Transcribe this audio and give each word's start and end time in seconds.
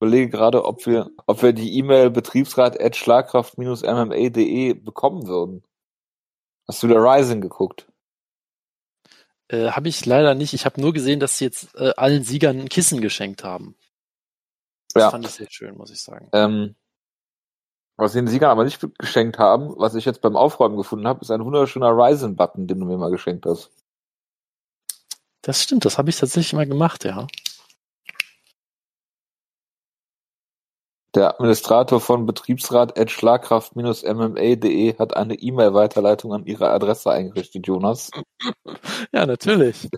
überlege 0.00 0.30
gerade, 0.30 0.64
ob 0.64 0.86
wir, 0.86 1.10
ob 1.26 1.42
wir 1.42 1.52
die 1.52 1.76
E-Mail 1.78 2.10
betriebsrat.schlagkraft-mma.de 2.10 4.74
bekommen 4.74 5.26
würden. 5.26 5.62
Hast 6.66 6.82
du 6.82 6.88
der 6.88 7.02
Rising 7.02 7.40
geguckt? 7.42 7.86
Äh, 9.48 9.70
habe 9.72 9.88
ich 9.88 10.06
leider 10.06 10.34
nicht. 10.34 10.54
Ich 10.54 10.64
habe 10.64 10.80
nur 10.80 10.92
gesehen, 10.92 11.18
dass 11.20 11.38
sie 11.38 11.44
jetzt 11.44 11.74
äh, 11.74 11.92
allen 11.96 12.22
Siegern 12.24 12.58
ein 12.60 12.68
Kissen 12.68 13.00
geschenkt 13.00 13.42
haben. 13.44 13.76
Das 14.94 15.02
Ja. 15.02 15.10
fand 15.10 15.26
ich 15.26 15.32
sehr 15.32 15.50
schön, 15.50 15.76
muss 15.76 15.90
ich 15.90 16.00
sagen. 16.00 16.28
Ähm, 16.32 16.76
was 17.96 18.12
sie 18.12 18.20
den 18.20 18.28
Siegern 18.28 18.50
aber 18.50 18.64
nicht 18.64 18.80
geschenkt 18.98 19.38
haben, 19.38 19.74
was 19.76 19.94
ich 19.94 20.04
jetzt 20.06 20.22
beim 20.22 20.36
Aufräumen 20.36 20.76
gefunden 20.76 21.06
habe, 21.06 21.20
ist 21.20 21.30
ein 21.30 21.44
wunderschöner 21.44 21.90
Ryzen-Button, 21.90 22.66
den 22.66 22.80
du 22.80 22.86
mir 22.86 22.96
mal 22.96 23.10
geschenkt 23.10 23.44
hast. 23.46 23.70
Das 25.42 25.62
stimmt, 25.62 25.84
das 25.84 25.98
habe 25.98 26.08
ich 26.10 26.16
tatsächlich 26.18 26.52
mal 26.54 26.66
gemacht, 26.66 27.04
ja. 27.04 27.26
Der 31.14 31.34
Administrator 31.34 32.00
von 32.00 32.24
betriebsrat.schlagkraft-mma.de 32.26 34.96
hat 34.98 35.16
eine 35.16 35.34
E-Mail-Weiterleitung 35.34 36.32
an 36.32 36.46
ihre 36.46 36.70
Adresse 36.70 37.10
eingerichtet, 37.10 37.66
Jonas. 37.66 38.10
Ja, 39.12 39.26
natürlich. 39.26 39.88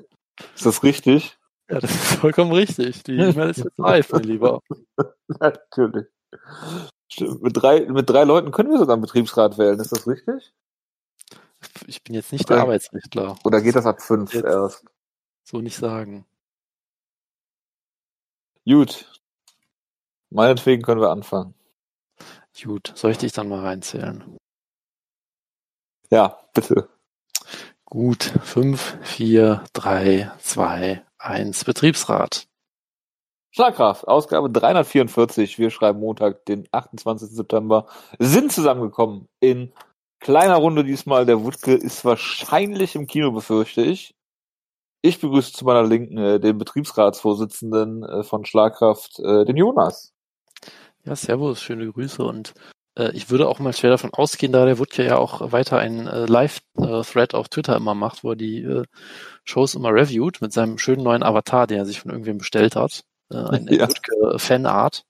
Ist 0.55 0.65
das 0.67 0.83
richtig? 0.83 1.37
Ja, 1.69 1.81
das 1.81 1.91
ist 1.91 2.15
vollkommen 2.15 2.53
richtig. 2.53 3.03
Die 3.05 3.13
E-Mail 3.13 3.51
ist 3.51 3.59
jetzt 3.59 3.79
live, 3.79 4.11
mein 4.11 4.23
Lieber. 4.23 4.61
Natürlich. 5.29 6.07
Mit 7.41 7.63
drei, 7.63 7.81
mit 7.81 8.09
drei 8.09 8.25
Leuten 8.25 8.53
können 8.53 8.71
wir 8.71 8.79
sogar 8.79 8.95
einen 8.95 9.03
Betriebsrat 9.03 9.59
wählen, 9.59 9.79
ist 9.79 9.93
das 9.93 10.07
richtig? 10.07 10.53
Ich 11.87 12.03
bin 12.03 12.15
jetzt 12.15 12.33
nicht 12.33 12.49
der 12.49 12.57
Okay. 12.57 12.63
Arbeitsrechtler. 12.65 13.37
Oder 13.45 13.61
geht 13.61 13.77
das 13.77 13.87
ab 13.87 14.01
fünf 14.01 14.33
Jetzt. 14.33 14.45
erst? 14.45 14.85
So 15.45 15.61
nicht 15.61 15.77
sagen. 15.77 16.25
Gut. 18.65 19.22
Meinetwegen 20.33 20.83
können 20.83 21.01
wir 21.01 21.11
anfangen. 21.11 21.55
Gut, 22.63 22.93
soll 22.95 23.11
ich 23.11 23.19
dich 23.19 23.33
dann 23.33 23.49
mal 23.49 23.61
reinzählen? 23.61 24.39
Ja, 26.11 26.39
bitte. 26.55 26.89
Gut, 27.85 28.23
5, 28.25 28.99
4, 29.03 29.65
3, 29.75 30.33
2, 30.39 31.03
1, 31.19 31.65
Betriebsrat. 31.65 32.47
Schlagkraft, 33.51 34.09
Ausgabe 34.09 34.49
344. 34.51 35.59
Wir 35.59 35.71
schreiben 35.71 36.01
Montag, 36.01 36.47
den 36.47 36.67
28. 36.73 37.29
September. 37.31 37.87
Sind 38.19 38.51
zusammengekommen 38.51 39.29
in 39.41 39.73
kleiner 40.21 40.57
Runde 40.57 40.85
diesmal. 40.85 41.27
Der 41.27 41.43
Wutke 41.45 41.75
ist 41.75 42.07
wahrscheinlich 42.07 42.95
im 42.95 43.07
Kino, 43.07 43.33
befürchte 43.33 43.83
ich. 43.83 44.15
Ich 45.03 45.21
begrüße 45.21 45.53
zu 45.53 45.65
meiner 45.67 45.83
Linken 45.83 46.17
äh, 46.17 46.41
den 46.41 46.57
Betriebsratsvorsitzenden 46.59 48.05
äh, 48.05 48.23
von 48.23 48.47
Schlagkraft, 48.47 49.19
äh, 49.19 49.45
den 49.45 49.57
Jonas. 49.57 50.12
Ja, 51.05 51.17
servus, 51.17 51.61
schöne 51.61 51.91
Grüße 51.91 52.23
und 52.23 52.55
äh, 52.97 53.11
ich 53.13 53.31
würde 53.31 53.49
auch 53.49 53.59
mal 53.59 53.73
schwer 53.73 53.91
davon 53.91 54.13
ausgehen, 54.13 54.53
da 54.53 54.65
der 54.65 54.79
Wutke 54.79 55.05
ja 55.05 55.17
auch 55.17 55.53
weiter 55.53 55.79
einen 55.79 56.07
äh, 56.07 56.27
Live-Thread 56.27 57.35
auf 57.35 57.49
Twitter 57.49 57.77
immer 57.77 57.95
macht, 57.95 58.23
wo 58.23 58.31
er 58.31 58.37
die 58.37 58.63
äh, 58.63 58.85
Shows 59.45 59.75
immer 59.75 59.93
reviewt 59.93 60.41
mit 60.41 60.53
seinem 60.53 60.79
schönen 60.79 61.03
neuen 61.03 61.23
Avatar, 61.23 61.67
den 61.67 61.79
er 61.79 61.87
sich 61.87 62.01
von 62.01 62.11
irgendwem 62.11 62.39
bestellt 62.39 62.77
hat. 62.77 63.03
Äh, 63.31 63.37
ein 63.37 63.67
Ja. 63.71 63.89
Wutke-Fanart. 63.89 65.05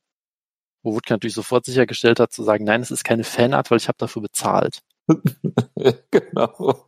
Wo 0.84 0.94
Wutke 0.94 1.12
natürlich 1.12 1.34
sofort 1.34 1.64
sichergestellt 1.64 2.18
hat, 2.18 2.32
zu 2.32 2.42
sagen, 2.42 2.64
nein, 2.64 2.80
es 2.80 2.90
ist 2.90 3.04
keine 3.04 3.22
Fanart, 3.22 3.70
weil 3.70 3.78
ich 3.78 3.86
habe 3.86 3.98
dafür 3.98 4.22
bezahlt. 4.22 4.80
genau. 6.10 6.86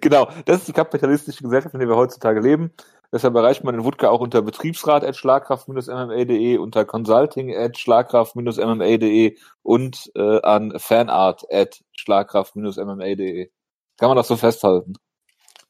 Genau, 0.00 0.30
das 0.46 0.58
ist 0.60 0.68
die 0.68 0.72
kapitalistische 0.72 1.42
Gesellschaft, 1.42 1.74
in 1.74 1.80
der 1.80 1.88
wir 1.88 1.96
heutzutage 1.96 2.40
leben. 2.40 2.72
Deshalb 3.12 3.34
erreicht 3.36 3.64
man 3.64 3.74
den 3.74 3.84
Wutke 3.84 4.10
auch 4.10 4.20
unter 4.20 4.42
betriebsrat.schlagkraft-mma.de, 4.42 6.58
unter 6.58 6.84
consulting.schlagkraft-mma.de 6.84 9.38
und 9.62 10.10
äh, 10.14 10.40
an 10.42 10.78
fanart.schlagkraft-mma.de. 10.78 13.50
Kann 13.96 14.08
man 14.08 14.16
das 14.16 14.28
so 14.28 14.36
festhalten? 14.36 14.94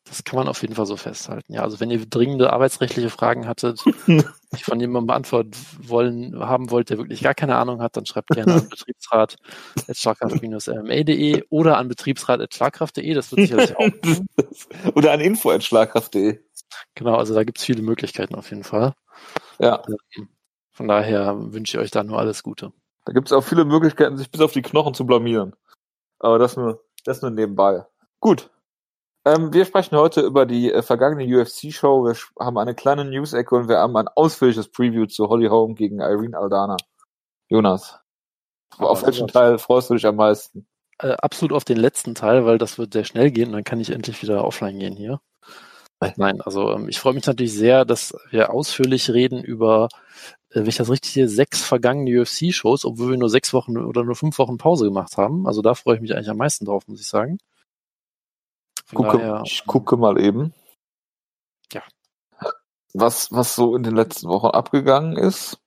Das 0.09 0.25
kann 0.25 0.39
man 0.39 0.49
auf 0.49 0.63
jeden 0.63 0.75
Fall 0.75 0.87
so 0.87 0.97
festhalten. 0.97 1.53
Ja, 1.53 1.63
also 1.63 1.81
wenn 1.81 1.91
ihr 1.91 2.07
dringende 2.07 2.51
arbeitsrechtliche 2.53 3.11
Fragen 3.11 3.47
hattet, 3.47 3.85
die 4.07 4.63
von 4.63 4.81
jemandem 4.81 5.09
beantwortet 5.09 5.57
wollen, 5.83 6.39
haben 6.39 6.71
wollt, 6.71 6.89
der 6.89 6.97
wirklich 6.97 7.23
gar 7.23 7.35
keine 7.35 7.57
Ahnung 7.57 7.83
hat, 7.83 7.95
dann 7.97 8.07
schreibt 8.07 8.31
gerne 8.31 8.55
an 8.55 8.69
betriebsrat.schlagkraft-mma.de 8.71 11.45
oder 11.51 11.77
an 11.77 11.89
betriebsrat.schlagkraft.de, 11.89 13.13
das 13.13 13.31
wird 13.33 13.49
sicherlich 13.49 13.77
auch. 13.77 13.87
Oder 14.95 15.13
an 15.13 15.21
info.schlagkraft.de. 15.21 16.41
Genau, 16.95 17.17
also 17.17 17.35
da 17.35 17.45
gibt's 17.45 17.65
viele 17.65 17.83
Möglichkeiten 17.83 18.35
auf 18.35 18.51
jeden 18.51 18.65
Fall. 18.65 18.95
Ja, 19.61 19.83
Von 20.73 20.89
daher 20.89 21.35
wünsche 21.53 21.77
ich 21.77 21.83
euch 21.83 21.91
da 21.91 22.03
nur 22.03 22.19
alles 22.19 22.43
Gute. 22.43 22.73
da 23.05 23.13
gibt 23.13 23.29
es 23.29 23.33
auch 23.33 23.45
viele 23.45 23.65
Möglichkeiten, 23.65 24.17
sich 24.17 24.31
bis 24.31 24.41
auf 24.41 24.53
die 24.53 24.63
Knochen 24.63 24.95
zu 24.95 25.07
blamieren. 25.07 25.55
Aber 26.19 26.39
das 26.39 26.57
nur, 26.57 26.83
das 27.05 27.23
nur 27.23 27.31
nebenbei. 27.31 27.85
Gut. 28.21 28.51
Ähm, 29.28 29.53
wir 29.53 29.66
sprechen 29.66 29.97
heute 29.99 30.22
über 30.22 30.47
die 30.47 30.72
äh, 30.72 30.81
vergangene 30.81 31.25
UFC-Show. 31.25 32.05
Wir 32.06 32.16
haben 32.41 32.56
eine 32.56 32.75
kleine 32.75 33.05
News-Ecke 33.05 33.55
und 33.55 33.69
wir 33.69 33.77
haben 33.77 33.94
ein 33.97 34.09
ausführliches 34.09 34.69
Preview 34.69 35.05
zu 35.05 35.28
Holly 35.28 35.49
Holm 35.49 35.75
gegen 35.75 36.00
Irene 36.00 36.39
Aldana. 36.39 36.78
Jonas, 37.50 37.99
Aber 38.78 38.91
auf 38.91 39.05
welchen. 39.05 39.28
Teil 39.28 39.59
freust 39.59 39.91
du 39.91 39.94
dich 39.94 40.06
am 40.06 40.17
meisten? 40.17 40.67
Äh, 40.99 41.12
absolut 41.21 41.53
auf 41.53 41.65
den 41.65 41.77
letzten 41.77 42.15
Teil, 42.15 42.47
weil 42.47 42.56
das 42.56 42.78
wird 42.78 42.94
sehr 42.94 43.05
schnell 43.05 43.31
gehen 43.31 43.49
und 43.49 43.53
dann 43.53 43.65
kann 43.65 43.81
ich 43.81 43.91
endlich 43.91 44.22
wieder 44.22 44.44
offline 44.44 44.78
gehen 44.78 44.97
hier. 44.97 45.21
Nein, 46.17 46.41
also 46.41 46.72
ähm, 46.72 46.88
ich 46.88 46.99
freue 46.99 47.12
mich 47.15 47.27
natürlich 47.27 47.53
sehr, 47.53 47.84
dass 47.84 48.15
wir 48.31 48.50
ausführlich 48.55 49.11
reden 49.11 49.44
über, 49.44 49.88
äh, 50.50 50.61
wenn 50.61 50.69
ich 50.69 50.77
das 50.77 50.88
richtig 50.88 51.12
sehe, 51.12 51.28
sechs 51.28 51.62
vergangene 51.62 52.22
UFC-Shows, 52.22 52.87
obwohl 52.87 53.11
wir 53.11 53.19
nur 53.19 53.28
sechs 53.28 53.53
Wochen 53.53 53.77
oder 53.77 54.05
nur 54.05 54.15
fünf 54.15 54.38
Wochen 54.38 54.56
Pause 54.56 54.87
gemacht 54.87 55.19
haben. 55.19 55.47
Also 55.47 55.61
da 55.61 55.75
freue 55.75 55.97
ich 55.97 56.00
mich 56.00 56.15
eigentlich 56.15 56.31
am 56.31 56.38
meisten 56.38 56.65
drauf, 56.65 56.88
muss 56.88 57.00
ich 57.00 57.09
sagen. 57.09 57.38
Gucke, 58.94 59.19
daher, 59.19 59.43
ich 59.44 59.66
gucke 59.66 59.97
mal 59.97 60.21
eben. 60.21 60.54
Ja. 61.72 61.82
Was, 62.94 63.31
was 63.32 63.54
so 63.54 63.76
in 63.76 63.82
den 63.82 63.94
letzten 63.94 64.28
Wochen 64.28 64.47
abgegangen 64.47 65.16
ist. 65.16 65.59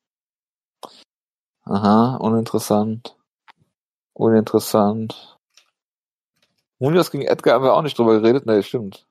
Aha, 1.64 2.18
uninteressant. 2.18 3.16
Uninteressant. 4.14 5.38
Munoz 6.80 7.12
gegen 7.12 7.24
Edgar 7.24 7.56
haben 7.56 7.64
wir 7.64 7.74
auch 7.74 7.84
nicht 7.84 7.98
drüber 7.98 8.20
geredet. 8.20 8.48
Nee, 8.48 8.64
stimmt. 8.64 9.06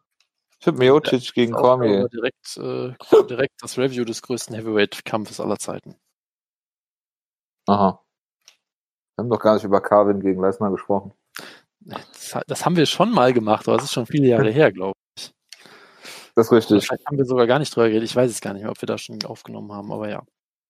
Stimmt, 0.59 0.79
Miocic 0.79 1.33
gegen 1.33 1.55
auch 1.55 1.61
Cormier. 1.61 2.01
aber 2.01 2.09
direkt, 2.09 2.57
äh, 2.59 2.95
direkt 3.27 3.63
das 3.63 3.79
Review 3.79 4.05
des 4.05 4.21
größten 4.23 4.55
Heavyweight-Kampfes 4.57 5.41
aller 5.41 5.59
Zeiten. 5.59 5.97
Aha. 7.67 8.03
Wir 9.15 9.23
haben 9.23 9.31
doch 9.31 9.39
gar 9.39 9.55
nicht 9.55 9.65
über 9.65 9.81
Carvin 9.81 10.21
gegen 10.21 10.43
Lesnar 10.43 10.71
gesprochen. 10.71 11.15
Das, 11.81 12.37
das 12.47 12.65
haben 12.65 12.77
wir 12.77 12.87
schon 12.87 13.11
mal 13.11 13.33
gemacht, 13.33 13.67
aber 13.69 13.79
es 13.79 13.85
ist 13.85 13.93
schon 13.93 14.07
viele 14.07 14.29
Jahre 14.29 14.51
her, 14.53 14.73
glaube 14.73 14.95
ich. 15.17 15.33
Das 16.35 16.47
ist 16.47 16.53
richtig. 16.53 16.87
Vielleicht 16.87 17.07
haben 17.07 17.19
wir 17.19 17.25
sogar 17.25 17.47
gar 17.47 17.59
nicht 17.59 17.75
drüber 17.75 17.89
geredet. 17.89 18.09
Ich 18.09 18.17
weiß 18.17 18.31
es 18.31 18.41
gar 18.41 18.53
nicht 18.53 18.63
mehr, 18.63 18.71
ob 18.71 18.81
wir 18.81 18.87
da 18.87 18.99
schon 18.99 19.23
aufgenommen 19.25 19.73
haben, 19.73 19.93
aber 19.93 20.09
ja. 20.09 20.23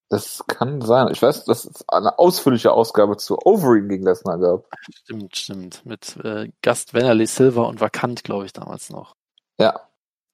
Das 0.08 0.42
kann 0.48 0.80
sein. 0.80 1.08
Ich 1.12 1.22
weiß, 1.22 1.44
dass 1.44 1.66
es 1.66 1.88
eine 1.88 2.18
ausführliche 2.18 2.72
Ausgabe 2.72 3.16
zu 3.16 3.38
Overeem 3.44 3.88
gegen 3.88 4.04
Lesnar 4.04 4.38
gab. 4.38 4.66
Stimmt, 5.04 5.36
stimmt. 5.36 5.86
Mit 5.86 6.16
äh, 6.24 6.50
Gast 6.62 6.94
Vanderlei 6.94 7.26
Silva 7.26 7.62
und 7.62 7.80
Vakant, 7.80 8.24
glaube 8.24 8.46
ich, 8.46 8.52
damals 8.52 8.90
noch. 8.90 9.14
Ja, 9.58 9.78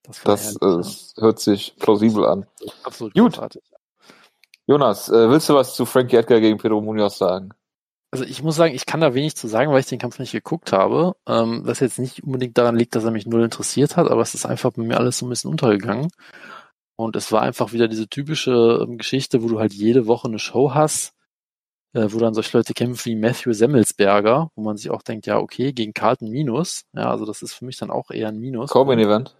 Das 0.01 0.23
das 0.23 0.55
herrlich, 0.59 1.13
äh, 1.17 1.21
hört 1.21 1.39
sich 1.39 1.75
plausibel 1.77 2.25
an. 2.25 2.47
absolut 2.83 3.13
gut. 3.13 3.33
großartig. 3.33 3.61
Jonas, 4.65 5.09
äh, 5.09 5.29
willst 5.29 5.47
du 5.49 5.53
was 5.53 5.75
zu 5.75 5.85
Frankie 5.85 6.15
Edgar 6.15 6.39
gegen 6.39 6.57
Pedro 6.57 6.81
Munoz 6.81 7.19
sagen? 7.19 7.51
Also 8.11 8.23
ich 8.23 8.41
muss 8.41 8.55
sagen, 8.55 8.73
ich 8.73 8.85
kann 8.85 9.01
da 9.01 9.13
wenig 9.13 9.35
zu 9.35 9.47
sagen, 9.47 9.71
weil 9.71 9.81
ich 9.81 9.85
den 9.87 9.99
Kampf 9.99 10.17
nicht 10.19 10.31
geguckt 10.31 10.71
habe. 10.71 11.15
Ähm, 11.27 11.61
was 11.65 11.81
jetzt 11.81 11.99
nicht 11.99 12.23
unbedingt 12.23 12.57
daran 12.57 12.77
liegt, 12.77 12.95
dass 12.95 13.03
er 13.03 13.11
mich 13.11 13.25
null 13.25 13.43
interessiert 13.43 13.97
hat, 13.97 14.09
aber 14.09 14.21
es 14.21 14.33
ist 14.33 14.45
einfach 14.45 14.71
bei 14.71 14.81
mir 14.83 14.97
alles 14.97 15.17
so 15.17 15.25
ein 15.25 15.29
bisschen 15.29 15.51
untergegangen. 15.51 16.09
Und 16.95 17.15
es 17.15 17.31
war 17.31 17.41
einfach 17.41 17.73
wieder 17.73 17.87
diese 17.87 18.07
typische 18.07 18.79
ähm, 18.81 18.97
Geschichte, 18.97 19.43
wo 19.43 19.49
du 19.49 19.59
halt 19.59 19.73
jede 19.73 20.07
Woche 20.07 20.27
eine 20.29 20.39
Show 20.39 20.73
hast, 20.73 21.13
äh, 21.93 22.07
wo 22.09 22.17
dann 22.17 22.33
solche 22.33 22.57
Leute 22.57 22.73
kämpfen 22.73 23.05
wie 23.11 23.15
Matthew 23.15 23.53
Semmelsberger, 23.53 24.51
wo 24.55 24.63
man 24.63 24.77
sich 24.77 24.89
auch 24.89 25.01
denkt, 25.01 25.25
ja, 25.27 25.37
okay, 25.37 25.73
gegen 25.73 25.93
Carlton 25.93 26.29
Minus. 26.29 26.85
Ja, 26.93 27.11
also 27.11 27.25
das 27.25 27.41
ist 27.41 27.53
für 27.53 27.65
mich 27.65 27.77
dann 27.77 27.91
auch 27.91 28.09
eher 28.09 28.29
ein 28.29 28.39
Minus. 28.39 28.71
Corbin 28.71 28.99
Event. 28.99 29.35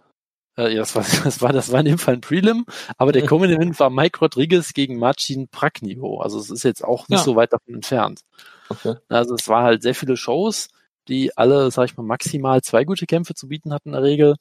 Äh, 0.58 0.72
ja, 0.74 0.80
das 0.80 0.94
war, 0.94 1.04
das 1.24 1.40
war, 1.40 1.52
das 1.52 1.72
war 1.72 1.80
in 1.80 1.86
dem 1.86 1.98
Fall 1.98 2.14
ein 2.14 2.20
Prelim, 2.20 2.66
aber 2.98 3.12
der 3.12 3.26
kommende 3.26 3.56
Event 3.56 3.80
war 3.80 3.88
Mike 3.90 4.20
Rodriguez 4.20 4.74
gegen 4.74 4.98
Marcin 4.98 5.48
Praknivo. 5.48 6.20
Also 6.20 6.38
es 6.38 6.50
ist 6.50 6.64
jetzt 6.64 6.84
auch 6.84 7.08
nicht 7.08 7.20
Ja. 7.20 7.24
so 7.24 7.34
weit 7.34 7.52
davon 7.54 7.74
entfernt. 7.74 8.20
Okay. 8.68 8.94
Also 9.08 9.34
es 9.34 9.48
war 9.48 9.62
halt 9.62 9.82
sehr 9.82 9.94
viele 9.94 10.16
Shows, 10.16 10.68
die 11.08 11.36
alle, 11.36 11.70
sag 11.70 11.86
ich 11.86 11.96
mal, 11.96 12.02
maximal 12.02 12.62
zwei 12.62 12.84
gute 12.84 13.06
Kämpfe 13.06 13.34
zu 13.34 13.48
bieten 13.48 13.72
hatten 13.72 13.90
in 13.90 13.92
der 13.94 14.02
Regel. 14.02 14.36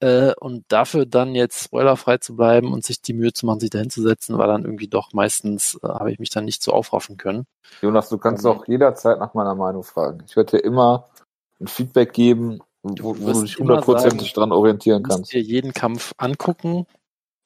Äh, 0.00 0.32
und 0.40 0.64
dafür 0.68 1.06
dann 1.06 1.34
jetzt 1.36 1.62
spoilerfrei 1.64 2.18
zu 2.18 2.34
bleiben 2.34 2.72
und 2.72 2.84
sich 2.84 3.00
die 3.00 3.12
Mühe 3.12 3.32
zu 3.32 3.46
machen, 3.46 3.60
sich 3.60 3.70
dahin 3.70 3.88
zu 3.90 4.02
setzen, 4.02 4.36
war 4.36 4.48
dann 4.48 4.64
irgendwie 4.64 4.88
doch 4.88 5.12
meistens, 5.12 5.78
äh, 5.82 5.86
habe 5.88 6.10
ich 6.10 6.18
mich 6.18 6.30
dann 6.30 6.44
nicht 6.44 6.60
so 6.62 6.72
aufraffen 6.72 7.16
können. 7.18 7.46
Jonas, 7.82 8.08
du 8.08 8.18
kannst 8.18 8.44
Mhm. 8.44 8.50
auch 8.50 8.66
jederzeit 8.66 9.20
nach 9.20 9.34
meiner 9.34 9.54
Meinung 9.54 9.84
fragen. 9.84 10.24
Ich 10.26 10.34
werde 10.34 10.56
dir 10.58 10.64
immer 10.64 11.08
ein 11.60 11.68
Feedback 11.68 12.12
geben, 12.12 12.60
wo, 12.82 13.16
wo 13.20 13.32
du 13.32 13.42
dich 13.42 13.58
hundertprozentig 13.58 14.32
dran 14.32 14.50
orientieren 14.50 15.04
Du 15.04 15.08
musst 15.08 15.18
kannst. 15.18 15.32
dir 15.32 15.40
jeden 15.40 15.72
Kampf 15.72 16.14
angucken 16.16 16.86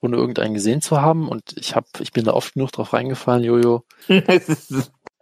ohne 0.01 0.17
irgendeinen 0.17 0.55
gesehen 0.55 0.83
zu 0.83 1.01
haben. 1.01 1.29
Und 1.29 1.57
ich 1.57 1.75
habe, 1.75 1.87
ich 2.01 2.13
bin 2.13 2.25
da 2.25 2.33
oft 2.35 2.55
genug 2.55 2.71
drauf 2.73 2.93
reingefallen, 2.93 3.45
Jojo. 3.45 3.85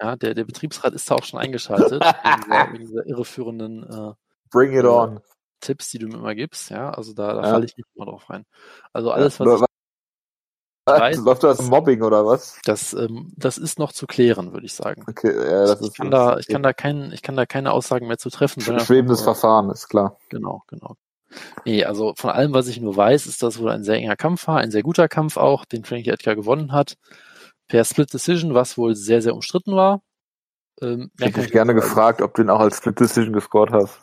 ja, 0.01 0.17
der, 0.17 0.35
der 0.35 0.45
Betriebsrat 0.45 0.93
ist 0.95 1.11
da 1.11 1.15
auch 1.17 1.25
schon 1.25 1.41
eingeschaltet, 1.41 2.01
wegen, 2.03 2.41
dieser, 2.43 2.73
wegen 2.73 2.87
dieser 2.87 3.07
irreführenden 3.07 3.83
äh, 3.85 4.13
Bring 4.51 4.73
it 4.73 4.85
äh, 4.85 4.89
on. 4.89 5.21
Tipps, 5.61 5.91
die 5.91 5.99
du 5.99 6.09
mir 6.09 6.17
immer 6.17 6.35
gibst. 6.35 6.71
Ja, 6.71 6.91
also 6.91 7.15
da, 7.15 7.33
da 7.35 7.43
Ja. 7.43 7.51
falle 7.53 7.65
ich 7.65 7.77
nicht 7.77 7.89
mal 7.97 8.05
drauf 8.05 8.29
rein. 8.29 8.45
Also 8.93 9.11
alles, 9.11 9.41
was 9.41 9.47
was- 9.49 9.61
weiß- 10.87 11.21
Läuft 11.25 11.43
das 11.43 11.63
Mobbing 11.63 12.03
oder 12.03 12.27
was? 12.27 12.59
das, 12.65 12.93
ähm, 12.93 13.33
das 13.37 13.57
ist 13.57 13.79
noch 13.79 13.93
zu 13.93 14.07
klären, 14.07 14.53
würde 14.53 14.67
ich 14.67 14.75
sagen. 14.75 15.05
Okay, 15.09 15.35
ja, 15.35 15.67
das 15.67 15.81
ich 15.81 15.87
ist 15.89 15.97
kann 15.97 16.11
da, 16.11 16.37
ich 16.39 16.47
kann 16.47 16.63
da 16.63 16.73
kein, 16.75 17.11
ich 17.13 17.23
kann 17.23 17.37
da 17.37 17.47
keine 17.47 17.73
Aussagen 17.73 18.07
mehr 18.07 18.19
zu 18.19 18.29
treffen. 18.31 18.61
Sondern- 18.61 18.85
schwebendes 18.85 19.23
Verfahren, 19.23 19.71
ist 19.71 19.89
klar. 19.89 20.19
Genau, 20.29 20.63
genau. 20.69 20.97
Nee, 21.65 21.85
also 21.85 22.13
von 22.17 22.31
allem, 22.31 22.53
was 22.53 22.69
ich 22.69 22.81
nur 22.81 22.97
weiß, 22.97 23.27
ist, 23.27 23.43
dass 23.43 23.55
es 23.57 23.61
wohl 23.63 23.71
ein 23.71 23.83
sehr 23.83 23.97
enger 23.97 24.15
Kampf 24.17 24.47
war, 24.47 24.59
ein 24.59 24.71
sehr 24.71 24.83
guter 24.85 25.09
Kampf 25.09 25.37
auch, 25.37 25.65
den 25.65 25.85
Frankie 25.85 26.11
Edgar 26.11 26.37
gewonnen 26.37 26.71
hat. 26.73 26.97
Per 27.69 27.85
Split 27.85 28.13
Decision, 28.13 28.55
was 28.55 28.77
wohl 28.77 28.95
sehr, 28.95 29.23
sehr 29.23 29.35
umstritten 29.35 29.75
war. 29.75 30.03
Ähm, 30.81 31.11
Ich 31.19 31.27
hätte 31.27 31.41
ich 31.43 31.53
gerne 31.53 31.75
gefragt, 31.75 32.21
ob 32.21 32.35
du 32.35 32.43
ihn 32.43 32.51
auch 32.51 32.61
als 32.61 32.79
Split 32.79 33.01
Decision 33.01 33.33
gescored 33.33 33.73
hast. 33.73 34.01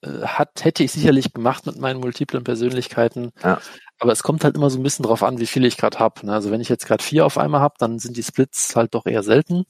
Äh, 0.00 0.22
hat, 0.22 0.64
hätte 0.64 0.84
ich 0.84 0.92
sicherlich 0.92 1.32
gemacht 1.32 1.66
mit 1.66 1.78
meinen 1.78 2.00
multiplen 2.00 2.44
Persönlichkeiten. 2.44 3.32
Ja. 3.42 3.60
Aber 3.98 4.12
es 4.12 4.22
kommt 4.22 4.44
halt 4.44 4.56
immer 4.56 4.70
so 4.70 4.78
ein 4.78 4.82
bisschen 4.82 5.04
drauf 5.04 5.22
an, 5.22 5.38
wie 5.38 5.46
viel 5.46 5.64
ich 5.64 5.76
gerade 5.76 5.98
habe. 5.98 6.24
Ne? 6.24 6.32
Also 6.32 6.50
wenn 6.50 6.60
ich 6.60 6.68
jetzt 6.68 6.86
gerade 6.86 7.02
vier 7.02 7.26
auf 7.26 7.36
einmal 7.38 7.60
habe, 7.60 7.74
dann 7.78 7.98
sind 7.98 8.16
die 8.16 8.22
Splits 8.22 8.76
halt 8.76 8.94
doch 8.94 9.06
eher 9.06 9.22
selten. 9.22 9.64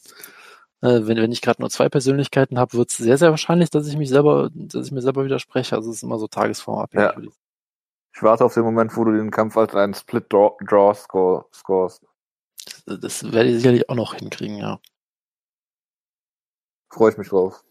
Äh, 0.80 1.06
wenn, 1.06 1.16
wenn 1.16 1.32
ich 1.32 1.40
gerade 1.40 1.60
nur 1.60 1.70
zwei 1.70 1.88
Persönlichkeiten 1.88 2.58
habe, 2.58 2.76
wird 2.76 2.90
es 2.90 2.98
sehr, 2.98 3.18
sehr 3.18 3.30
wahrscheinlich, 3.30 3.70
dass 3.70 3.86
ich 3.88 3.96
mich 3.96 4.10
selber, 4.10 4.50
dass 4.52 4.86
ich 4.86 4.92
mir 4.92 5.02
selber 5.02 5.24
widerspreche. 5.24 5.76
Also 5.76 5.90
es 5.90 5.96
ist 5.96 6.02
immer 6.02 6.18
so 6.18 6.28
tagesformabhängig. 6.28 7.24
Ja. 7.26 7.32
Ich 8.14 8.22
warte 8.22 8.44
auf 8.44 8.54
den 8.54 8.64
Moment, 8.64 8.96
wo 8.96 9.04
du 9.04 9.12
den 9.12 9.30
Kampf 9.30 9.56
als 9.56 9.74
einen 9.74 9.94
Split 9.94 10.32
Draw, 10.32 10.56
Draw 10.60 10.94
score, 10.94 11.46
scorest. 11.54 12.04
Das 12.96 13.22
werde 13.32 13.50
ich 13.50 13.56
sicherlich 13.56 13.88
auch 13.88 13.94
noch 13.94 14.14
hinkriegen, 14.14 14.56
ja. 14.56 14.80
Freue 16.90 17.12
ich 17.12 17.18
mich 17.18 17.28
drauf. 17.28 17.62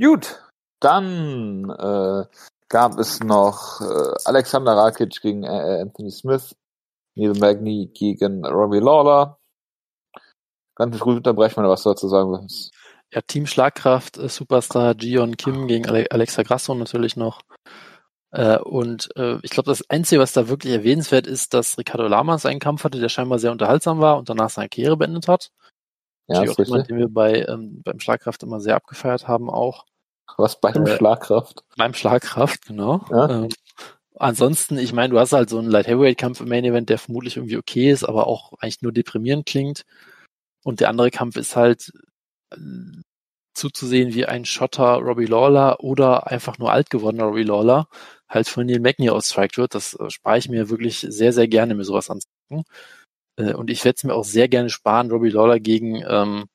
Gut, 0.00 0.42
dann 0.80 1.68
äh, 1.68 2.24
gab 2.70 2.98
es 2.98 3.20
noch 3.20 3.82
äh, 3.82 4.14
Alexander 4.24 4.72
Rakic 4.74 5.20
gegen 5.20 5.44
äh, 5.44 5.80
Anthony 5.82 6.10
Smith, 6.10 6.56
Neil 7.14 7.34
Magny 7.34 7.90
gegen 7.92 8.44
Robbie 8.46 8.78
Lawler. 8.78 9.38
Mich 10.78 11.04
ruhig 11.04 11.18
unterbrechen, 11.18 11.58
wenn 11.58 11.64
du 11.64 11.70
was 11.70 11.82
dazu 11.82 12.08
sagen 12.08 12.32
willst. 12.32 12.72
Ja, 13.12 13.20
Team 13.20 13.46
Schlagkraft, 13.46 14.16
äh, 14.16 14.30
Superstar 14.30 14.94
Gion 14.94 15.36
Kim 15.36 15.68
gegen 15.68 15.86
Ale 15.86 16.06
Alexa 16.10 16.42
Grasso 16.42 16.74
natürlich 16.74 17.16
noch. 17.16 17.42
Äh, 18.32 18.58
und 18.58 19.08
äh, 19.16 19.38
ich 19.42 19.50
glaube, 19.50 19.68
das 19.68 19.88
Einzige, 19.90 20.20
was 20.20 20.32
da 20.32 20.48
wirklich 20.48 20.72
erwähnenswert 20.72 21.26
ist, 21.26 21.52
dass 21.52 21.78
Ricardo 21.78 22.06
Lamas 22.06 22.46
einen 22.46 22.60
Kampf 22.60 22.84
hatte, 22.84 23.00
der 23.00 23.08
scheinbar 23.08 23.38
sehr 23.38 23.52
unterhaltsam 23.52 24.00
war 24.00 24.18
und 24.18 24.28
danach 24.28 24.50
seine 24.50 24.68
Karriere 24.68 24.96
beendet 24.96 25.28
hat. 25.28 25.50
Ja, 26.28 26.42
ist 26.42 26.52
auch 26.52 26.64
jemand, 26.64 26.88
den 26.88 26.98
wir 26.98 27.08
bei, 27.08 27.44
ähm, 27.46 27.82
beim 27.82 27.98
Schlagkraft 27.98 28.42
immer 28.44 28.60
sehr 28.60 28.76
abgefeiert 28.76 29.26
haben 29.26 29.50
auch. 29.50 29.84
Was 30.36 30.60
bei 30.60 30.70
dem 30.70 30.86
Äh, 30.86 30.96
Schlagkraft? 30.96 31.64
Beim 31.76 31.92
Schlagkraft, 31.92 32.66
genau. 32.66 33.04
Ja. 33.10 33.28
Ähm, 33.28 33.48
ansonsten, 34.16 34.78
ich 34.78 34.92
meine, 34.92 35.12
du 35.12 35.18
hast 35.18 35.32
halt 35.32 35.50
so 35.50 35.58
einen 35.58 35.70
Light 35.70 35.88
Heavyweight 35.88 36.18
Kampf 36.18 36.40
im 36.40 36.48
Main 36.48 36.64
Event, 36.64 36.88
der 36.88 36.98
vermutlich 36.98 37.36
irgendwie 37.36 37.56
okay 37.56 37.90
ist, 37.90 38.04
aber 38.04 38.28
auch 38.28 38.52
eigentlich 38.60 38.82
nur 38.82 38.92
deprimierend 38.92 39.46
klingt. 39.46 39.84
Und 40.62 40.78
der 40.78 40.88
andere 40.88 41.10
Kampf 41.10 41.36
ist 41.36 41.56
halt 41.56 41.92
äh, 42.52 42.56
zuzusehen 43.54 44.14
wie 44.14 44.26
ein 44.26 44.44
Schotter 44.44 44.98
Robbie 44.98 45.26
Lawler 45.26 45.80
oder 45.80 46.28
einfach 46.28 46.58
nur 46.58 46.70
alt 46.70 46.90
gewordener 46.90 47.24
Robbie 47.24 47.42
Lawler 47.42 47.88
halt 48.30 48.48
von 48.48 48.66
Neil 48.66 48.80
Magny 48.80 49.10
ausstriked 49.10 49.58
wird. 49.58 49.74
Das 49.76 49.94
äh, 49.94 50.10
spare 50.10 50.38
ich 50.38 50.48
mir 50.50 50.70
wirklich 50.70 51.00
sehr, 51.00 51.32
sehr 51.34 51.48
gerne, 51.48 51.74
mir 51.76 51.84
sowas 51.84 52.10
anzugucken. 52.10 52.64
Äh, 53.38 53.54
und 53.54 53.70
ich 53.70 53.84
werde 53.84 53.96
es 53.98 54.04
mir 54.04 54.14
auch 54.14 54.24
sehr 54.24 54.48
gerne 54.48 54.70
sparen, 54.70 55.10
Robbie 55.12 55.30
Lawler 55.30 55.60
gegen 55.60 56.02
ähm, 56.08 56.46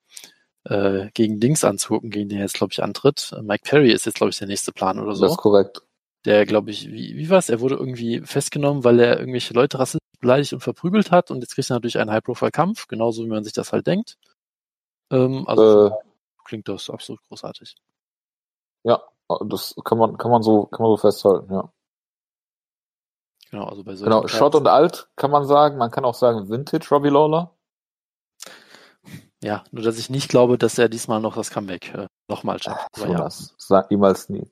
äh, 0.66 1.10
gegen 1.14 1.40
Dings 1.40 1.64
anzugucken, 1.64 2.10
gegen 2.12 2.30
den 2.30 2.40
er 2.40 2.44
jetzt, 2.46 2.56
glaube 2.56 2.74
ich, 2.74 2.84
antritt. 2.84 3.34
Äh, 3.38 3.42
Mike 3.44 3.64
Perry 3.70 3.92
ist 3.92 4.06
jetzt, 4.06 4.16
glaube 4.16 4.32
ich, 4.32 4.38
der 4.40 4.48
nächste 4.48 4.72
Plan 4.74 5.00
oder 5.00 5.16
so 5.16 5.24
Das 5.24 5.34
ist 5.34 5.38
korrekt. 5.38 5.82
der, 6.26 6.46
glaube 6.46 6.72
ich, 6.72 6.88
wie, 6.92 7.16
wie 7.18 7.30
war's? 7.30 7.50
Er 7.50 7.60
wurde 7.62 7.76
irgendwie 7.76 8.22
festgenommen, 8.22 8.84
weil 8.84 9.00
er 9.00 9.20
irgendwelche 9.20 9.54
Leute 9.54 9.80
rassistisch 9.80 10.02
beleidigt 10.20 10.54
und 10.54 10.62
verprügelt 10.62 11.12
hat 11.12 11.32
und 11.32 11.42
jetzt 11.42 11.56
kriegt 11.56 11.70
er 11.70 11.76
natürlich 11.76 12.00
einen 12.00 12.12
High-Profile-Kampf, 12.12 12.88
genauso 12.88 13.24
wie 13.26 13.30
man 13.30 13.44
sich 13.44 13.54
das 13.54 13.74
halt 13.74 13.86
denkt. 13.88 14.18
Ähm, 15.12 15.48
also 15.48 15.88
Äh, 15.90 15.92
klingt 16.46 16.68
das 16.68 16.90
absolut 16.90 17.22
großartig. 17.28 17.76
ja, 18.84 19.04
das 19.48 19.76
kann 19.84 19.98
man, 19.98 20.18
kann 20.18 20.32
man 20.32 20.44
so, 20.44 20.66
kann 20.66 20.84
man 20.84 20.92
so 20.92 20.98
festhalten, 20.98 21.54
ja. 21.54 21.72
Genau, 23.52 23.66
also 23.66 23.84
bei 23.84 23.96
solchen 23.96 24.12
Genau, 24.12 24.28
Shot 24.28 24.56
und 24.56 24.68
alt 24.68 25.10
kann 25.16 25.32
man 25.32 25.46
sagen. 25.46 25.78
Man 25.78 25.92
kann 25.92 26.06
auch 26.06 26.16
sagen 26.16 26.50
Vintage 26.50 26.88
Robbie 26.92 27.10
Lawler. 27.10 27.56
Ja, 29.44 29.64
nur 29.72 29.84
dass 29.84 29.98
ich 29.98 30.10
nicht 30.10 30.30
glaube, 30.30 30.58
dass 30.58 30.78
er 30.78 30.90
diesmal 30.90 31.22
noch 31.22 31.36
das 31.36 31.52
Comeback 31.52 31.94
äh, 31.94 32.08
nochmal 32.28 32.62
schafft. 32.62 32.88
So 32.96 33.04
Aber 33.04 33.14
ja, 33.14 33.20
das 33.20 33.54
sagt 33.58 33.92
niemals 33.92 34.30
nie. 34.30 34.50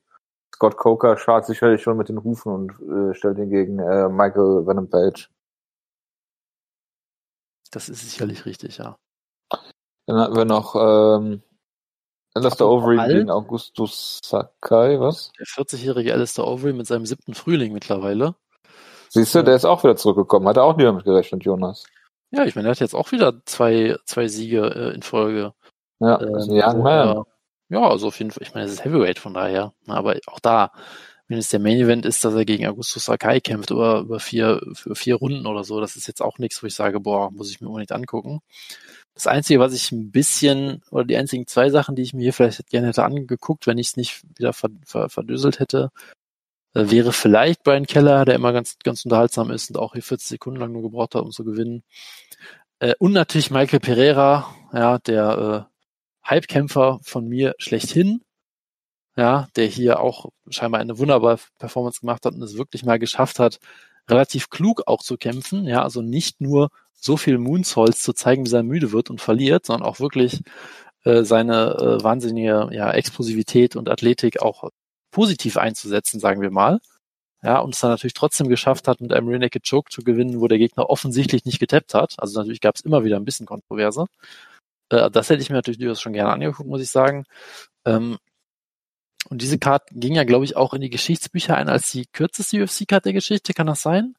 Scott 0.54 0.78
Coker 0.78 1.18
schart 1.18 1.46
sicherlich 1.46 1.82
schon 1.82 1.98
mit 1.98 2.10
den 2.10 2.24
Hufen 2.24 2.52
und 2.54 2.72
äh, 2.80 3.14
stellt 3.16 3.40
ihn 3.40 3.50
gegen 3.50 3.80
äh, 3.80 4.08
Michael 4.08 4.66
Venom 4.68 4.90
Page. 4.90 5.30
das 7.72 7.90
ist 7.90 8.02
sicherlich 8.02 8.46
richtig, 8.46 8.78
ja. 8.78 8.96
Dann 10.06 10.18
hatten 10.20 10.36
wir 10.36 10.46
noch 10.46 10.76
ähm, 10.76 11.42
Alistair 12.34 12.68
alt. 12.68 13.12
gegen 13.12 13.30
Augustus 13.30 14.20
Sakai, 14.24 15.00
was? 15.00 15.32
Der 15.40 15.46
40-jährige 15.46 16.14
Alistair 16.14 16.48
Overeem 16.48 16.78
mit 16.78 16.88
seinem 16.88 17.06
siebten 17.06 17.34
Frühling 17.34 17.74
mittlerweile. 17.74 18.36
Siehst 19.10 19.36
du, 19.36 19.44
der 19.44 19.56
ist 19.56 19.66
auch 19.66 19.84
wieder 19.84 19.96
zurückgekommen. 19.96 20.48
Hat 20.48 20.58
er 20.58 20.64
auch 20.64 20.76
nie 20.76 20.84
damit 20.84 21.04
gerechnet, 21.06 21.44
Jonas. 21.44 21.86
Ja, 22.32 22.46
ich 22.46 22.56
meine, 22.56 22.68
er 22.68 22.72
hat 22.72 22.80
jetzt 22.80 22.96
auch 22.96 23.12
wieder 23.12 23.46
zwei, 23.46 23.96
zwei 24.06 24.28
Siege 24.28 24.66
äh, 24.76 24.96
in 24.96 25.04
Folge. 25.04 25.54
Ja, 26.00 26.16
ist 26.16 26.50
ein 26.50 26.56
Ähm, 26.56 26.64
Young 26.64 26.84
Man. 26.84 27.24
Ja, 27.70 27.90
also 27.90 28.08
auf 28.08 28.18
jeden 28.18 28.32
Fall, 28.32 28.42
ich 28.42 28.54
meine, 28.56 28.66
es 28.66 28.74
ist 28.74 28.84
Heavyweight 28.86 29.20
von 29.20 29.36
daher. 29.36 29.74
Aber 29.88 30.16
auch 30.28 30.40
da, 30.40 30.72
wenn 31.28 31.38
es 31.38 31.50
der 31.50 31.60
Main 31.60 31.78
Event 31.78 32.06
ist, 32.08 32.26
dass 32.26 32.34
er 32.34 32.46
gegen 32.46 32.66
Augustus 32.68 33.06
Sakai 33.06 33.40
kämpft 33.40 33.70
über, 33.70 34.00
über 34.00 34.20
vier, 34.20 34.62
für 34.74 34.96
vier 34.96 35.16
Runden 35.16 35.46
oder 35.46 35.64
so, 35.64 35.80
das 35.80 35.96
ist 35.96 36.08
jetzt 36.08 36.22
auch 36.22 36.40
nichts, 36.40 36.62
wo 36.64 36.68
ich 36.68 36.74
sage, 36.76 37.00
boah, 37.00 37.32
muss 37.32 37.52
ich 37.52 37.62
mir 37.62 37.68
unbedingt 37.68 37.92
angucken. 37.92 38.42
Das 39.16 39.28
Einzige, 39.28 39.60
was 39.60 39.74
ich 39.74 39.92
ein 39.92 40.12
bisschen, 40.12 40.82
oder 40.90 41.06
die 41.06 41.18
einzigen 41.18 41.46
zwei 41.48 41.70
Sachen, 41.70 41.96
die 41.96 42.02
ich 42.02 42.14
mir 42.14 42.24
hier 42.24 42.34
vielleicht 42.34 42.68
gerne 42.70 42.88
hätte 42.88 43.04
angeguckt, 43.04 43.68
wenn 43.68 43.78
ich 43.78 43.88
es 43.88 43.98
nicht 43.98 44.24
wieder 44.38 44.54
ver, 44.54 44.70
ver, 44.86 45.10
verdöselt 45.10 45.60
hätte, 45.60 45.92
äh, 46.74 46.90
wäre 46.90 47.14
vielleicht 47.14 47.64
Brian 47.64 47.86
Keller, 47.86 48.26
der 48.26 48.36
immer 48.36 48.54
ganz, 48.54 48.78
ganz 48.84 49.06
unterhaltsam 49.06 49.52
ist 49.52 49.70
und 49.70 49.78
auch 49.78 49.94
hier 49.94 50.04
40 50.04 50.28
Sekunden 50.30 50.60
lang 50.60 50.72
nur 50.72 50.82
gebraucht 50.84 51.16
hat, 51.16 51.24
um 51.24 51.32
zu 51.32 51.44
gewinnen. 51.44 51.84
Äh, 52.80 52.96
und 53.00 53.14
natürlich 53.14 53.52
Michael 53.52 53.80
Pereira, 53.80 54.54
ja, 54.74 55.00
der 55.00 55.70
äh, 56.24 56.30
Hypekämpfer 56.36 57.00
von 57.04 57.28
mir 57.28 57.56
schlechthin, 57.60 58.22
ja, 59.16 59.48
der 59.56 59.68
hier 59.68 60.00
auch 60.00 60.32
scheinbar 60.50 60.82
eine 60.82 60.98
wunderbare 60.98 61.40
Performance 61.60 62.02
gemacht 62.02 62.26
hat 62.26 62.34
und 62.34 62.42
es 62.42 62.58
wirklich 62.58 62.84
mal 62.86 63.00
geschafft 63.00 63.40
hat, 63.40 63.60
relativ 64.10 64.50
klug 64.50 64.84
auch 64.88 65.02
zu 65.04 65.18
kämpfen, 65.18 65.66
ja, 65.66 65.84
also 65.84 66.02
nicht 66.02 66.42
nur 66.42 66.70
so 66.94 67.18
viel 67.18 67.38
Moonsaults 67.38 68.02
zu 68.02 68.14
zeigen, 68.14 68.44
bis 68.44 68.54
er 68.54 68.64
müde 68.64 68.92
wird 68.92 69.10
und 69.10 69.22
verliert, 69.22 69.66
sondern 69.66 69.88
auch 69.88 70.00
wirklich 70.00 70.42
äh, 71.04 71.24
seine 71.24 71.76
äh, 71.76 72.04
wahnsinnige 72.04 72.70
ja, 72.72 72.92
Explosivität 72.92 73.76
und 73.76 73.90
Athletik 73.90 74.42
auch 74.42 74.70
positiv 75.12 75.58
einzusetzen, 75.58 76.20
sagen 76.20 76.42
wir 76.42 76.52
mal. 76.52 76.80
Ja, 77.44 77.60
und 77.60 77.74
es 77.76 77.82
dann 77.82 77.92
natürlich 77.92 78.14
trotzdem 78.14 78.48
geschafft 78.48 78.88
hat, 78.88 79.02
mit 79.02 79.12
einem 79.14 79.28
Rear 79.28 79.50
Choke 79.70 79.92
zu 79.92 80.02
gewinnen, 80.04 80.40
wo 80.40 80.48
der 80.48 80.58
Gegner 80.58 80.90
offensichtlich 80.90 81.44
nicht 81.46 81.60
getappt 81.60 81.94
hat. 81.94 82.16
Also 82.18 82.40
natürlich 82.40 82.62
gab 82.62 82.76
es 82.76 82.82
immer 82.82 83.04
wieder 83.04 83.18
ein 83.18 83.26
bisschen 83.26 83.46
Kontroverse. 83.46 84.06
Äh, 84.90 85.12
das 85.12 85.30
hätte 85.30 85.42
ich 85.42 85.50
mir 85.50 85.58
natürlich 85.58 85.80
durchaus 85.80 86.02
schon 86.02 86.14
gerne 86.14 86.32
angeguckt, 86.32 86.70
muss 86.70 86.82
ich 86.82 86.90
sagen. 86.90 87.26
Ähm, 87.86 88.18
und 89.30 89.42
diese 89.42 89.58
Card 89.58 89.84
ging 89.92 90.16
ja, 90.16 90.24
glaube 90.24 90.46
ich, 90.46 90.56
auch 90.56 90.74
in 90.74 90.82
die 90.82 90.90
Geschichtsbücher 90.90 91.56
ein 91.56 91.70
als 91.70 91.92
die 91.92 92.06
kürzeste 92.06 92.62
UFC-Card 92.62 93.06
der 93.06 93.14
Geschichte. 93.14 93.54
Kann 93.54 93.68
das 93.68 93.82
sein? 93.82 94.16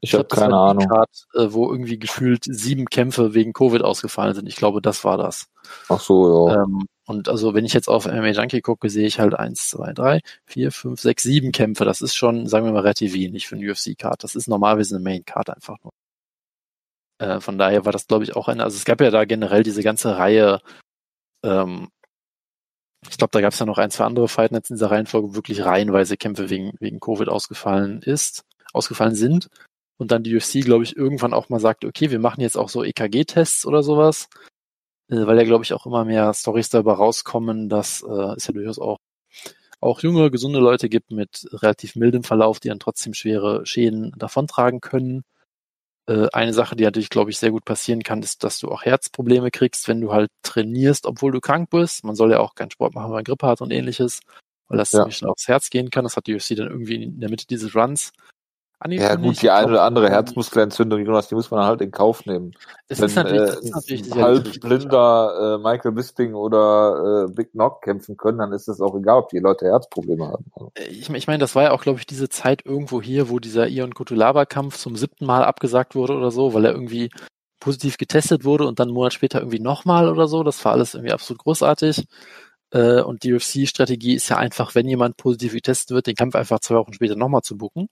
Ich 0.00 0.12
habe 0.12 0.24
glaub, 0.24 0.28
das 0.30 0.38
keine 0.40 0.52
war 0.54 0.74
die 0.74 0.84
Ahnung. 0.84 0.88
Card, 0.88 1.26
äh, 1.34 1.52
wo 1.52 1.70
irgendwie 1.70 1.98
gefühlt 1.98 2.44
sieben 2.44 2.86
Kämpfe 2.86 3.34
wegen 3.34 3.52
Covid 3.52 3.82
ausgefallen 3.82 4.34
sind. 4.34 4.46
Ich 4.46 4.56
glaube, 4.56 4.82
das 4.82 5.04
war 5.04 5.16
das. 5.16 5.48
Ach 5.88 6.00
so, 6.00 6.48
ja. 6.48 6.62
Ähm, 6.62 6.86
und 7.06 7.28
also 7.28 7.54
wenn 7.54 7.64
ich 7.64 7.72
jetzt 7.72 7.88
auf 7.88 8.06
MMA 8.06 8.30
Junkie 8.30 8.60
gucke, 8.60 8.90
sehe 8.90 9.06
ich 9.06 9.20
halt 9.20 9.34
eins, 9.34 9.68
zwei, 9.68 9.92
drei, 9.92 10.20
vier, 10.44 10.72
fünf, 10.72 11.00
sechs, 11.00 11.22
sieben 11.22 11.52
Kämpfe. 11.52 11.84
Das 11.84 12.02
ist 12.02 12.14
schon, 12.14 12.46
sagen 12.46 12.66
wir 12.66 12.72
mal, 12.72 12.80
relativ 12.80 13.14
wenig 13.14 13.46
für 13.46 13.56
eine 13.56 13.70
UFC-Card. 13.70 14.22
Das 14.22 14.34
ist 14.34 14.48
normalerweise 14.48 14.96
eine 14.96 15.04
Main-Card 15.04 15.50
einfach 15.50 15.76
nur. 15.82 15.92
Äh, 17.18 17.40
von 17.40 17.58
daher 17.58 17.84
war 17.84 17.92
das, 17.92 18.06
glaube 18.06 18.24
ich, 18.24 18.36
auch 18.36 18.48
eine, 18.48 18.64
also 18.64 18.76
es 18.76 18.84
gab 18.84 19.00
ja 19.00 19.10
da 19.10 19.24
generell 19.24 19.62
diese 19.62 19.82
ganze 19.82 20.18
Reihe, 20.18 20.60
ähm, 21.42 21.88
ich 23.10 23.18
glaube, 23.18 23.30
da 23.32 23.40
gab 23.40 23.52
es 23.52 23.58
ja 23.58 23.66
noch 23.66 23.78
ein, 23.78 23.90
zwei 23.90 24.04
andere 24.04 24.28
Fighten 24.28 24.54
jetzt 24.54 24.70
in 24.70 24.76
dieser 24.76 24.90
Reihenfolge, 24.90 25.34
wirklich 25.34 25.64
reihenweise 25.64 26.16
Kämpfe 26.16 26.50
wegen, 26.50 26.72
wegen 26.80 27.00
Covid 27.00 27.28
ausgefallen 27.28 28.02
ist, 28.02 28.44
ausgefallen 28.72 29.14
sind. 29.14 29.48
Und 29.98 30.10
dann 30.10 30.22
die 30.22 30.36
UFC, 30.36 30.62
glaube 30.62 30.84
ich, 30.84 30.96
irgendwann 30.96 31.32
auch 31.32 31.48
mal 31.48 31.60
sagt, 31.60 31.84
okay, 31.84 32.10
wir 32.10 32.18
machen 32.18 32.40
jetzt 32.40 32.56
auch 32.58 32.68
so 32.68 32.84
EKG-Tests 32.84 33.66
oder 33.66 33.82
sowas 33.82 34.28
äh, 35.08 35.26
weil 35.26 35.38
ja, 35.38 35.44
glaube 35.44 35.64
ich, 35.64 35.72
auch 35.72 35.86
immer 35.86 36.04
mehr 36.04 36.32
Stories 36.34 36.68
dabei 36.68 36.92
rauskommen, 36.92 37.68
das 37.68 38.04
äh, 38.08 38.36
ist 38.36 38.48
ja 38.48 38.54
durchaus 38.54 38.78
auch 38.78 38.98
auch 39.80 40.00
junge, 40.00 40.30
gesunde 40.30 40.58
Leute 40.58 40.88
gibt 40.88 41.10
mit 41.12 41.46
relativ 41.52 41.96
mildem 41.96 42.22
Verlauf, 42.24 42.60
die 42.60 42.68
dann 42.68 42.80
trotzdem 42.80 43.14
schwere 43.14 43.66
Schäden 43.66 44.12
davontragen 44.16 44.80
können. 44.80 45.22
Äh, 46.08 46.28
eine 46.32 46.52
Sache, 46.52 46.76
die 46.76 46.84
natürlich, 46.84 47.10
glaube 47.10 47.30
ich, 47.30 47.38
sehr 47.38 47.50
gut 47.50 47.64
passieren 47.64 48.02
kann, 48.02 48.22
ist, 48.22 48.44
dass 48.44 48.58
du 48.58 48.70
auch 48.70 48.82
Herzprobleme 48.82 49.50
kriegst, 49.50 49.88
wenn 49.88 50.00
du 50.00 50.12
halt 50.12 50.30
trainierst, 50.42 51.06
obwohl 51.06 51.32
du 51.32 51.40
krank 51.40 51.70
bist. 51.70 52.04
Man 52.04 52.14
soll 52.14 52.30
ja 52.30 52.38
auch 52.38 52.54
keinen 52.54 52.70
Sport 52.70 52.94
machen, 52.94 53.06
wenn 53.06 53.16
man 53.16 53.24
Grippe 53.24 53.46
hat 53.46 53.60
und 53.60 53.72
ähnliches, 53.72 54.20
weil 54.68 54.78
das 54.78 54.92
ja. 54.92 55.00
ziemlich 55.00 55.16
schnell 55.16 55.30
aufs 55.30 55.48
Herz 55.48 55.70
gehen 55.70 55.90
kann. 55.90 56.04
Das 56.04 56.16
hat 56.16 56.26
die 56.26 56.34
UFC 56.34 56.56
dann 56.56 56.68
irgendwie 56.68 57.02
in 57.02 57.20
der 57.20 57.30
Mitte 57.30 57.46
dieses 57.46 57.74
Runs 57.74 58.12
ja 58.84 59.14
gut, 59.14 59.40
die 59.40 59.50
eine 59.50 59.68
oder 59.68 59.82
andere 59.82 60.10
Herzmuskelentzündung, 60.10 61.04
Jonas, 61.04 61.28
die 61.28 61.34
muss 61.34 61.50
man 61.50 61.64
halt 61.64 61.80
in 61.80 61.90
Kauf 61.90 62.26
nehmen. 62.26 62.52
Das 62.88 63.00
Wenn, 63.00 63.06
ist 63.06 63.16
natürlich, 63.16 63.50
äh, 63.50 63.70
natürlich 63.70 64.14
halb 64.14 64.60
blinder 64.60 65.56
äh, 65.56 65.62
Michael 65.62 65.92
Bisping 65.92 66.34
oder 66.34 67.26
äh, 67.26 67.32
Big 67.32 67.52
Knock 67.52 67.82
kämpfen 67.82 68.16
können, 68.16 68.38
dann 68.38 68.52
ist 68.52 68.68
es 68.68 68.80
auch 68.80 68.94
egal, 68.94 69.18
ob 69.18 69.28
die 69.30 69.38
Leute 69.38 69.66
Herzprobleme 69.66 70.26
haben. 70.26 70.44
Äh, 70.74 70.84
ich, 70.88 71.08
ich 71.08 71.26
meine, 71.26 71.38
das 71.38 71.54
war 71.54 71.64
ja 71.64 71.70
auch, 71.72 71.82
glaube 71.82 71.98
ich, 71.98 72.06
diese 72.06 72.28
Zeit 72.28 72.66
irgendwo 72.66 73.00
hier, 73.00 73.30
wo 73.30 73.38
dieser 73.38 73.66
Ion 73.68 73.94
Kutulaba-Kampf 73.94 74.76
zum 74.76 74.96
siebten 74.96 75.24
Mal 75.24 75.44
abgesagt 75.44 75.94
wurde 75.94 76.14
oder 76.14 76.30
so, 76.30 76.52
weil 76.52 76.66
er 76.66 76.72
irgendwie 76.72 77.10
positiv 77.60 77.96
getestet 77.96 78.44
wurde 78.44 78.66
und 78.66 78.78
dann 78.78 78.88
einen 78.88 78.94
Monat 78.94 79.14
später 79.14 79.38
irgendwie 79.40 79.60
nochmal 79.60 80.08
oder 80.08 80.28
so. 80.28 80.42
Das 80.42 80.62
war 80.64 80.72
alles 80.72 80.94
irgendwie 80.94 81.12
absolut 81.12 81.42
großartig. 81.42 82.04
Äh, 82.72 83.00
und 83.00 83.22
die 83.22 83.32
UFC-Strategie 83.32 84.14
ist 84.14 84.28
ja 84.28 84.36
einfach, 84.36 84.74
wenn 84.74 84.88
jemand 84.88 85.16
positiv 85.16 85.54
getestet 85.54 85.94
wird, 85.94 86.06
den 86.06 86.14
Kampf 86.14 86.34
einfach 86.34 86.60
zwei 86.60 86.76
Wochen 86.76 86.92
später 86.92 87.16
nochmal 87.16 87.42
zu 87.42 87.56
buchen. 87.56 87.88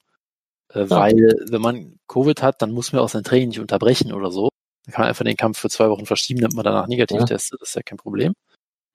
Äh, 0.70 0.88
weil 0.88 1.44
wenn 1.48 1.60
man 1.62 1.98
Covid 2.08 2.42
hat, 2.42 2.62
dann 2.62 2.72
muss 2.72 2.92
man 2.92 3.02
auch 3.02 3.08
sein 3.08 3.24
Training 3.24 3.48
nicht 3.48 3.60
unterbrechen 3.60 4.12
oder 4.12 4.30
so. 4.30 4.50
Dann 4.84 4.92
kann 4.92 5.02
man 5.02 5.08
einfach 5.08 5.24
den 5.24 5.36
Kampf 5.36 5.58
für 5.58 5.70
zwei 5.70 5.88
Wochen 5.88 6.06
verschieben, 6.06 6.40
damit 6.40 6.56
man 6.56 6.64
danach 6.64 6.86
negativ 6.86 7.20
ja. 7.20 7.26
testet. 7.26 7.60
Das 7.60 7.70
ist 7.70 7.74
ja 7.74 7.82
kein 7.82 7.98
Problem. 7.98 8.34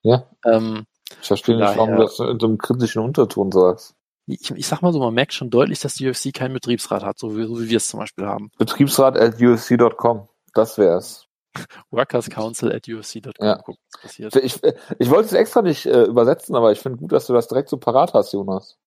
Ja. 0.03 0.29
Ähm, 0.45 0.85
ich 1.21 1.27
verstehe 1.27 1.57
nicht, 1.57 1.77
warum 1.77 1.95
du 1.95 2.03
das 2.03 2.19
in 2.19 2.39
so 2.39 2.47
einem 2.47 2.57
kritischen 2.57 3.01
Unterton 3.01 3.51
sagst. 3.51 3.95
Ich, 4.27 4.51
ich 4.51 4.67
sag 4.67 4.81
mal 4.81 4.93
so, 4.93 4.99
man 4.99 5.13
merkt 5.13 5.33
schon 5.33 5.49
deutlich, 5.49 5.79
dass 5.79 5.95
die 5.95 6.07
UFC 6.07 6.31
keinen 6.31 6.53
Betriebsrat 6.53 7.03
hat, 7.03 7.17
so 7.17 7.35
wie, 7.35 7.45
so 7.45 7.59
wie 7.59 7.69
wir 7.69 7.77
es 7.77 7.87
zum 7.87 7.99
Beispiel 7.99 8.27
haben. 8.27 8.51
Betriebsrat 8.59 9.17
at 9.17 9.41
UFC.com. 9.41 10.27
Das 10.53 10.77
wär's. 10.77 11.25
Workers 11.91 12.29
Council 12.29 12.71
at 12.71 12.87
UFC.com. 12.87 13.33
Ja. 13.39 13.55
Gucken, 13.57 13.81
was 13.93 14.01
passiert. 14.03 14.35
Ich, 14.35 14.59
ich 14.99 15.09
wollte 15.09 15.25
es 15.25 15.33
extra 15.33 15.63
nicht 15.63 15.87
äh, 15.87 16.03
übersetzen, 16.03 16.55
aber 16.55 16.71
ich 16.71 16.79
finde 16.79 16.99
gut, 16.99 17.11
dass 17.11 17.25
du 17.25 17.33
das 17.33 17.47
direkt 17.47 17.69
so 17.69 17.77
parat 17.77 18.13
hast, 18.13 18.33
Jonas. 18.33 18.77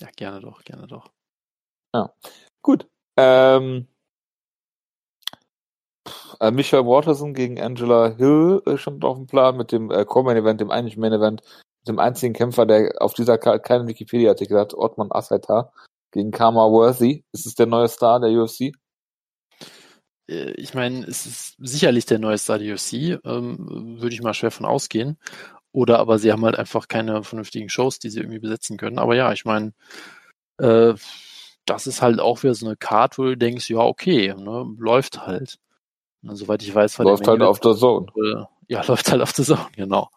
Ja, 0.00 0.08
gerne 0.16 0.40
doch, 0.40 0.62
gerne 0.64 0.86
doch. 0.86 1.10
Ja, 1.94 2.12
gut. 2.62 2.86
Ähm, 3.16 3.86
äh, 6.40 6.50
Michael 6.50 6.86
Waterson 6.86 7.34
gegen 7.34 7.60
Angela 7.60 8.14
Hill 8.16 8.62
äh, 8.66 8.76
stand 8.76 9.04
auf 9.04 9.16
dem 9.16 9.26
Plan 9.26 9.56
mit 9.56 9.72
dem 9.72 9.90
äh, 9.90 10.04
Co-Main-Event, 10.04 10.60
dem 10.60 10.70
eigentlichen 10.70 11.00
Main-Event, 11.00 11.42
dem 11.86 11.98
einzigen 11.98 12.34
Kämpfer, 12.34 12.66
der 12.66 12.94
auf 13.00 13.14
dieser 13.14 13.38
Karte 13.38 13.60
keinen 13.60 13.88
Wikipedia-Artikel 13.88 14.58
hat, 14.58 14.74
Ortman 14.74 15.12
Asaitar 15.12 15.72
gegen 16.12 16.30
Karma 16.30 16.70
Worthy. 16.70 17.24
Ist 17.32 17.46
es 17.46 17.54
der 17.54 17.66
neue 17.66 17.88
Star 17.88 18.20
der 18.20 18.30
UFC? 18.30 18.72
Äh, 20.28 20.52
ich 20.52 20.74
meine, 20.74 21.04
es 21.06 21.26
ist 21.26 21.56
sicherlich 21.58 22.06
der 22.06 22.18
neue 22.18 22.38
Star 22.38 22.58
der 22.58 22.74
UFC, 22.74 23.20
ähm, 23.24 23.98
würde 24.00 24.14
ich 24.14 24.22
mal 24.22 24.34
schwer 24.34 24.50
von 24.50 24.66
ausgehen. 24.66 25.18
Oder 25.72 25.98
aber 26.00 26.18
sie 26.18 26.32
haben 26.32 26.44
halt 26.44 26.56
einfach 26.58 26.88
keine 26.88 27.22
vernünftigen 27.22 27.68
Shows, 27.68 27.98
die 27.98 28.10
sie 28.10 28.20
irgendwie 28.20 28.40
besetzen 28.40 28.76
können. 28.76 28.98
Aber 28.98 29.14
ja, 29.14 29.32
ich 29.32 29.44
meine, 29.44 29.72
äh, 30.58 30.94
das 31.66 31.86
ist 31.86 32.02
halt 32.02 32.20
auch 32.20 32.42
wieder 32.42 32.54
so 32.54 32.66
eine 32.66 32.76
Karte, 32.76 33.18
wo 33.18 33.22
du 33.24 33.36
denkst, 33.36 33.68
ja, 33.70 33.78
okay, 33.78 34.34
ne, 34.34 34.66
läuft 34.78 35.26
halt. 35.26 35.58
Und 36.22 36.36
soweit 36.36 36.62
ich 36.62 36.74
weiß, 36.74 36.98
war 36.98 37.06
läuft 37.06 37.26
halt 37.26 37.42
auf 37.42 37.60
der 37.60 37.74
Zone. 37.74 38.06
Äh, 38.16 38.44
ja, 38.68 38.82
läuft 38.86 39.10
halt 39.10 39.22
auf 39.22 39.32
der 39.32 39.44
Zone, 39.44 39.66
genau. 39.76 40.10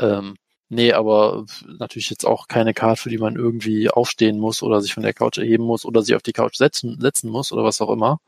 Ähm, 0.00 0.36
nee, 0.68 0.92
aber 0.92 1.44
natürlich 1.66 2.10
jetzt 2.10 2.24
auch 2.24 2.48
keine 2.48 2.74
Karte, 2.74 3.02
für 3.02 3.10
die 3.10 3.18
man 3.18 3.36
irgendwie 3.36 3.90
aufstehen 3.90 4.38
muss 4.38 4.62
oder 4.62 4.80
sich 4.80 4.94
von 4.94 5.02
der 5.02 5.14
Couch 5.14 5.38
erheben 5.38 5.64
muss 5.64 5.84
oder 5.84 6.02
sich 6.02 6.14
auf 6.14 6.22
die 6.22 6.32
Couch 6.32 6.56
setzen, 6.56 7.00
setzen 7.00 7.30
muss 7.30 7.52
oder 7.52 7.64
was 7.64 7.80
auch 7.80 7.90
immer. 7.90 8.20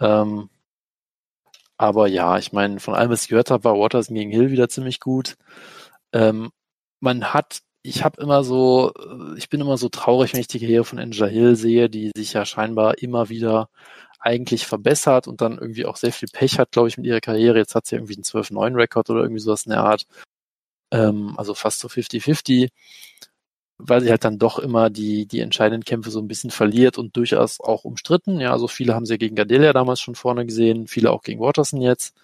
Ähm, 0.00 0.48
aber 1.76 2.08
ja, 2.08 2.38
ich 2.38 2.52
meine, 2.52 2.80
von 2.80 2.94
allem, 2.94 3.10
was 3.10 3.22
ich 3.22 3.28
gehört 3.28 3.50
habe, 3.50 3.64
war 3.64 3.78
Waters 3.78 4.08
gegen 4.08 4.32
Hill 4.32 4.50
wieder 4.50 4.68
ziemlich 4.68 4.98
gut. 4.98 5.36
Ähm, 6.12 6.50
man 7.00 7.32
hat 7.32 7.60
ich 7.82 8.04
habe 8.04 8.20
immer 8.20 8.44
so, 8.44 8.92
äh, 8.94 9.38
ich 9.38 9.48
bin 9.48 9.60
immer 9.60 9.78
so 9.78 9.88
traurig, 9.88 10.32
wenn 10.32 10.40
ich 10.40 10.48
die 10.48 10.60
Karriere 10.60 10.84
von 10.84 10.98
Angela 10.98 11.26
Hill 11.26 11.56
sehe, 11.56 11.88
die 11.88 12.10
sich 12.16 12.32
ja 12.32 12.44
scheinbar 12.44 12.98
immer 12.98 13.28
wieder 13.28 13.68
eigentlich 14.20 14.66
verbessert 14.66 15.28
und 15.28 15.40
dann 15.40 15.58
irgendwie 15.58 15.86
auch 15.86 15.96
sehr 15.96 16.12
viel 16.12 16.28
Pech 16.32 16.58
hat, 16.58 16.72
glaube 16.72 16.88
ich, 16.88 16.96
mit 16.98 17.06
ihrer 17.06 17.20
Karriere. 17.20 17.58
Jetzt 17.58 17.74
hat 17.74 17.86
sie 17.86 17.96
irgendwie 17.96 18.14
einen 18.14 18.24
12-9-Rekord 18.24 19.10
oder 19.10 19.22
irgendwie 19.22 19.40
sowas 19.40 19.64
in 19.66 19.70
der 19.70 19.84
Art. 19.84 20.06
Ähm, 20.92 21.34
also 21.38 21.54
fast 21.54 21.80
so 21.80 21.88
50-50, 21.88 22.70
weil 23.78 24.00
sie 24.02 24.10
halt 24.10 24.24
dann 24.24 24.38
doch 24.38 24.58
immer 24.58 24.90
die, 24.90 25.26
die 25.26 25.40
entscheidenden 25.40 25.84
Kämpfe 25.84 26.10
so 26.10 26.20
ein 26.20 26.28
bisschen 26.28 26.50
verliert 26.50 26.98
und 26.98 27.16
durchaus 27.16 27.60
auch 27.60 27.84
umstritten. 27.84 28.40
Ja, 28.40 28.52
also 28.52 28.68
viele 28.68 28.94
haben 28.94 29.06
sie 29.06 29.18
gegen 29.18 29.36
Gadelia 29.36 29.72
damals 29.72 30.00
schon 30.00 30.14
vorne 30.16 30.46
gesehen, 30.46 30.88
viele 30.88 31.10
auch 31.12 31.22
gegen 31.22 31.40
Watterson 31.40 31.80
jetzt. 31.80 32.14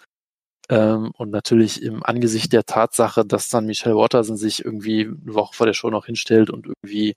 Ähm, 0.70 1.12
und 1.16 1.30
natürlich 1.30 1.82
im 1.82 2.02
Angesicht 2.02 2.52
der 2.52 2.64
Tatsache, 2.64 3.24
dass 3.24 3.48
dann 3.48 3.66
Michelle 3.66 3.96
Watterson 3.96 4.36
sich 4.36 4.64
irgendwie 4.64 5.02
eine 5.02 5.34
Woche 5.34 5.54
vor 5.54 5.66
der 5.66 5.74
Show 5.74 5.90
noch 5.90 6.06
hinstellt 6.06 6.50
und 6.50 6.66
irgendwie 6.66 7.16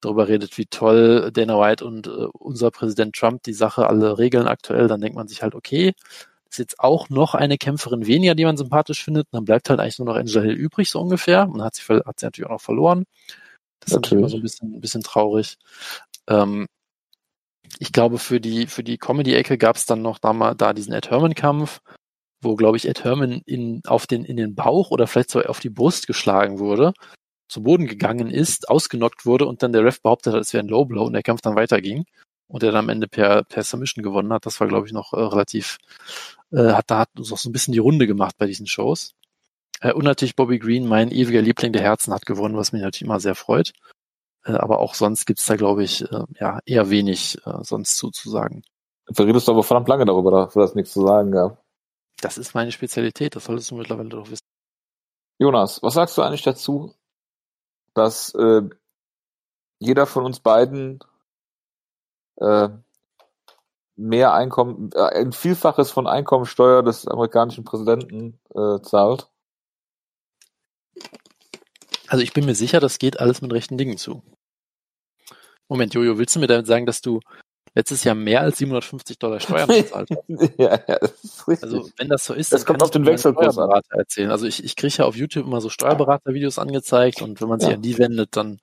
darüber 0.00 0.28
redet, 0.28 0.56
wie 0.58 0.66
toll 0.66 1.30
Dana 1.32 1.58
White 1.58 1.84
und 1.84 2.06
äh, 2.06 2.26
unser 2.32 2.70
Präsident 2.70 3.14
Trump 3.16 3.42
die 3.42 3.52
Sache 3.52 3.88
alle 3.88 4.18
regeln 4.18 4.48
aktuell, 4.48 4.88
dann 4.88 5.00
denkt 5.00 5.16
man 5.16 5.28
sich 5.28 5.42
halt, 5.42 5.54
okay, 5.54 5.94
ist 6.54 6.58
jetzt 6.58 6.80
auch 6.80 7.08
noch 7.10 7.34
eine 7.34 7.58
Kämpferin 7.58 8.06
weniger, 8.06 8.34
die 8.34 8.44
man 8.44 8.56
sympathisch 8.56 9.02
findet. 9.02 9.26
Und 9.26 9.38
dann 9.38 9.44
bleibt 9.44 9.68
halt 9.70 9.80
eigentlich 9.80 9.98
nur 9.98 10.06
noch 10.06 10.16
Angela 10.16 10.42
Hill 10.42 10.54
übrig, 10.54 10.88
so 10.90 11.00
ungefähr. 11.00 11.48
Und 11.48 11.62
hat 11.62 11.74
sie, 11.74 11.82
hat 11.82 12.20
sie 12.20 12.26
natürlich 12.26 12.46
auch 12.46 12.54
noch 12.54 12.60
verloren. 12.60 13.04
Das 13.80 13.90
ist 13.90 13.96
natürlich 13.96 14.20
immer 14.20 14.28
so 14.28 14.36
ein 14.36 14.42
bisschen, 14.42 14.74
ein 14.74 14.80
bisschen 14.80 15.02
traurig. 15.02 15.58
Ähm, 16.28 16.66
ich 17.80 17.92
glaube, 17.92 18.18
für 18.18 18.40
die, 18.40 18.66
für 18.66 18.84
die 18.84 18.98
Comedy-Ecke 18.98 19.58
gab 19.58 19.76
es 19.76 19.86
dann 19.86 20.02
noch 20.02 20.18
da 20.18 20.32
mal 20.32 20.54
da 20.54 20.72
diesen 20.72 20.92
Ed 20.92 21.10
Herman-Kampf, 21.10 21.80
wo, 22.44 22.54
glaube 22.56 22.76
ich, 22.76 22.88
Ed 22.88 23.04
Herman 23.04 23.42
in, 23.46 23.82
auf 23.86 24.06
den, 24.06 24.24
in 24.24 24.36
den 24.36 24.54
Bauch 24.54 24.90
oder 24.90 25.06
vielleicht 25.06 25.30
sogar 25.30 25.50
auf 25.50 25.60
die 25.60 25.70
Brust 25.70 26.06
geschlagen 26.06 26.58
wurde, 26.58 26.92
zu 27.48 27.62
Boden 27.62 27.86
gegangen 27.86 28.30
ist, 28.30 28.68
ausgenockt 28.68 29.26
wurde 29.26 29.46
und 29.46 29.62
dann 29.62 29.72
der 29.72 29.84
Ref 29.84 30.00
behauptet 30.00 30.34
hat, 30.34 30.40
es 30.40 30.52
wäre 30.52 30.64
ein 30.64 30.68
Low 30.68 30.84
Blow 30.84 31.04
und 31.04 31.12
der 31.12 31.22
Kampf 31.22 31.40
dann 31.40 31.56
weiterging 31.56 32.04
und 32.48 32.62
er 32.62 32.72
dann 32.72 32.84
am 32.84 32.88
Ende 32.88 33.08
per, 33.08 33.44
per 33.44 33.62
Submission 33.62 34.02
gewonnen 34.02 34.32
hat. 34.32 34.46
Das 34.46 34.60
war, 34.60 34.68
glaube 34.68 34.86
ich, 34.86 34.92
noch 34.92 35.12
äh, 35.12 35.20
relativ, 35.20 35.78
äh, 36.52 36.72
hat 36.72 36.90
da 36.90 37.00
hat 37.00 37.10
uns 37.16 37.32
auch 37.32 37.38
so 37.38 37.48
ein 37.48 37.52
bisschen 37.52 37.72
die 37.72 37.78
Runde 37.78 38.06
gemacht 38.06 38.36
bei 38.38 38.46
diesen 38.46 38.66
Shows. 38.66 39.14
Äh, 39.80 39.92
und 39.92 40.04
natürlich 40.04 40.36
Bobby 40.36 40.58
Green, 40.58 40.86
mein 40.86 41.10
ewiger 41.10 41.42
Liebling 41.42 41.72
der 41.72 41.82
Herzen, 41.82 42.14
hat 42.14 42.26
gewonnen, 42.26 42.56
was 42.56 42.72
mich 42.72 42.82
natürlich 42.82 43.02
immer 43.02 43.20
sehr 43.20 43.34
freut. 43.34 43.72
Äh, 44.44 44.52
aber 44.52 44.78
auch 44.78 44.94
sonst 44.94 45.26
gibt's 45.26 45.46
da, 45.46 45.56
glaube 45.56 45.84
ich, 45.84 46.02
äh, 46.10 46.24
ja, 46.38 46.60
eher 46.66 46.90
wenig 46.90 47.38
äh, 47.44 47.62
sonst 47.62 47.96
zuzusagen. 47.96 48.62
Du 49.08 49.22
redest 49.22 49.48
aber 49.48 49.62
verdammt 49.62 49.88
lange 49.88 50.06
darüber, 50.06 50.30
dafür 50.30 50.62
das 50.62 50.74
nichts 50.74 50.92
zu 50.92 51.02
sagen 51.02 51.30
gab. 51.30 51.63
Das 52.20 52.38
ist 52.38 52.54
meine 52.54 52.72
Spezialität, 52.72 53.36
das 53.36 53.44
solltest 53.44 53.70
du 53.70 53.76
mittlerweile 53.76 54.08
doch 54.08 54.30
wissen. 54.30 54.46
Jonas, 55.38 55.82
was 55.82 55.94
sagst 55.94 56.16
du 56.16 56.22
eigentlich 56.22 56.42
dazu, 56.42 56.94
dass 57.92 58.34
äh, 58.34 58.62
jeder 59.78 60.06
von 60.06 60.24
uns 60.24 60.40
beiden 60.40 61.00
äh, 62.36 62.68
mehr 63.96 64.34
Einkommen, 64.34 64.90
äh, 64.94 65.20
ein 65.20 65.32
Vielfaches 65.32 65.90
von 65.90 66.06
Einkommensteuer 66.06 66.82
des 66.82 67.06
amerikanischen 67.06 67.64
Präsidenten 67.64 68.38
äh, 68.54 68.80
zahlt? 68.82 69.28
Also 72.06 72.22
ich 72.22 72.32
bin 72.32 72.44
mir 72.44 72.54
sicher, 72.54 72.80
das 72.80 72.98
geht 72.98 73.18
alles 73.18 73.42
mit 73.42 73.52
rechten 73.52 73.78
Dingen 73.78 73.98
zu. 73.98 74.22
Moment, 75.68 75.94
Jojo, 75.94 76.18
willst 76.18 76.36
du 76.36 76.40
mir 76.40 76.46
damit 76.46 76.66
sagen, 76.66 76.86
dass 76.86 77.00
du 77.00 77.20
letztes 77.74 78.04
Jahr 78.04 78.14
mehr 78.14 78.40
als 78.40 78.58
750 78.58 79.18
Dollar 79.18 79.40
Steuern 79.40 79.68
bezahlt 79.68 80.10
hat. 80.10 80.24
ja, 80.58 80.80
ja, 80.86 80.98
das 80.98 81.24
ist 81.24 81.48
richtig. 81.48 81.64
Also 81.64 81.90
wenn 81.96 82.08
das 82.08 82.24
so 82.24 82.34
ist, 82.34 82.52
das 82.52 82.64
kommt 82.64 82.82
auf 82.82 82.90
den 82.90 83.04
Wechselkurs 83.06 83.58
an. 83.58 83.82
erzählen. 83.90 84.30
Also 84.30 84.46
ich, 84.46 84.62
ich 84.64 84.76
kriege 84.76 84.94
ja 84.96 85.04
auf 85.04 85.16
YouTube 85.16 85.46
immer 85.46 85.60
so 85.60 85.68
Steuerberatervideos 85.68 86.58
angezeigt 86.58 87.22
und 87.22 87.40
wenn 87.40 87.48
man 87.48 87.60
sich 87.60 87.70
ja. 87.70 87.74
an 87.76 87.82
die 87.82 87.98
wendet, 87.98 88.36
dann 88.36 88.60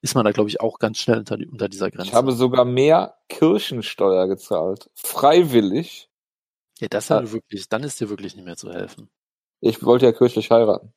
ist 0.00 0.14
man 0.14 0.24
da, 0.24 0.32
glaube 0.32 0.50
ich, 0.50 0.60
auch 0.60 0.78
ganz 0.78 0.98
schnell 0.98 1.18
unter, 1.18 1.36
unter 1.50 1.68
dieser 1.68 1.90
Grenze. 1.90 2.08
Ich 2.08 2.14
habe 2.14 2.32
sogar 2.32 2.64
mehr 2.64 3.16
Kirchensteuer 3.28 4.28
gezahlt. 4.28 4.90
Freiwillig. 4.94 6.10
Ja, 6.78 6.88
das 6.88 7.08
ja. 7.08 7.32
wirklich, 7.32 7.68
dann 7.68 7.84
ist 7.84 8.00
dir 8.00 8.10
wirklich 8.10 8.36
nicht 8.36 8.44
mehr 8.44 8.56
zu 8.56 8.70
helfen. 8.72 9.08
Ich 9.60 9.82
wollte 9.82 10.04
ja 10.04 10.12
kirchlich 10.12 10.50
heiraten. 10.50 10.92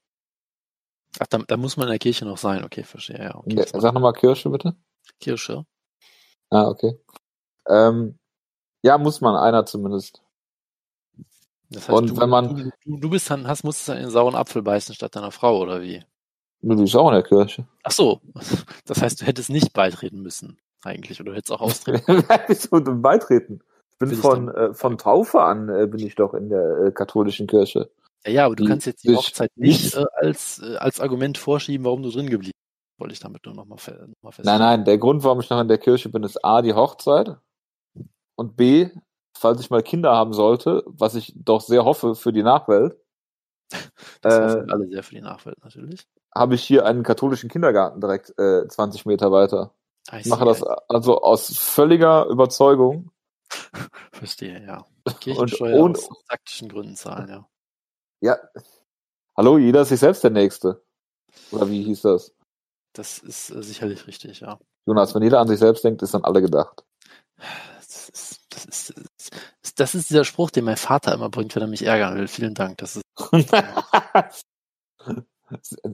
Ach, 1.19 1.27
da, 1.27 1.37
da 1.39 1.57
muss 1.57 1.77
man 1.77 1.87
in 1.87 1.91
der 1.91 1.99
Kirche 1.99 2.25
noch 2.25 2.37
sein. 2.37 2.65
Okay, 2.65 2.83
verstehe. 2.83 3.17
Ja, 3.17 3.35
okay, 3.35 3.55
ja, 3.55 3.79
sag 3.79 3.93
nochmal 3.93 4.13
Kirche, 4.13 4.49
bitte. 4.49 4.75
Kirche. 5.19 5.65
Ah, 6.49 6.67
okay. 6.67 6.99
Ähm, 7.67 8.17
ja, 8.83 8.97
muss 8.97 9.21
man, 9.21 9.35
einer 9.35 9.65
zumindest. 9.65 10.21
Das 11.69 11.89
heißt, 11.89 11.97
und 11.97 12.09
du, 12.11 12.17
wenn 12.17 12.29
man. 12.29 12.71
Du, 12.85 12.97
du 12.97 13.09
bist 13.09 13.29
dann, 13.29 13.47
hast, 13.47 13.63
musst 13.63 13.87
dann 13.89 13.97
in 13.97 14.03
den 14.03 14.11
sauren 14.11 14.35
Apfel 14.35 14.61
beißen 14.61 14.95
statt 14.95 15.15
deiner 15.15 15.31
Frau, 15.31 15.59
oder 15.59 15.81
wie? 15.81 16.03
Du 16.61 16.75
bist 16.75 16.95
auch 16.95 17.09
in 17.09 17.15
der 17.15 17.23
Kirche. 17.23 17.67
Ach 17.83 17.91
so. 17.91 18.21
Das 18.85 19.01
heißt, 19.01 19.21
du 19.21 19.25
hättest 19.25 19.49
nicht 19.49 19.73
beitreten 19.73 20.21
müssen, 20.21 20.57
eigentlich, 20.81 21.19
oder 21.19 21.31
du 21.31 21.37
hättest 21.37 21.51
auch 21.51 21.59
austreten. 21.59 22.23
Wieso 22.47 22.79
denn 22.79 23.01
beitreten? 23.01 23.59
Ich 23.91 23.97
bin 23.97 24.11
Will 24.11 24.17
von, 24.17 24.47
ich 24.47 24.55
äh, 24.55 24.73
von 24.73 24.97
Taufe 24.97 25.41
an, 25.41 25.67
äh, 25.67 25.87
bin 25.87 25.99
ich 25.99 26.15
doch 26.15 26.33
in 26.33 26.47
der 26.47 26.85
äh, 26.85 26.91
katholischen 26.91 27.47
Kirche. 27.47 27.89
Ja, 28.25 28.31
ja, 28.31 28.45
aber 28.45 28.55
du 28.55 28.65
kannst 28.65 28.87
jetzt 28.87 29.03
die 29.03 29.13
Hochzeit 29.13 29.51
nicht 29.57 29.93
äh, 29.95 30.05
als, 30.15 30.61
äh, 30.63 30.77
als 30.77 31.01
Argument 31.01 31.37
vorschieben, 31.37 31.83
warum 31.83 32.01
du 32.01 32.11
drin 32.11 32.29
geblieben 32.29 32.53
bist. 32.53 32.99
Wollte 32.99 33.13
ich 33.13 33.19
damit 33.19 33.45
nur 33.45 33.55
nochmal 33.55 33.77
fe 33.77 34.07
noch 34.21 34.33
feststellen. 34.33 34.59
Nein, 34.59 34.79
nein, 34.79 34.85
der 34.85 34.97
Grund, 34.97 35.25
warum 35.25 35.41
ich 35.41 35.49
noch 35.49 35.59
in 35.59 35.67
der 35.67 35.77
Kirche 35.77 36.07
bin, 36.07 36.23
ist 36.23 36.43
A, 36.45 36.61
die 36.61 36.73
Hochzeit 36.73 37.35
und 38.37 38.55
B, 38.55 38.89
falls 39.37 39.59
ich 39.59 39.69
mal 39.69 39.83
Kinder 39.83 40.13
haben 40.13 40.33
sollte, 40.33 40.83
was 40.85 41.15
ich 41.15 41.33
doch 41.35 41.61
sehr 41.61 41.83
hoffe 41.83 42.15
für 42.15 42.31
die 42.31 42.43
Nachwelt. 42.43 42.97
Das 44.21 44.33
äh, 44.33 44.41
hoffen 44.41 44.71
alle 44.71 44.87
sehr 44.87 45.03
für 45.03 45.15
die 45.15 45.21
Nachwelt 45.21 45.61
natürlich. 45.61 46.07
Habe 46.33 46.55
ich 46.55 46.63
hier 46.63 46.85
einen 46.85 47.03
katholischen 47.03 47.49
Kindergarten 47.49 47.99
direkt 47.99 48.33
äh, 48.39 48.65
20 48.65 49.05
Meter 49.05 49.31
weiter. 49.31 49.73
Ich 50.13 50.27
mache 50.27 50.45
das 50.45 50.63
also 50.63 51.21
aus 51.21 51.57
völliger 51.57 52.25
Überzeugung. 52.27 53.11
Verstehe, 54.13 54.65
ja. 54.65 54.85
Kirchensteuer 55.19 55.75
und, 55.75 55.97
und, 55.97 55.97
aus 55.97 56.09
taktischen 56.29 56.69
Gründen 56.69 56.95
zahlen, 56.95 57.29
ja. 57.29 57.47
Ja. 58.21 58.37
Hallo, 59.35 59.57
jeder 59.57 59.81
ist 59.81 59.89
sich 59.89 59.99
selbst 59.99 60.23
der 60.23 60.31
Nächste. 60.31 60.81
Oder 61.51 61.69
wie 61.69 61.83
hieß 61.83 62.01
das? 62.01 62.33
Das 62.93 63.19
ist 63.19 63.51
äh, 63.51 63.61
sicherlich 63.61 64.07
richtig, 64.07 64.39
ja. 64.39 64.59
Jonas, 64.85 65.13
wenn 65.13 65.23
jeder 65.23 65.39
an 65.39 65.47
sich 65.47 65.59
selbst 65.59 65.83
denkt, 65.83 66.01
ist 66.01 66.15
an 66.15 66.23
alle 66.23 66.41
gedacht. 66.41 66.85
Das 68.65 68.89
ist, 68.89 68.93
das 69.75 69.95
ist, 69.95 70.09
dieser 70.09 70.23
Spruch, 70.23 70.49
den 70.49 70.65
mein 70.65 70.77
Vater 70.77 71.13
immer 71.13 71.29
bringt, 71.29 71.55
wenn 71.55 71.61
er 71.61 71.67
mich 71.67 71.85
ärgern 71.85 72.17
will. 72.17 72.27
Vielen 72.27 72.53
Dank. 72.53 72.77
Das 72.79 72.95
ist 72.95 73.03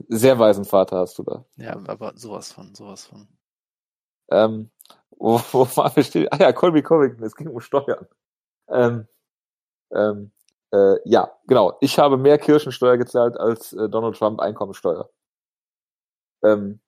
Sehr 0.08 0.38
weisen 0.38 0.64
Vater 0.64 0.98
hast 0.98 1.18
du 1.18 1.22
da. 1.22 1.44
Ja, 1.56 1.76
aber 1.86 2.12
sowas 2.16 2.52
von, 2.52 2.74
sowas 2.74 3.06
von. 3.06 3.28
Ähm, 4.30 4.70
wo, 5.10 5.40
wo 5.52 5.60
war 5.76 5.94
wir 5.94 6.32
Ah 6.32 6.38
ja, 6.38 6.52
Colby 6.52 6.82
Covington, 6.82 7.24
es 7.24 7.36
ging 7.36 7.48
um 7.48 7.60
Steuern. 7.60 8.06
Ähm, 8.68 9.06
ähm, 9.92 10.32
äh, 10.72 10.96
ja, 11.04 11.30
genau. 11.46 11.76
Ich 11.80 11.98
habe 11.98 12.16
mehr 12.16 12.38
Kirchensteuer 12.38 12.96
gezahlt 12.96 13.38
als 13.38 13.72
äh, 13.72 13.88
Donald 13.88 14.16
Trump 14.16 14.40
Einkommensteuer. 14.40 15.08
Ähm, 16.42 16.80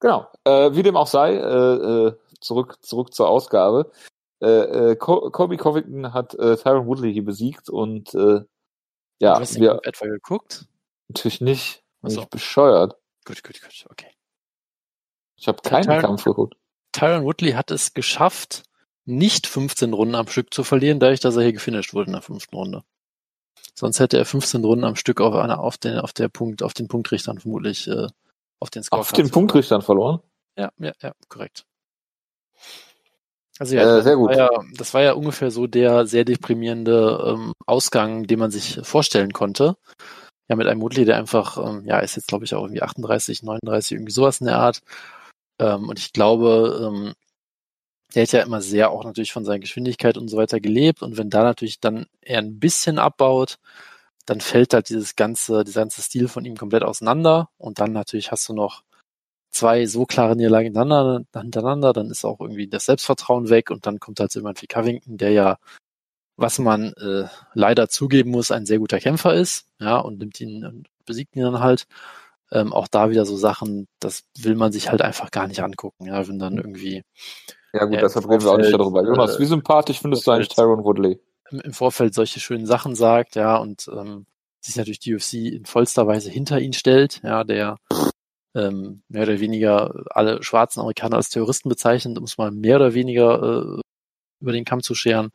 genau. 0.00 0.28
Äh, 0.44 0.74
wie 0.74 0.82
dem 0.82 0.96
auch 0.96 1.06
sei, 1.06 1.34
äh, 1.34 2.08
äh, 2.08 2.16
zurück, 2.40 2.76
zurück 2.82 3.14
zur 3.14 3.28
Ausgabe. 3.28 3.90
Äh, 4.44 4.90
äh, 4.90 4.96
Colby 4.96 5.56
Covington 5.56 6.12
hat 6.12 6.34
äh, 6.34 6.56
Tyron 6.56 6.86
Woodley 6.86 7.14
hier 7.14 7.24
besiegt 7.24 7.70
und 7.70 8.14
äh, 8.14 8.42
ja, 9.18 9.34
du 9.34 9.40
hast 9.40 9.58
wir 9.58 9.80
etwa 9.84 10.06
geguckt? 10.06 10.66
Natürlich 11.08 11.40
nicht. 11.40 11.82
Bin 12.02 12.10
so. 12.10 12.20
ich 12.20 12.28
bescheuert. 12.28 12.96
Gut, 13.24 13.42
gut, 13.42 13.62
gut, 13.62 13.86
okay. 13.88 14.10
Ich 15.36 15.48
habe 15.48 15.62
keinen 15.62 15.84
Tyron, 15.84 16.00
Kampf 16.00 16.24
geguckt. 16.24 16.56
Tyron 16.92 17.24
Woodley 17.24 17.52
hat 17.52 17.70
es 17.70 17.94
geschafft, 17.94 18.64
nicht 19.06 19.46
15 19.46 19.94
Runden 19.94 20.14
am 20.14 20.28
Stück 20.28 20.52
zu 20.52 20.62
verlieren, 20.62 21.00
dadurch, 21.00 21.20
dass 21.20 21.36
er 21.36 21.42
hier 21.42 21.54
gefinisht 21.54 21.94
wurde 21.94 22.08
in 22.08 22.12
der 22.12 22.22
fünften 22.22 22.54
Runde. 22.54 22.84
Sonst 23.74 23.98
hätte 23.98 24.18
er 24.18 24.26
15 24.26 24.62
Runden 24.62 24.84
am 24.84 24.96
Stück 24.96 25.22
auf, 25.22 25.34
einer, 25.34 25.58
auf, 25.58 25.78
den, 25.78 25.98
auf, 25.98 26.12
der 26.12 26.28
Punkt, 26.28 26.62
auf 26.62 26.74
den 26.74 26.88
Punktrichtern 26.88 27.38
vermutlich 27.38 27.88
äh, 27.88 28.08
auf 28.60 28.68
den 28.68 28.82
Score 28.82 29.00
Auf 29.00 29.12
den 29.12 29.30
Punktrichtern 29.30 29.80
verloren? 29.80 30.20
Ja, 30.58 30.70
ja, 30.78 30.92
ja, 31.00 31.14
korrekt. 31.30 31.64
Also 33.58 33.76
ja, 33.76 33.98
äh, 33.98 34.02
sehr 34.02 34.16
gut. 34.16 34.30
War 34.30 34.36
ja, 34.36 34.48
das 34.76 34.94
war 34.94 35.02
ja 35.02 35.12
ungefähr 35.12 35.50
so 35.50 35.66
der 35.66 36.06
sehr 36.06 36.24
deprimierende 36.24 37.24
ähm, 37.26 37.52
Ausgang, 37.66 38.26
den 38.26 38.38
man 38.38 38.50
sich 38.50 38.80
vorstellen 38.82 39.32
konnte. 39.32 39.76
Ja, 40.48 40.56
mit 40.56 40.66
einem 40.66 40.82
Woodley, 40.82 41.04
der 41.04 41.16
einfach, 41.16 41.56
ähm, 41.58 41.84
ja, 41.86 42.00
ist 42.00 42.16
jetzt 42.16 42.28
glaube 42.28 42.44
ich 42.44 42.54
auch 42.54 42.64
irgendwie 42.64 42.82
38, 42.82 43.42
39, 43.42 43.92
irgendwie 43.92 44.12
sowas 44.12 44.40
in 44.40 44.46
der 44.46 44.58
Art. 44.58 44.82
Ähm, 45.60 45.88
und 45.88 45.98
ich 45.98 46.12
glaube, 46.12 46.80
ähm, 46.92 47.14
der 48.14 48.22
hat 48.24 48.32
ja 48.32 48.42
immer 48.42 48.60
sehr 48.62 48.90
auch 48.90 49.04
natürlich 49.04 49.32
von 49.32 49.44
seiner 49.44 49.58
Geschwindigkeit 49.60 50.16
und 50.18 50.28
so 50.28 50.36
weiter 50.36 50.60
gelebt. 50.60 51.02
Und 51.02 51.16
wenn 51.18 51.30
da 51.30 51.42
natürlich 51.42 51.80
dann 51.80 52.06
er 52.22 52.38
ein 52.38 52.58
bisschen 52.60 52.98
abbaut, 52.98 53.58
dann 54.26 54.40
fällt 54.40 54.74
halt 54.74 54.88
dieses 54.88 55.16
ganze, 55.16 55.64
dieser 55.64 55.82
ganze 55.82 56.02
Stil 56.02 56.28
von 56.28 56.44
ihm 56.44 56.56
komplett 56.56 56.84
auseinander. 56.84 57.50
Und 57.58 57.80
dann 57.80 57.92
natürlich 57.92 58.30
hast 58.32 58.48
du 58.48 58.54
noch 58.54 58.82
zwei 59.54 59.86
so 59.86 60.04
klare 60.04 60.36
Niederlagen 60.36 60.66
hintereinander, 60.66 61.24
hintereinander, 61.32 61.92
dann 61.92 62.10
ist 62.10 62.24
auch 62.24 62.40
irgendwie 62.40 62.68
das 62.68 62.86
Selbstvertrauen 62.86 63.48
weg 63.48 63.70
und 63.70 63.86
dann 63.86 64.00
kommt 64.00 64.20
halt 64.20 64.32
so 64.32 64.40
jemand 64.40 64.60
wie 64.62 64.66
Covington, 64.66 65.16
der 65.16 65.30
ja, 65.30 65.58
was 66.36 66.58
man 66.58 66.92
äh, 66.94 67.26
leider 67.54 67.88
zugeben 67.88 68.30
muss, 68.30 68.50
ein 68.50 68.66
sehr 68.66 68.78
guter 68.78 68.98
Kämpfer 68.98 69.34
ist, 69.34 69.66
ja, 69.80 69.98
und 69.98 70.18
nimmt 70.18 70.40
ihn 70.40 70.64
und 70.64 70.88
besiegt 71.06 71.36
ihn 71.36 71.42
dann 71.42 71.60
halt. 71.60 71.86
Ähm, 72.52 72.72
auch 72.72 72.88
da 72.88 73.10
wieder 73.10 73.24
so 73.24 73.36
Sachen, 73.36 73.88
das 74.00 74.24
will 74.38 74.54
man 74.54 74.70
sich 74.70 74.90
halt 74.90 75.00
einfach 75.00 75.30
gar 75.30 75.48
nicht 75.48 75.62
angucken, 75.62 76.06
ja, 76.06 76.28
wenn 76.28 76.38
dann 76.38 76.58
irgendwie. 76.58 77.02
Ja 77.72 77.86
gut, 77.86 78.02
deshalb 78.02 78.28
reden 78.28 78.44
wir 78.44 78.52
auch 78.52 78.58
nicht 78.58 78.72
darüber. 78.72 79.02
Jonas, 79.02 79.38
wie 79.38 79.46
sympathisch 79.46 80.00
findest 80.00 80.26
du 80.26 80.30
eigentlich 80.30 80.48
Tyron 80.48 80.84
Woodley? 80.84 81.18
Im, 81.50 81.60
Im 81.60 81.72
Vorfeld 81.72 82.14
solche 82.14 82.40
schönen 82.40 82.66
Sachen 82.66 82.94
sagt, 82.94 83.34
ja, 83.34 83.56
und 83.56 83.88
ähm, 83.88 84.26
sich 84.60 84.76
natürlich 84.76 85.00
die 85.00 85.14
UFC 85.14 85.34
in 85.34 85.64
vollster 85.64 86.06
Weise 86.06 86.30
hinter 86.30 86.60
ihn 86.60 86.72
stellt, 86.72 87.20
ja, 87.22 87.44
der 87.44 87.78
ähm, 88.54 89.02
mehr 89.08 89.22
oder 89.24 89.40
weniger 89.40 90.04
alle 90.10 90.42
schwarzen 90.42 90.80
Amerikaner 90.80 91.16
als 91.16 91.30
Terroristen 91.30 91.68
bezeichnet, 91.68 92.18
um 92.18 92.24
es 92.24 92.38
mal 92.38 92.50
mehr 92.50 92.76
oder 92.76 92.94
weniger 92.94 93.42
äh, 93.42 93.80
über 94.40 94.52
den 94.52 94.64
Kamm 94.64 94.82
zu 94.82 94.94
scheren 94.94 95.30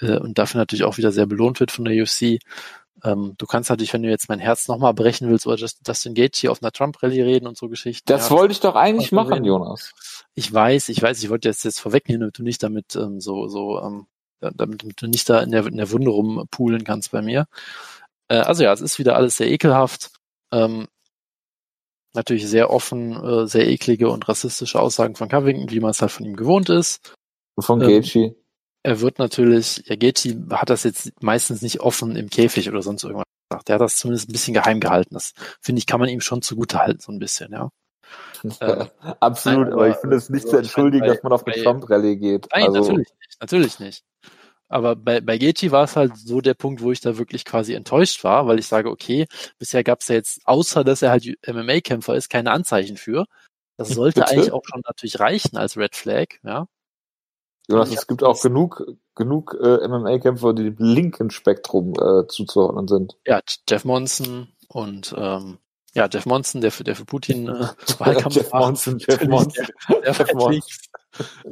äh, 0.00 0.18
und 0.18 0.38
dafür 0.38 0.58
natürlich 0.58 0.84
auch 0.84 0.96
wieder 0.96 1.12
sehr 1.12 1.26
belohnt 1.26 1.60
wird 1.60 1.70
von 1.70 1.84
der 1.84 2.02
UFC. 2.02 2.38
Ähm, 3.04 3.34
du 3.38 3.46
kannst 3.46 3.70
natürlich, 3.70 3.92
wenn 3.92 4.02
du 4.02 4.08
jetzt 4.08 4.28
mein 4.28 4.40
Herz 4.40 4.66
nochmal 4.66 4.94
brechen 4.94 5.28
willst, 5.28 5.46
oder 5.46 5.56
Justin 5.56 6.14
Gates 6.14 6.40
hier 6.40 6.50
auf 6.50 6.62
einer 6.62 6.72
Trump-Rallye 6.72 7.22
reden 7.22 7.46
und 7.46 7.56
so 7.56 7.68
Geschichten. 7.68 8.04
Das 8.06 8.28
ja, 8.28 8.36
wollte 8.36 8.52
ich 8.52 8.60
doch 8.60 8.74
eigentlich 8.74 9.12
machen, 9.12 9.34
reden. 9.34 9.44
Jonas. 9.44 9.92
Ich 10.34 10.52
weiß, 10.52 10.88
ich 10.88 11.00
weiß, 11.00 11.22
ich 11.22 11.30
wollte 11.30 11.48
jetzt 11.48 11.64
jetzt 11.64 11.80
vorwegnehmen, 11.80 12.20
damit 12.20 12.38
du 12.38 12.42
nicht 12.42 12.62
damit 12.62 12.96
ähm, 12.96 13.20
so, 13.20 13.46
so, 13.46 13.80
ähm, 13.80 14.06
damit 14.40 15.00
du 15.00 15.06
nicht 15.06 15.28
da 15.28 15.40
in 15.40 15.50
der, 15.50 15.66
in 15.66 15.76
der 15.76 15.90
Wunde 15.90 16.10
rumpoolen 16.10 16.84
kannst 16.84 17.12
bei 17.12 17.22
mir. 17.22 17.46
Äh, 18.28 18.38
also 18.38 18.64
ja, 18.64 18.72
es 18.72 18.80
ist 18.80 18.98
wieder 18.98 19.16
alles 19.16 19.36
sehr 19.36 19.48
ekelhaft. 19.48 20.10
Ähm, 20.52 20.88
natürlich 22.18 22.46
sehr 22.46 22.70
offen, 22.70 23.12
äh, 23.12 23.46
sehr 23.46 23.68
eklige 23.68 24.10
und 24.10 24.28
rassistische 24.28 24.80
Aussagen 24.80 25.14
von 25.14 25.28
Covington, 25.28 25.70
wie 25.70 25.80
man 25.80 25.90
es 25.90 26.02
halt 26.02 26.12
von 26.12 26.26
ihm 26.26 26.36
gewohnt 26.36 26.68
ist. 26.68 27.14
Von 27.58 27.80
ähm, 27.80 27.88
Gaethje. 27.88 28.36
Er 28.82 29.00
wird 29.00 29.18
natürlich, 29.18 29.82
ja, 29.86 29.96
Gaethje 29.96 30.46
hat 30.50 30.70
das 30.70 30.84
jetzt 30.84 31.12
meistens 31.22 31.62
nicht 31.62 31.80
offen 31.80 32.16
im 32.16 32.30
Käfig 32.30 32.68
oder 32.68 32.82
sonst 32.82 33.04
irgendwas 33.04 33.24
gesagt. 33.50 33.68
Er 33.68 33.74
hat 33.74 33.80
das 33.80 33.96
zumindest 33.96 34.28
ein 34.28 34.32
bisschen 34.32 34.54
geheim 34.54 34.80
gehalten. 34.80 35.14
Das, 35.14 35.32
finde 35.60 35.80
ich, 35.80 35.86
kann 35.86 36.00
man 36.00 36.08
ihm 36.08 36.20
schon 36.20 36.42
zugute 36.42 36.78
halten, 36.78 37.00
so 37.00 37.12
ein 37.12 37.18
bisschen, 37.18 37.52
ja. 37.52 37.70
äh, 38.60 38.86
Absolut, 39.20 39.64
nein, 39.64 39.72
aber, 39.72 39.88
ich 39.88 39.96
finde 39.96 40.16
es 40.16 40.28
nicht 40.30 40.44
also, 40.44 40.56
zu 40.56 40.62
entschuldigen, 40.62 41.06
bei, 41.06 41.14
dass 41.14 41.22
man 41.22 41.32
auf 41.32 41.46
eine 41.46 41.62
Trump-Rallye 41.62 42.16
geht. 42.16 42.48
Nein, 42.52 42.66
also, 42.68 42.80
natürlich 42.80 43.08
nicht, 43.18 43.40
natürlich 43.40 43.80
nicht. 43.80 44.04
Aber 44.68 44.96
bei, 44.96 45.20
bei 45.20 45.38
Gaethje 45.38 45.70
war 45.70 45.84
es 45.84 45.96
halt 45.96 46.16
so 46.16 46.40
der 46.40 46.54
Punkt, 46.54 46.82
wo 46.82 46.92
ich 46.92 47.00
da 47.00 47.16
wirklich 47.16 47.44
quasi 47.44 47.74
enttäuscht 47.74 48.22
war, 48.24 48.46
weil 48.46 48.58
ich 48.58 48.66
sage, 48.66 48.90
okay, 48.90 49.26
bisher 49.58 49.82
gab 49.82 50.00
es 50.00 50.08
ja 50.08 50.16
jetzt, 50.16 50.40
außer 50.44 50.84
dass 50.84 51.02
er 51.02 51.10
halt 51.10 51.24
MMA-Kämpfer 51.46 52.14
ist, 52.14 52.28
keine 52.28 52.50
Anzeichen 52.50 52.96
für. 52.96 53.26
Das 53.76 53.88
sollte 53.88 54.20
Bitte? 54.20 54.32
eigentlich 54.32 54.52
auch 54.52 54.62
schon 54.64 54.82
natürlich 54.86 55.20
reichen 55.20 55.56
als 55.56 55.76
Red 55.76 55.96
Flag, 55.96 56.26
ja. 56.42 56.66
Jonas, 57.70 57.92
es 57.92 58.06
gibt 58.06 58.22
auch 58.22 58.40
genug, 58.40 58.82
genug 59.14 59.54
äh, 59.60 59.86
MMA-Kämpfer, 59.86 60.54
die 60.54 60.64
dem 60.64 60.76
linken 60.78 61.30
Spektrum 61.30 61.92
äh, 61.94 62.26
zuzuordnen 62.26 62.88
sind. 62.88 63.18
Ja, 63.26 63.40
Jeff 63.68 63.84
Monson 63.84 64.48
und 64.68 65.14
ähm, 65.16 65.58
ja, 65.94 66.08
Jeff 66.10 66.26
Monson, 66.26 66.60
der 66.60 66.70
für, 66.70 66.84
der 66.84 66.96
für 66.96 67.04
Putin 67.04 67.48
äh, 67.48 67.68
Wahlkampf 67.98 68.36
Jeff 68.36 68.52
Monson, 68.52 68.98
Jeff 68.98 69.22
Monson, 69.26 69.66
der, 69.88 70.00
der 70.00 70.12
Jeff 70.12 70.32
Monson. 70.32 70.62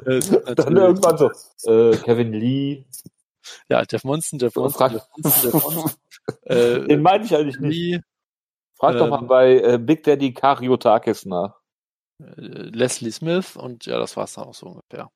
Äh, 0.04 0.20
Dann 0.54 0.76
irgendwann 0.76 1.18
so, 1.18 1.30
äh, 1.70 1.96
Kevin 1.96 2.32
Lee. 2.32 2.84
Ja, 3.68 3.84
Jeff 3.88 4.04
Monson, 4.04 4.38
Jeff 4.38 4.54
Monson, 4.56 4.92
Jeff 4.92 5.08
Monson, 5.16 5.42
Jeff 5.42 5.64
Monson. 5.64 5.90
Äh, 6.42 6.84
Den 6.88 7.02
meine 7.02 7.24
ich 7.24 7.36
eigentlich 7.36 7.60
nicht. 7.60 7.72
Lee, 7.72 8.00
Frag 8.74 8.94
ähm, 8.94 8.98
doch 8.98 9.08
mal 9.08 9.20
ähm, 9.20 9.28
bei 9.28 9.60
äh, 9.60 9.78
Big 9.78 10.02
Daddy 10.02 10.34
Kariotakis 10.34 11.24
nach. 11.24 11.60
Äh, 12.20 12.34
Leslie 12.36 13.12
Smith 13.12 13.56
und 13.56 13.86
ja, 13.86 13.98
das 13.98 14.16
war's 14.16 14.34
dann 14.34 14.46
auch 14.46 14.54
so 14.54 14.66
ungefähr. 14.66 15.10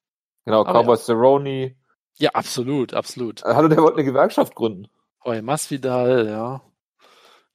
Genau, 0.45 0.65
Cowboy 0.65 0.97
ja. 0.97 0.97
Cerrone. 0.97 1.77
Ja, 2.19 2.31
absolut, 2.31 2.95
absolut. 2.95 3.43
Hallo, 3.45 3.69
der 3.69 3.79
wollte 3.79 3.99
eine 3.99 4.05
Gewerkschaft 4.05 4.55
gründen. 4.55 4.89
Jorge 5.25 5.43
Masvidal, 5.43 6.27
ja. 6.27 6.63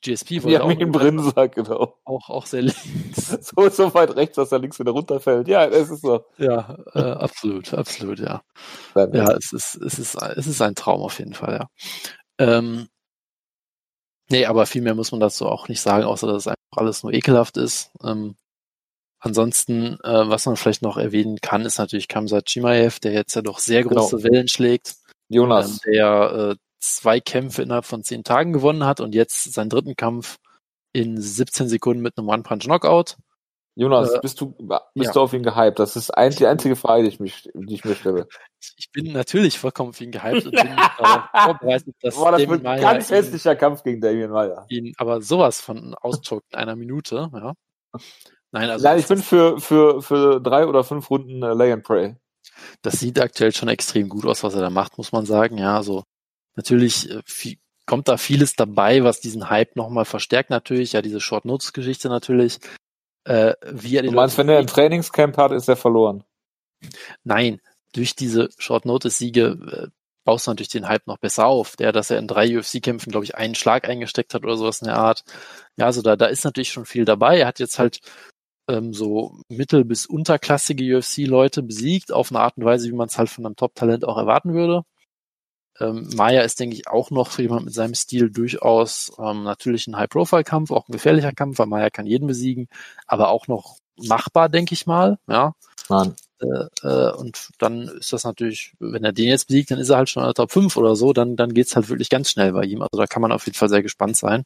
GSP 0.02 0.44
wollte 0.44 0.52
ja, 0.52 0.62
auch. 0.62 0.92
Brinsack, 0.92 1.56
genau. 1.56 1.98
Auch, 2.04 2.30
auch 2.30 2.46
sehr 2.46 2.64
links. 2.64 3.28
so, 3.56 3.70
so 3.70 3.94
weit 3.94 4.16
rechts, 4.16 4.36
dass 4.36 4.52
er 4.52 4.60
links 4.60 4.80
wieder 4.80 4.92
runterfällt. 4.92 5.48
Ja, 5.48 5.66
es 5.66 5.90
ist 5.90 6.02
so. 6.02 6.26
Ja, 6.38 6.78
äh, 6.94 7.00
absolut, 7.00 7.74
absolut, 7.74 8.20
ja. 8.20 8.42
Ja, 8.96 9.32
es 9.32 9.52
ist, 9.52 9.76
es 9.76 10.00
ist, 10.00 10.16
es 10.16 10.48
ist 10.48 10.62
ein 10.62 10.76
Traum 10.76 11.02
auf 11.02 11.20
jeden 11.20 11.34
Fall, 11.34 11.60
ja. 11.60 11.68
Ähm, 12.38 12.88
nee, 14.30 14.46
aber 14.46 14.66
viel 14.66 14.82
mehr 14.82 14.96
muss 14.96 15.12
man 15.12 15.22
dazu 15.22 15.48
auch 15.48 15.68
nicht 15.70 15.82
sagen, 15.82 16.04
außer 16.04 16.28
dass 16.28 16.44
es 16.44 16.48
einfach 16.48 16.78
alles 16.78 17.04
nur 17.04 17.14
ekelhaft 17.14 17.58
ist. 17.58 17.92
Ähm, 18.04 18.36
ansonsten, 19.20 19.98
äh, 20.04 20.30
was 20.30 20.46
man 20.46 20.56
vielleicht 20.56 20.82
noch 20.82 20.98
erwähnen 20.98 21.40
kann, 21.42 21.66
ist 21.66 21.80
natürlich 21.80 22.08
Kamsat 22.08 22.48
Chimaev, 22.50 23.00
der 23.00 23.14
jetzt 23.14 23.36
ja 23.36 23.42
doch 23.42 23.60
sehr 23.60 23.84
genau. 23.84 24.02
große 24.02 24.18
genau. 24.18 24.30
Wellen 24.30 24.48
schlägt. 24.48 24.96
Jonas. 25.30 25.80
Ähm, 25.86 25.94
der 25.94 26.32
äh, 26.52 26.65
zwei 26.94 27.20
Kämpfe 27.20 27.62
innerhalb 27.62 27.86
von 27.86 28.04
zehn 28.04 28.24
Tagen 28.24 28.54
gewonnen 28.54 28.86
hat 28.86 29.00
und 29.00 29.16
jetzt 29.16 29.54
seinen 29.54 29.70
dritten 29.70 29.96
Kampf 29.96 30.38
in 30.94 31.20
17 31.20 31.68
Sekunden 31.68 32.02
mit 32.02 32.18
einem 32.18 32.30
One-Punch-Knockout. 32.30 33.18
Jonas, 33.78 34.12
äh, 34.12 34.20
bist 34.22 34.40
du, 34.40 34.52
bist 34.52 35.08
ja. 35.08 35.12
du 35.12 35.20
auf 35.20 35.34
ihn 35.34 35.44
gehypt? 35.44 35.80
Das 35.80 35.98
ist 35.98 36.10
eigentlich 36.10 36.38
die 36.38 36.48
einzige 36.48 36.78
Frage, 36.78 37.04
die 37.04 37.10
ich, 37.10 37.20
mich, 37.20 37.50
die 37.54 37.74
ich 37.74 37.84
mir 37.84 37.96
stelle. 37.96 38.28
Ich 38.78 38.92
bin 38.92 39.14
natürlich 39.14 39.60
vollkommen 39.60 39.90
auf 39.90 40.02
ihn 40.02 40.10
gehypt 40.10 40.46
und 40.46 40.52
bin 40.54 40.68
äh, 40.68 41.44
vorbereitet, 41.44 41.96
dass 42.02 42.16
Boah, 42.16 42.32
das 42.32 42.48
wird 42.48 42.66
ein 42.66 42.82
ganz 42.82 43.12
hässlicher 43.12 43.56
Kampf 43.56 43.84
gegen 43.84 44.02
Damien 44.02 44.32
Meyer. 44.32 44.66
Ihn 44.70 44.94
aber 44.98 45.22
sowas 45.22 45.62
von 45.62 45.94
auschockt 45.94 46.52
in 46.52 46.58
einer 46.58 46.76
Minute, 46.76 47.30
ja. 47.32 47.54
Nein, 48.52 48.70
also 48.72 48.88
Nein, 48.88 48.98
ich 48.98 49.08
bin 49.08 49.20
für, 49.20 49.60
für, 49.60 50.02
für 50.02 50.42
drei 50.42 50.66
oder 50.66 50.84
fünf 50.84 51.12
Runden 51.12 51.44
äh, 51.44 51.54
Lay 51.54 51.74
and 51.74 51.84
Pray. 51.84 52.16
das 52.82 53.00
sieht 53.00 53.20
aktuell 53.20 53.54
schon 53.54 53.70
extrem 53.70 54.10
gut 54.10 54.26
aus, 54.26 54.44
was 54.44 54.56
er 54.56 54.62
da 54.62 54.72
macht, 54.72 54.98
muss 54.98 55.12
man 55.12 55.28
sagen. 55.28 55.60
Ja, 55.60 55.76
also 55.76 56.04
natürlich 56.56 57.10
äh, 57.10 57.22
viel, 57.26 57.58
kommt 57.86 58.08
da 58.08 58.18
vieles 58.18 58.56
dabei, 58.56 59.04
was 59.04 59.22
diesen 59.22 59.50
Hype 59.50 59.76
nochmal 59.76 60.06
verstärkt 60.06 60.50
natürlich. 60.50 60.94
Ja, 60.94 61.02
diese 61.02 61.22
Short 61.22 61.46
Notes 61.46 61.74
Geschichte 61.74 62.10
natürlich. 62.10 62.60
Äh, 63.26 63.54
wie 63.72 63.96
er 63.96 64.04
die 64.04 64.10
Du 64.10 64.16
meinst, 64.16 64.38
wenn 64.38 64.50
er 64.50 64.60
ein 64.60 64.68
Trainingscamp 64.68 65.38
hat, 65.38 65.52
ist 65.52 65.68
er 65.68 65.76
verloren. 65.76 66.24
Nein, 67.24 67.60
durch 67.94 68.16
diese 68.16 68.50
Short 68.58 68.86
Notice 68.86 69.18
Siege 69.18 69.58
äh, 69.72 69.88
baust 70.26 70.48
du 70.48 70.52
natürlich 70.52 70.70
den 70.70 70.88
Hype 70.88 71.08
noch 71.08 71.18
besser 71.18 71.46
auf. 71.46 71.76
Der, 71.76 71.92
dass 71.92 72.12
er 72.12 72.20
in 72.20 72.28
drei 72.28 72.58
UFC-Kämpfen, 72.58 73.12
glaube 73.12 73.26
ich, 73.26 73.36
einen 73.36 73.56
Schlag 73.56 73.88
eingesteckt 73.88 74.34
hat 74.34 74.44
oder 74.44 74.58
sowas 74.58 74.82
in 74.82 74.88
der 74.88 74.98
Art. 74.98 75.24
Ja, 75.78 75.86
also 75.86 76.02
da, 76.02 76.16
da 76.16 76.26
ist 76.28 76.44
natürlich 76.44 76.72
schon 76.72 76.86
viel 76.86 77.06
dabei. 77.06 77.40
Er 77.40 77.48
hat 77.48 77.60
jetzt 77.60 77.80
halt 77.80 78.00
ähm, 78.68 78.94
so 78.94 79.40
mittel- 79.48 79.86
bis 79.86 80.06
unterklassige 80.06 80.98
UFC-Leute 80.98 81.64
besiegt, 81.64 82.12
auf 82.12 82.32
eine 82.32 82.40
Art 82.42 82.58
und 82.58 82.66
Weise, 82.66 82.90
wie 82.90 82.96
man 82.96 83.08
es 83.08 83.18
halt 83.18 83.30
von 83.30 83.46
einem 83.46 83.56
Top-Talent 83.56 84.06
auch 84.06 84.18
erwarten 84.18 84.54
würde. 84.54 84.84
Ähm, 85.80 86.10
Maya 86.16 86.42
ist, 86.42 86.60
denke 86.60 86.76
ich, 86.76 86.88
auch 86.88 87.12
noch 87.12 87.30
für 87.32 87.42
jemand 87.42 87.66
mit 87.66 87.74
seinem 87.74 87.96
Stil 87.96 88.30
durchaus 88.30 89.12
ähm, 89.20 89.44
natürlich 89.44 89.88
ein 89.88 89.98
High-Profile-Kampf, 89.98 90.72
auch 90.72 90.88
ein 90.88 90.94
gefährlicher 90.94 91.34
Kampf, 91.34 91.60
weil 91.60 91.68
Maya 91.68 91.90
kann 91.90 92.06
jeden 92.06 92.28
besiegen, 92.28 92.68
aber 93.08 93.30
auch 93.30 93.48
noch 93.48 93.78
machbar, 93.98 94.48
denke 94.50 94.74
ich 94.74 94.86
mal. 94.88 95.18
Ja, 95.28 95.54
Nein. 95.90 96.16
äh, 96.40 96.88
äh, 96.88 97.12
und 97.14 97.50
dann 97.60 97.90
ist 97.90 98.14
das 98.14 98.24
natürlich, 98.24 98.74
wenn 98.80 99.04
er 99.04 99.12
den 99.14 99.28
jetzt 99.28 99.48
besiegt, 99.48 99.72
dann 99.72 99.80
ist 99.80 99.90
er 99.90 99.98
halt 99.98 100.10
schon 100.10 100.24
in 100.24 100.28
der 100.28 100.34
Top 100.34 100.52
5 100.52 100.78
oder 100.78 100.96
so, 100.96 101.12
dann, 101.14 101.36
dann 101.36 101.54
geht's 101.54 101.76
halt 101.76 101.90
wirklich 101.90 102.10
ganz 102.10 102.30
schnell 102.30 102.54
bei 102.54 102.64
ihm. 102.64 102.82
Also 102.82 102.98
da 102.98 103.06
kann 103.06 103.22
man 103.22 103.32
auf 103.34 103.46
jeden 103.46 103.58
Fall 103.58 103.70
sehr 103.70 103.84
gespannt 103.84 104.16
sein. 104.18 104.44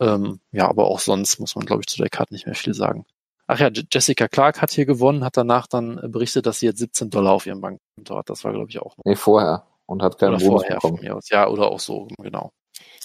Ähm, 0.00 0.40
ja, 0.52 0.68
aber 0.68 0.86
auch 0.86 1.00
sonst 1.00 1.38
muss 1.38 1.56
man, 1.56 1.64
glaube 1.64 1.82
ich, 1.82 1.86
zu 1.86 1.96
der 1.98 2.10
Karte 2.10 2.34
nicht 2.34 2.46
mehr 2.46 2.54
viel 2.54 2.74
sagen. 2.74 3.06
Ach 3.46 3.58
ja, 3.60 3.68
Je- 3.68 3.84
Jessica 3.90 4.28
Clark 4.28 4.60
hat 4.60 4.72
hier 4.72 4.84
gewonnen, 4.86 5.24
hat 5.24 5.36
danach 5.36 5.66
dann 5.66 6.00
berichtet, 6.10 6.46
dass 6.46 6.58
sie 6.58 6.66
jetzt 6.66 6.78
17 6.80 7.10
Dollar 7.10 7.32
auf 7.32 7.46
ihrem 7.46 7.60
Bankkonto 7.60 8.16
hat. 8.16 8.28
Das 8.28 8.44
war, 8.44 8.52
glaube 8.52 8.68
ich, 8.70 8.80
auch 8.80 8.96
noch. 8.96 9.04
Nee, 9.04 9.16
vorher. 9.16 9.64
Und 9.86 10.02
hat 10.02 10.18
keinen 10.18 10.34
Oder 10.34 10.44
Bonus 10.44 10.62
vorher 10.62 10.80
von 10.80 10.92
bekommen. 10.92 11.08
mir 11.08 11.16
aus. 11.16 11.28
Ja, 11.30 11.48
oder 11.48 11.68
auch 11.68 11.80
so, 11.80 12.08
genau. 12.18 12.52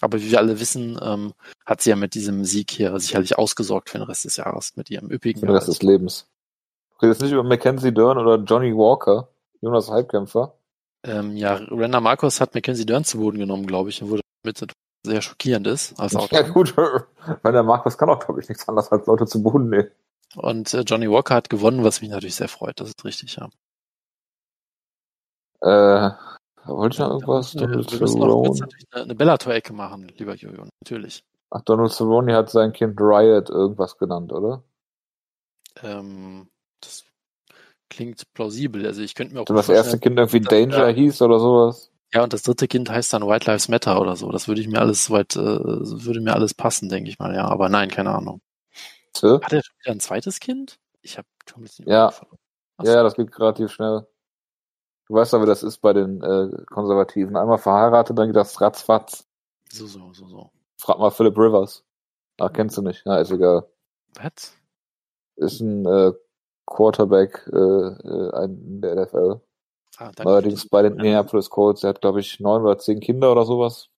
Aber 0.01 0.19
wie 0.19 0.31
wir 0.31 0.39
alle 0.39 0.59
wissen, 0.59 0.99
ähm, 1.01 1.33
hat 1.65 1.81
sie 1.81 1.91
ja 1.91 1.95
mit 1.95 2.15
diesem 2.15 2.43
Sieg 2.43 2.71
hier 2.71 2.99
sicherlich 2.99 3.37
ausgesorgt 3.37 3.89
für 3.89 3.99
den 3.99 4.07
Rest 4.07 4.25
des 4.25 4.37
Jahres 4.37 4.75
mit 4.75 4.89
ihrem 4.89 5.09
üppigen 5.11 5.39
Für 5.39 5.45
den 5.45 5.55
Rest 5.55 5.67
des 5.67 5.83
Lebens. 5.83 6.27
Du 6.99 7.05
redest 7.05 7.21
nicht 7.21 7.31
über 7.31 7.43
Mackenzie 7.43 7.93
Dern 7.93 8.17
oder 8.17 8.37
Johnny 8.43 8.75
Walker, 8.75 9.29
Jonas 9.61 9.89
Halbkämpfer. 9.89 10.55
Ähm, 11.03 11.35
ja, 11.35 11.55
Renda 11.55 11.99
Marcos 11.99 12.41
hat 12.41 12.53
Mackenzie 12.53 12.85
Dern 12.85 13.03
zu 13.03 13.19
Boden 13.19 13.39
genommen, 13.39 13.67
glaube 13.67 13.89
ich, 13.89 14.01
und 14.01 14.09
wurde 14.09 14.21
mit 14.43 14.57
sehr 15.03 15.21
schockierend 15.21 15.67
ist 15.67 15.99
als. 15.99 16.13
Ja 16.31 16.41
gut, 16.43 16.75
der 16.77 17.63
Markus 17.63 17.97
kann 17.97 18.09
auch, 18.09 18.19
glaube 18.23 18.41
ich, 18.41 18.49
nichts 18.49 18.67
anderes 18.67 18.91
als 18.91 19.05
Leute 19.05 19.25
zu 19.25 19.41
Boden 19.41 19.69
nehmen. 19.69 19.89
Und 20.35 20.73
äh, 20.73 20.81
Johnny 20.81 21.09
Walker 21.09 21.35
hat 21.35 21.49
gewonnen, 21.49 21.83
was 21.83 22.01
mich 22.01 22.09
natürlich 22.09 22.35
sehr 22.35 22.47
freut. 22.47 22.79
Das 22.79 22.89
ist 22.89 23.03
richtig, 23.03 23.37
ja. 23.37 23.49
Äh, 25.61 26.11
wollte 26.65 26.95
ich 26.95 26.99
noch 26.99 27.09
irgendwas? 27.09 27.55
Äh, 27.55 27.59
Donald 27.59 27.91
wir 27.91 27.99
müssen 27.99 28.19
noch 28.19 28.27
kurz 28.27 28.57
Cerrone. 28.57 28.59
natürlich 28.59 28.87
eine, 28.91 29.03
eine 29.03 29.15
Bellator-Ecke 29.15 29.73
machen, 29.73 30.11
lieber 30.17 30.35
Jojo, 30.35 30.65
natürlich. 30.83 31.23
Ach, 31.49 31.61
Donald 31.61 31.91
Cerrone 31.91 32.35
hat 32.35 32.49
sein 32.49 32.71
Kind 32.71 32.99
Riot 32.99 33.49
irgendwas 33.49 33.97
genannt, 33.97 34.31
oder? 34.31 34.63
Ähm, 35.83 36.49
das 36.81 37.03
klingt 37.89 38.33
plausibel. 38.33 38.85
Also 38.85 39.01
ich 39.01 39.15
könnte 39.15 39.33
mir 39.33 39.41
auch 39.41 39.49
Und 39.49 39.55
das 39.55 39.69
erste 39.69 39.99
Kind 39.99 40.17
irgendwie 40.17 40.41
Danger 40.41 40.89
ja. 40.89 40.95
hieß 40.95 41.21
oder 41.21 41.39
sowas. 41.39 41.91
Ja, 42.13 42.23
und 42.23 42.33
das 42.33 42.43
dritte 42.43 42.67
Kind 42.67 42.89
heißt 42.89 43.13
dann 43.13 43.27
White 43.27 43.49
Lives 43.49 43.69
Matter 43.69 43.99
oder 43.99 44.15
so. 44.15 44.31
Das 44.31 44.47
würde 44.47 44.61
ich 44.61 44.67
mir 44.67 44.79
alles 44.79 45.05
soweit, 45.05 45.35
äh, 45.35 45.39
würde 45.39 46.21
mir 46.21 46.33
alles 46.33 46.53
passen, 46.53 46.89
denke 46.89 47.09
ich 47.09 47.19
mal, 47.19 47.33
ja. 47.33 47.45
Aber 47.45 47.69
nein, 47.69 47.89
keine 47.89 48.11
Ahnung. 48.11 48.41
Hat 49.15 49.53
er 49.53 49.63
schon 49.63 49.75
wieder 49.79 49.91
ein 49.91 49.99
zweites 49.99 50.39
Kind? 50.39 50.77
Ich 51.01 51.17
habe 51.17 51.27
schon 51.49 51.61
ein 51.61 51.63
bisschen 51.63 51.87
Ja. 51.87 52.13
Ja, 52.83 53.03
das 53.03 53.15
geht 53.15 53.37
relativ 53.39 53.71
schnell. 53.71 54.07
Du 55.11 55.17
weißt 55.17 55.33
aber, 55.33 55.43
wie 55.43 55.47
das 55.47 55.61
ist 55.61 55.79
bei 55.79 55.91
den 55.91 56.21
äh, 56.23 56.63
Konservativen. 56.67 57.35
Einmal 57.35 57.57
verheiratet, 57.57 58.17
dann 58.17 58.27
geht 58.27 58.35
das 58.37 58.61
ratzfatz. 58.61 59.27
So, 59.69 59.85
so, 59.85 60.13
so, 60.13 60.25
so. 60.25 60.51
Frag 60.77 60.99
mal 60.99 61.11
Philip 61.11 61.37
Rivers. 61.37 61.83
Ach, 62.39 62.53
kennst 62.53 62.77
du 62.77 62.81
nicht. 62.81 63.01
Na, 63.03 63.19
ist 63.19 63.29
egal. 63.29 63.69
Was? 64.13 64.55
Ist 65.35 65.59
ein 65.59 65.85
äh, 65.85 66.13
Quarterback 66.65 67.45
äh, 67.51 67.57
äh, 67.57 68.45
in 68.45 68.79
der 68.79 69.03
NFL. 69.03 69.41
Ah, 69.97 70.11
für 70.15 70.67
bei 70.71 70.81
den 70.81 70.95
Minneapolis 70.95 71.49
Colts. 71.49 71.81
Der 71.81 71.89
hat, 71.89 71.99
glaube 71.99 72.21
ich, 72.21 72.39
neun 72.39 72.61
oder 72.61 72.77
zehn 72.77 73.01
Kinder 73.01 73.33
oder 73.33 73.43
sowas. 73.43 73.89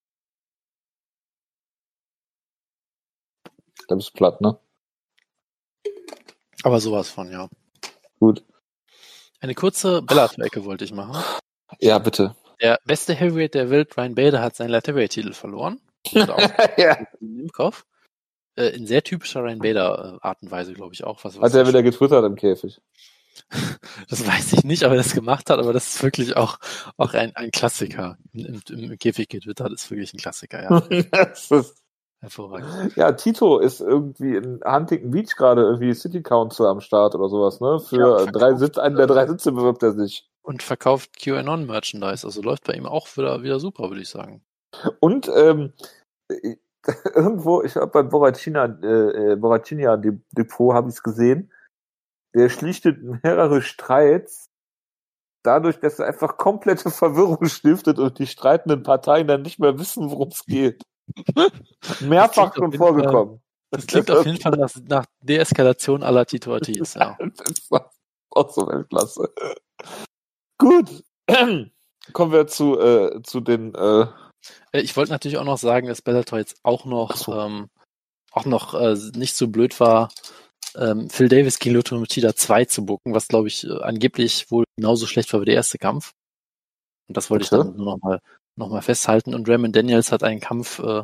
Ich 3.77 3.85
glaube, 3.85 4.01
ist 4.01 4.15
platt, 4.15 4.41
ne? 4.41 4.57
Aber 6.63 6.79
sowas 6.79 7.11
von, 7.11 7.29
ja. 7.29 7.47
Gut. 8.19 8.43
Eine 9.43 9.55
kurze 9.55 10.01
Bellator-Ecke 10.01 10.63
wollte 10.63 10.85
ich 10.85 10.93
machen. 10.93 11.21
Ja, 11.81 11.99
bitte. 11.99 12.33
Der 12.61 12.79
beste 12.85 13.13
Heavyweight 13.13 13.55
der 13.55 13.69
Welt, 13.69 13.97
Ryan 13.97 14.15
Bader, 14.15 14.41
hat 14.41 14.55
seinen 14.55 14.69
Light 14.69 14.87
Heavyweight-Titel 14.87 15.33
verloren. 15.33 15.81
Ja. 16.77 16.97
im 17.19 17.49
Kopf. 17.51 17.85
Äh, 18.55 18.69
in 18.69 18.87
sehr 18.87 19.03
typischer 19.03 19.43
Ryan 19.43 19.59
Bader 19.59 20.19
äh, 20.23 20.33
und 20.41 20.49
Weise, 20.49 20.71
glaube 20.71 20.93
ich 20.93 21.03
auch. 21.03 21.21
Was, 21.25 21.41
was 21.41 21.51
Hat 21.51 21.59
er 21.59 21.67
wieder 21.67 21.83
getwittert 21.83 22.23
im 22.23 22.35
Käfig. 22.35 22.79
das 24.09 24.25
weiß 24.25 24.53
ich 24.53 24.63
nicht, 24.63 24.83
aber 24.83 24.93
er 24.93 25.03
das 25.03 25.13
gemacht 25.13 25.49
hat, 25.49 25.59
aber 25.59 25.73
das 25.73 25.95
ist 25.95 26.03
wirklich 26.03 26.37
auch, 26.37 26.57
auch 26.95 27.13
ein, 27.13 27.35
ein 27.35 27.51
Klassiker. 27.51 28.17
Im, 28.31 28.61
im, 28.69 28.91
im 28.91 28.97
Käfig 28.97 29.27
getwittert 29.27 29.73
ist 29.73 29.91
wirklich 29.91 30.13
ein 30.13 30.19
Klassiker, 30.19 30.63
ja. 30.63 30.79
das 31.11 31.51
ist, 31.51 31.82
Hervorragend. 32.23 32.95
ja, 32.95 33.11
Tito 33.11 33.59
ist 33.59 33.81
irgendwie 33.81 34.37
in 34.37 34.61
Huntington 34.65 35.11
Beach 35.11 35.35
gerade 35.35 35.61
irgendwie 35.61 35.93
City 35.93 36.23
Council 36.23 36.65
am 36.67 36.79
Start 36.79 37.15
oder 37.15 37.27
sowas, 37.27 37.59
ne? 37.59 37.79
Für 37.81 37.97
Ja, 37.97 38.23
äh, 38.23 38.25
drei 38.31 38.39
verkauft, 38.39 38.59
Sitz, 38.59 38.77
einen 38.77 38.95
der 38.95 39.07
drei 39.07 39.27
Sitze 39.27 39.51
bewirbt 39.51 39.83
er 39.83 39.91
sich. 39.91 40.29
Und 40.41 40.63
verkauft 40.63 41.17
QAnon-Merchandise, 41.19 42.25
also 42.25 42.41
läuft 42.41 42.63
bei 42.63 42.73
ihm 42.75 42.85
auch 42.85 43.07
wieder, 43.17 43.43
wieder 43.43 43.59
super, 43.59 43.89
würde 43.89 44.01
ich 44.01 44.09
sagen. 44.09 44.41
Und 45.01 45.29
ähm, 45.35 45.73
äh, 46.29 46.55
irgendwo, 47.13 47.61
ich 47.61 47.75
habe 47.75 47.87
bei 47.87 48.03
Boracina, 48.03 48.65
äh, 48.81 49.33
äh, 49.33 49.35
Boracina 49.35 49.97
De- 49.97 50.19
Depot 50.31 50.73
habe 50.73 50.87
ich 50.87 50.95
es 50.95 51.03
gesehen, 51.03 51.51
der 52.33 52.47
schlichtet 52.47 53.03
mehrere 53.23 53.61
Streits 53.61 54.49
dadurch, 55.43 55.77
dass 55.81 55.99
er 55.99 56.07
einfach 56.07 56.37
komplette 56.37 56.89
Verwirrung 56.89 57.45
stiftet 57.47 57.99
und 57.99 58.17
die 58.17 58.27
streitenden 58.27 58.81
Parteien 58.83 59.27
dann 59.27 59.41
nicht 59.41 59.59
mehr 59.59 59.77
wissen, 59.77 60.09
worum 60.09 60.29
es 60.29 60.45
geht. 60.45 60.83
Mehrfach 62.01 62.55
schon 62.55 62.73
vorgekommen. 62.73 63.41
Das 63.71 63.87
klingt 63.87 64.11
auf 64.11 64.25
jeden 64.25 64.39
Fall 64.39 64.51
nach, 64.57 64.71
nach 64.87 65.05
Deeskalation 65.21 66.03
aller 66.03 66.25
Tito 66.25 66.51
Ortiz, 66.53 66.93
ja. 66.93 67.17
Das 67.19 67.49
ist 67.51 67.71
auch 68.31 68.49
so 68.51 68.67
Weltklasse. 68.67 69.33
Gut. 70.59 71.03
Kommen 72.13 72.31
wir 72.31 72.47
zu, 72.47 72.79
äh, 72.79 73.21
zu 73.23 73.39
den 73.39 73.73
äh, 73.75 74.05
Äh, 74.73 74.81
Ich 74.81 74.95
wollte 74.97 75.11
natürlich 75.11 75.37
auch 75.37 75.45
noch 75.45 75.57
sagen, 75.57 75.87
dass 75.87 76.01
Bellator 76.01 76.39
jetzt 76.39 76.57
auch 76.63 76.85
noch, 76.85 77.15
so. 77.15 77.33
ähm, 77.39 77.69
auch 78.31 78.45
noch 78.45 78.73
äh, 78.73 78.95
nicht 79.15 79.35
so 79.35 79.47
blöd 79.47 79.79
war, 79.79 80.11
ähm, 80.75 81.09
Phil 81.09 81.29
Davis 81.29 81.59
gegen 81.59 81.75
Lyoto 81.75 81.97
Machida 81.97 82.35
2 82.35 82.65
zu 82.65 82.85
bucken, 82.85 83.13
was 83.13 83.27
glaube 83.27 83.47
ich 83.47 83.63
äh, 83.63 83.79
angeblich 83.81 84.49
wohl 84.51 84.65
genauso 84.75 85.05
schlecht 85.05 85.31
war 85.33 85.41
wie 85.41 85.45
der 85.45 85.55
erste 85.55 85.77
Kampf. 85.77 86.11
Und 87.07 87.15
das 87.17 87.29
wollte 87.29 87.45
ich 87.45 87.51
Okay. 87.51 87.63
dann 87.63 87.75
nur 87.77 87.97
noch 87.97 88.19
mal, 88.55 88.65
noch 88.65 88.71
mal 88.71 88.81
festhalten. 88.81 89.33
Und 89.33 89.47
Raymond 89.47 89.75
Daniels 89.75 90.11
hat 90.11 90.23
einen 90.23 90.39
Kampf, 90.39 90.79
äh, 90.79 91.03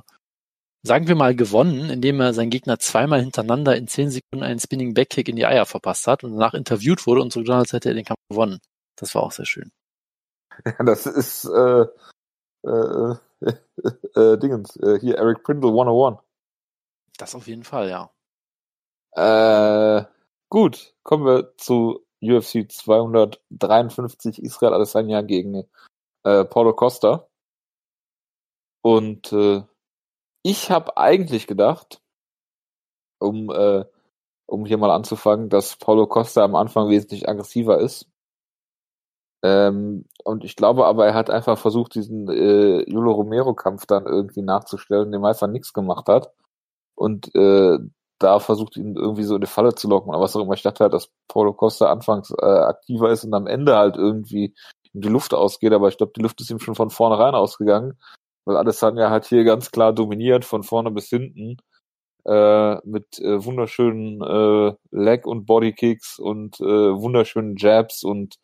sagen 0.84 1.08
wir 1.08 1.16
mal, 1.16 1.36
gewonnen, 1.36 1.90
indem 1.90 2.20
er 2.22 2.34
seinen 2.34 2.50
Gegner 2.50 2.80
zweimal 2.80 3.22
hintereinander 3.22 3.76
in 3.76 3.88
10 3.88 4.12
Sekunden 4.12 4.44
einen 4.44 4.60
Spinning 4.60 4.94
Backkick 4.94 5.30
in 5.30 5.36
die 5.36 5.46
Eier 5.46 5.66
verpasst 5.66 6.08
hat 6.08 6.24
und 6.24 6.34
danach 6.34 6.54
interviewt 6.54 7.06
wurde 7.08 7.22
und 7.22 7.34
so 7.34 7.42
getan, 7.42 7.60
als 7.60 7.74
hätte 7.74 7.90
er 7.90 7.96
den 7.96 8.06
Kampf 8.06 8.20
gewonnen. 8.30 8.60
Das 8.96 9.16
war 9.16 9.24
auch 9.24 9.32
sehr 9.32 9.46
schön. 9.46 9.72
Ja, 10.66 10.84
das 10.84 11.06
ist 11.06 11.46
äh, 11.46 11.86
äh, 12.66 13.16
äh, 13.42 14.38
Dingens, 14.38 14.76
äh, 14.78 15.00
hier 15.00 15.18
Eric 15.18 15.44
Prindle 15.44 15.70
101. 15.70 16.20
Das 17.18 17.36
auf 17.36 17.48
jeden 17.48 17.64
Fall, 17.64 17.90
ja. 17.90 18.12
Äh, 19.16 20.06
gut, 20.50 20.94
kommen 21.04 21.26
wir 21.26 21.54
zu 21.58 22.06
UFC 22.22 22.70
253 22.70 24.42
Israel 24.44 24.74
Adesanya 24.74 25.22
gegen 25.22 25.64
äh, 26.24 26.46
Paulo 26.46 26.74
Costa. 26.74 27.29
Und 28.82 29.34
äh, 29.34 29.64
ich 30.44 30.72
habe 30.72 30.98
eigentlich 30.98 31.48
gedacht, 31.48 32.02
um 33.20 33.50
äh, 33.50 33.86
um 34.50 34.66
hier 34.66 34.78
mal 34.78 34.92
anzufangen, 34.92 35.50
dass 35.50 35.78
Paulo 35.78 36.08
Costa 36.08 36.44
am 36.44 36.56
Anfang 36.56 36.90
wesentlich 36.90 37.30
aggressiver 37.30 37.80
ist. 37.80 38.08
Ähm, 39.44 40.06
und 40.24 40.44
ich 40.44 40.56
glaube 40.56 40.86
aber, 40.86 41.06
er 41.08 41.14
hat 41.14 41.30
einfach 41.30 41.58
versucht, 41.58 41.96
diesen 41.96 42.28
äh, 42.30 42.84
Julio 42.90 43.12
Romero-Kampf 43.14 43.86
dann 43.86 44.06
irgendwie 44.06 44.42
nachzustellen, 44.42 45.12
dem 45.12 45.24
einfach 45.24 45.48
nichts 45.48 45.72
gemacht 45.74 46.08
hat. 46.10 46.34
Und 46.96 47.34
äh, 47.36 47.78
da 48.20 48.40
versucht, 48.40 48.76
ihn 48.76 48.96
irgendwie 48.96 49.24
so 49.24 49.36
in 49.36 49.42
die 49.42 49.48
Falle 49.48 49.76
zu 49.76 49.88
locken 49.88 50.10
oder 50.10 50.20
was 50.20 50.36
auch 50.36 50.42
immer. 50.42 50.54
Ich 50.56 50.64
dachte 50.64 50.84
halt, 50.84 50.94
dass 50.94 51.10
Paulo 51.30 51.54
Costa 51.54 51.90
anfangs 51.90 52.32
äh, 52.32 52.46
aktiver 52.46 53.12
ist 53.12 53.24
und 53.24 53.34
am 53.34 53.48
Ende 53.48 53.78
halt 53.78 53.96
irgendwie 53.96 54.54
in 54.94 55.02
die 55.02 55.10
Luft 55.10 55.34
ausgeht, 55.34 55.72
aber 55.72 55.88
ich 55.88 55.98
glaube, 55.98 56.14
die 56.16 56.22
Luft 56.22 56.42
ist 56.42 56.50
ihm 56.50 56.60
schon 56.60 56.76
von 56.76 56.90
vornherein 56.90 57.36
ausgegangen, 57.36 57.98
weil 58.46 58.58
Adesanya 58.58 59.10
hat 59.10 59.26
hier 59.28 59.44
ganz 59.44 59.72
klar 59.72 59.94
dominiert, 59.94 60.46
von 60.46 60.64
vorne 60.64 60.92
bis 60.92 61.10
hinten. 61.10 61.58
äh, 62.26 62.76
mit 62.86 63.20
äh, 63.20 63.44
wunderschönen 63.44 64.22
äh, 64.22 64.74
Leg- 64.92 65.26
und 65.28 65.46
Bodykicks 65.46 66.20
und 66.20 66.60
äh, 66.60 66.64
wunderschönen 66.66 67.56
Jabs 67.58 68.04
und 68.04 68.36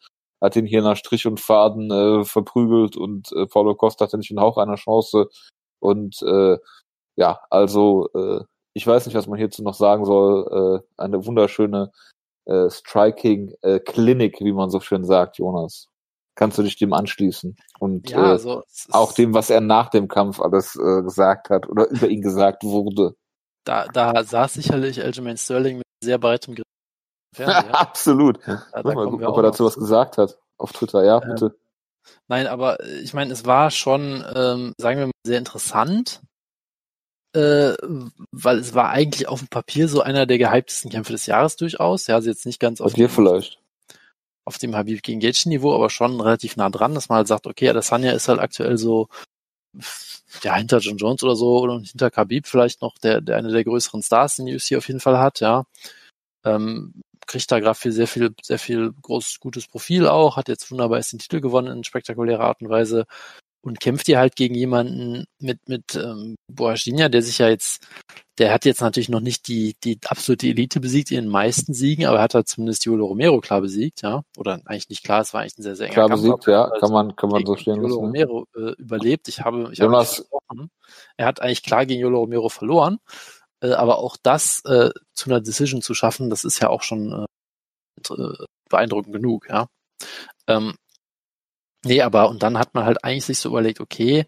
hat 0.41 0.55
ihn 0.55 0.65
hier 0.65 0.81
nach 0.81 0.97
Strich 0.97 1.27
und 1.27 1.39
Faden 1.39 1.91
äh, 1.91 2.25
verprügelt 2.25 2.97
und 2.97 3.31
äh, 3.33 3.47
Paulo 3.47 3.75
Costa 3.75 4.05
hatte 4.05 4.17
nicht 4.17 4.31
den 4.31 4.39
Hauch 4.41 4.57
einer 4.57 4.75
Chance. 4.75 5.29
Und 5.79 6.21
äh, 6.23 6.57
ja, 7.15 7.39
also 7.49 8.09
äh, 8.15 8.41
ich 8.73 8.85
weiß 8.87 9.05
nicht, 9.05 9.15
was 9.15 9.27
man 9.27 9.37
hierzu 9.39 9.63
noch 9.63 9.73
sagen 9.75 10.05
soll. 10.05 10.81
Äh, 10.97 11.01
eine 11.01 11.25
wunderschöne 11.25 11.91
äh, 12.45 12.69
Striking-Klinik, 12.69 14.41
äh, 14.41 14.45
wie 14.45 14.53
man 14.53 14.69
so 14.69 14.79
schön 14.81 15.05
sagt, 15.05 15.37
Jonas. 15.37 15.87
Kannst 16.35 16.57
du 16.57 16.63
dich 16.63 16.75
dem 16.77 16.93
anschließen? 16.93 17.55
Und 17.79 18.09
Ja, 18.09 18.17
äh, 18.17 18.31
also 18.31 18.63
es 18.67 18.87
auch 18.91 19.13
dem, 19.13 19.33
was 19.33 19.49
er 19.49 19.61
nach 19.61 19.89
dem 19.89 20.07
Kampf 20.07 20.39
alles 20.39 20.75
äh, 20.75 21.01
gesagt 21.01 21.49
hat 21.49 21.67
oder 21.69 21.89
über 21.89 22.07
ihn 22.07 22.21
gesagt 22.21 22.63
wurde. 22.63 23.15
da, 23.63 23.87
da 23.87 24.23
saß 24.23 24.53
sicherlich 24.53 25.01
Aljamain 25.01 25.37
Sterling 25.37 25.77
mit 25.77 25.85
sehr 26.03 26.17
breitem 26.17 26.55
Griff 26.55 26.65
Fernseher. 27.35 27.75
Absolut. 27.79 28.39
Da, 28.45 28.63
da 28.71 28.83
mal, 28.83 29.11
wir 29.19 29.29
ob 29.29 29.37
er 29.37 29.43
dazu 29.43 29.65
was 29.65 29.75
gesagt 29.75 30.17
hat. 30.17 30.37
Auf 30.57 30.71
Twitter, 30.71 31.03
ja, 31.03 31.21
Ähm, 31.21 31.29
bitte. 31.29 31.55
Nein, 32.27 32.47
aber 32.47 32.79
äh, 32.79 32.99
ich 32.99 33.13
meine, 33.13 33.33
es 33.33 33.45
war 33.45 33.71
schon, 33.71 34.23
ähm, 34.35 34.73
sagen 34.77 34.99
wir 34.99 35.07
mal, 35.07 35.11
sehr 35.25 35.37
interessant, 35.37 36.21
äh, 37.33 37.73
weil 38.31 38.59
es 38.59 38.73
war 38.73 38.89
eigentlich 38.89 39.27
auf 39.27 39.39
dem 39.39 39.49
Papier 39.49 39.87
so 39.87 40.01
einer 40.01 40.25
der 40.25 40.37
gehyptesten 40.37 40.91
Kämpfe 40.91 41.11
des 41.11 41.25
Jahres 41.25 41.57
durchaus. 41.57 42.07
Ja, 42.07 42.15
also 42.15 42.29
jetzt 42.29 42.45
nicht 42.45 42.59
ganz 42.59 42.79
Bei 42.79 42.85
auf 42.85 42.93
dir 42.93 43.07
dem, 43.07 43.13
vielleicht. 43.13 43.59
Auf 44.45 44.57
dem 44.57 44.75
Habib 44.75 45.03
gegen 45.03 45.19
Gaethje 45.19 45.49
Niveau, 45.49 45.73
aber 45.73 45.89
schon 45.89 46.21
relativ 46.21 46.55
nah 46.55 46.69
dran, 46.69 46.93
dass 46.93 47.09
man 47.09 47.17
halt 47.17 47.27
sagt, 47.27 47.47
okay, 47.47 47.69
Adesanya 47.69 48.11
ist 48.11 48.27
halt 48.27 48.39
aktuell 48.39 48.77
so 48.77 49.09
ja 50.43 50.55
hinter 50.55 50.79
John 50.79 50.97
Jones 50.97 51.23
oder 51.23 51.35
so 51.35 51.59
oder 51.59 51.79
hinter 51.79 52.11
Khabib 52.11 52.47
vielleicht 52.47 52.81
noch 52.81 52.97
der, 52.99 53.21
der 53.21 53.37
eine 53.37 53.51
der 53.51 53.63
größeren 53.63 54.01
Stars, 54.03 54.37
den 54.37 54.45
die 54.45 54.55
UFC 54.55 54.75
auf 54.77 54.87
jeden 54.87 54.99
Fall 54.99 55.19
hat, 55.19 55.39
ja. 55.39 55.65
Ähm, 56.45 56.93
kriegt 57.27 57.51
da 57.51 57.59
gerade 57.59 57.75
viel, 57.75 57.91
sehr 57.91 58.07
viel, 58.07 58.35
sehr 58.41 58.59
viel 58.59 58.93
großes, 59.01 59.39
gutes 59.39 59.67
Profil 59.67 60.07
auch, 60.07 60.37
hat 60.37 60.47
jetzt 60.47 60.69
wunderbar 60.71 60.97
erst 60.97 61.13
den 61.13 61.19
Titel 61.19 61.41
gewonnen 61.41 61.75
in 61.75 61.83
spektakulärer 61.83 62.43
Art 62.43 62.61
und 62.61 62.69
Weise 62.69 63.05
und 63.65 63.79
kämpft 63.79 64.05
hier 64.05 64.19
halt 64.19 64.35
gegen 64.35 64.53
jemanden 64.53 65.25
mit, 65.39 65.67
mit 65.67 65.95
ähm, 65.95 66.35
Boaschinha, 66.51 67.09
der 67.09 67.23
sich 67.23 67.39
ja 67.39 67.49
jetzt, 67.49 67.87
der 68.37 68.53
hat 68.53 68.63
jetzt 68.63 68.81
natürlich 68.81 69.09
noch 69.09 69.21
nicht 69.21 69.47
die, 69.47 69.75
die 69.83 69.97
absolute 70.05 70.47
Elite 70.47 70.79
besiegt 70.79 71.09
in 71.09 71.17
den 71.17 71.31
meisten 71.31 71.73
Siegen, 71.73 72.05
aber 72.05 72.17
er 72.17 72.23
hat 72.23 72.35
halt 72.35 72.47
zumindest 72.47 72.85
Yolo 72.85 73.07
Romero 73.07 73.41
klar 73.41 73.61
besiegt, 73.61 74.03
ja. 74.03 74.21
Oder 74.37 74.61
eigentlich 74.65 74.89
nicht 74.89 75.03
klar, 75.03 75.21
es 75.21 75.33
war 75.33 75.41
eigentlich 75.41 75.57
ein 75.57 75.63
sehr, 75.63 75.75
sehr 75.75 75.87
enger 75.87 75.95
Klar 75.95 76.09
Kampf, 76.09 76.21
besiegt, 76.21 76.47
ja, 76.47 76.69
kann 76.79 76.91
man, 76.91 77.15
kann 77.15 77.29
man 77.31 77.43
so 77.43 77.55
stehen 77.55 77.81
lassen. 77.81 77.95
Romero 77.95 78.45
äh, 78.55 78.73
überlebt. 78.77 79.27
Ich 79.29 79.41
habe, 79.41 79.69
ich 79.71 79.81
habe 79.81 79.91
Jonas- 79.91 80.15
versprochen. 80.15 80.69
Er 81.17 81.25
hat 81.25 81.41
eigentlich 81.41 81.63
klar 81.63 81.87
gegen 81.87 82.01
Yolo 82.01 82.19
Romero 82.19 82.49
verloren, 82.49 82.99
äh, 83.61 83.71
aber 83.71 83.97
auch 83.97 84.15
das 84.21 84.63
äh, 84.65 84.91
zu 85.15 85.29
einer 85.29 85.41
Decision 85.41 85.81
zu 85.81 85.95
schaffen, 85.95 86.29
das 86.29 86.43
ist 86.43 86.61
ja 86.61 86.69
auch 86.69 86.83
schon 86.83 87.25
äh, 88.07 88.43
beeindruckend 88.69 89.11
genug, 89.11 89.49
ja. 89.49 89.65
Ähm, 90.47 90.75
nee, 91.85 92.01
aber 92.01 92.29
und 92.29 92.43
dann 92.43 92.57
hat 92.59 92.73
man 92.73 92.85
halt 92.85 93.03
eigentlich 93.03 93.25
sich 93.25 93.39
so 93.39 93.49
überlegt, 93.49 93.79
okay, 93.79 94.25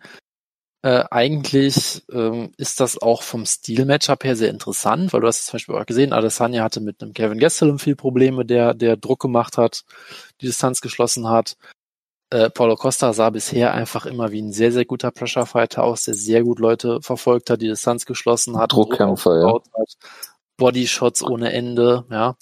äh, 0.83 1.03
eigentlich 1.09 2.03
ähm, 2.11 2.51
ist 2.57 2.79
das 2.79 3.01
auch 3.01 3.23
vom 3.23 3.45
Stil-Matchup 3.45 4.23
her 4.23 4.35
sehr 4.35 4.49
interessant, 4.49 5.11
weil 5.11 5.21
du 5.21 5.27
hast 5.27 5.45
zum 5.45 5.53
Beispiel 5.53 5.75
auch 5.75 5.85
gesehen, 5.85 6.13
Adesanya 6.13 6.63
hatte 6.63 6.81
mit 6.81 7.01
einem 7.01 7.13
Kevin 7.13 7.39
Gastelum 7.39 7.79
viel 7.79 7.95
Probleme, 7.95 8.45
der, 8.45 8.73
der 8.73 8.95
Druck 8.95 9.19
gemacht 9.19 9.57
hat, 9.57 9.83
die 10.39 10.45
Distanz 10.45 10.81
geschlossen 10.81 11.27
hat. 11.27 11.57
Äh, 12.29 12.49
Paulo 12.49 12.75
Costa 12.75 13.13
sah 13.13 13.29
bisher 13.31 13.73
einfach 13.73 14.05
immer 14.05 14.31
wie 14.31 14.41
ein 14.41 14.51
sehr, 14.51 14.71
sehr 14.71 14.85
guter 14.85 15.11
Pressure-Fighter 15.11 15.83
aus, 15.83 16.03
der 16.03 16.13
sehr 16.13 16.43
gut 16.43 16.59
Leute 16.59 17.01
verfolgt 17.01 17.49
hat, 17.49 17.61
die 17.61 17.67
Distanz 17.67 18.05
geschlossen 18.05 18.57
hat, 18.57 18.71
Druck 18.71 18.89
Druckkämpfer, 18.89 19.41
ja. 19.41 19.53
hat, 19.55 19.63
Bodyshots 20.57 21.23
ohne 21.23 21.53
Ende, 21.53 22.05
ja. 22.11 22.35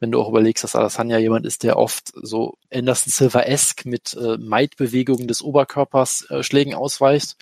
Wenn 0.00 0.10
du 0.10 0.20
auch 0.20 0.28
überlegst, 0.28 0.64
dass 0.64 0.74
Adesanya 0.74 1.18
jemand 1.18 1.46
ist, 1.46 1.62
der 1.62 1.76
oft 1.76 2.10
so 2.14 2.54
Anderson 2.72 3.12
Silver-esque 3.12 3.86
mit 3.86 4.14
äh, 4.14 4.38
Maid-Bewegungen 4.38 5.28
des 5.28 5.42
Oberkörpers 5.42 6.30
äh, 6.30 6.42
Schlägen 6.42 6.74
ausweicht, 6.74 7.36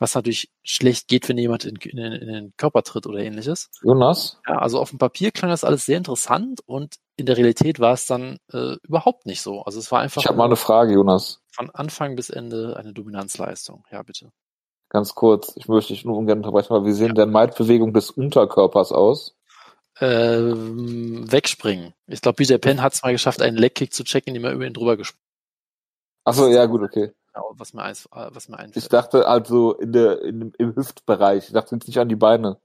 was 0.00 0.14
natürlich 0.14 0.50
schlecht 0.64 1.08
geht, 1.08 1.28
wenn 1.28 1.38
jemand 1.38 1.64
in, 1.64 1.76
in, 1.76 1.98
in 1.98 2.26
den 2.28 2.52
Körper 2.56 2.82
tritt 2.82 3.06
oder 3.06 3.20
ähnliches. 3.20 3.70
Jonas, 3.82 4.40
Ja, 4.48 4.58
also 4.58 4.80
auf 4.80 4.90
dem 4.90 4.98
Papier 4.98 5.30
klang 5.30 5.50
das 5.50 5.62
alles 5.62 5.86
sehr 5.86 5.98
interessant 5.98 6.60
und 6.66 6.96
in 7.16 7.26
der 7.26 7.36
Realität 7.36 7.78
war 7.78 7.92
es 7.92 8.06
dann 8.06 8.38
äh, 8.52 8.76
überhaupt 8.82 9.26
nicht 9.26 9.42
so. 9.42 9.62
Also 9.62 9.78
es 9.78 9.92
war 9.92 10.00
einfach 10.00 10.22
ich 10.22 10.26
habe 10.26 10.38
mal 10.38 10.46
eine 10.46 10.56
Frage, 10.56 10.94
Jonas. 10.94 11.42
von 11.52 11.70
Anfang 11.70 12.16
bis 12.16 12.30
Ende 12.30 12.76
eine 12.76 12.92
Dominanzleistung. 12.92 13.84
Ja, 13.92 14.02
bitte. 14.02 14.32
Ganz 14.88 15.14
kurz. 15.14 15.52
Ich 15.54 15.68
möchte 15.68 15.92
dich 15.92 16.04
nur 16.04 16.16
ungern 16.16 16.38
unterbrechen, 16.38 16.72
aber 16.72 16.86
wie 16.86 16.92
sehen 16.92 17.14
denn 17.14 17.30
Maid-Bewegungen 17.30 17.94
des 17.94 18.10
Unterkörpers 18.10 18.90
aus? 18.90 19.36
Ähm, 20.00 21.30
wegspringen. 21.30 21.94
Ich 22.06 22.20
glaube, 22.20 22.36
BJ 22.36 22.54
Penn 22.56 22.80
hat 22.80 22.94
es 22.94 23.02
mal 23.02 23.12
geschafft, 23.12 23.42
einen 23.42 23.56
Legkick 23.56 23.92
zu 23.92 24.04
checken, 24.04 24.34
indem 24.34 24.44
er 24.44 24.52
über 24.52 24.66
ihn 24.66 24.72
drüber 24.72 24.96
gesprungen 24.96 25.30
Achso, 26.24 26.48
ja, 26.48 26.66
gut, 26.66 26.82
okay. 26.82 27.04
ist, 27.04 27.14
was 27.54 27.72
mir, 27.72 27.82
eins, 27.82 28.06
äh, 28.06 28.28
was 28.30 28.48
mir 28.48 28.56
Ich 28.56 28.62
einfällt. 28.64 28.92
dachte 28.92 29.26
also 29.26 29.74
in 29.74 29.92
der, 29.92 30.22
in, 30.22 30.52
im 30.58 30.76
Hüftbereich. 30.76 31.46
Ich 31.46 31.52
dachte 31.52 31.74
jetzt 31.74 31.86
nicht 31.86 31.98
an 31.98 32.08
die 32.08 32.16
Beine. 32.16 32.58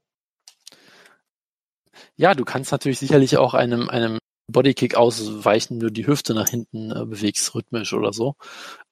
Ja, 2.16 2.34
du 2.34 2.44
kannst 2.44 2.72
natürlich 2.72 2.98
sicherlich 2.98 3.36
auch 3.38 3.54
einem, 3.54 3.88
einem 3.88 4.18
Bodykick 4.48 4.94
ausweichen, 4.96 5.74
wenn 5.74 5.88
du 5.88 5.92
die 5.92 6.06
Hüfte 6.06 6.34
nach 6.34 6.48
hinten 6.48 6.90
äh, 6.90 7.04
bewegst, 7.04 7.54
rhythmisch 7.54 7.92
oder 7.92 8.12
so. 8.12 8.34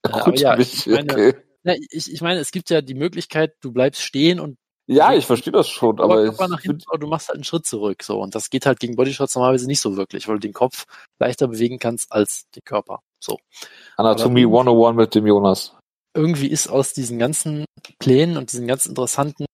Äh, 0.02 0.08
aber 0.08 0.34
ja, 0.36 0.58
ich 0.58 0.86
meine, 0.86 1.12
okay. 1.12 1.34
ja, 1.64 1.74
ich, 1.90 2.12
ich 2.12 2.20
meine, 2.22 2.40
es 2.40 2.50
gibt 2.50 2.70
ja 2.70 2.80
die 2.80 2.94
Möglichkeit, 2.94 3.54
du 3.60 3.72
bleibst 3.72 4.02
stehen 4.02 4.40
und 4.40 4.58
Ja, 4.86 5.14
ich 5.14 5.24
verstehe 5.24 5.52
das 5.52 5.68
schon, 5.68 5.98
aber 5.98 6.14
Oberkörper 6.14 6.48
nach 6.48 6.60
hinten, 6.60 6.84
aber 6.88 6.98
du 6.98 7.06
machst 7.06 7.28
halt 7.28 7.36
einen 7.36 7.44
Schritt 7.44 7.66
zurück. 7.66 8.02
So, 8.02 8.20
und 8.20 8.34
das 8.34 8.50
geht 8.50 8.66
halt 8.66 8.80
gegen 8.80 8.96
Bodyshots 8.96 9.34
normalerweise 9.34 9.66
nicht 9.66 9.80
so 9.80 9.96
wirklich, 9.96 10.28
weil 10.28 10.34
du 10.36 10.40
den 10.40 10.52
Kopf 10.52 10.84
leichter 11.18 11.48
bewegen 11.48 11.78
kannst 11.78 12.12
als 12.12 12.44
den 12.54 12.62
Körper. 12.64 13.00
So. 13.18 13.38
Anatomie 13.96 14.44
aber- 14.44 14.58
101 14.58 14.96
mit 14.96 15.14
dem 15.14 15.26
Jonas. 15.26 15.74
Irgendwie 16.14 16.48
ist 16.48 16.68
aus 16.68 16.92
diesen 16.92 17.18
ganzen 17.18 17.64
Plänen 17.98 18.36
und 18.36 18.52
diesen 18.52 18.66
ganz 18.66 18.86
interessanten 18.86 19.46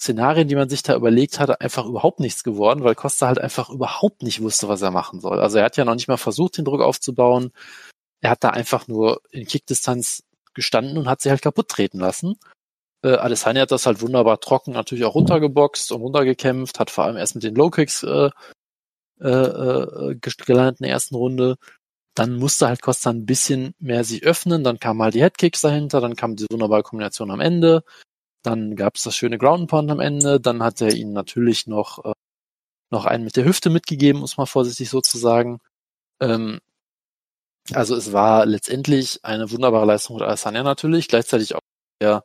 Szenarien, 0.00 0.48
die 0.48 0.56
man 0.56 0.68
sich 0.68 0.82
da 0.82 0.96
überlegt 0.96 1.38
hatte, 1.38 1.60
einfach 1.60 1.86
überhaupt 1.86 2.20
nichts 2.20 2.42
geworden, 2.42 2.82
weil 2.84 2.94
Costa 2.94 3.26
halt 3.28 3.38
einfach 3.38 3.70
überhaupt 3.70 4.22
nicht 4.22 4.42
wusste, 4.42 4.68
was 4.68 4.82
er 4.82 4.90
machen 4.90 5.20
soll. 5.20 5.40
Also 5.40 5.58
er 5.58 5.64
hat 5.64 5.76
ja 5.76 5.84
noch 5.84 5.94
nicht 5.94 6.08
mal 6.08 6.16
versucht, 6.16 6.58
den 6.58 6.64
Druck 6.64 6.80
aufzubauen. 6.80 7.52
Er 8.20 8.30
hat 8.30 8.42
da 8.42 8.50
einfach 8.50 8.88
nur 8.88 9.20
in 9.30 9.46
Kickdistanz 9.46 10.24
gestanden 10.54 10.98
und 10.98 11.08
hat 11.08 11.20
sie 11.20 11.30
halt 11.30 11.42
kaputt 11.42 11.68
treten 11.68 12.00
lassen. 12.00 12.36
Äh, 13.04 13.16
Adesanya 13.18 13.62
hat 13.62 13.70
das 13.70 13.86
halt 13.86 14.00
wunderbar 14.00 14.40
trocken 14.40 14.72
natürlich 14.72 15.04
auch 15.04 15.14
runtergeboxt 15.14 15.92
und 15.92 16.00
runtergekämpft, 16.00 16.80
hat 16.80 16.90
vor 16.90 17.04
allem 17.04 17.16
erst 17.18 17.34
mit 17.34 17.44
den 17.44 17.54
Low 17.54 17.68
Kicks 17.70 18.02
äh, 18.02 18.30
äh, 19.20 19.28
äh, 19.28 20.14
gest- 20.20 20.46
gelandet 20.46 20.80
in 20.80 20.84
der 20.84 20.92
ersten 20.92 21.14
Runde. 21.16 21.56
Dann 22.14 22.36
musste 22.36 22.68
halt 22.68 22.82
Costa 22.82 23.10
ein 23.10 23.26
bisschen 23.26 23.74
mehr 23.78 24.04
sich 24.04 24.24
öffnen, 24.24 24.64
dann 24.64 24.78
kamen 24.80 25.02
halt 25.02 25.14
die 25.14 25.22
Headkicks 25.22 25.60
dahinter, 25.62 26.00
dann 26.00 26.16
kam 26.16 26.36
die 26.36 26.46
wunderbare 26.50 26.82
Kombination 26.82 27.30
am 27.30 27.40
Ende, 27.40 27.84
dann 28.42 28.76
gab 28.76 28.96
es 28.96 29.04
das 29.04 29.16
schöne 29.16 29.38
Ground 29.38 29.70
Pound 29.70 29.90
am 29.90 30.00
Ende, 30.00 30.40
dann 30.40 30.62
hat 30.62 30.80
er 30.80 30.94
ihnen 30.94 31.12
natürlich 31.12 31.66
noch, 31.66 32.04
äh, 32.04 32.12
noch 32.90 33.06
einen 33.06 33.24
mit 33.24 33.36
der 33.36 33.44
Hüfte 33.46 33.70
mitgegeben, 33.70 34.20
muss 34.20 34.38
man 34.38 34.46
vorsichtig 34.46 34.90
so 34.90 35.00
zu 35.00 35.18
sagen. 35.18 35.60
Ähm, 36.20 36.60
also 37.72 37.96
es 37.96 38.12
war 38.12 38.46
letztendlich 38.46 39.24
eine 39.24 39.50
wunderbare 39.50 39.86
Leistung 39.86 40.16
mit 40.16 40.24
Alessandra 40.24 40.62
natürlich, 40.62 41.08
gleichzeitig 41.08 41.54
auch 41.54 41.60
der 42.02 42.24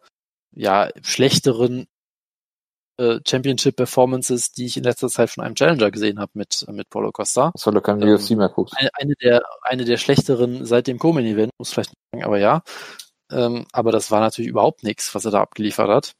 ja, 0.52 0.90
schlechteren 1.02 1.88
äh, 2.98 3.20
Championship-Performances, 3.26 4.52
die 4.52 4.66
ich 4.66 4.78
in 4.78 4.84
letzter 4.84 5.08
Zeit 5.08 5.30
von 5.30 5.44
einem 5.44 5.56
Challenger 5.56 5.90
gesehen 5.90 6.20
habe 6.20 6.32
mit, 6.34 6.66
mit 6.70 6.90
Paulo 6.90 7.12
Costa. 7.12 7.52
Das 7.54 7.64
du 7.64 7.82
kein 7.82 8.02
Ähm, 8.02 8.10
UFC 8.10 8.32
mehr 8.32 8.50
guckst. 8.50 8.76
Eine, 8.78 8.90
eine, 8.94 9.14
der, 9.16 9.42
eine 9.62 9.86
der 9.86 9.98
schlechteren 9.98 10.66
seit 10.66 10.88
dem 10.88 11.00
Co-Main-Event, 11.00 11.54
muss 11.58 11.72
vielleicht 11.72 11.92
nicht 11.92 12.02
sagen, 12.12 12.26
aber 12.26 12.40
ja. 12.40 12.62
Ähm, 13.32 13.66
aber 13.72 13.92
das 13.92 14.12
war 14.12 14.20
natürlich 14.20 14.50
überhaupt 14.50 14.84
nichts, 14.84 15.16
was 15.16 15.24
er 15.24 15.32
da 15.32 15.42
abgeliefert 15.42 15.90
hat. 15.90 16.14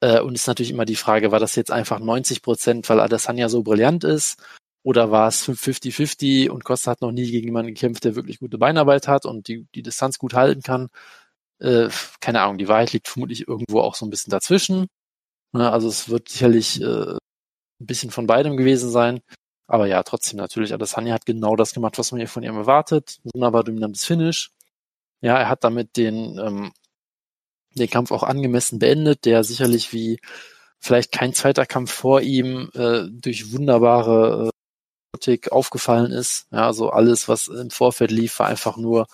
Äh, 0.00 0.20
und 0.20 0.34
ist 0.34 0.46
natürlich 0.46 0.70
immer 0.70 0.84
die 0.84 0.96
Frage, 0.96 1.30
war 1.30 1.40
das 1.40 1.56
jetzt 1.56 1.70
einfach 1.70 1.98
90 1.98 2.42
Prozent, 2.42 2.88
weil 2.88 3.00
Adesanya 3.00 3.48
so 3.48 3.62
brillant 3.62 4.04
ist? 4.04 4.42
Oder 4.84 5.10
war 5.10 5.28
es 5.28 5.48
50-50 5.48 6.48
und 6.48 6.64
Costa 6.64 6.90
hat 6.90 7.02
noch 7.02 7.12
nie 7.12 7.30
gegen 7.30 7.46
jemanden 7.46 7.74
gekämpft, 7.74 8.04
der 8.04 8.16
wirklich 8.16 8.40
gute 8.40 8.58
Beinarbeit 8.58 9.06
hat 9.06 9.26
und 9.26 9.46
die, 9.46 9.66
die 9.74 9.82
Distanz 9.82 10.18
gut 10.18 10.34
halten 10.34 10.62
kann? 10.62 10.88
Äh, 11.62 11.90
keine 12.20 12.42
Ahnung, 12.42 12.58
die 12.58 12.68
Wahrheit 12.68 12.92
liegt 12.92 13.08
vermutlich 13.08 13.46
irgendwo 13.46 13.80
auch 13.80 13.94
so 13.94 14.04
ein 14.04 14.10
bisschen 14.10 14.30
dazwischen. 14.30 14.88
Ne, 15.52 15.70
also 15.70 15.88
es 15.88 16.08
wird 16.08 16.28
sicherlich 16.28 16.80
äh, 16.82 17.12
ein 17.14 17.86
bisschen 17.86 18.10
von 18.10 18.26
beidem 18.26 18.56
gewesen 18.56 18.90
sein. 18.90 19.20
Aber 19.68 19.86
ja, 19.86 20.02
trotzdem 20.02 20.38
natürlich, 20.38 20.74
Adesanya 20.74 21.14
hat 21.14 21.26
genau 21.26 21.56
das 21.56 21.72
gemacht, 21.74 21.98
was 21.98 22.12
man 22.12 22.20
hier 22.20 22.28
von 22.28 22.42
ihm 22.42 22.56
erwartet. 22.56 23.20
Wunderbar 23.32 23.64
dominantes 23.64 24.04
Finish. 24.04 24.50
Ja, 25.22 25.38
er 25.38 25.48
hat 25.48 25.64
damit 25.64 25.96
den, 25.96 26.38
ähm, 26.38 26.72
den 27.74 27.90
Kampf 27.90 28.12
auch 28.12 28.24
angemessen 28.24 28.78
beendet, 28.78 29.24
der 29.24 29.44
sicherlich 29.44 29.92
wie 29.92 30.20
vielleicht 30.80 31.12
kein 31.12 31.32
zweiter 31.34 31.66
Kampf 31.66 31.92
vor 31.92 32.22
ihm 32.22 32.70
äh, 32.74 33.04
durch 33.10 33.52
wunderbare 33.52 34.50
äh, 35.26 35.38
aufgefallen 35.50 36.12
ist. 36.12 36.48
Ja, 36.50 36.66
also 36.66 36.90
alles, 36.90 37.28
was 37.28 37.48
im 37.48 37.70
Vorfeld 37.70 38.10
lief, 38.10 38.38
war 38.40 38.48
einfach 38.48 38.76
nur 38.76 39.06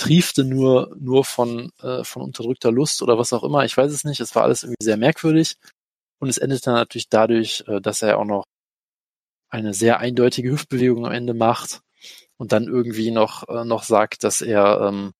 triefte 0.00 0.44
nur 0.44 0.96
nur 0.98 1.24
von 1.24 1.70
äh, 1.82 2.04
von 2.04 2.22
unterdrückter 2.22 2.72
Lust 2.72 3.02
oder 3.02 3.18
was 3.18 3.32
auch 3.32 3.44
immer. 3.44 3.64
Ich 3.64 3.76
weiß 3.76 3.92
es 3.92 4.04
nicht. 4.04 4.20
Es 4.20 4.34
war 4.34 4.44
alles 4.44 4.62
irgendwie 4.62 4.82
sehr 4.84 4.96
merkwürdig. 4.96 5.56
Und 6.18 6.28
es 6.28 6.38
endet 6.38 6.66
dann 6.66 6.74
natürlich 6.74 7.08
dadurch, 7.08 7.64
äh, 7.66 7.80
dass 7.80 8.02
er 8.02 8.18
auch 8.18 8.24
noch 8.24 8.44
eine 9.50 9.74
sehr 9.74 9.98
eindeutige 10.00 10.50
Hüftbewegung 10.50 11.06
am 11.06 11.12
Ende 11.12 11.34
macht 11.34 11.80
und 12.38 12.52
dann 12.52 12.64
irgendwie 12.68 13.10
noch, 13.10 13.48
äh, 13.48 13.64
noch 13.64 13.82
sagt, 13.82 14.22
dass 14.24 14.42
er, 14.42 14.80
ähm, 14.82 15.12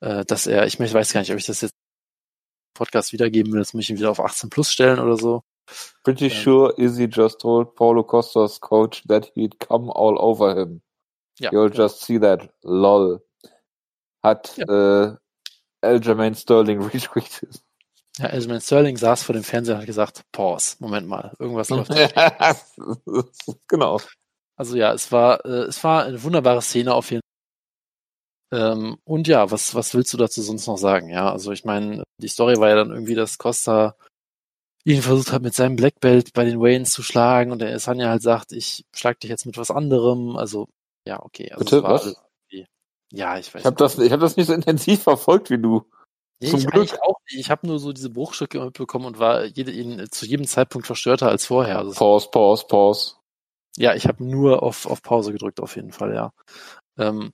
äh, 0.00 0.24
dass 0.24 0.46
er, 0.46 0.66
ich 0.66 0.78
weiß 0.78 1.12
gar 1.12 1.20
nicht, 1.20 1.32
ob 1.32 1.38
ich 1.38 1.46
das 1.46 1.62
jetzt 1.62 1.72
im 1.72 2.74
Podcast 2.78 3.12
wiedergeben 3.12 3.52
will, 3.52 3.60
jetzt 3.60 3.74
muss 3.74 3.84
ich 3.84 3.90
ihn 3.90 3.98
wieder 3.98 4.10
auf 4.10 4.20
18 4.20 4.50
plus 4.50 4.70
stellen 4.70 4.98
oder 4.98 5.16
so. 5.16 5.42
Pretty 6.04 6.26
Ähm. 6.26 6.30
sure 6.30 6.74
Izzy 6.76 7.08
just 7.10 7.40
told 7.40 7.74
Paulo 7.74 8.02
Costa's 8.04 8.60
coach 8.60 9.02
that 9.08 9.32
he'd 9.34 9.58
come 9.60 9.90
all 9.90 10.18
over 10.18 10.54
him. 10.54 10.82
Ja, 11.40 11.50
You'll 11.52 11.70
genau. 11.70 11.84
just 11.84 12.02
see 12.02 12.18
that. 12.20 12.50
Lol. 12.62 13.22
Hat 14.24 14.58
äh, 14.58 15.12
Aljamain 15.82 16.34
Sterling 16.34 16.82
retweetet. 16.94 17.62
ja, 18.18 18.26
Aljamain 18.26 18.60
Sterling 18.62 18.96
saß 18.96 19.22
vor 19.22 19.34
dem 19.34 19.44
Fernseher 19.44 19.74
und 19.74 19.80
hat 19.82 19.86
gesagt, 19.86 20.22
Pause, 20.32 20.76
Moment 20.78 21.06
mal, 21.06 21.34
irgendwas 21.38 21.68
läuft 21.70 21.90
da 21.90 22.56
genau. 23.68 24.00
Also 24.56 24.76
ja, 24.76 24.92
es 24.94 25.12
war, 25.12 25.44
äh, 25.44 25.64
es 25.64 25.82
war 25.84 26.04
eine 26.04 26.22
wunderbare 26.22 26.62
Szene 26.62 26.94
auf 26.94 27.10
jeden 27.10 27.20
Fall. 27.20 27.24
Ähm, 28.52 28.98
und 29.04 29.28
ja, 29.28 29.50
was, 29.50 29.74
was 29.74 29.94
willst 29.94 30.12
du 30.14 30.16
dazu 30.16 30.40
sonst 30.40 30.66
noch 30.66 30.78
sagen? 30.78 31.10
Ja, 31.10 31.30
also 31.30 31.52
ich 31.52 31.64
meine, 31.64 32.04
die 32.22 32.28
Story 32.28 32.56
war 32.58 32.68
ja 32.68 32.76
dann 32.76 32.90
irgendwie, 32.90 33.16
dass 33.16 33.36
Costa 33.36 33.96
ihn 34.84 35.02
versucht 35.02 35.32
hat, 35.32 35.42
mit 35.42 35.54
seinem 35.54 35.76
Black 35.76 35.98
Belt 36.00 36.32
bei 36.34 36.44
den 36.44 36.60
Waynes 36.60 36.92
zu 36.92 37.02
schlagen 37.02 37.50
und 37.52 37.58
der 37.58 37.78
Sanya 37.78 38.08
halt 38.10 38.22
sagt, 38.22 38.52
ich 38.52 38.84
schlag 38.94 39.18
dich 39.20 39.30
jetzt 39.30 39.44
mit 39.44 39.58
was 39.58 39.70
anderem. 39.70 40.36
Also, 40.36 40.68
ja, 41.06 41.22
okay. 41.22 41.50
Also 41.50 41.64
Bitte, 41.64 41.82
was? 41.82 42.02
alles 42.02 42.23
Ja, 43.14 43.38
ich 43.38 43.54
weiß 43.54 43.60
Ich 43.60 43.66
habe 43.66 43.76
das, 43.76 43.98
ich 43.98 44.12
hab 44.12 44.20
das 44.20 44.36
nicht 44.36 44.46
so 44.46 44.52
intensiv 44.54 45.02
verfolgt 45.02 45.50
wie 45.50 45.58
du. 45.58 45.84
Nee, 46.40 46.50
Zum 46.50 46.60
ich 46.60 46.66
Glück. 46.66 46.98
auch 47.00 47.16
nicht. 47.30 47.38
Ich 47.38 47.50
habe 47.50 47.66
nur 47.66 47.78
so 47.78 47.92
diese 47.92 48.10
Bruchstücke 48.10 48.60
mitbekommen 48.60 49.06
und 49.06 49.18
war 49.18 49.44
jede, 49.44 49.70
in, 49.70 50.10
zu 50.10 50.26
jedem 50.26 50.46
Zeitpunkt 50.46 50.86
verstörter 50.86 51.28
als 51.28 51.46
vorher. 51.46 51.78
Also 51.78 51.92
Pause, 51.92 52.28
pause, 52.30 52.66
pause. 52.66 53.14
Ja, 53.76 53.94
ich 53.94 54.06
habe 54.06 54.24
nur 54.24 54.62
auf, 54.62 54.86
auf 54.86 55.02
Pause 55.02 55.32
gedrückt, 55.32 55.60
auf 55.60 55.76
jeden 55.76 55.92
Fall, 55.92 56.14
ja. 56.14 56.32
Ähm, 56.98 57.32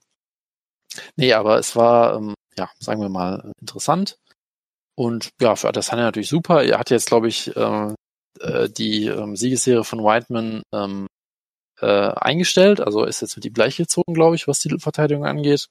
nee, 1.15 1.33
aber 1.33 1.57
es 1.57 1.75
war, 1.75 2.15
ähm, 2.15 2.35
ja, 2.57 2.69
sagen 2.79 3.01
wir 3.01 3.09
mal, 3.09 3.39
äh, 3.43 3.51
interessant. 3.59 4.17
Und 4.95 5.29
ja, 5.41 5.55
für 5.55 5.69
Adesanya 5.69 6.03
natürlich 6.03 6.29
super. 6.29 6.63
Er 6.63 6.77
hat 6.79 6.91
jetzt, 6.91 7.07
glaube 7.07 7.27
ich, 7.27 7.55
äh, 7.55 7.93
äh, 8.39 8.69
die 8.69 9.07
ähm, 9.07 9.35
Siegesserie 9.35 9.83
von 9.83 10.03
Whiteman 10.03 10.61
ähm, 10.73 11.07
äh, 11.81 11.85
eingestellt. 12.15 12.81
Also 12.81 13.03
ist 13.05 13.21
jetzt 13.21 13.35
mit 13.35 13.45
ihm 13.45 13.53
gleichgezogen, 13.53 14.13
glaube 14.13 14.35
ich, 14.35 14.47
was 14.47 14.59
die 14.59 14.69
angeht. 15.25 15.67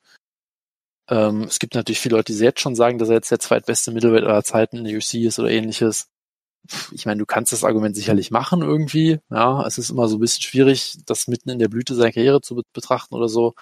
Ähm, 1.09 1.43
es 1.45 1.59
gibt 1.59 1.75
natürlich 1.75 2.01
viele 2.01 2.17
Leute, 2.17 2.33
die 2.33 2.39
jetzt 2.39 2.61
schon 2.61 2.75
sagen, 2.77 2.99
dass 2.99 3.09
er 3.09 3.17
jetzt 3.17 3.31
der 3.31 3.41
zweitbeste 3.41 3.91
Middleweight 3.93 4.25
aller 4.25 4.45
Zeiten 4.45 4.79
in 4.79 4.85
der 4.85 4.97
UFC 4.97 5.15
ist 5.15 5.39
oder 5.39 5.51
ähnliches 5.51 6.09
ich 6.93 7.07
meine, 7.07 7.19
du 7.19 7.27
kannst 7.27 7.53
das 7.53 7.65
Argument 7.65 7.97
sicherlich 7.97 8.31
machen 8.31 8.63
irgendwie. 8.63 9.19
Ja, 9.31 9.67
es 9.67 9.79
ist 9.79 9.91
immer 9.91 10.09
so 10.09 10.17
ein 10.17 10.21
bisschen 10.21 10.43
schwierig, 10.43 10.99
das 11.07 11.29
mitten 11.29 11.51
in 11.51 11.59
der 11.59 11.69
Blüte 11.69 11.95
seiner 11.95 12.13
Karriere 12.13 12.41
zu 12.41 12.55
be 12.57 12.63
betrachten 12.73 13.15
oder 13.15 13.29
so. 13.29 13.55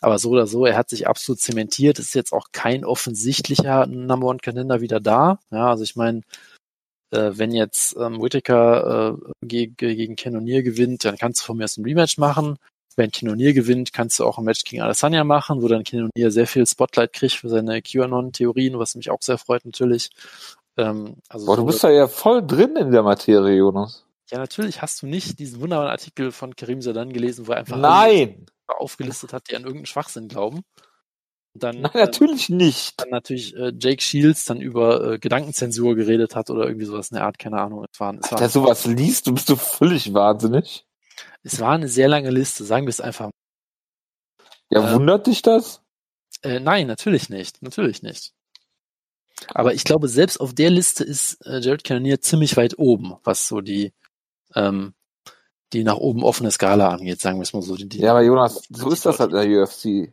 Aber 0.00 0.18
so 0.18 0.30
oder 0.30 0.46
so, 0.46 0.66
er 0.66 0.76
hat 0.76 0.90
sich 0.90 1.06
absolut 1.08 1.40
zementiert. 1.40 1.98
Ist 1.98 2.14
jetzt 2.14 2.32
auch 2.32 2.48
kein 2.52 2.84
offensichtlicher 2.84 3.86
Number 3.86 4.26
One 4.28 4.40
Contender 4.44 4.80
wieder 4.80 5.00
da. 5.00 5.38
Ja, 5.50 5.70
also 5.70 5.84
ich 5.84 5.96
meine, 5.96 6.22
äh, 7.12 7.38
wenn 7.38 7.52
jetzt 7.52 7.96
ähm, 7.96 8.20
Whittaker 8.20 9.16
äh, 9.42 9.46
gegen, 9.46 9.76
gegen 9.76 10.16
O'Neill 10.16 10.62
gewinnt, 10.62 11.04
dann 11.04 11.16
kannst 11.16 11.42
du 11.42 11.46
von 11.46 11.56
mir 11.56 11.64
aus 11.64 11.76
ein 11.76 11.84
Rematch 11.84 12.18
machen. 12.18 12.58
Wenn 12.96 13.10
O'Neill 13.10 13.54
gewinnt, 13.54 13.92
kannst 13.92 14.18
du 14.18 14.24
auch 14.24 14.38
ein 14.38 14.44
Match 14.44 14.64
gegen 14.64 14.82
Adesanya 14.82 15.24
machen, 15.24 15.62
wo 15.62 15.68
dann 15.68 15.82
O'Neill 15.82 16.30
sehr 16.30 16.46
viel 16.46 16.66
Spotlight 16.66 17.12
kriegt 17.12 17.34
für 17.34 17.48
seine 17.48 17.80
QAnon-Theorien, 17.80 18.78
was 18.78 18.94
mich 18.94 19.10
auch 19.10 19.22
sehr 19.22 19.38
freut 19.38 19.64
natürlich. 19.64 20.10
Ähm, 20.76 21.16
also 21.28 21.46
Boah, 21.46 21.56
du 21.56 21.66
bist 21.66 21.84
da 21.84 21.90
ja 21.90 22.08
voll 22.08 22.46
drin 22.46 22.76
in 22.76 22.90
der 22.90 23.02
Materie, 23.02 23.56
Jonas. 23.56 24.04
ja, 24.30 24.38
natürlich 24.38 24.80
hast 24.82 25.02
du 25.02 25.06
nicht 25.06 25.38
diesen 25.38 25.60
wunderbaren 25.60 25.90
Artikel 25.90 26.32
von 26.32 26.56
Karim 26.56 26.80
Sadan 26.82 27.12
gelesen, 27.12 27.46
wo 27.46 27.52
er 27.52 27.58
einfach 27.58 27.76
aufgelistet 28.66 29.32
hat, 29.32 29.50
die 29.50 29.56
an 29.56 29.62
irgendeinen 29.62 29.86
Schwachsinn 29.86 30.28
glauben. 30.28 30.62
Dann, 31.54 31.82
Nein, 31.82 31.92
äh, 31.94 31.98
natürlich 31.98 32.48
nicht. 32.48 32.98
dann 33.00 33.10
natürlich 33.10 33.54
äh, 33.56 33.72
Jake 33.78 34.02
Shields 34.02 34.46
dann 34.46 34.60
über 34.60 35.12
äh, 35.12 35.18
Gedankenzensur 35.18 35.94
geredet 35.94 36.34
hat 36.34 36.48
oder 36.50 36.64
irgendwie 36.66 36.86
sowas 36.86 37.10
in 37.10 37.16
der 37.16 37.24
Art, 37.26 37.38
keine 37.38 37.60
Ahnung. 37.60 37.84
Es 37.92 38.00
war, 38.00 38.14
es 38.14 38.22
war, 38.32 38.38
Alter, 38.38 38.48
sowas 38.48 38.86
liest, 38.86 39.26
du 39.26 39.34
bist 39.34 39.48
du 39.50 39.56
völlig 39.56 40.14
wahnsinnig. 40.14 40.86
es 41.42 41.60
war 41.60 41.72
eine 41.72 41.88
sehr 41.88 42.08
lange 42.08 42.30
Liste, 42.30 42.64
sagen 42.64 42.86
wir 42.86 42.90
es 42.90 43.00
einfach. 43.00 43.30
Ja, 44.70 44.88
Ähm. 44.88 44.94
wundert 44.94 45.26
dich 45.26 45.42
das? 45.42 45.82
Äh, 46.42 46.60
nein, 46.60 46.86
natürlich 46.86 47.28
nicht, 47.28 47.62
natürlich 47.62 48.02
nicht. 48.02 48.32
Aber 49.48 49.74
ich 49.74 49.84
glaube, 49.84 50.08
selbst 50.08 50.40
auf 50.40 50.54
der 50.54 50.70
Liste 50.70 51.04
ist 51.04 51.44
äh, 51.46 51.58
Jared 51.60 51.84
Cannonier 51.84 52.20
ziemlich 52.20 52.56
weit 52.56 52.78
oben, 52.78 53.16
was 53.24 53.48
so 53.48 53.60
die 53.60 53.92
ähm, 54.54 54.94
die 55.72 55.84
nach 55.84 55.96
oben 55.96 56.22
offene 56.22 56.50
Skala 56.50 56.88
angeht, 56.90 57.20
sagen 57.20 57.38
wir 57.38 57.42
es 57.42 57.52
mal 57.52 57.62
so. 57.62 57.76
Die, 57.76 57.88
die, 57.88 57.98
Ja, 58.00 58.10
aber 58.12 58.22
Jonas, 58.22 58.62
so 58.70 58.90
ist 58.90 59.04
das 59.06 59.20
halt 59.20 59.32
in 59.32 59.50
der 59.50 59.62
UFC. 59.62 60.12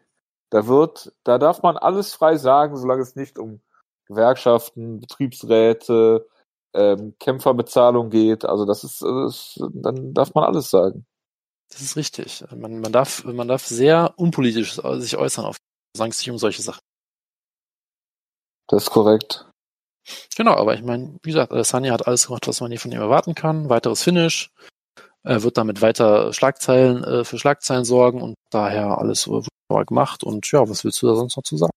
Da 0.49 0.67
wird, 0.67 1.13
da 1.23 1.37
darf 1.37 1.61
man 1.61 1.77
alles 1.77 2.13
frei 2.13 2.37
sagen, 2.37 2.75
solange 2.75 3.01
es 3.01 3.15
nicht 3.15 3.37
um 3.37 3.61
Gewerkschaften, 4.05 4.99
Betriebsräte, 4.99 6.27
ähm, 6.73 7.15
Kämpferbezahlung 7.19 8.09
geht. 8.09 8.45
Also 8.45 8.65
das 8.65 8.83
ist, 8.83 9.01
das 9.01 9.57
ist, 9.57 9.63
dann 9.73 10.13
darf 10.13 10.33
man 10.33 10.43
alles 10.43 10.69
sagen. 10.69 11.05
Das 11.69 11.81
ist 11.81 11.95
richtig. 11.95 12.43
Man, 12.55 12.81
man 12.81 12.91
darf, 12.91 13.23
man 13.23 13.47
darf 13.47 13.65
sehr 13.65 14.13
unpolitisch 14.17 14.75
sich 14.97 15.17
äußern, 15.17 15.45
auf, 15.45 15.57
solange 15.95 16.11
es 16.11 16.19
sich 16.19 16.31
um 16.31 16.39
solche 16.39 16.63
Sachen. 16.63 16.81
Das 18.67 18.83
ist 18.83 18.89
korrekt. 18.89 19.45
Genau, 20.35 20.55
aber 20.55 20.73
ich 20.73 20.81
meine, 20.81 21.19
wie 21.21 21.31
gesagt, 21.31 21.51
Adesanya 21.51 21.93
hat 21.93 22.07
alles 22.07 22.27
gemacht, 22.27 22.47
was 22.47 22.61
man 22.61 22.71
hier 22.71 22.79
von 22.79 22.91
ihm 22.91 23.01
erwarten 23.01 23.35
kann. 23.35 23.69
Weiteres 23.69 24.01
Finish. 24.01 24.51
Er 25.23 25.43
wird 25.43 25.57
damit 25.57 25.81
weiter 25.81 26.33
Schlagzeilen, 26.33 27.03
äh, 27.03 27.23
für 27.25 27.37
Schlagzeilen 27.37 27.85
sorgen 27.85 28.21
und 28.21 28.35
daher 28.51 28.97
alles 28.97 29.27
wunderbar 29.27 29.85
gemacht. 29.85 30.23
Und 30.23 30.49
ja, 30.51 30.67
was 30.69 30.83
willst 30.83 31.01
du 31.01 31.07
da 31.07 31.15
sonst 31.15 31.35
noch 31.35 31.43
zu 31.43 31.57
sagen? 31.57 31.71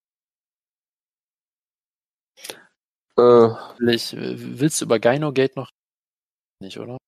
Äh, 3.19 3.49
Vielleicht, 3.77 4.15
äh, 4.15 4.35
willst 4.59 4.81
du 4.81 4.85
über 4.87 4.99
Gyno 4.99 5.33
Gate 5.33 5.57
noch 5.57 5.71
nicht, 6.61 6.79
oder? 6.79 6.99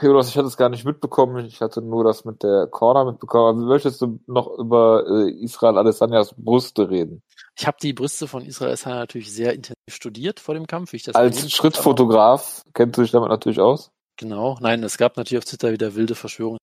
Jonas, 0.00 0.28
ich 0.28 0.36
hatte 0.36 0.46
es 0.46 0.56
gar 0.56 0.68
nicht 0.68 0.84
mitbekommen. 0.84 1.44
Ich 1.46 1.60
hatte 1.60 1.82
nur 1.82 2.04
das 2.04 2.24
mit 2.24 2.42
der 2.42 2.68
Corner 2.68 3.04
mitbekommen. 3.04 3.58
Aber 3.62 3.66
möchtest 3.66 4.00
du 4.00 4.20
noch 4.26 4.48
über 4.58 5.04
äh, 5.08 5.30
Israel 5.42 5.76
Adesanyas 5.78 6.34
Brüste 6.36 6.88
reden? 6.88 7.22
Ich 7.58 7.66
habe 7.66 7.76
die 7.82 7.92
Brüste 7.92 8.28
von 8.28 8.44
Israel 8.44 8.70
Adesanya 8.70 8.98
natürlich 8.98 9.32
sehr 9.32 9.52
intensiv 9.52 9.74
studiert 9.90 10.38
vor 10.38 10.54
dem 10.54 10.68
Kampf. 10.68 10.94
Ich 10.94 11.02
das 11.02 11.16
Als 11.16 11.50
Schrittfotograf 11.50 12.62
kennst 12.72 12.96
du 12.96 13.02
dich 13.02 13.10
damit 13.10 13.30
natürlich 13.30 13.58
aus? 13.58 13.90
Genau, 14.16 14.56
nein, 14.60 14.82
es 14.84 14.96
gab 14.96 15.16
natürlich 15.16 15.38
auf 15.38 15.44
Twitter 15.44 15.72
wieder 15.72 15.96
wilde 15.96 16.14
Verschwörungen. 16.14 16.58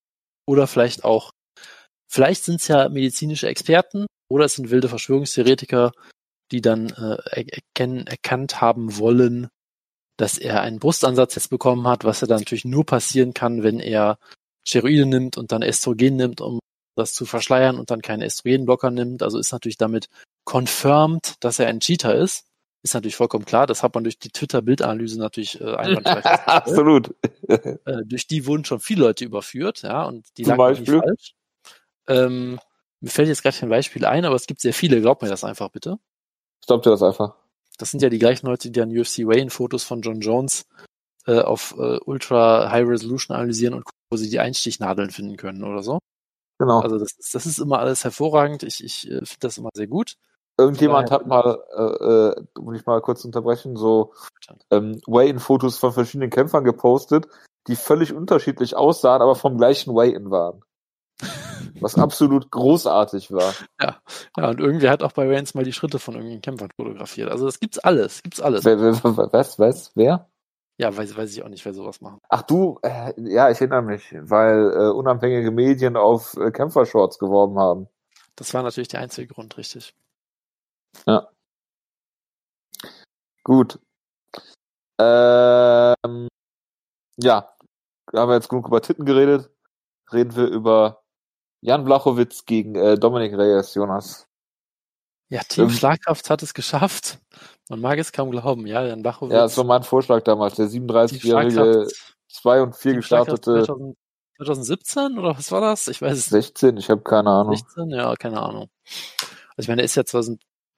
Oder 0.48 0.66
vielleicht 0.66 1.04
auch, 1.04 1.30
vielleicht 2.10 2.44
sind 2.44 2.60
es 2.60 2.68
ja 2.68 2.88
medizinische 2.88 3.46
Experten 3.46 4.06
oder 4.30 4.46
es 4.46 4.54
sind 4.54 4.70
wilde 4.70 4.88
Verschwörungstheoretiker, 4.88 5.92
die 6.50 6.62
dann 6.62 6.88
äh, 6.90 7.18
er- 7.30 7.52
erkennen, 7.52 8.06
erkannt 8.06 8.62
haben 8.62 8.96
wollen, 8.96 9.48
dass 10.18 10.38
er 10.38 10.62
einen 10.62 10.78
Brustansatz 10.78 11.34
jetzt 11.34 11.50
bekommen 11.50 11.86
hat, 11.86 12.04
was 12.04 12.22
ja 12.22 12.26
dann 12.26 12.38
natürlich 12.38 12.64
nur 12.64 12.86
passieren 12.86 13.34
kann, 13.34 13.62
wenn 13.62 13.80
er 13.80 14.18
Steroide 14.66 15.04
nimmt 15.04 15.36
und 15.36 15.52
dann 15.52 15.62
Östrogen 15.62 16.16
nimmt, 16.16 16.40
um 16.40 16.58
das 16.96 17.12
zu 17.12 17.26
verschleiern 17.26 17.78
und 17.78 17.90
dann 17.90 18.00
keinen 18.00 18.22
Östrogenblocker 18.22 18.90
nimmt. 18.90 19.22
Also 19.22 19.38
ist 19.38 19.52
natürlich 19.52 19.76
damit 19.76 20.08
confirmed, 20.46 21.34
dass 21.40 21.58
er 21.58 21.68
ein 21.68 21.80
Cheater 21.80 22.14
ist. 22.14 22.46
Ist 22.82 22.94
natürlich 22.94 23.16
vollkommen 23.16 23.44
klar. 23.44 23.66
Das 23.66 23.82
hat 23.82 23.94
man 23.94 24.04
durch 24.04 24.18
die 24.18 24.30
Twitter-Bildanalyse 24.30 25.18
natürlich 25.18 25.60
äh, 25.60 25.74
einwandfrei. 25.74 26.22
Absolut. 26.46 27.14
Äh, 27.48 28.04
durch 28.04 28.26
die 28.26 28.46
wurden 28.46 28.64
schon 28.64 28.80
viele 28.80 29.02
Leute 29.02 29.24
überführt, 29.24 29.82
ja, 29.82 30.04
und 30.04 30.24
die 30.38 30.44
Zum 30.44 30.56
lagen 30.56 30.80
nicht 30.80 30.90
falsch. 30.90 31.34
Ähm, 32.08 32.60
mir 33.00 33.10
fällt 33.10 33.28
jetzt 33.28 33.42
gerade 33.42 33.56
kein 33.56 33.68
Beispiel 33.68 34.04
ein, 34.04 34.24
aber 34.24 34.36
es 34.36 34.46
gibt 34.46 34.60
sehr 34.60 34.72
viele, 34.72 35.00
glaubt 35.00 35.22
mir 35.22 35.28
das 35.28 35.44
einfach 35.44 35.68
bitte. 35.68 35.98
Stopp 36.62 36.82
dir 36.82 36.90
das 36.90 37.02
einfach. 37.02 37.34
Das 37.78 37.90
sind 37.90 38.02
ja 38.02 38.08
die 38.08 38.18
gleichen 38.18 38.46
Leute, 38.46 38.70
die 38.70 38.78
dann 38.78 38.96
UFC 38.96 39.26
Wayne-Fotos 39.26 39.84
von 39.84 40.00
John 40.00 40.20
Jones 40.20 40.66
äh, 41.26 41.40
auf 41.40 41.74
äh, 41.78 41.98
Ultra 42.04 42.70
High 42.70 42.88
Resolution 42.88 43.36
analysieren 43.36 43.74
und 43.74 43.84
gucken, 43.84 44.00
wo 44.10 44.16
sie 44.16 44.30
die 44.30 44.40
Einstichnadeln 44.40 45.10
finden 45.10 45.36
können 45.36 45.64
oder 45.64 45.82
so. 45.82 45.98
Genau. 46.58 46.80
Also 46.80 46.98
das 46.98 47.12
ist, 47.18 47.34
das 47.34 47.46
ist 47.46 47.58
immer 47.58 47.80
alles 47.80 48.04
hervorragend. 48.04 48.62
Ich, 48.62 48.82
ich 48.82 49.06
äh, 49.06 49.24
finde 49.24 49.40
das 49.40 49.58
immer 49.58 49.70
sehr 49.74 49.88
gut. 49.88 50.14
Irgendjemand 50.58 51.10
hat 51.10 51.26
mal, 51.26 51.58
äh, 51.76 51.82
äh, 51.82 52.60
muss 52.60 52.78
ich 52.78 52.86
mal 52.86 53.00
kurz 53.02 53.24
unterbrechen, 53.24 53.76
so 53.76 54.14
ähm, 54.70 55.00
Weigh-in-Fotos 55.06 55.78
von 55.78 55.92
verschiedenen 55.92 56.30
Kämpfern 56.30 56.64
gepostet, 56.64 57.26
die 57.66 57.76
völlig 57.76 58.14
unterschiedlich 58.14 58.74
aussahen, 58.74 59.20
aber 59.20 59.34
vom 59.34 59.58
gleichen 59.58 59.94
Weigh-in 59.94 60.30
waren. 60.30 60.62
Was 61.80 61.94
absolut 61.98 62.50
großartig 62.50 63.32
war. 63.32 63.52
Ja, 63.80 64.00
und 64.48 64.60
irgendwer 64.60 64.90
hat 64.90 65.02
auch 65.02 65.12
bei 65.12 65.28
Waynes 65.28 65.54
mal 65.54 65.64
die 65.64 65.72
Schritte 65.72 65.98
von 65.98 66.14
irgendeinen 66.14 66.42
Kämpfern 66.42 66.70
fotografiert. 66.74 67.30
Also 67.30 67.44
das 67.46 67.60
gibt's 67.60 67.78
alles, 67.78 68.22
gibt's 68.22 68.40
alles. 68.40 68.64
Wer, 68.64 68.80
wer, 68.80 68.94
wer, 69.02 69.32
was, 69.32 69.58
was, 69.58 69.92
wer? 69.94 70.28
Ja, 70.78 70.94
weiß, 70.94 71.16
weiß 71.16 71.32
ich 71.32 71.42
auch 71.42 71.48
nicht, 71.48 71.64
wer 71.64 71.72
sowas 71.72 72.00
macht. 72.02 72.20
Ach 72.28 72.42
du, 72.42 72.78
äh, 72.82 73.12
ja, 73.16 73.50
ich 73.50 73.60
erinnere 73.60 73.82
mich, 73.82 74.14
weil 74.20 74.72
äh, 74.72 74.90
unabhängige 74.90 75.50
Medien 75.50 75.96
auf 75.96 76.36
äh, 76.36 76.50
Kämpfershorts 76.50 77.18
geworben 77.18 77.58
haben. 77.58 77.88
Das 78.36 78.52
war 78.52 78.62
natürlich 78.62 78.88
der 78.88 79.00
einzige 79.00 79.32
Grund, 79.32 79.56
richtig. 79.56 79.94
Gut. 83.46 83.78
Ähm, 84.98 86.28
ja, 87.16 87.54
haben 88.12 88.28
wir 88.28 88.34
jetzt 88.34 88.48
genug 88.48 88.66
über 88.66 88.82
Titten 88.82 89.04
geredet. 89.04 89.50
Reden 90.12 90.34
wir 90.34 90.46
über 90.46 91.02
Jan 91.60 91.84
Blachowitz 91.84 92.44
gegen 92.44 92.74
äh, 92.74 92.98
Dominik 92.98 93.36
Reyes, 93.36 93.74
Jonas. 93.74 94.26
Ja, 95.28 95.42
Team 95.42 95.64
Ähm, 95.64 95.70
Schlagkraft 95.70 96.30
hat 96.30 96.42
es 96.42 96.54
geschafft. 96.54 97.18
Man 97.68 97.80
mag 97.80 97.98
es 97.98 98.12
kaum 98.12 98.30
glauben. 98.30 98.66
Ja, 98.66 98.84
Jan 98.84 99.02
Blachowitz. 99.02 99.32
Ja, 99.32 99.42
das 99.42 99.56
war 99.56 99.64
mein 99.64 99.82
Vorschlag 99.82 100.22
damals. 100.22 100.56
Der 100.56 100.68
Team 100.68 100.86
37-jährige, 100.86 101.52
Schlagkraft, 101.52 102.16
2 102.28 102.62
und 102.62 102.76
4 102.76 102.92
Team 102.92 103.02
Schlagkraft 103.02 103.42
gestartete 103.44 103.66
2000, 103.66 103.96
2017 104.38 105.18
oder 105.18 105.36
was 105.36 105.50
war 105.50 105.60
das? 105.60 105.88
Ich 105.88 106.02
weiß 106.02 106.18
es 106.18 106.30
nicht. 106.30 106.46
16, 106.46 106.76
ich 106.76 106.90
habe 106.90 107.02
keine 107.02 107.30
Ahnung. 107.30 107.56
16? 107.56 107.90
Ja, 107.90 108.14
keine 108.16 108.40
Ahnung. 108.40 108.70
Also 109.56 109.58
ich 109.58 109.68
meine, 109.68 109.82
er 109.82 109.86
ist 109.86 109.94
ja 109.94 110.04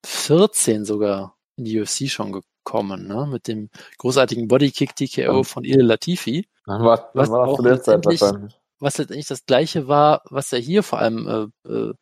2014 0.02 0.84
sogar 0.84 1.36
in 1.56 1.64
die 1.64 1.80
UFC 1.80 2.08
schon 2.08 2.32
gekommen, 2.32 3.06
ne? 3.06 3.26
Mit 3.30 3.48
dem 3.48 3.70
großartigen 3.98 4.48
Bodykick 4.48 4.94
TKO 4.94 5.42
von 5.42 5.64
Il 5.64 5.80
Latifi. 5.82 6.46
Dann 6.66 6.82
war, 6.84 7.10
Was 7.14 7.28
dann 7.28 7.38
war 7.38 7.46
das 7.46 7.48
auch 7.48 7.56
zu 7.56 7.62
der 7.62 7.82
Zeit 7.82 8.04
wahrscheinlich. 8.04 8.58
was 8.78 8.98
letztendlich 8.98 9.26
das 9.26 9.46
gleiche 9.46 9.88
war, 9.88 10.22
was 10.30 10.52
er 10.52 10.60
hier 10.60 10.82
vor 10.82 10.98
allem 10.98 11.50
äh, 11.66 11.68
äh, 11.70 11.94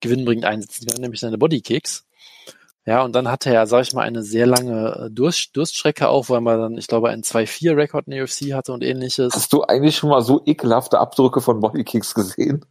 gewinnbringend 0.00 0.44
einsetzt, 0.44 0.84
nämlich 0.98 1.20
seine 1.20 1.38
Bodykicks. 1.38 2.06
Ja, 2.86 3.02
und 3.02 3.14
dann 3.14 3.28
hatte 3.30 3.48
er, 3.48 3.66
sag 3.66 3.82
ich 3.82 3.94
mal, 3.94 4.02
eine 4.02 4.22
sehr 4.22 4.46
lange 4.46 5.06
äh, 5.06 5.10
Durst, 5.10 5.56
Durststrecke 5.56 6.08
auch, 6.08 6.28
weil 6.28 6.42
man 6.42 6.58
dann, 6.60 6.76
ich 6.76 6.86
glaube, 6.86 7.08
einen 7.08 7.22
2-4-Rekord 7.22 8.06
in 8.06 8.10
der 8.10 8.24
UFC 8.24 8.52
hatte 8.52 8.72
und 8.74 8.82
ähnliches. 8.84 9.32
Hast 9.34 9.52
du 9.54 9.62
eigentlich 9.64 9.96
schon 9.96 10.10
mal 10.10 10.20
so 10.20 10.42
ekelhafte 10.44 10.98
Abdrücke 10.98 11.40
von 11.40 11.60
Bodykicks 11.60 12.14
gesehen? 12.14 12.64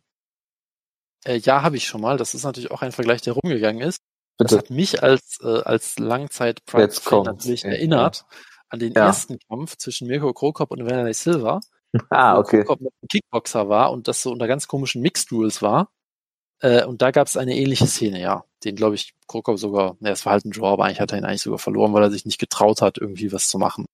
Äh, 1.26 1.38
ja, 1.38 1.64
habe 1.64 1.78
ich 1.78 1.88
schon 1.88 2.02
mal. 2.02 2.18
Das 2.18 2.36
ist 2.36 2.44
natürlich 2.44 2.70
auch 2.70 2.84
ein 2.84 2.92
Vergleich, 2.92 3.22
der 3.22 3.34
rumgegangen 3.34 3.82
ist. 3.82 3.98
Das 4.38 4.50
Bitte. 4.52 4.58
hat 4.60 4.70
mich 4.70 5.04
als, 5.04 5.40
äh, 5.42 5.62
als 5.64 6.00
langzeit 6.00 6.62
Jetzt 6.76 7.00
fan 7.04 7.24
natürlich 7.24 7.64
Ja. 7.64 7.70
erinnert 7.70 8.26
an 8.70 8.80
den 8.80 8.94
Ja. 8.94 9.06
ersten 9.08 9.38
Kampf 9.48 9.78
zwischen 9.78 10.08
Mirko 10.08 10.34
Krokop 10.34 10.72
und 10.72 10.80
Vanderlei 10.86 11.14
Silva. 11.14 11.60
Ah, 12.10 12.38
okay. 12.40 12.64
Krokop 12.64 12.80
einem 12.80 13.08
Kickboxer 13.10 13.70
war 13.70 13.92
und 13.92 14.08
das 14.08 14.24
so 14.24 14.32
unter 14.32 14.48
ganz 14.48 14.68
komischen 14.68 15.02
Mixed 15.04 15.32
Rules 15.32 15.62
war. 15.62 15.90
Äh, 16.62 16.86
und 16.86 17.02
da 17.04 17.12
gab 17.12 17.28
es 17.28 17.38
eine 17.38 17.56
ähnliche 17.56 17.86
Szene, 17.88 18.20
ja. 18.22 18.46
Den, 18.64 18.76
glaube 18.76 18.96
ich, 18.96 19.14
Krokop 19.28 19.60
sogar, 19.60 19.98
ne, 20.00 20.10
es 20.12 20.26
war 20.26 20.34
halt 20.34 20.46
ein 20.46 20.52
Draw, 20.52 20.68
aber 20.74 20.86
eigentlich 20.86 21.02
hat 21.02 21.12
er 21.12 21.20
ihn 21.20 21.26
eigentlich 21.26 21.42
sogar 21.44 21.60
verloren, 21.60 21.94
weil 21.94 22.04
er 22.04 22.12
sich 22.12 22.26
nicht 22.26 22.40
getraut 22.40 22.82
hat, 22.82 22.98
irgendwie 22.98 23.32
was 23.32 23.48
zu 23.50 23.60
machen. 23.60 23.86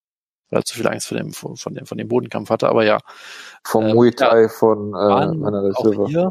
Weil 0.50 0.62
er 0.62 0.66
zu 0.66 0.76
viel 0.78 0.88
Angst 0.88 1.08
vor 1.08 1.18
dem, 1.18 1.34
von 1.34 1.56
dem, 1.74 1.86
von 1.86 1.98
dem 1.98 2.08
Bodenkampf 2.08 2.50
hatte. 2.50 2.70
Aber 2.70 2.86
ja, 2.86 3.00
Vom 3.66 3.86
Ähm, 3.88 3.96
Muay 3.96 4.12
Thai 4.12 4.48
von 4.50 4.94
äh, 4.94 5.74
auch 5.76 5.84
Silva. 5.84 6.08
hier 6.08 6.30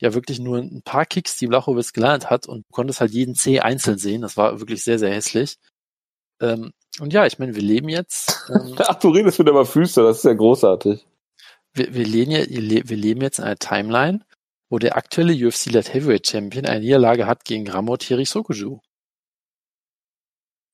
ja 0.00 0.14
wirklich 0.14 0.40
nur 0.40 0.58
ein 0.58 0.82
paar 0.82 1.06
Kicks, 1.06 1.36
die 1.36 1.46
Blachowitz 1.46 1.92
gelernt 1.92 2.30
hat 2.30 2.46
und 2.48 2.66
du 2.66 2.72
konntest 2.72 3.00
halt 3.00 3.12
jeden 3.12 3.34
C 3.34 3.60
einzeln 3.60 3.98
sehen. 3.98 4.22
Das 4.22 4.36
war 4.36 4.58
wirklich 4.58 4.82
sehr, 4.82 4.98
sehr 4.98 5.12
hässlich. 5.12 5.58
Ähm, 6.40 6.72
und 6.98 7.12
ja, 7.12 7.26
ich 7.26 7.38
meine, 7.38 7.54
wir 7.54 7.62
leben 7.62 7.88
jetzt, 7.88 8.50
ähm, 8.50 8.74
Ach, 8.78 8.94
du 8.96 9.10
redest 9.10 9.38
wieder 9.38 9.50
über 9.50 9.66
Füße, 9.66 10.02
das 10.02 10.18
ist 10.18 10.24
ja 10.24 10.32
großartig. 10.32 11.06
wir, 11.74 11.94
wir, 11.94 12.04
leben 12.04 12.30
ja, 12.32 12.40
wir 12.48 12.96
leben 12.96 13.20
jetzt 13.20 13.38
in 13.38 13.44
einer 13.44 13.58
Timeline, 13.58 14.24
wo 14.70 14.78
der 14.78 14.96
aktuelle 14.96 15.34
UFC 15.34 15.66
Light 15.66 15.92
Heavyweight 15.92 16.26
Champion 16.26 16.66
eine 16.66 16.80
Niederlage 16.80 17.26
hat 17.26 17.44
gegen 17.44 17.68
Ramo 17.68 17.96
Thierry 17.96 18.24
Sokoju. 18.24 18.80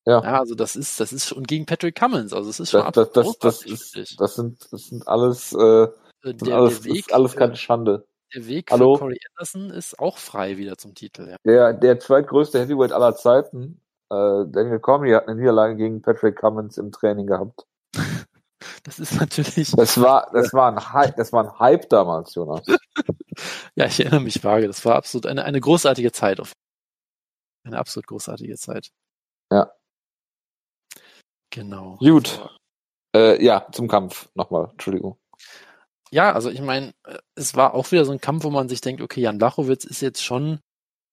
Ja. 0.05 0.23
Ja, 0.23 0.39
also 0.39 0.55
das 0.55 0.77
ist, 0.77 1.01
das 1.01 1.11
ist 1.11 1.27
schon 1.27 1.43
gegen 1.43 1.65
Patrick 1.65 1.95
Cummins, 1.95 2.31
also 2.31 2.49
es 2.49 2.61
ist 2.61 2.71
schon 2.71 2.81
Das, 2.93 3.11
das, 3.11 3.11
das, 3.11 3.39
das, 3.39 3.61
ist, 3.63 4.19
das 4.19 4.35
sind, 4.35 4.67
das 4.71 4.85
sind 4.85 5.05
alles, 5.05 5.53
äh, 5.53 5.87
Äh, 6.23 6.33
der, 6.33 6.55
alles, 6.55 6.81
der 6.81 6.93
Weg, 6.93 6.99
ist 6.99 7.13
alles 7.13 7.35
keine 7.35 7.55
Schande. 7.55 8.05
Der 8.33 8.47
Weg 8.47 8.71
Hallo? 8.71 8.95
für 8.95 8.99
Corey 9.01 9.19
Anderson 9.29 9.69
ist 9.69 9.99
auch 9.99 10.17
frei 10.17 10.57
wieder 10.57 10.77
zum 10.77 10.93
Titel, 10.95 11.29
ja. 11.29 11.37
Der, 11.45 11.73
der 11.73 11.99
zweitgrößte 11.99 12.59
Heavyweight 12.59 12.91
aller 12.91 13.15
Zeiten, 13.15 13.81
äh, 14.09 14.45
Daniel 14.47 14.79
Cormier 14.79 15.17
hat 15.17 15.27
eine 15.27 15.39
Niederlage 15.39 15.75
gegen 15.75 16.01
Patrick 16.01 16.37
Cummins 16.37 16.77
im 16.77 16.91
Training 16.91 17.27
gehabt. 17.27 17.65
Das 18.83 18.99
ist 18.99 19.19
natürlich, 19.19 19.71
Das 19.71 19.99
war, 19.99 20.31
das 20.33 20.53
war 20.53 20.71
ein 20.71 20.93
Hype, 20.93 21.15
das 21.17 21.31
war 21.33 21.43
ein 21.43 21.59
Hype 21.59 21.89
damals, 21.89 22.33
Jonas. 22.33 22.65
ja, 23.75 23.85
ich 23.85 23.99
erinnere 23.99 24.21
mich 24.21 24.43
vage, 24.43 24.65
das 24.65 24.83
war 24.85 24.95
absolut 24.95 25.25
eine, 25.25 25.43
eine 25.43 25.59
großartige 25.59 26.11
Zeit. 26.11 26.39
Auf, 26.39 26.53
eine 27.65 27.77
absolut 27.77 28.07
großartige 28.07 28.55
Zeit. 28.55 28.89
Ja. 29.51 29.71
Genau. 31.49 31.97
Gut. 31.97 32.49
Äh, 33.15 33.43
ja, 33.43 33.67
zum 33.71 33.87
Kampf 33.87 34.29
nochmal, 34.35 34.69
Entschuldigung. 34.71 35.17
Ja, 36.11 36.33
also 36.33 36.49
ich 36.49 36.61
meine, 36.61 36.93
äh, 37.05 37.17
es 37.35 37.55
war 37.55 37.73
auch 37.73 37.91
wieder 37.91 38.05
so 38.05 38.11
ein 38.11 38.21
Kampf, 38.21 38.43
wo 38.43 38.49
man 38.49 38.69
sich 38.69 38.81
denkt, 38.81 39.01
okay, 39.01 39.21
Jan 39.21 39.37
Blachowitz 39.37 39.83
ist 39.85 40.01
jetzt 40.01 40.23
schon, 40.23 40.59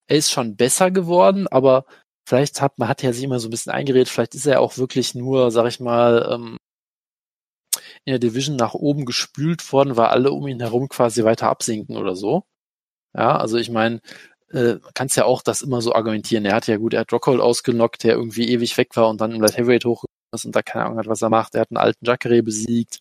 er 0.09 0.17
ist 0.19 0.31
schon 0.33 0.57
besser 0.57 0.91
geworden, 0.91 1.49
aber 1.49 1.87
vielleicht 2.29 2.61
hat 2.61 2.79
man 2.79 2.89
hat 2.89 3.03
ja 3.03 3.13
sich 3.13 3.25
immer 3.25 3.41
so 3.41 3.49
ein 3.49 3.51
bisschen 3.51 3.73
eingeredet, 3.73 4.09
vielleicht 4.09 4.35
ist 4.35 4.47
er 4.47 4.61
auch 4.61 4.79
wirklich 4.79 5.15
nur, 5.15 5.51
sag 5.51 5.67
ich 5.69 5.81
mal, 5.81 6.29
ähm, 6.33 6.59
in 8.05 8.13
der 8.13 8.19
Division 8.19 8.57
nach 8.57 8.75
oben 8.75 9.05
gespült 9.05 9.73
worden, 9.73 9.97
weil 9.97 10.07
alle 10.07 10.33
um 10.33 10.47
ihn 10.47 10.61
herum 10.61 10.89
quasi 10.89 11.25
weiter 11.25 11.49
absinken 11.49 11.97
oder 11.97 12.17
so. 12.17 12.45
Ja, 13.15 13.37
also 13.39 13.59
ich 13.59 13.71
meine, 13.71 14.01
äh, 14.51 14.77
kannst 14.95 15.17
ja 15.17 15.25
auch 15.27 15.43
das 15.43 15.63
immer 15.63 15.83
so 15.83 15.95
argumentieren. 15.95 16.45
Er 16.45 16.55
hat 16.57 16.67
ja 16.69 16.77
gut, 16.79 16.95
er 16.95 17.01
hat 17.01 17.13
Rockhold 17.13 17.41
ausgenockt, 17.41 18.05
der 18.05 18.15
irgendwie 18.15 18.49
ewig 18.51 18.77
weg 18.79 18.97
war 18.97 19.09
und 19.09 19.21
dann 19.21 19.33
im 19.33 19.41
Light 19.41 19.57
Heavyweight 19.57 19.85
hochgekommen 19.85 20.09
ist 20.35 20.45
und 20.47 20.57
da 20.57 20.63
keine 20.63 20.87
Ahnung 20.87 20.99
hat, 20.99 21.07
was 21.09 21.23
er 21.23 21.31
macht. 21.31 21.55
Er 21.55 21.63
hat 21.63 21.71
einen 21.71 21.79
alten 21.79 22.05
Jacare 22.05 22.43
besiegt. 22.43 23.01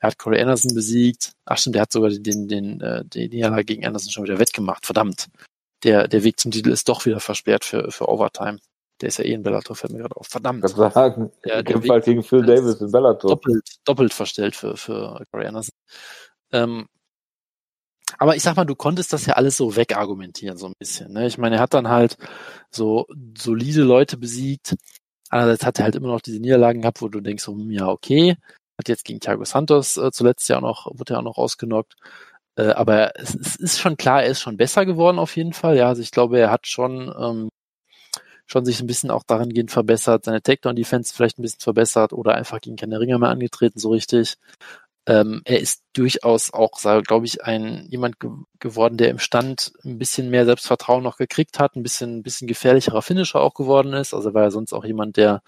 Er 0.00 0.08
hat 0.08 0.18
Corey 0.18 0.40
Anderson 0.40 0.74
besiegt. 0.74 1.32
Ach 1.44 1.58
stimmt, 1.58 1.74
der 1.74 1.82
hat 1.82 1.92
sogar 1.92 2.10
den, 2.10 2.48
den, 2.48 2.80
äh, 2.80 3.04
die 3.04 3.28
Niederlage 3.28 3.64
gegen 3.64 3.86
Anderson 3.86 4.12
schon 4.12 4.24
wieder 4.24 4.38
wettgemacht. 4.38 4.86
Verdammt. 4.86 5.28
Der, 5.84 6.08
der 6.08 6.24
Weg 6.24 6.38
zum 6.40 6.50
Titel 6.50 6.70
ist 6.70 6.88
doch 6.88 7.06
wieder 7.06 7.20
versperrt 7.20 7.64
für, 7.64 7.90
für 7.90 8.08
Overtime. 8.08 8.58
Der 9.00 9.08
ist 9.08 9.18
ja 9.18 9.24
eh 9.24 9.32
in 9.32 9.42
Bellator, 9.42 9.76
fällt 9.76 9.92
mir 9.92 10.00
gerade 10.00 10.16
auf. 10.16 10.26
Verdammt. 10.26 10.62
Kann 10.62 10.92
sagen, 10.92 11.30
er 11.42 11.62
der 11.62 11.64
kämpft 11.64 11.84
Weg 11.84 11.90
halt 11.90 12.04
gegen 12.04 12.22
Phil 12.22 12.44
Davis 12.44 12.80
in 12.80 12.90
Bellator. 12.90 13.30
doppelt, 13.30 13.64
doppelt 13.84 14.12
verstellt 14.12 14.56
für, 14.56 14.76
für 14.76 15.24
Corey 15.30 15.46
Anderson. 15.46 15.74
Ähm, 16.52 16.88
aber 18.18 18.34
ich 18.34 18.42
sag 18.42 18.56
mal, 18.56 18.64
du 18.64 18.74
konntest 18.74 19.12
das 19.12 19.26
ja 19.26 19.34
alles 19.34 19.56
so 19.56 19.76
wegargumentieren, 19.76 20.56
so 20.56 20.66
ein 20.66 20.72
bisschen. 20.78 21.12
Ne? 21.12 21.26
Ich 21.26 21.38
meine, 21.38 21.56
er 21.56 21.62
hat 21.62 21.74
dann 21.74 21.88
halt 21.88 22.16
so 22.70 23.06
solide 23.36 23.82
Leute 23.82 24.16
besiegt. 24.16 24.76
Andererseits 25.30 25.66
hat 25.66 25.78
er 25.78 25.84
halt 25.84 25.94
immer 25.94 26.08
noch 26.08 26.20
diese 26.20 26.40
Niederlagen 26.40 26.80
gehabt, 26.80 27.02
wo 27.02 27.08
du 27.08 27.20
denkst, 27.20 27.44
so, 27.44 27.52
hm, 27.52 27.70
ja, 27.70 27.88
okay. 27.88 28.36
Hat 28.78 28.88
jetzt 28.88 29.04
gegen 29.04 29.20
Thiago 29.20 29.44
Santos 29.44 29.96
äh, 29.96 30.10
zuletzt 30.12 30.48
ja 30.48 30.58
auch 30.58 30.62
noch, 30.62 30.86
wurde 30.86 31.14
ja 31.14 31.18
auch 31.18 31.24
noch 31.24 31.38
ausgenockt. 31.38 31.94
Äh, 32.56 32.72
aber 32.72 33.12
es, 33.16 33.34
es 33.34 33.56
ist 33.56 33.80
schon 33.80 33.96
klar, 33.96 34.22
er 34.22 34.30
ist 34.30 34.40
schon 34.40 34.56
besser 34.56 34.86
geworden 34.86 35.18
auf 35.18 35.36
jeden 35.36 35.52
Fall. 35.52 35.76
Ja, 35.76 35.88
also 35.88 36.02
ich 36.02 36.10
glaube, 36.10 36.38
er 36.38 36.50
hat 36.50 36.66
schon, 36.66 37.12
ähm, 37.18 37.48
schon 38.46 38.64
sich 38.64 38.80
ein 38.80 38.86
bisschen 38.86 39.10
auch 39.10 39.22
dahingehend 39.24 39.70
verbessert, 39.70 40.24
seine 40.24 40.42
Takedown-Defense 40.42 41.14
vielleicht 41.14 41.38
ein 41.38 41.42
bisschen 41.42 41.60
verbessert 41.60 42.12
oder 42.12 42.34
einfach 42.34 42.60
gegen 42.60 42.76
keine 42.76 42.98
Ringer 43.00 43.18
mehr 43.18 43.30
angetreten, 43.30 43.78
so 43.78 43.90
richtig. 43.90 44.36
Ähm, 45.06 45.42
er 45.44 45.60
ist 45.60 45.82
durchaus 45.94 46.52
auch, 46.52 46.72
glaube 47.02 47.26
ich, 47.26 47.44
ein 47.44 47.86
jemand 47.90 48.20
ge 48.20 48.30
geworden, 48.60 48.98
der 48.98 49.10
im 49.10 49.18
Stand 49.18 49.72
ein 49.84 49.98
bisschen 49.98 50.28
mehr 50.30 50.44
Selbstvertrauen 50.44 51.02
noch 51.02 51.16
gekriegt 51.16 51.58
hat, 51.58 51.76
ein 51.76 51.82
bisschen, 51.82 52.18
ein 52.18 52.22
bisschen 52.22 52.48
gefährlicherer 52.48 53.02
Finisher 53.02 53.40
auch 53.40 53.54
geworden 53.54 53.94
ist. 53.94 54.14
Also 54.14 54.34
war 54.34 54.42
er 54.44 54.50
sonst 54.50 54.72
auch 54.72 54.84
jemand, 54.84 55.16
der 55.16 55.42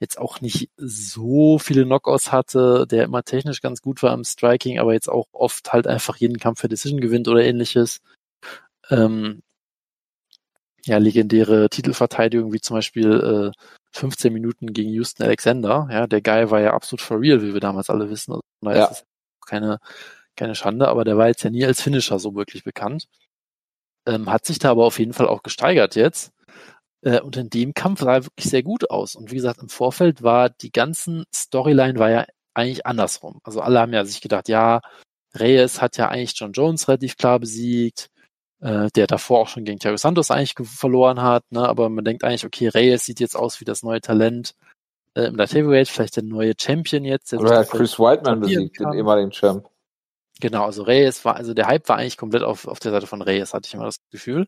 jetzt 0.00 0.18
auch 0.18 0.40
nicht 0.40 0.70
so 0.76 1.58
viele 1.58 1.84
Knockouts 1.84 2.32
hatte, 2.32 2.86
der 2.90 3.04
immer 3.04 3.22
technisch 3.22 3.60
ganz 3.62 3.80
gut 3.82 4.02
war 4.02 4.12
im 4.14 4.24
Striking, 4.24 4.78
aber 4.78 4.92
jetzt 4.92 5.08
auch 5.08 5.26
oft 5.32 5.72
halt 5.72 5.86
einfach 5.86 6.16
jeden 6.16 6.38
Kampf 6.38 6.60
für 6.60 6.68
Decision 6.68 7.00
gewinnt 7.00 7.28
oder 7.28 7.42
ähnliches. 7.44 8.00
Ähm, 8.90 9.42
ja, 10.84 10.98
legendäre 10.98 11.68
Titelverteidigung 11.68 12.52
wie 12.52 12.60
zum 12.60 12.76
Beispiel 12.76 13.52
äh, 13.52 13.60
15 13.92 14.32
Minuten 14.32 14.72
gegen 14.72 14.90
Houston 14.90 15.24
Alexander. 15.24 15.88
Ja, 15.90 16.06
der 16.06 16.20
Guy 16.22 16.50
war 16.50 16.60
ja 16.60 16.74
absolut 16.74 17.00
for 17.00 17.20
real, 17.20 17.42
wie 17.42 17.54
wir 17.54 17.60
damals 17.60 17.90
alle 17.90 18.08
wissen. 18.10 18.32
Also, 18.32 18.42
daher 18.60 18.78
Ja. 18.78 18.84
ist 18.86 19.04
keine, 19.46 19.78
keine 20.36 20.54
Schande, 20.54 20.88
aber 20.88 21.04
der 21.04 21.16
war 21.16 21.28
jetzt 21.28 21.42
ja 21.42 21.50
nie 21.50 21.64
als 21.64 21.80
Finisher 21.82 22.18
so 22.18 22.34
wirklich 22.34 22.62
bekannt. 22.64 23.08
Ähm, 24.06 24.30
hat 24.30 24.44
sich 24.44 24.58
da 24.58 24.70
aber 24.70 24.84
auf 24.84 24.98
jeden 24.98 25.12
Fall 25.14 25.26
auch 25.26 25.42
gesteigert 25.42 25.96
jetzt. 25.96 26.32
Äh, 27.02 27.20
und 27.20 27.36
in 27.36 27.50
dem 27.50 27.74
Kampf 27.74 28.00
sah 28.00 28.14
er 28.14 28.24
wirklich 28.24 28.50
sehr 28.50 28.62
gut 28.62 28.90
aus. 28.90 29.14
Und 29.14 29.30
wie 29.30 29.36
gesagt, 29.36 29.60
im 29.62 29.68
Vorfeld 29.68 30.22
war 30.22 30.50
die 30.50 30.72
ganzen 30.72 31.24
Storyline 31.34 31.98
war 31.98 32.10
ja 32.10 32.26
eigentlich 32.54 32.86
andersrum. 32.86 33.40
Also 33.44 33.60
alle 33.60 33.80
haben 33.80 33.92
ja 33.92 34.04
sich 34.04 34.20
gedacht, 34.20 34.48
ja, 34.48 34.80
Reyes 35.34 35.82
hat 35.82 35.98
ja 35.98 36.08
eigentlich 36.08 36.38
John 36.38 36.52
Jones 36.52 36.88
relativ 36.88 37.16
klar 37.18 37.38
besiegt, 37.38 38.08
äh, 38.60 38.88
der 38.94 39.06
davor 39.06 39.40
auch 39.40 39.48
schon 39.48 39.64
gegen 39.64 39.78
Thiago 39.78 39.98
Santos 39.98 40.30
eigentlich 40.30 40.54
ge- 40.54 40.64
verloren 40.64 41.20
hat, 41.20 41.44
ne? 41.50 41.68
aber 41.68 41.90
man 41.90 42.04
denkt 42.06 42.24
eigentlich, 42.24 42.46
okay, 42.46 42.68
Reyes 42.68 43.04
sieht 43.04 43.20
jetzt 43.20 43.36
aus 43.36 43.60
wie 43.60 43.66
das 43.66 43.82
neue 43.82 44.00
Talent 44.00 44.54
äh, 45.14 45.24
im 45.24 45.36
Light 45.36 45.52
Heavyweight, 45.52 45.88
vielleicht 45.88 46.16
der 46.16 46.22
neue 46.22 46.54
Champion 46.58 47.04
jetzt. 47.04 47.32
der 47.32 47.40
Oder 47.40 47.52
er 47.52 47.58
hat 47.60 47.70
Chris 47.70 47.98
Whiteman 47.98 48.40
besiegt, 48.40 48.78
den 48.78 48.86
kann. 48.86 48.94
ehemaligen 48.94 49.30
Champ. 49.30 49.68
Genau, 50.40 50.64
also 50.64 50.82
Reyes 50.82 51.24
war, 51.26 51.36
also 51.36 51.52
der 51.52 51.66
Hype 51.66 51.88
war 51.90 51.98
eigentlich 51.98 52.16
komplett 52.16 52.42
auf, 52.42 52.66
auf 52.66 52.78
der 52.80 52.92
Seite 52.92 53.06
von 53.06 53.20
Reyes, 53.20 53.52
hatte 53.52 53.66
ich 53.66 53.74
immer 53.74 53.84
das 53.84 53.98
Gefühl. 54.10 54.46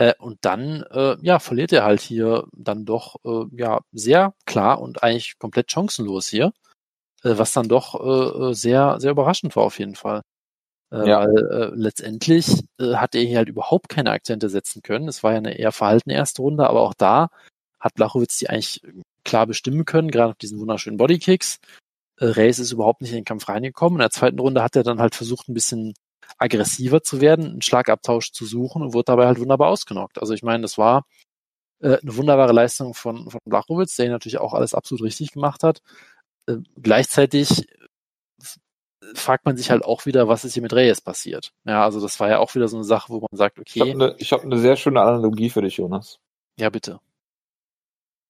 Äh, 0.00 0.14
und 0.18 0.38
dann, 0.46 0.82
äh, 0.92 1.16
ja, 1.20 1.38
verliert 1.40 1.72
er 1.72 1.84
halt 1.84 2.00
hier 2.00 2.46
dann 2.52 2.86
doch, 2.86 3.16
äh, 3.22 3.44
ja, 3.54 3.80
sehr 3.92 4.32
klar 4.46 4.80
und 4.80 5.02
eigentlich 5.02 5.38
komplett 5.38 5.70
chancenlos 5.70 6.26
hier, 6.26 6.54
äh, 7.22 7.36
was 7.36 7.52
dann 7.52 7.68
doch 7.68 8.00
äh, 8.00 8.50
äh, 8.50 8.54
sehr, 8.54 8.98
sehr 8.98 9.10
überraschend 9.10 9.54
war 9.56 9.64
auf 9.64 9.78
jeden 9.78 9.96
Fall. 9.96 10.22
Äh, 10.92 11.08
Ja. 11.08 11.20
Weil 11.20 11.36
äh, 11.52 11.70
letztendlich 11.74 12.64
äh, 12.80 12.94
hat 12.96 13.14
er 13.14 13.22
hier 13.22 13.38
halt 13.38 13.50
überhaupt 13.50 13.90
keine 13.90 14.12
Akzente 14.12 14.48
setzen 14.48 14.82
können. 14.82 15.08
Es 15.08 15.22
war 15.22 15.32
ja 15.32 15.38
eine 15.38 15.58
eher 15.58 15.72
verhaltene 15.72 16.14
erste 16.14 16.42
Runde, 16.42 16.66
aber 16.68 16.80
auch 16.82 16.94
da 16.94 17.28
hat 17.80 17.94
Blachowitz 17.94 18.38
die 18.38 18.50
eigentlich 18.50 18.82
klar 19.24 19.46
bestimmen 19.46 19.84
können, 19.84 20.10
gerade 20.10 20.30
auf 20.30 20.38
diesen 20.38 20.60
wunderschönen 20.60 20.96
Bodykicks. 20.98 21.58
Äh, 22.18 22.26
Reyes 22.26 22.58
ist 22.58 22.72
überhaupt 22.72 23.02
nicht 23.02 23.10
in 23.12 23.18
den 23.18 23.24
Kampf 23.26 23.48
reingekommen. 23.50 23.98
In 23.98 24.02
der 24.02 24.10
zweiten 24.10 24.38
Runde 24.40 24.62
hat 24.62 24.76
er 24.76 24.84
dann 24.84 25.00
halt 25.00 25.14
versucht, 25.14 25.48
ein 25.48 25.54
bisschen 25.54 25.94
aggressiver 26.40 27.02
zu 27.02 27.20
werden, 27.20 27.46
einen 27.46 27.62
Schlagabtausch 27.62 28.32
zu 28.32 28.46
suchen 28.46 28.82
und 28.82 28.94
wurde 28.94 29.04
dabei 29.04 29.26
halt 29.26 29.38
wunderbar 29.38 29.68
ausgenockt. 29.68 30.18
Also 30.18 30.34
ich 30.34 30.42
meine, 30.42 30.62
das 30.62 30.78
war 30.78 31.06
äh, 31.80 31.98
eine 31.98 32.16
wunderbare 32.16 32.52
Leistung 32.52 32.94
von, 32.94 33.30
von 33.30 33.40
Blachowitz, 33.44 33.94
der 33.96 34.06
ihn 34.06 34.12
natürlich 34.12 34.38
auch 34.38 34.54
alles 34.54 34.74
absolut 34.74 35.02
richtig 35.04 35.32
gemacht 35.32 35.62
hat. 35.62 35.82
Äh, 36.46 36.56
gleichzeitig 36.80 37.66
fragt 39.14 39.44
man 39.44 39.56
sich 39.56 39.70
halt 39.70 39.84
auch 39.84 40.06
wieder, 40.06 40.28
was 40.28 40.44
ist 40.44 40.54
hier 40.54 40.62
mit 40.62 40.72
Reyes 40.72 41.00
passiert. 41.00 41.52
Ja, 41.64 41.84
also 41.84 42.00
das 42.00 42.18
war 42.20 42.28
ja 42.28 42.38
auch 42.38 42.54
wieder 42.54 42.68
so 42.68 42.76
eine 42.76 42.84
Sache, 42.84 43.12
wo 43.12 43.20
man 43.20 43.28
sagt, 43.32 43.58
okay. 43.58 43.70
Ich 43.74 43.80
habe 43.80 43.90
eine 43.90 44.16
hab 44.18 44.44
ne 44.44 44.58
sehr 44.58 44.76
schöne 44.76 45.02
Analogie 45.02 45.50
für 45.50 45.62
dich, 45.62 45.76
Jonas. 45.76 46.20
Ja, 46.58 46.70
bitte. 46.70 47.00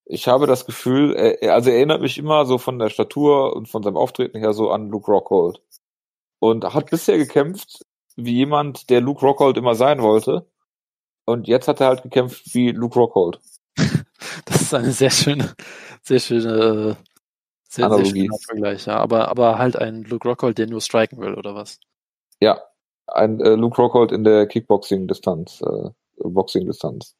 Ich 0.05 0.27
habe 0.27 0.49
das 0.49 0.67
Gefühl, 0.67 1.15
er, 1.15 1.55
also 1.55 1.71
er 1.71 1.77
erinnert 1.77 2.01
mich 2.01 2.19
immer 2.19 2.45
so 2.45 2.59
von 2.59 2.79
der 2.81 2.89
Statur 2.89 3.55
und 3.55 3.69
von 3.69 3.83
seinem 3.83 3.97
Auftreten 3.97 4.39
her 4.39 4.53
so 4.53 4.71
an 4.71 4.89
Luke 4.89 5.11
Rockhold. 5.11 5.63
Und 6.41 6.65
hat 6.65 6.91
bisher 6.91 7.19
gekämpft 7.19 7.85
wie 8.25 8.35
jemand, 8.35 8.91
der 8.91 9.01
Luke 9.01 9.25
Rockhold 9.25 9.57
immer 9.57 9.75
sein 9.75 10.03
wollte. 10.03 10.47
Und 11.25 11.47
jetzt 11.47 11.69
hat 11.69 11.81
er 11.81 11.89
halt 11.89 12.03
gekämpft 12.03 12.55
wie 12.55 12.71
Luke 12.73 12.99
Rockhold. 12.99 13.41
Das 14.45 14.61
ist 14.61 14.75
eine 14.75 14.93
sehr 14.93 15.11
schöne, 15.11 15.55
sehr 16.03 16.21
schöne, 16.21 16.97
sehr, 17.69 17.87
Analogie. 17.87 18.11
sehr 18.11 18.21
schöner 18.21 18.39
Vergleich, 18.47 18.87
ja. 18.87 18.97
Aber, 18.99 19.29
aber 19.29 19.59
halt 19.59 19.77
ein 19.77 20.03
Luke 20.03 20.29
Rockhold, 20.29 20.59
der 20.59 20.67
nur 20.67 20.81
striken 20.81 21.19
will, 21.21 21.35
oder 21.35 21.55
was? 21.55 21.81
Ja, 22.39 22.61
ein 23.07 23.41
äh, 23.41 23.55
Luke 23.55 23.81
Rockhold 23.81 24.13
in 24.13 24.25
der 24.25 24.47
Kickboxing-Distanz, 24.47 25.63
äh, 25.63 25.91
Boxing-Distanz. 26.19 27.17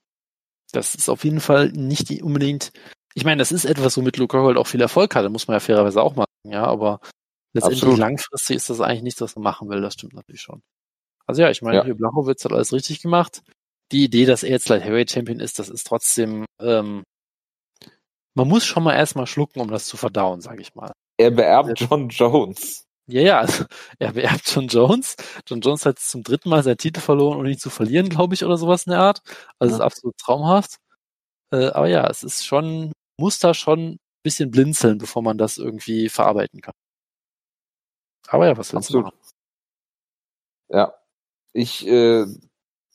Das 0.73 0.95
ist 0.95 1.09
auf 1.09 1.25
jeden 1.25 1.41
Fall 1.41 1.71
nicht 1.71 2.09
die 2.11 2.23
unbedingt, 2.23 2.73
ich 3.15 3.25
meine, 3.25 3.39
das 3.39 3.53
ist 3.53 3.65
etwas, 3.65 3.97
womit 3.97 4.17
Luke 4.17 4.37
Rockhold 4.37 4.57
auch 4.57 4.67
viel 4.67 4.81
Erfolg 4.81 5.15
hatte, 5.15 5.31
muss 5.31 5.49
man 5.49 5.57
ja 5.57 5.61
fairerweise 5.61 6.03
auch 6.03 6.15
machen, 6.15 6.29
ja, 6.45 6.65
aber 6.65 7.01
letztendlich 7.53 7.83
Absolut. 7.83 7.99
langfristig 7.99 8.57
ist 8.57 8.71
das 8.71 8.81
eigentlich 8.81 9.03
nichts, 9.03 9.21
was 9.21 9.35
man 9.37 9.43
machen 9.43 9.69
will, 9.69 9.81
das 9.81 9.95
stimmt 9.95 10.15
natürlich 10.15 10.43
schon. 10.43 10.63
Also 11.31 11.43
ja, 11.43 11.51
ich 11.51 11.63
meine, 11.63 11.87
ja. 11.87 11.95
Blachowitz 11.95 12.45
hat 12.45 12.53
alles 12.53 12.73
richtig 12.73 13.03
gemacht. 13.03 13.43
Die 13.93 14.03
Idee, 14.03 14.27
dass 14.27 14.43
er 14.43 14.51
jetzt 14.51 14.69
Light 14.69 14.83
Heavyweight 14.83 15.13
Champion 15.13 15.39
ist, 15.39 15.61
das 15.61 15.69
ist 15.69 15.87
trotzdem, 15.87 16.45
ähm, 16.61 17.05
man 18.35 18.49
muss 18.49 18.65
schon 18.65 18.83
mal 18.83 18.97
erstmal 18.97 19.29
schlucken, 19.29 19.61
um 19.61 19.71
das 19.71 19.87
zu 19.87 19.97
verdauen, 19.97 20.41
sage 20.41 20.61
ich 20.61 20.75
mal. 20.75 20.93
Er 21.19 21.31
beerbt 21.31 21.79
John 21.79 22.09
Jones. 22.09 22.85
Ja, 23.07 23.21
ja, 23.23 23.39
also 23.39 23.65
er 24.01 24.13
beerbt 24.13 24.51
John 24.53 24.67
Jones. 24.67 25.15
John 25.47 25.61
Jones 25.61 25.87
hat 25.87 26.01
zum 26.01 26.25
dritten 26.25 26.49
Mal 26.49 26.65
seinen 26.65 26.79
Titel 26.79 27.01
verloren, 27.01 27.39
um 27.39 27.47
ihn 27.47 27.59
zu 27.59 27.71
verlieren, 27.71 28.09
glaube 28.09 28.35
ich, 28.35 28.45
oder 28.45 28.57
sowas 28.57 28.87
in 28.87 28.91
der 28.91 29.01
Art. 29.01 29.23
Also 29.61 29.73
ja. 29.73 29.79
ist 29.79 29.85
absolut 29.85 30.19
traumhaft. 30.19 30.79
Äh, 31.53 31.67
aber 31.67 31.89
ja, 31.89 32.09
es 32.11 32.25
ist 32.25 32.45
schon, 32.45 32.91
muss 33.21 33.39
da 33.39 33.55
schon 33.55 33.93
ein 33.93 33.99
bisschen 34.25 34.51
blinzeln, 34.51 34.99
bevor 34.99 35.23
man 35.23 35.39
das 35.39 35.59
irgendwie 35.59 36.09
verarbeiten 36.09 36.61
kann. 36.61 36.75
Aber 38.27 38.49
ja, 38.49 38.57
was 38.57 38.73
willst 38.73 38.93
du 38.93 39.03
machen? 39.03 39.19
Ja, 40.69 41.00
ich 41.53 41.87
äh, 41.87 42.27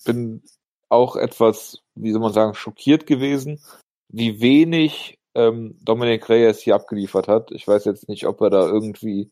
bin 0.05 0.43
auch 0.89 1.15
etwas, 1.15 1.81
wie 1.95 2.11
soll 2.11 2.21
man 2.21 2.33
sagen, 2.33 2.53
schockiert 2.53 3.05
gewesen, 3.07 3.61
wie 4.09 4.39
wenig 4.39 5.19
ähm, 5.33 5.77
Dominic 5.81 6.29
Reyes 6.29 6.61
hier 6.61 6.75
abgeliefert 6.75 7.27
hat. 7.27 7.51
Ich 7.51 7.67
weiß 7.67 7.85
jetzt 7.85 8.07
nicht, 8.07 8.25
ob 8.25 8.41
er 8.41 8.49
da 8.49 8.65
irgendwie 8.67 9.31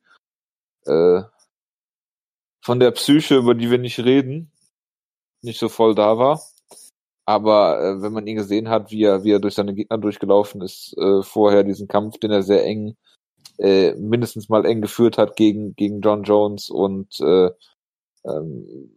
äh, 0.86 1.22
von 2.62 2.80
der 2.80 2.92
Psyche, 2.92 3.38
über 3.38 3.56
die 3.56 3.70
wir 3.72 3.78
nicht 3.78 4.00
reden, 4.00 4.52
nicht 5.42 5.60
so 5.60 5.70
voll 5.70 5.96
da 5.96 6.18
war. 6.18 6.42
Aber 7.26 7.82
äh, 7.82 8.02
wenn 8.02 8.14
man 8.14 8.28
ihn 8.28 8.36
gesehen 8.36 8.70
hat, 8.70 8.92
wie 8.92 9.04
er, 9.04 9.24
wie 9.24 9.32
er 9.32 9.40
durch 9.40 9.56
seine 9.56 9.74
Gegner 9.74 9.98
durchgelaufen 9.98 10.62
ist, 10.62 10.98
äh, 10.98 11.22
vorher 11.24 11.64
diesen 11.64 11.88
Kampf, 11.88 12.18
den 12.18 12.32
er 12.32 12.44
sehr 12.44 12.66
eng, 12.66 12.98
äh, 13.58 13.94
mindestens 13.96 14.50
mal 14.50 14.66
eng 14.66 14.82
geführt 14.82 15.18
hat 15.18 15.36
gegen, 15.38 15.76
gegen 15.76 16.02
John 16.02 16.24
Jones 16.24 16.70
und 16.70 17.20
äh, 17.22 17.52
ähm, 18.26 18.92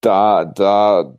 da, 0.00 0.44
da, 0.44 1.18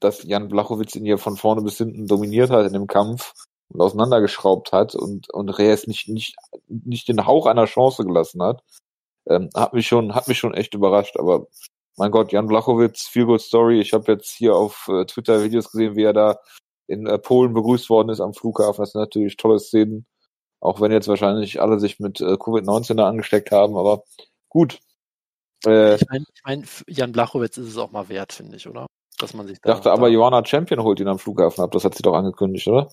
dass 0.00 0.22
Jan 0.22 0.48
Blachowitz 0.48 0.94
ihn 0.96 1.04
hier 1.04 1.18
von 1.18 1.36
vorne 1.36 1.62
bis 1.62 1.78
hinten 1.78 2.06
dominiert 2.06 2.50
hat 2.50 2.66
in 2.66 2.72
dem 2.72 2.86
Kampf 2.86 3.34
und 3.68 3.80
auseinandergeschraubt 3.80 4.72
hat 4.72 4.94
und, 4.94 5.32
und 5.32 5.50
Reyes 5.50 5.86
nicht, 5.86 6.08
nicht, 6.08 6.36
nicht 6.68 7.08
den 7.08 7.26
Hauch 7.26 7.46
einer 7.46 7.66
Chance 7.66 8.04
gelassen 8.04 8.42
hat, 8.42 8.62
ähm, 9.28 9.50
hat 9.54 9.74
mich 9.74 9.86
schon, 9.86 10.14
hat 10.14 10.28
mich 10.28 10.38
schon 10.38 10.54
echt 10.54 10.74
überrascht. 10.74 11.16
Aber 11.18 11.46
mein 11.96 12.10
Gott, 12.10 12.32
Jan 12.32 12.46
Blachowitz, 12.46 13.02
Feel 13.08 13.26
Good 13.26 13.40
Story. 13.40 13.80
Ich 13.80 13.92
habe 13.92 14.12
jetzt 14.12 14.30
hier 14.30 14.54
auf 14.54 14.88
äh, 14.88 15.04
Twitter 15.04 15.42
Videos 15.44 15.70
gesehen, 15.70 15.96
wie 15.96 16.04
er 16.04 16.12
da 16.12 16.38
in 16.86 17.06
äh, 17.06 17.18
Polen 17.18 17.52
begrüßt 17.52 17.90
worden 17.90 18.08
ist 18.10 18.20
am 18.20 18.34
Flughafen. 18.34 18.82
Das 18.82 18.92
sind 18.92 19.00
natürlich 19.00 19.36
tolle 19.36 19.58
Szenen. 19.58 20.06
Auch 20.60 20.80
wenn 20.80 20.92
jetzt 20.92 21.08
wahrscheinlich 21.08 21.60
alle 21.60 21.78
sich 21.78 22.00
mit 22.00 22.20
äh, 22.20 22.34
Covid-19 22.34 22.94
da 22.94 23.08
angesteckt 23.08 23.52
haben, 23.52 23.76
aber 23.76 24.02
gut, 24.48 24.80
äh, 25.66 25.96
ich 25.96 26.06
meine, 26.08 26.24
ich 26.34 26.42
mein, 26.44 26.68
Jan 26.86 27.12
Blachowitz 27.12 27.56
ist 27.56 27.68
es 27.68 27.76
auch 27.76 27.90
mal 27.90 28.08
wert, 28.08 28.32
finde 28.32 28.56
ich, 28.56 28.68
oder? 28.68 28.86
Dass 29.18 29.34
man 29.34 29.46
sich 29.46 29.58
da. 29.60 29.72
dachte 29.72 29.90
aber, 29.90 30.08
Johanna 30.08 30.44
Champion 30.44 30.82
holt 30.82 31.00
ihn 31.00 31.08
am 31.08 31.18
Flughafen 31.18 31.62
ab. 31.64 31.72
Das 31.72 31.84
hat 31.84 31.94
sie 31.94 32.02
doch 32.02 32.14
angekündigt, 32.14 32.68
oder? 32.68 32.88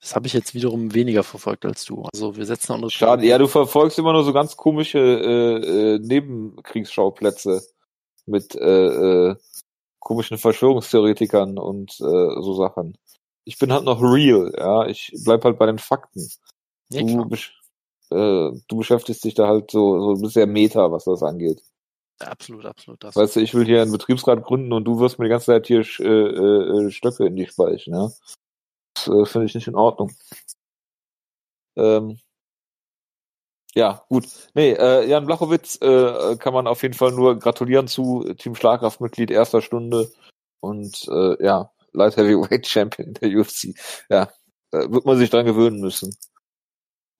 Das 0.00 0.14
habe 0.14 0.26
ich 0.26 0.34
jetzt 0.34 0.54
wiederum 0.54 0.94
weniger 0.94 1.22
verfolgt 1.22 1.64
als 1.64 1.84
du. 1.84 2.02
Also 2.12 2.36
wir 2.36 2.44
setzen 2.44 2.72
unsere 2.72 2.90
Schade, 2.90 3.26
ja, 3.26 3.38
du 3.38 3.48
verfolgst 3.48 3.98
immer 3.98 4.12
nur 4.12 4.24
so 4.24 4.32
ganz 4.32 4.56
komische 4.56 4.98
äh, 4.98 5.94
äh, 5.94 5.98
Nebenkriegsschauplätze 5.98 7.62
mit 8.26 8.54
äh, 8.54 9.30
äh, 9.30 9.36
komischen 9.98 10.38
Verschwörungstheoretikern 10.38 11.58
und 11.58 11.92
äh, 11.92 12.42
so 12.42 12.54
Sachen. 12.54 12.98
Ich 13.44 13.58
bin 13.58 13.72
halt 13.72 13.84
noch 13.84 14.02
real, 14.02 14.52
ja. 14.56 14.86
Ich 14.86 15.12
bleib 15.24 15.44
halt 15.44 15.58
bei 15.58 15.66
den 15.66 15.78
Fakten. 15.78 16.28
Ja, 16.90 17.02
du, 17.02 17.28
äh, 18.16 18.60
du 18.68 18.76
beschäftigst 18.76 19.24
dich 19.24 19.34
da 19.34 19.46
halt 19.46 19.70
so, 19.70 20.00
so 20.00 20.14
ein 20.14 20.22
bisschen 20.22 20.50
Meta, 20.52 20.90
was 20.90 21.04
das 21.04 21.22
angeht. 21.22 21.62
Absolut, 22.18 22.64
absolut. 22.64 23.04
Das 23.04 23.14
weißt 23.14 23.36
du, 23.36 23.40
ich 23.40 23.54
will 23.54 23.66
hier 23.66 23.82
einen 23.82 23.92
Betriebsrat 23.92 24.42
gründen 24.42 24.72
und 24.72 24.84
du 24.84 24.98
wirst 25.00 25.18
mir 25.18 25.26
die 25.26 25.30
ganze 25.30 25.46
Zeit 25.46 25.66
hier 25.66 25.80
äh, 26.00 26.86
äh, 26.86 26.90
Stöcke 26.90 27.26
in 27.26 27.36
die 27.36 27.46
Speichen, 27.46 27.94
ja. 27.94 28.10
Das 28.94 29.08
äh, 29.08 29.26
finde 29.26 29.46
ich 29.46 29.54
nicht 29.54 29.68
in 29.68 29.74
Ordnung. 29.74 30.12
Ähm, 31.76 32.18
ja, 33.74 34.02
gut. 34.08 34.24
Nee, 34.54 34.72
äh, 34.72 35.06
Jan 35.06 35.26
Blachowitz 35.26 35.78
äh, 35.82 36.36
kann 36.38 36.54
man 36.54 36.66
auf 36.66 36.82
jeden 36.82 36.94
Fall 36.94 37.12
nur 37.12 37.38
gratulieren 37.38 37.88
zu 37.88 38.24
Team 38.38 38.54
Schlagkraftmitglied 38.54 39.30
erster 39.30 39.60
Stunde 39.60 40.10
und 40.60 41.06
äh, 41.08 41.44
ja, 41.44 41.70
Light 41.92 42.16
Heavyweight 42.16 42.66
Champion 42.66 43.12
der 43.14 43.28
UFC. 43.38 43.74
Ja, 44.08 44.30
äh, 44.72 44.90
wird 44.90 45.04
man 45.04 45.18
sich 45.18 45.28
dran 45.28 45.44
gewöhnen 45.44 45.80
müssen. 45.80 46.16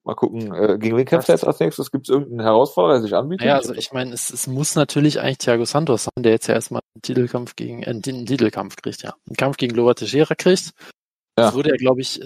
Mal 0.07 0.15
gucken, 0.15 0.55
äh, 0.55 0.79
gegen 0.79 0.97
wen 0.97 1.05
kämpft 1.05 1.29
er 1.29 1.35
jetzt 1.35 1.45
als 1.45 1.59
nächstes? 1.59 1.91
Gibt 1.91 2.07
es 2.07 2.11
irgendeinen 2.11 2.43
Herausforderer, 2.43 2.95
der 2.95 3.03
sich 3.03 3.17
anbietet? 3.17 3.45
Ja, 3.45 3.57
also 3.57 3.75
ich 3.75 3.93
meine, 3.93 4.15
es, 4.15 4.33
es 4.33 4.47
muss 4.47 4.77
natürlich 4.77 5.21
eigentlich 5.21 5.39
Thiago 5.39 5.65
Santos 5.65 6.05
sein, 6.05 6.23
der 6.23 6.31
jetzt 6.31 6.47
ja 6.47 6.55
erstmal 6.55 6.81
einen 6.95 7.03
Titelkampf 7.03 7.57
gegen, 7.57 7.83
äh, 7.83 7.91
einen 7.91 8.03
Titelkampf 8.03 8.77
kriegt, 8.77 9.03
ja. 9.03 9.15
Einen 9.27 9.37
Kampf 9.37 9.57
gegen 9.57 9.75
Loa 9.75 9.95
Teixeira 9.95 10.37
kriegt. 10.37 10.75
Ja. 11.37 11.47
Das 11.47 11.55
wurde 11.55 11.71
ja, 11.71 11.77
glaube 11.77 12.03
ich, 12.03 12.21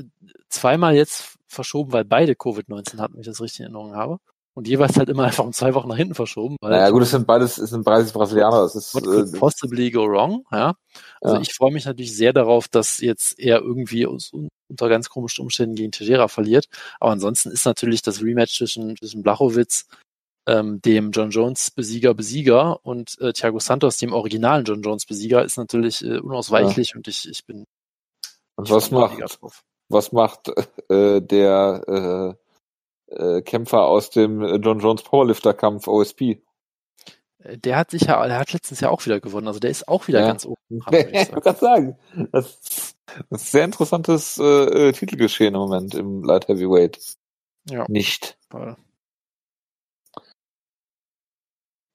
zweimal 0.50 0.94
jetzt 0.94 1.38
verschoben, 1.46 1.94
weil 1.94 2.04
beide 2.04 2.34
Covid-19 2.34 2.98
hatten, 2.98 3.14
wenn 3.14 3.22
ich 3.22 3.26
das 3.26 3.40
richtig 3.40 3.60
in 3.60 3.64
Erinnerung 3.64 3.94
habe. 3.94 4.18
Und 4.52 4.68
jeweils 4.68 4.98
halt 4.98 5.08
immer 5.08 5.24
einfach 5.24 5.44
um 5.44 5.54
zwei 5.54 5.72
Wochen 5.72 5.88
nach 5.88 5.96
hinten 5.96 6.14
verschoben. 6.14 6.56
Weil 6.60 6.72
naja, 6.72 6.90
gut, 6.90 7.02
es 7.02 7.12
sind 7.12 7.26
beides, 7.26 7.56
es 7.56 7.70
sind 7.70 7.82
beides 7.84 8.12
Brasilianer. 8.12 8.60
Das 8.60 8.74
ist, 8.74 8.94
what 8.94 9.04
could 9.04 9.34
äh, 9.34 9.38
possibly 9.38 9.90
go 9.90 10.04
wrong, 10.04 10.44
ja. 10.52 10.74
Also 11.22 11.36
ja. 11.36 11.40
ich 11.40 11.54
freue 11.54 11.72
mich 11.72 11.86
natürlich 11.86 12.14
sehr 12.14 12.34
darauf, 12.34 12.68
dass 12.68 13.00
jetzt 13.00 13.38
er 13.38 13.62
irgendwie 13.62 14.06
aus, 14.06 14.32
unter 14.70 14.88
ganz 14.88 15.08
komischen 15.08 15.42
Umständen 15.42 15.74
gegen 15.74 15.92
Tejera 15.92 16.28
verliert. 16.28 16.68
Aber 16.98 17.12
ansonsten 17.12 17.50
ist 17.50 17.64
natürlich 17.64 18.02
das 18.02 18.22
Rematch 18.22 18.56
zwischen, 18.56 18.96
zwischen 18.96 19.22
Blachowitz, 19.22 19.86
ähm, 20.46 20.80
dem 20.82 21.10
John 21.10 21.30
Jones 21.30 21.70
Besieger 21.70 22.14
Besieger 22.14 22.84
und 22.84 23.20
äh, 23.20 23.32
Thiago 23.32 23.58
Santos, 23.58 23.98
dem 23.98 24.12
originalen 24.12 24.64
John 24.64 24.82
Jones 24.82 25.06
Besieger, 25.06 25.44
ist 25.44 25.58
natürlich 25.58 26.04
äh, 26.04 26.18
unausweichlich 26.18 26.90
ja. 26.90 26.96
und 26.96 27.08
ich, 27.08 27.28
ich 27.28 27.44
bin. 27.44 27.64
Und 28.56 28.70
was 28.70 28.90
macht, 28.90 29.38
was 29.88 30.12
macht 30.12 30.50
äh, 30.88 31.20
der 31.20 32.36
äh, 33.08 33.14
äh, 33.14 33.42
Kämpfer 33.42 33.86
aus 33.86 34.10
dem 34.10 34.42
John 34.62 34.80
Jones 34.80 35.02
Powerlifter-Kampf 35.02 35.88
OSP. 35.88 36.42
Äh, 37.43 37.59
der 37.59 37.76
hat 37.76 37.91
sich 37.91 38.03
ja, 38.03 38.26
der 38.26 38.38
hat 38.38 38.53
letztens 38.53 38.80
ja 38.80 38.91
auch 38.91 39.05
wieder 39.05 39.20
gewonnen, 39.20 39.49
also 39.49 39.61
der 39.61 39.70
ist 39.70 39.88
auch 39.88 40.09
wieder 40.09 40.20
ja. 40.20 40.26
ganz 40.26 40.47
oben. 40.47 40.61
Dran, 40.80 40.95
ich 40.95 41.32
wollte 41.32 41.41
gerade 41.41 41.59
sagen, 41.59 41.99
das, 42.32 42.95
das 43.28 43.43
ist 43.43 43.53
sehr 43.53 43.64
interessantes 43.64 44.38
äh, 44.38 44.88
äh, 44.88 44.93
Titelgeschehen 44.93 45.55
im 45.55 45.61
Moment 45.61 45.95
im 45.95 46.22
Light 46.22 46.49
Heavyweight. 46.49 46.99
Ja. 47.68 47.84
Nicht. 47.88 48.38
Voll. 48.51 48.76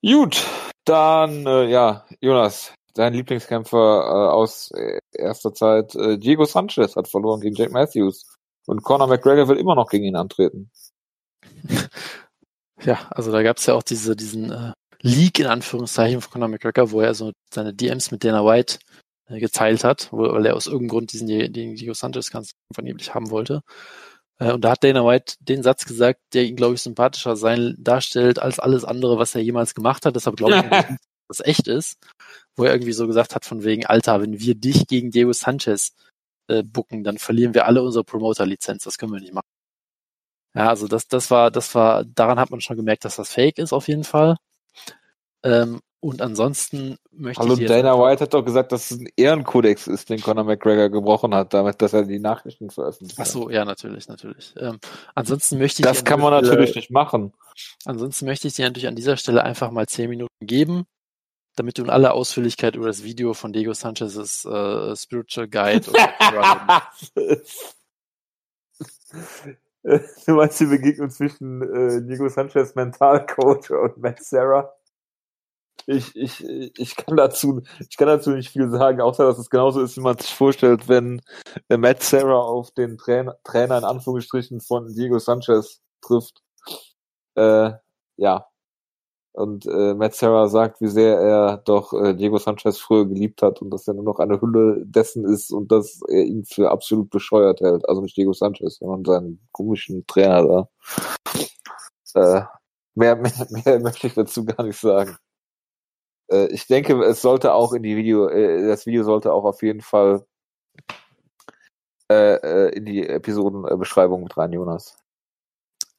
Gut, 0.03 0.45
dann 0.85 1.47
äh, 1.47 1.65
ja, 1.65 2.05
Jonas, 2.21 2.73
dein 2.93 3.13
Lieblingskämpfer 3.13 3.77
äh, 3.77 4.33
aus 4.33 4.69
äh, 4.71 4.99
erster 5.11 5.53
Zeit, 5.53 5.95
äh, 5.95 6.19
Diego 6.19 6.45
Sanchez 6.45 6.95
hat 6.95 7.07
verloren 7.07 7.41
gegen 7.41 7.55
Jake 7.55 7.71
Matthews 7.71 8.37
und 8.67 8.83
Conor 8.83 9.07
McGregor 9.07 9.47
will 9.47 9.57
immer 9.57 9.73
noch 9.73 9.89
gegen 9.89 10.05
ihn 10.05 10.15
antreten. 10.15 10.69
Ja, 12.83 13.07
also 13.09 13.31
da 13.31 13.41
gab 13.41 13.57
es 13.57 13.65
ja 13.65 13.73
auch 13.73 13.83
diese, 13.83 14.15
diesen 14.15 14.51
äh, 14.51 14.73
Leak 15.05 15.37
in 15.39 15.45
Anführungszeichen 15.45 16.19
von 16.19 16.31
Conor 16.31 16.47
McGregor, 16.47 16.89
wo 16.89 16.99
er 16.99 17.13
so 17.13 17.31
seine 17.53 17.75
DMs 17.75 18.09
mit 18.09 18.23
Dana 18.23 18.43
White 18.43 18.79
äh, 19.27 19.39
geteilt 19.39 19.83
hat, 19.83 20.11
wo, 20.11 20.17
weil 20.33 20.47
er 20.47 20.55
aus 20.55 20.65
irgendeinem 20.65 20.89
Grund 20.89 21.13
diesen 21.13 21.27
den 21.27 21.75
Diego 21.75 21.93
Sanchez 21.93 22.31
ganz 22.31 22.53
vergeblich 22.73 23.13
haben 23.13 23.29
wollte. 23.29 23.61
Äh, 24.39 24.51
und 24.51 24.61
da 24.61 24.71
hat 24.71 24.83
Dana 24.83 25.05
White 25.05 25.35
den 25.39 25.61
Satz 25.61 25.85
gesagt, 25.85 26.21
der 26.33 26.45
ihn, 26.45 26.55
glaube 26.55 26.73
ich, 26.73 26.81
sympathischer 26.81 27.35
sein 27.35 27.75
darstellt 27.77 28.39
als 28.39 28.57
alles 28.57 28.83
andere, 28.83 29.19
was 29.19 29.35
er 29.35 29.41
jemals 29.41 29.75
gemacht 29.75 30.07
hat. 30.07 30.15
Deshalb 30.15 30.37
glaube 30.37 30.55
ich, 30.55 30.61
dass 30.69 30.97
das 31.27 31.39
echt 31.41 31.67
ist. 31.67 31.97
Wo 32.55 32.63
er 32.63 32.73
irgendwie 32.73 32.93
so 32.93 33.05
gesagt 33.05 33.35
hat, 33.35 33.45
von 33.45 33.63
wegen, 33.63 33.85
Alter, 33.85 34.23
wenn 34.23 34.39
wir 34.39 34.55
dich 34.55 34.87
gegen 34.87 35.11
Diego 35.11 35.33
Sanchez 35.33 35.93
äh, 36.47 36.63
bucken, 36.63 37.03
dann 37.03 37.19
verlieren 37.19 37.53
wir 37.53 37.67
alle 37.67 37.83
unsere 37.83 38.03
Promoter-Lizenz. 38.03 38.83
Das 38.85 38.97
können 38.97 39.13
wir 39.13 39.19
nicht 39.19 39.33
machen. 39.35 39.45
Ja, 40.55 40.69
also 40.69 40.87
das, 40.87 41.07
das 41.07 41.29
war, 41.29 41.51
das 41.51 41.75
war, 41.75 42.05
daran 42.05 42.39
hat 42.39 42.49
man 42.49 42.61
schon 42.61 42.77
gemerkt, 42.77 43.05
dass 43.05 43.17
das 43.17 43.31
fake 43.31 43.59
ist 43.59 43.71
auf 43.71 43.87
jeden 43.87 44.05
Fall. 44.05 44.37
Ähm, 45.45 45.79
und 46.01 46.21
ansonsten 46.21 46.97
möchte 47.11 47.41
Hallo, 47.41 47.53
ich 47.53 47.59
dir 47.59 47.67
Dana 47.67 47.97
White 47.97 48.23
hat 48.23 48.33
doch 48.33 48.43
gesagt, 48.43 48.71
dass 48.71 48.91
es 48.91 48.99
ein 48.99 49.07
Ehrenkodex 49.15 49.87
ist, 49.87 50.09
den 50.09 50.21
Conor 50.21 50.43
McGregor 50.43 50.89
gebrochen 50.89 51.33
hat, 51.33 51.53
damit, 51.53 51.81
dass 51.81 51.93
er 51.93 52.03
die 52.03 52.19
Nachrichten 52.19 52.69
veröffentlicht. 52.69 53.19
Ach 53.19 53.25
so, 53.25 53.49
ja, 53.49 53.65
natürlich, 53.65 54.07
natürlich. 54.07 54.53
Ähm, 54.59 54.79
ansonsten 55.15 55.57
möchte 55.57 55.81
ich 55.81 55.87
Das 55.87 56.03
kann 56.03 56.19
man 56.19 56.31
natürlich 56.31 56.75
nicht 56.75 56.91
machen. 56.91 57.33
Ansonsten 57.85 58.25
möchte 58.25 58.47
ich 58.47 58.53
dir 58.53 58.65
natürlich 58.65 58.87
an 58.87 58.95
dieser 58.95 59.17
Stelle 59.17 59.43
einfach 59.43 59.71
mal 59.71 59.87
zehn 59.87 60.09
Minuten 60.09 60.45
geben, 60.45 60.85
damit 61.55 61.79
du 61.79 61.83
in 61.83 61.89
aller 61.89 62.13
Ausführlichkeit 62.13 62.75
über 62.75 62.87
das 62.87 63.03
Video 63.03 63.33
von 63.33 63.51
Diego 63.51 63.73
Sanchez's 63.73 64.45
äh, 64.45 64.95
Spiritual 64.95 65.47
Guide 65.47 65.87
du 70.25 70.33
meinst 70.33 70.59
die 70.59 70.65
Begegnung 70.65 71.09
zwischen 71.09 71.61
äh, 71.61 72.01
Diego 72.03 72.29
Sanchez 72.29 72.75
Mentalcoach 72.75 73.71
und 73.71 73.97
Matt 73.97 74.23
Serra? 74.23 74.74
Ich, 75.87 76.15
ich, 76.15 76.43
ich 76.43 76.95
kann 76.95 77.15
dazu, 77.15 77.61
ich 77.79 77.97
kann 77.97 78.07
dazu 78.07 78.31
nicht 78.31 78.49
viel 78.49 78.69
sagen, 78.69 79.01
außer 79.01 79.25
dass 79.25 79.37
es 79.37 79.51
genauso 79.51 79.81
ist, 79.81 79.97
wie 79.97 80.01
man 80.01 80.17
sich 80.17 80.33
vorstellt, 80.33 80.87
wenn 80.87 81.21
äh, 81.69 81.77
Matt 81.77 82.01
Serra 82.01 82.39
auf 82.39 82.71
den 82.71 82.97
Trainer, 82.97 83.37
Trainer 83.43 83.77
in 83.77 83.83
Anführungsstrichen 83.83 84.61
von 84.61 84.87
Diego 84.93 85.19
Sanchez 85.19 85.81
trifft. 86.01 86.41
Äh, 87.35 87.71
ja. 88.17 88.47
Und 89.33 89.65
äh, 89.67 89.93
Matt 89.93 90.15
Serra 90.15 90.47
sagt, 90.47 90.79
wie 90.81 90.87
sehr 90.87 91.19
er 91.19 91.57
doch 91.57 91.93
äh, 91.93 92.15
Diego 92.15 92.37
Sanchez 92.37 92.79
früher 92.79 93.05
geliebt 93.05 93.41
hat 93.41 93.61
und 93.61 93.69
dass 93.69 93.87
er 93.87 93.93
nur 93.93 94.05
noch 94.05 94.19
eine 94.19 94.39
Hülle 94.41 94.81
dessen 94.85 95.25
ist 95.25 95.51
und 95.51 95.71
dass 95.71 95.99
er 96.07 96.23
ihn 96.23 96.45
für 96.45 96.71
absolut 96.71 97.09
bescheuert 97.09 97.59
hält. 97.59 97.87
Also 97.87 98.01
nicht 98.01 98.15
Diego 98.15 98.31
Sanchez, 98.33 98.77
sondern 98.77 99.03
seinen 99.03 99.47
komischen 99.51 100.07
Trainer 100.07 100.43
da. 100.43 100.69
Äh, 102.15 102.45
mehr, 102.95 103.17
mehr, 103.17 103.47
mehr 103.49 103.79
möchte 103.81 104.07
ich 104.07 104.13
dazu 104.13 104.45
gar 104.45 104.63
nicht 104.63 104.79
sagen. 104.79 105.17
Äh, 106.29 106.47
ich 106.47 106.67
denke, 106.67 107.01
es 107.03 107.21
sollte 107.21 107.53
auch 107.53 107.73
in 107.73 107.83
die 107.83 107.95
Video, 107.95 108.27
äh, 108.27 108.67
das 108.67 108.85
Video 108.85 109.03
sollte 109.03 109.31
auch 109.33 109.43
auf 109.43 109.61
jeden 109.61 109.81
Fall 109.81 110.25
äh, 112.11 112.35
äh, 112.35 112.69
in 112.75 112.85
die 112.85 113.07
Episodenbeschreibung 113.07 114.23
mit 114.23 114.37
rein, 114.37 114.53
Jonas. 114.53 114.97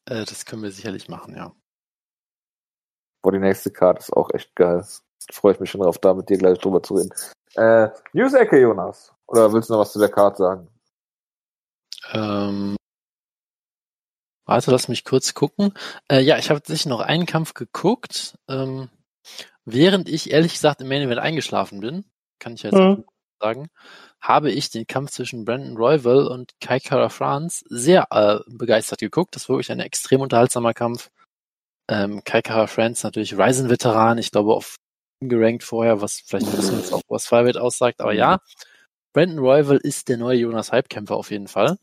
äh, 0.08 0.24
Das 0.24 0.44
können 0.46 0.62
wir 0.62 0.70
sicherlich 0.70 1.08
machen, 1.08 1.34
ja. 1.34 1.52
Boah, 3.22 3.32
die 3.32 3.38
nächste 3.38 3.70
Karte 3.72 4.00
ist 4.00 4.12
auch 4.12 4.30
echt 4.32 4.54
geil. 4.54 4.86
Freue 5.32 5.54
ich 5.54 5.60
mich 5.60 5.70
schon 5.70 5.80
drauf, 5.80 5.98
da 5.98 6.14
mit 6.14 6.28
dir 6.28 6.38
gleich 6.38 6.58
drüber 6.58 6.80
zu 6.82 6.94
reden. 6.94 7.10
Äh, 7.54 7.88
News-Ecke, 8.12 8.60
Jonas. 8.60 9.12
Oder 9.26 9.52
willst 9.52 9.68
du 9.68 9.72
noch 9.72 9.80
was 9.80 9.92
zu 9.92 9.98
der 9.98 10.10
Karte 10.10 10.36
sagen? 10.38 10.68
Ähm, 12.12 12.76
warte, 14.44 14.70
lass 14.70 14.86
mich 14.86 15.04
kurz 15.04 15.34
gucken. 15.34 15.74
Äh, 16.08 16.20
ja, 16.20 16.38
ich 16.38 16.50
habe 16.50 16.60
tatsächlich 16.60 16.86
noch 16.86 17.00
einen 17.00 17.26
Kampf 17.26 17.54
geguckt, 17.54 18.38
ähm, 18.48 18.88
während 19.66 20.08
ich 20.08 20.30
ehrlich 20.30 20.54
gesagt 20.54 20.80
im 20.80 20.88
Main 20.88 21.02
Event 21.02 21.20
eingeschlafen 21.20 21.80
bin, 21.80 22.04
kann 22.38 22.54
ich 22.54 22.62
jetzt 22.62 22.78
Mhm. 22.78 23.04
sagen, 23.40 23.68
habe 24.20 24.50
ich 24.50 24.70
den 24.70 24.86
Kampf 24.86 25.10
zwischen 25.10 25.44
Brandon 25.44 25.76
Royval 25.76 26.26
und 26.26 26.52
Kai 26.60 26.80
Kara 26.80 27.10
France 27.10 27.64
sehr 27.68 28.06
äh, 28.10 28.38
begeistert 28.48 29.00
geguckt. 29.00 29.36
Das 29.36 29.48
war 29.48 29.56
wirklich 29.56 29.72
ein 29.72 29.80
extrem 29.80 30.22
unterhaltsamer 30.22 30.72
Kampf. 30.72 31.10
Ähm, 31.88 32.22
Kai 32.24 32.42
Kara 32.42 32.66
France 32.66 33.06
natürlich 33.06 33.36
Ryzen-Veteran, 33.38 34.18
ich 34.18 34.30
glaube 34.30 34.54
auf 34.54 34.76
gerankt 35.20 35.64
vorher, 35.64 36.00
was 36.00 36.20
vielleicht 36.26 36.46
ein 36.46 36.56
bisschen 36.56 36.78
jetzt 36.78 36.92
auch 36.92 37.02
was 37.08 37.26
Flyweight 37.26 37.56
aussagt, 37.56 38.00
aber 38.00 38.12
ja, 38.12 38.40
Brandon 39.14 39.38
Royval 39.38 39.78
ist 39.78 40.08
der 40.08 40.18
neue 40.18 40.38
Jonas 40.38 40.72
Hype-Kämpfer 40.72 41.16
auf 41.16 41.30
jeden 41.30 41.48
Fall. 41.48 41.78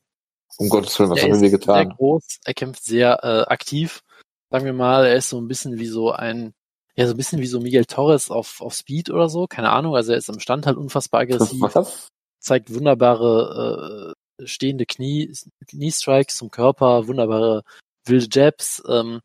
Um 0.58 0.70
Gottes 0.70 1.00
Willen, 1.00 1.10
was 1.10 1.20
Er 1.20 1.24
haben 1.24 1.32
wir 1.32 1.36
ist 1.36 1.42
dir 1.42 1.50
sehr 1.74 1.86
getan? 1.86 1.90
groß, 1.98 2.40
er 2.46 2.54
kämpft 2.54 2.84
sehr 2.84 3.24
äh, 3.24 3.52
aktiv. 3.52 4.04
Sagen 4.52 4.66
wir 4.66 4.74
mal, 4.74 5.06
er 5.06 5.16
ist 5.16 5.30
so 5.30 5.40
ein 5.42 5.48
bisschen 5.48 5.80
wie 5.80 5.88
so 5.88 6.12
ein, 6.12 6.54
ja, 6.96 7.08
so 7.08 7.14
ein 7.14 7.18
bisschen 7.18 7.40
wie 7.40 7.48
so 7.48 7.60
Miguel 7.60 7.86
Torres 7.86 8.30
auf, 8.30 8.62
auf 8.62 8.74
Speed 8.74 9.10
oder 9.10 9.30
so, 9.30 9.48
keine 9.48 9.72
Ahnung. 9.72 9.96
Also 9.96 10.12
er 10.12 10.18
ist 10.18 10.30
am 10.30 10.40
Stand 10.40 10.66
halt 10.66 10.78
unfassbar 10.78 11.22
aggressiv, 11.22 11.62
Was? 11.62 12.08
zeigt 12.40 12.74
wunderbare 12.74 14.14
äh, 14.40 14.46
stehende 14.46 14.86
Knie, 14.86 15.34
Knie-Strikes 15.68 16.38
zum 16.38 16.52
Körper, 16.52 17.08
wunderbare 17.08 17.64
wilde 18.06 18.28
Jabs, 18.32 18.84
ähm, 18.88 19.22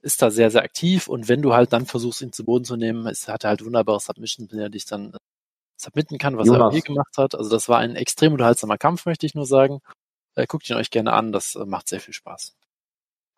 ist 0.00 0.22
da 0.22 0.30
sehr, 0.30 0.50
sehr 0.50 0.62
aktiv 0.62 1.08
und 1.08 1.28
wenn 1.28 1.42
du 1.42 1.54
halt 1.54 1.72
dann 1.72 1.86
versuchst, 1.86 2.22
ihn 2.22 2.32
zu 2.32 2.44
Boden 2.44 2.64
zu 2.64 2.76
nehmen, 2.76 3.06
ist, 3.06 3.28
hat 3.28 3.44
er 3.44 3.50
halt 3.50 3.64
wunderbare 3.64 4.00
Submission, 4.00 4.48
wenn 4.50 4.58
er 4.58 4.70
dich 4.70 4.86
dann 4.86 5.12
äh, 5.14 5.18
submitten 5.76 6.18
kann, 6.18 6.38
was 6.38 6.48
er 6.48 6.54
Jonas. 6.54 6.68
auch 6.68 6.72
hier 6.72 6.82
gemacht 6.82 7.16
hat. 7.16 7.34
Also 7.34 7.50
das 7.50 7.68
war 7.68 7.78
ein 7.78 7.96
extrem 7.96 8.32
unterhaltsamer 8.32 8.78
Kampf, 8.78 9.06
möchte 9.06 9.26
ich 9.26 9.34
nur 9.34 9.46
sagen. 9.46 9.80
Äh, 10.34 10.46
guckt 10.46 10.68
ihn 10.70 10.76
euch 10.76 10.90
gerne 10.90 11.12
an, 11.12 11.32
das 11.32 11.56
äh, 11.56 11.64
macht 11.66 11.88
sehr 11.88 12.00
viel 12.00 12.14
Spaß. 12.14 12.54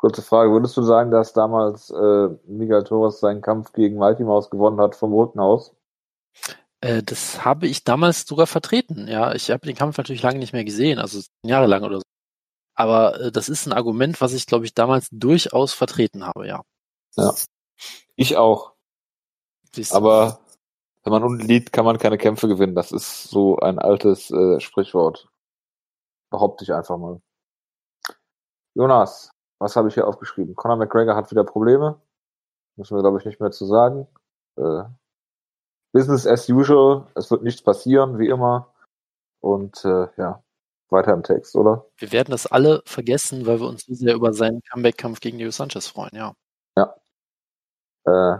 Kurze 0.04 0.20
Frage. 0.20 0.52
Würdest 0.52 0.76
du 0.76 0.82
sagen, 0.82 1.10
dass 1.10 1.32
damals 1.32 1.88
äh, 1.88 2.28
Miguel 2.44 2.84
Torres 2.84 3.20
seinen 3.20 3.40
Kampf 3.40 3.72
gegen 3.72 3.96
Mouse 3.96 4.50
gewonnen 4.50 4.78
hat 4.78 4.94
vom 4.96 5.14
Rücken 5.14 5.40
aus? 5.40 5.74
Äh, 6.82 7.02
das 7.02 7.42
habe 7.46 7.66
ich 7.66 7.84
damals 7.84 8.26
sogar 8.26 8.46
vertreten. 8.46 9.08
Ja, 9.08 9.34
ich 9.34 9.50
habe 9.50 9.64
den 9.64 9.74
Kampf 9.74 9.96
natürlich 9.96 10.20
lange 10.20 10.40
nicht 10.40 10.52
mehr 10.52 10.66
gesehen, 10.66 10.98
also 10.98 11.22
zehn 11.22 11.48
Jahre 11.48 11.68
lang 11.68 11.84
oder 11.84 12.00
so. 12.00 12.02
Aber 12.74 13.18
äh, 13.18 13.32
das 13.32 13.48
ist 13.48 13.64
ein 13.64 13.72
Argument, 13.72 14.20
was 14.20 14.34
ich, 14.34 14.44
glaube 14.44 14.66
ich, 14.66 14.74
damals 14.74 15.08
durchaus 15.10 15.72
vertreten 15.72 16.26
habe, 16.26 16.46
ja. 16.46 16.62
Ich 18.14 18.36
auch. 18.36 18.74
Siehst. 19.74 19.94
Aber 19.94 20.38
wenn 21.02 21.14
man 21.14 21.24
unten 21.24 21.46
liegt, 21.46 21.72
kann 21.72 21.86
man 21.86 21.96
keine 21.96 22.18
Kämpfe 22.18 22.46
gewinnen. 22.46 22.74
Das 22.74 22.92
ist 22.92 23.30
so 23.30 23.56
ein 23.56 23.78
altes 23.78 24.30
äh, 24.30 24.60
Sprichwort. 24.60 25.28
Behaupte 26.28 26.62
ich 26.62 26.74
einfach 26.74 26.98
mal. 26.98 27.22
Jonas, 28.74 29.33
was 29.58 29.76
habe 29.76 29.88
ich 29.88 29.94
hier 29.94 30.06
aufgeschrieben? 30.06 30.54
Conor 30.54 30.76
McGregor 30.76 31.16
hat 31.16 31.30
wieder 31.30 31.44
Probleme. 31.44 32.00
Müssen 32.76 32.96
wir, 32.96 33.02
glaube 33.02 33.18
ich, 33.18 33.24
nicht 33.24 33.40
mehr 33.40 33.50
zu 33.50 33.66
sagen. 33.66 34.06
Äh, 34.56 34.84
Business 35.92 36.26
as 36.26 36.48
usual. 36.48 37.06
Es 37.14 37.30
wird 37.30 37.42
nichts 37.42 37.62
passieren, 37.62 38.18
wie 38.18 38.28
immer. 38.28 38.72
Und 39.40 39.84
äh, 39.84 40.08
ja, 40.16 40.42
weiter 40.90 41.12
im 41.12 41.22
Text, 41.22 41.54
oder? 41.54 41.86
Wir 41.96 42.12
werden 42.12 42.30
das 42.30 42.46
alle 42.46 42.82
vergessen, 42.86 43.46
weil 43.46 43.60
wir 43.60 43.68
uns 43.68 43.84
so 43.84 43.94
sehr 43.94 44.14
über 44.14 44.32
seinen 44.32 44.60
Comeback-Kampf 44.70 45.20
gegen 45.20 45.38
Diego 45.38 45.50
Sanchez 45.50 45.86
freuen, 45.86 46.14
ja. 46.14 46.34
Äh, 48.04 48.38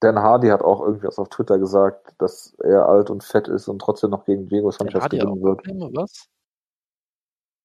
Dan 0.00 0.18
Hardy 0.18 0.48
hat 0.48 0.62
auch 0.62 0.80
irgendwas 0.80 1.18
auf 1.18 1.28
Twitter 1.28 1.58
gesagt, 1.58 2.14
dass 2.18 2.54
er 2.60 2.88
alt 2.88 3.10
und 3.10 3.22
fett 3.22 3.48
ist 3.48 3.68
und 3.68 3.80
trotzdem 3.80 4.10
noch 4.10 4.24
gegen 4.24 4.48
Diego 4.48 4.70
Sanchez 4.70 5.02
ja 5.02 5.08
gewinnen 5.08 5.42
wird. 5.42 5.62
Probleme, 5.62 5.90
was? 5.92 6.28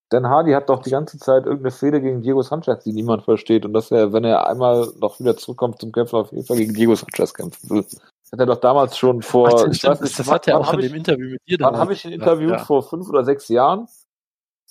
Dan 0.10 0.28
Hardy 0.28 0.52
hat 0.52 0.70
doch 0.70 0.82
die 0.84 0.92
ganze 0.92 1.18
Zeit 1.18 1.46
irgendeine 1.46 1.72
Fehde 1.72 2.00
gegen 2.00 2.22
Diego 2.22 2.42
Sanchez, 2.44 2.84
die 2.84 2.94
niemand 2.94 3.24
versteht. 3.24 3.66
Und 3.66 3.74
dass 3.74 3.90
er, 3.92 4.14
wenn 4.14 4.24
er 4.24 4.48
einmal 4.48 4.88
noch 5.00 5.20
wieder 5.20 5.36
zurückkommt 5.36 5.80
zum 5.80 5.92
Kämpfen, 5.92 6.18
auf 6.18 6.32
jeden 6.32 6.46
Fall 6.46 6.58
gegen 6.58 6.74
Diego 6.74 6.96
Sanchez 6.96 7.34
kämpfen 7.34 7.70
will. 7.70 7.84
Das 7.84 8.32
hat 8.32 8.40
er 8.40 8.46
doch 8.46 8.60
damals 8.60 8.98
schon 8.98 9.22
vor, 9.22 9.48
Ach, 9.48 9.68
ich 9.72 9.84
weiß 9.84 10.02
nicht, 10.02 10.18
das 10.18 10.30
hat 10.30 10.48
er 10.48 10.60
auch 10.60 10.74
in 10.74 10.80
ich, 10.80 10.88
dem 10.88 10.96
Interview 10.96 11.30
mit 11.32 11.42
dir 11.48 11.58
Wann 11.60 11.78
habe 11.78 11.94
ich 11.94 12.06
ihn 12.06 12.12
interviewt? 12.12 12.52
Ja. 12.52 12.58
Vor 12.60 12.84
fünf 12.84 13.10
oder 13.10 13.24
sechs 13.24 13.48
Jahren? 13.50 13.88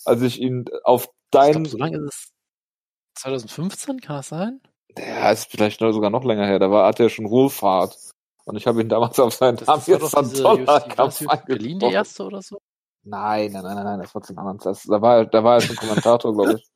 Als 0.05 0.23
ich 0.23 0.41
ihn 0.41 0.67
auf 0.85 1.05
Ich 1.05 1.11
dein, 1.33 1.53
glaube, 1.53 1.69
so 1.69 1.79
lange 1.79 1.97
ist 1.99 2.05
es 2.15 3.21
2015, 3.21 4.01
kann 4.01 4.17
das 4.17 4.29
sein? 4.29 4.61
ja, 4.99 5.31
ist 5.31 5.51
vielleicht 5.51 5.81
sogar 5.81 6.11
noch 6.11 6.25
länger 6.25 6.47
her, 6.47 6.59
da 6.59 6.71
war, 6.71 6.87
hatte 6.87 7.05
er 7.05 7.09
schon 7.11 7.31
Wohlfahrt. 7.31 7.99
Und 8.45 8.57
ich 8.57 8.67
habe 8.67 8.81
ihn 8.81 8.89
damals 8.89 9.19
auf 9.19 9.35
seinen 9.35 9.57
Das 9.57 9.67
war 9.67 9.75
Amir 9.75 9.99
doch 9.99 10.13
diese 10.13 10.37
Santola 10.37 10.53
UFC, 10.53 10.67
war 10.67 10.81
das 11.07 11.19
Kampf 11.21 11.21
UFC 11.21 11.47
Berlin 11.47 11.79
die 11.81 11.87
angesprochen. 11.87 11.95
erste 11.95 12.25
oder 12.25 12.43
so? 12.43 12.59
Nein, 13.05 13.53
nein, 13.53 13.63
nein, 13.65 13.85
nein, 13.85 14.01
das 14.01 14.15
war 14.15 14.23
zu 14.23 14.33
einem 14.33 14.39
anderen. 14.47 14.59
Das, 14.73 14.83
da 14.85 15.01
war, 15.03 15.17
er- 15.19 15.27
da 15.27 15.45
war 15.45 15.61
schon 15.61 15.77
Kommentator, 15.77 16.33
glaube 16.33 16.55
ich. 16.55 16.71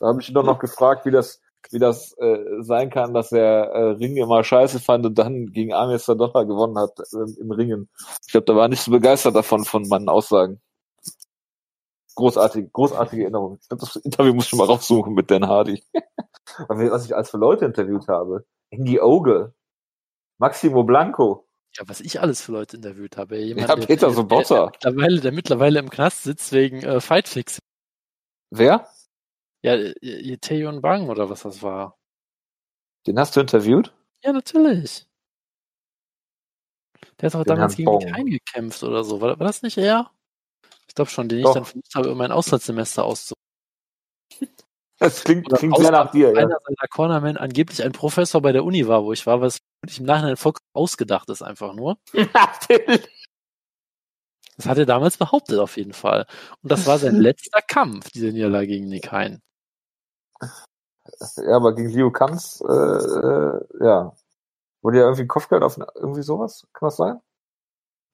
Da 0.00 0.06
habe 0.08 0.20
ich 0.20 0.28
ihn 0.28 0.34
doch 0.34 0.44
noch 0.44 0.58
gefragt, 0.58 1.06
wie 1.06 1.10
das, 1.10 1.40
wie 1.70 1.78
das 1.78 2.12
äh, 2.18 2.38
sein 2.60 2.90
kann, 2.90 3.14
dass 3.14 3.32
er 3.32 3.70
äh, 3.72 3.82
Ring 3.92 4.16
immer 4.16 4.42
scheiße 4.44 4.80
fand 4.80 5.06
und 5.06 5.18
dann 5.18 5.46
gegen 5.52 5.72
Amir 5.72 5.98
Sadota 5.98 6.42
gewonnen 6.44 6.78
hat 6.78 6.98
äh, 6.98 7.40
im 7.40 7.50
Ringen. 7.52 7.88
Ich 8.26 8.32
glaube, 8.32 8.44
da 8.46 8.54
war 8.56 8.62
er 8.64 8.68
nicht 8.68 8.82
so 8.82 8.90
begeistert 8.90 9.34
davon 9.36 9.64
von 9.64 9.86
meinen 9.88 10.08
Aussagen. 10.08 10.60
Großartige, 12.14 12.68
großartige 12.68 13.22
Erinnerung. 13.22 13.58
Ich 13.60 13.68
glaube, 13.68 13.80
das 13.86 13.96
Interview 13.96 14.34
muss 14.34 14.46
ich 14.52 14.58
mal 14.58 14.66
raussuchen 14.66 15.14
mit 15.14 15.30
Dan 15.30 15.46
Hardy. 15.48 15.82
Was 16.68 17.06
ich 17.06 17.16
als 17.16 17.30
für 17.30 17.38
Leute 17.38 17.64
interviewt 17.64 18.06
habe. 18.08 18.44
Indy 18.70 19.00
Ogle, 19.00 19.54
Maximo 20.38 20.84
Blanco, 20.84 21.46
Ja, 21.76 21.88
was 21.88 22.00
ich 22.00 22.20
alles 22.20 22.42
für 22.42 22.52
Leute 22.52 22.76
interviewt 22.76 23.16
habe. 23.16 23.38
Jemand, 23.38 23.68
Ja, 23.68 23.76
Peter 23.76 24.10
Sobotta. 24.12 24.66
Der, 24.66 24.70
der, 24.70 24.92
mittlerweile, 24.92 25.20
der 25.20 25.32
mittlerweile 25.32 25.78
im 25.78 25.90
Knast 25.90 26.22
sitzt 26.24 26.52
wegen 26.52 26.82
äh, 26.82 27.00
Fightfix. 27.00 27.58
wer? 28.50 28.88
Ja, 29.62 29.74
äh, 29.74 30.36
Taeyon 30.38 30.82
Bang 30.82 31.08
oder 31.08 31.30
was 31.30 31.42
das 31.42 31.62
war. 31.62 31.96
Den 33.06 33.18
hast 33.18 33.36
du 33.36 33.40
interviewt? 33.40 33.94
Ja, 34.22 34.32
natürlich. 34.32 35.06
Der 37.20 37.28
hat 37.28 37.34
doch 37.34 37.44
damals 37.44 37.76
gegen 37.76 37.86
Bong. 37.86 38.04
Mikael 38.04 38.24
gekämpft 38.24 38.82
oder 38.82 39.04
so. 39.04 39.20
War, 39.20 39.38
war 39.38 39.46
das 39.46 39.62
nicht 39.62 39.78
er? 39.78 40.10
Ich 40.88 40.94
glaube 40.94 41.10
schon, 41.10 41.28
den 41.28 41.38
ich 41.38 41.44
Doch. 41.44 41.54
dann 41.54 41.64
versucht 41.64 41.94
habe, 41.94 42.08
über 42.08 42.16
mein 42.16 42.32
Auslandssemester 42.32 43.04
auszu. 43.04 43.34
Das 45.02 45.24
klingt, 45.24 45.48
Oder 45.48 45.58
klingt 45.58 45.76
sehr 45.78 45.90
nach 45.90 46.12
dir, 46.12 46.32
ja. 46.32 46.38
einer 46.38 46.58
seiner 46.64 46.88
Cornermen 46.88 47.36
angeblich 47.36 47.82
ein 47.82 47.90
Professor 47.90 48.40
bei 48.40 48.52
der 48.52 48.64
Uni 48.64 48.86
war, 48.86 49.04
wo 49.04 49.12
ich 49.12 49.26
war, 49.26 49.40
was 49.40 49.58
wirklich 49.82 49.98
im 49.98 50.06
Nachhinein 50.06 50.36
vollkommen 50.36 50.68
ausgedacht 50.72 51.28
ist 51.28 51.42
einfach 51.42 51.74
nur. 51.74 51.98
Natürlich. 52.12 53.08
Das 54.56 54.66
hat 54.66 54.78
er 54.78 54.86
damals 54.86 55.16
behauptet 55.16 55.58
auf 55.58 55.76
jeden 55.76 55.92
Fall. 55.92 56.26
Und 56.62 56.70
das 56.70 56.86
war 56.86 56.98
sein 56.98 57.16
letzter 57.20 57.62
Kampf, 57.62 58.10
diese 58.10 58.28
Niederlage 58.28 58.68
gegen 58.68 58.88
Nick 58.88 59.10
Hein. 59.10 59.40
Ja, 61.36 61.56
aber 61.56 61.74
gegen 61.74 61.88
Leo 61.88 62.12
Kanz, 62.12 62.62
äh, 62.66 62.72
äh, 62.72 63.60
ja. 63.80 64.14
Wurde 64.82 64.98
ja 64.98 65.04
irgendwie 65.04 65.22
ein 65.22 65.28
Kopfgeld 65.28 65.62
auf 65.62 65.78
irgendwie 65.96 66.22
sowas? 66.22 66.66
Kann 66.72 66.86
das 66.88 66.96
sein? 66.96 67.20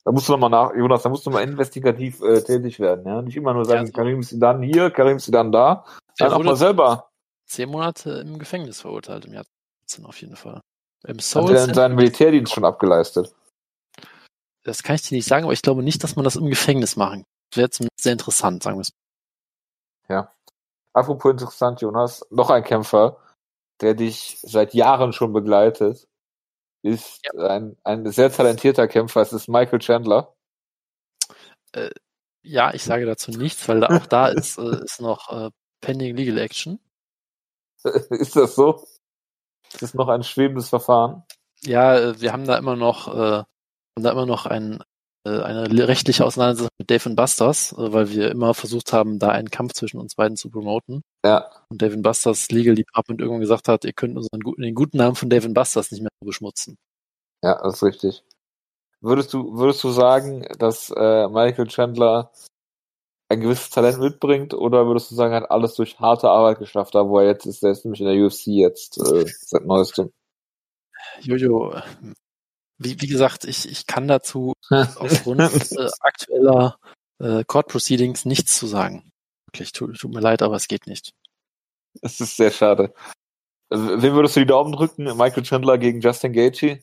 Da 0.05 0.13
musst 0.13 0.29
du 0.29 0.33
nochmal 0.33 0.51
nach, 0.51 0.75
Jonas, 0.75 1.03
da 1.03 1.09
musst 1.09 1.27
du 1.27 1.31
mal 1.31 1.43
investigativ 1.43 2.21
äh, 2.23 2.41
tätig 2.43 2.81
werden, 2.81 3.07
ja. 3.07 3.21
Nicht 3.23 3.37
immer 3.37 3.53
nur 3.53 3.65
sagen, 3.65 3.81
Ja, 3.81 3.87
so. 3.87 3.93
Karim 3.93 4.21
ist 4.21 4.35
dann 4.39 4.63
hier, 4.63 4.91
Karim 4.91 5.17
ist 5.19 5.33
dann 5.35 5.53
da. 5.53 5.85
Dann 6.19 6.33
auch 6.33 6.43
mal 6.43 6.57
selber. 6.57 7.11
zehn 7.47 7.69
Monate 7.69 8.11
im 8.27 8.39
Gefängnis 8.39 8.81
verurteilt 8.81 9.25
im 9.27 9.35
Jahr 9.35 9.45
2017 9.87 10.05
auf 10.07 10.21
jeden 10.21 10.37
Fall. 10.37 10.61
Im 11.07 11.19
Hat 11.19 11.51
er 11.51 11.57
Center- 11.57 11.75
seinen 11.75 11.95
Militärdienst 11.97 12.53
schon 12.53 12.65
abgeleistet. 12.65 13.35
das 14.65 14.83
kann 14.83 14.97
ich 14.97 15.03
dir 15.03 15.15
nicht 15.17 15.29
sagen, 15.29 15.45
aber 15.45 15.53
ich 15.53 15.63
glaube 15.63 15.83
nicht, 15.83 16.03
dass 16.03 16.17
man 16.17 16.25
das 16.25 16.37
im 16.37 16.49
Gefängnis 16.49 16.97
machen. 16.97 17.23
kann. 17.23 17.25
Das 17.51 17.57
wäre 17.59 17.71
zumindest 17.71 18.03
sehr 18.03 18.13
interessant, 18.13 18.63
sagen 18.63 18.79
wir 18.79 18.83
es. 18.83 18.91
Apropos 20.95 21.31
interessant, 21.31 21.81
Jonas, 21.81 22.27
noch 22.31 22.51
ein 22.51 22.65
Kämpfer, 22.65 23.19
der 23.81 23.95
dich 23.95 24.39
seit 24.43 24.75
Jahren 24.75 25.13
schon 25.13 25.33
begleitet, 25.33 26.09
ist 26.83 27.21
ein, 27.37 27.77
ein 27.85 28.11
sehr 28.11 28.31
talentierter 28.33 28.89
Kämpfer. 28.89 29.21
Es 29.21 29.33
ist 29.33 29.49
Michael 29.49 29.81
Chandler. 29.81 30.35
Ja, 32.43 32.73
ich 32.73 32.83
sage 32.83 33.05
dazu 33.05 33.31
nichts, 33.31 33.69
weil 33.69 33.85
auch 33.85 34.07
da 34.07 34.29
ist, 34.29 34.59
äh, 34.59 34.83
ist 34.83 35.01
noch 35.01 35.31
äh, 35.31 35.51
pending 35.81 36.17
legal 36.17 36.39
action. 36.39 36.81
ist 37.85 38.37
das 38.37 38.55
so? 38.55 38.87
Ist 39.73 39.83
das 39.83 39.95
noch 39.95 40.09
ein 40.09 40.23
schwebendes 40.23 40.71
Verfahren? 40.71 41.25
Ja, 41.63 41.99
äh, 41.99 42.21
wir 42.21 42.33
haben 42.33 42.47
da 42.47 42.57
immer 42.57 42.75
noch, 42.75 43.09
äh, 43.09 43.43
haben 43.43 44.03
da 44.03 44.13
immer 44.13 44.27
noch 44.27 44.47
ein, 44.47 44.81
äh, 44.81 44.85
eine 45.45 45.67
le- 45.67 45.89
rechtliche 45.89 46.25
Auseinandersetzung 46.25 46.71
mit 46.79 46.91
Dave 46.91 47.11
Busters, 47.15 47.73
äh, 47.73 47.93
weil 47.93 48.11
wir 48.11 48.31
immer 48.31 48.55
versucht 48.55 48.93
haben, 48.93 49.19
da 49.19 49.29
einen 49.29 49.51
Kampf 49.51 49.73
zwischen 49.75 49.99
uns 49.99 50.15
beiden 50.15 50.37
zu 50.37 50.51
promoten. 50.51 51.03
Ja. 51.25 51.51
Und 51.71 51.81
Dave 51.83 51.99
Busters 51.99 52.51
Legal 52.51 52.75
Department 52.75 53.21
irgendwann 53.21 53.41
gesagt 53.41 53.69
hat, 53.69 53.85
ihr 53.85 53.93
könnt 53.93 54.17
unseren 54.17 54.41
guten, 54.41 54.63
den 54.63 54.75
guten 54.75 54.99
Namen 54.99 55.17
von 55.17 55.31
Dave 55.31 55.49
Busters 55.49 55.91
nicht 55.91 56.01
mehr 56.03 56.11
beschmutzen. 56.25 56.77
Ja, 57.45 57.61
das 57.63 57.77
ist 57.77 57.83
richtig. 57.83 58.25
Würdest 59.01 59.33
du, 59.33 59.57
würdest 59.57 59.83
du 59.85 59.91
sagen, 59.91 60.47
dass 60.59 60.91
äh, 60.91 61.29
Michael 61.29 61.69
Chandler 61.69 62.33
ein 63.31 63.41
gewisses 63.41 63.71
Talent 63.71 63.99
mitbringt 64.01 64.55
oder 64.55 64.87
würdest 64.87 65.11
du 65.11 65.15
sagen, 65.15 65.33
er 65.35 65.43
hat 65.43 65.51
alles 65.51 65.75
durch 65.75 66.01
harte 66.01 66.31
Arbeit 66.31 66.59
geschafft, 66.59 66.95
da 66.95 67.07
wo 67.07 67.19
er 67.21 67.27
jetzt 67.27 67.47
ist, 67.47 67.63
der 67.63 67.71
ist 67.71 67.85
nämlich 67.85 68.01
in 68.01 68.07
der 68.07 68.25
UFC 68.25 68.47
jetzt 68.49 68.99
äh, 68.99 69.25
seit 69.27 69.67
neuestem. 69.67 70.11
Jojo, 71.21 71.73
äh, 71.75 71.83
wie, 72.79 73.01
wie 73.01 73.07
gesagt, 73.07 73.45
ich, 73.45 73.69
ich 73.69 73.87
kann 73.87 74.09
dazu 74.09 74.55
aufgrund 74.71 75.41
äh, 75.41 75.91
aktueller 76.01 76.79
äh, 77.19 77.45
Court 77.45 77.69
Proceedings 77.69 78.25
nichts 78.25 78.57
zu 78.57 78.67
sagen. 78.67 79.11
Wirklich, 79.47 79.73
tut, 79.73 79.99
tut 79.99 80.13
mir 80.13 80.21
leid, 80.21 80.43
aber 80.43 80.57
es 80.57 80.69
geht 80.69 80.87
nicht. 80.87 81.13
Das 82.01 82.21
ist 82.21 82.37
sehr 82.37 82.51
schade. 82.51 82.95
Wem 83.71 84.15
würdest 84.15 84.37
du 84.37 84.41
die 84.41 84.47
Daumen 84.47 84.73
drücken? 84.73 85.05
Michael 85.05 85.43
Chandler 85.43 85.79
gegen 85.79 86.01
Justin 86.01 86.33
Gaethje? 86.33 86.81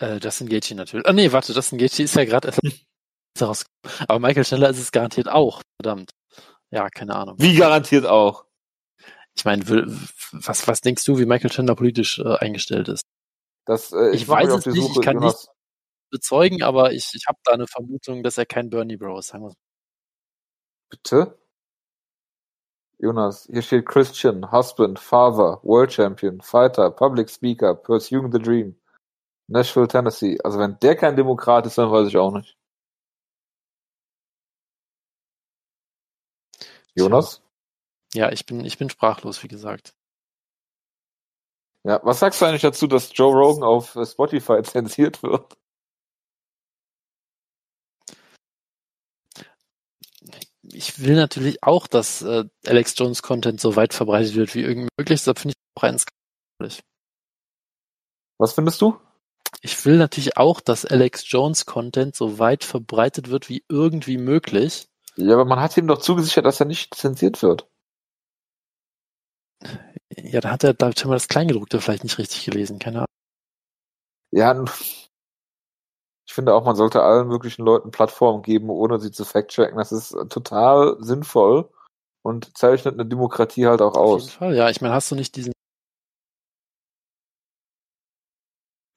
Äh, 0.00 0.18
Justin 0.18 0.48
Gaethje 0.48 0.76
natürlich. 0.76 1.06
Ah 1.06 1.12
nee, 1.12 1.30
warte, 1.30 1.52
Justin 1.52 1.78
Gaethje 1.78 2.04
ist 2.04 2.16
ja 2.16 2.24
gerade 2.24 2.48
erst. 2.48 2.60
Aber 4.08 4.18
Michael 4.18 4.44
Chandler 4.44 4.70
ist 4.70 4.78
es 4.78 4.92
garantiert 4.92 5.28
auch. 5.28 5.60
Verdammt. 5.80 6.10
Ja, 6.70 6.88
keine 6.88 7.14
Ahnung. 7.14 7.36
Wie 7.38 7.54
garantiert 7.54 8.06
auch. 8.06 8.46
Ich 9.36 9.44
meine, 9.44 9.66
will- 9.68 9.86
was, 10.32 10.66
was 10.68 10.80
denkst 10.80 11.04
du, 11.04 11.18
wie 11.18 11.26
Michael 11.26 11.50
Chandler 11.50 11.74
politisch 11.74 12.18
äh, 12.18 12.36
eingestellt 12.36 12.88
ist? 12.88 13.02
Das, 13.66 13.92
äh, 13.92 14.10
Ich 14.10 14.20
mich 14.22 14.28
weiß 14.28 14.52
es 14.52 14.66
nicht, 14.66 14.76
Suche, 14.76 15.00
ich 15.00 15.04
kann 15.04 15.14
Jonas. 15.14 15.48
Bezeugen, 16.10 16.62
aber 16.62 16.92
ich, 16.92 17.10
ich 17.14 17.24
habe 17.26 17.38
da 17.44 17.52
eine 17.52 17.66
Vermutung, 17.66 18.22
dass 18.22 18.38
er 18.38 18.46
kein 18.46 18.70
Bernie 18.70 18.96
Bro 18.96 19.18
ist. 19.18 19.28
Sagen 19.28 19.44
wir 19.44 19.54
Bitte? 20.90 21.38
Jonas, 22.98 23.48
hier 23.50 23.62
steht 23.62 23.86
Christian, 23.86 24.52
Husband, 24.52 24.98
Father, 24.98 25.58
World 25.64 25.92
Champion, 25.92 26.40
Fighter, 26.40 26.90
Public 26.90 27.28
Speaker, 27.28 27.74
Pursuing 27.74 28.30
the 28.30 28.38
Dream, 28.38 28.76
Nashville, 29.48 29.88
Tennessee. 29.88 30.38
Also 30.44 30.58
wenn 30.60 30.78
der 30.78 30.94
kein 30.96 31.16
Demokrat 31.16 31.66
ist, 31.66 31.76
dann 31.76 31.90
weiß 31.90 32.06
ich 32.08 32.16
auch 32.16 32.32
nicht. 32.32 32.56
Jonas? 36.94 37.43
Ja, 38.14 38.30
ich 38.30 38.46
bin, 38.46 38.64
ich 38.64 38.78
bin 38.78 38.88
sprachlos, 38.88 39.42
wie 39.42 39.48
gesagt. 39.48 39.94
Ja, 41.82 42.00
was 42.02 42.20
sagst 42.20 42.40
du 42.40 42.46
eigentlich 42.46 42.62
dazu, 42.62 42.86
dass 42.86 43.10
Joe 43.12 43.34
Rogan 43.34 43.62
auf 43.62 43.94
äh, 43.96 44.06
Spotify 44.06 44.62
zensiert 44.64 45.22
wird? 45.22 45.54
Ich 50.62 50.98
will 51.00 51.14
natürlich 51.14 51.62
auch, 51.62 51.86
dass 51.86 52.22
äh, 52.22 52.44
Alex 52.66 52.94
Jones 52.96 53.22
Content 53.22 53.60
so 53.60 53.76
weit 53.76 53.92
verbreitet 53.92 54.34
wird 54.34 54.54
wie 54.54 54.62
irgend 54.62 54.88
möglich. 54.96 55.20
Deshalb 55.20 55.38
finde 55.38 55.54
ich 55.56 55.76
auch 55.76 55.82
einen 55.82 55.98
skandalös. 55.98 56.82
Was 58.38 58.54
findest 58.54 58.80
du? 58.80 58.98
Ich 59.60 59.84
will 59.84 59.98
natürlich 59.98 60.36
auch, 60.36 60.60
dass 60.60 60.84
Alex 60.86 61.30
Jones 61.30 61.66
Content 61.66 62.16
so 62.16 62.38
weit 62.38 62.64
verbreitet 62.64 63.28
wird 63.28 63.48
wie 63.48 63.64
irgendwie 63.68 64.18
möglich. 64.18 64.88
Ja, 65.16 65.34
aber 65.34 65.44
man 65.44 65.60
hat 65.60 65.76
ihm 65.76 65.86
doch 65.86 65.98
zugesichert, 65.98 66.44
dass 66.44 66.60
er 66.60 66.66
nicht 66.66 66.94
zensiert 66.94 67.42
wird. 67.42 67.68
Ja, 70.16 70.40
da 70.40 70.50
hat 70.50 70.64
er, 70.64 70.74
da 70.74 70.88
hat 70.88 71.00
er 71.02 71.08
mal 71.08 71.14
das 71.14 71.28
Kleingedruckte 71.28 71.80
vielleicht 71.80 72.04
nicht 72.04 72.18
richtig 72.18 72.44
gelesen, 72.44 72.78
keine 72.78 72.98
Ahnung. 72.98 73.06
Ja, 74.30 74.64
ich 76.26 76.32
finde 76.32 76.54
auch, 76.54 76.64
man 76.64 76.76
sollte 76.76 77.02
allen 77.02 77.28
möglichen 77.28 77.64
Leuten 77.64 77.90
Plattformen 77.90 78.42
geben, 78.42 78.70
ohne 78.70 78.98
sie 78.98 79.10
zu 79.10 79.24
fact-checken. 79.24 79.76
Das 79.76 79.92
ist 79.92 80.12
äh, 80.12 80.26
total 80.26 80.96
sinnvoll 81.00 81.68
und 82.22 82.56
zeichnet 82.56 82.94
eine 82.94 83.06
Demokratie 83.06 83.66
halt 83.66 83.82
auch 83.82 83.94
Auf 83.94 84.18
jeden 84.18 84.28
aus. 84.28 84.32
Fall, 84.32 84.56
ja. 84.56 84.70
Ich 84.70 84.80
meine, 84.80 84.94
hast 84.94 85.10
du 85.10 85.14
nicht 85.14 85.36
diesen 85.36 85.52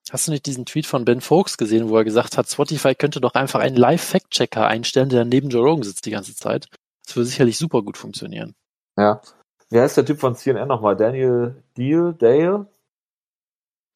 Hast 0.09 0.27
du 0.27 0.31
nicht 0.31 0.45
diesen 0.45 0.65
Tweet 0.65 0.85
von 0.85 1.03
Ben 1.03 1.19
Folks 1.19 1.57
gesehen, 1.57 1.89
wo 1.89 1.97
er 1.97 2.05
gesagt 2.05 2.37
hat, 2.37 2.49
Spotify 2.49 2.95
könnte 2.95 3.19
doch 3.19 3.33
einfach 3.33 3.59
einen 3.59 3.75
Live-Fact-Checker 3.75 4.65
einstellen, 4.65 5.09
der 5.09 5.25
neben 5.25 5.49
Joe 5.49 5.63
Rogan 5.63 5.83
sitzt 5.83 6.05
die 6.05 6.11
ganze 6.11 6.33
Zeit. 6.33 6.69
Das 7.05 7.17
würde 7.17 7.27
sicherlich 7.27 7.57
super 7.57 7.81
gut 7.81 7.97
funktionieren. 7.97 8.55
Ja. 8.97 9.21
Wie 9.69 9.79
heißt 9.79 9.97
der 9.97 10.05
Typ 10.05 10.19
von 10.19 10.35
CNN 10.35 10.67
nochmal? 10.67 10.95
Daniel 10.95 11.63
Deal? 11.75 12.13
Dale? 12.13 12.67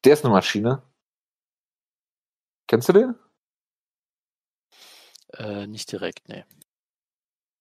Der 0.04 0.12
ist 0.14 0.24
eine 0.24 0.34
Maschine. 0.34 0.82
Kennst 2.66 2.88
du 2.88 2.92
den? 2.92 3.14
Äh, 5.34 5.66
nicht 5.66 5.90
direkt, 5.92 6.28
nee. 6.28 6.44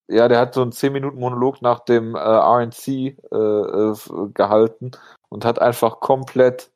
Ja, 0.07 0.27
der 0.27 0.39
hat 0.39 0.53
so 0.53 0.61
einen 0.61 0.71
10-Minuten-Monolog 0.73 1.61
nach 1.61 1.79
dem 1.79 2.15
äh, 2.15 2.19
RNC 2.19 2.87
äh, 2.87 3.13
äh, 3.31 3.95
gehalten 4.33 4.91
und 5.29 5.45
hat 5.45 5.59
einfach 5.59 6.01
komplett 6.01 6.71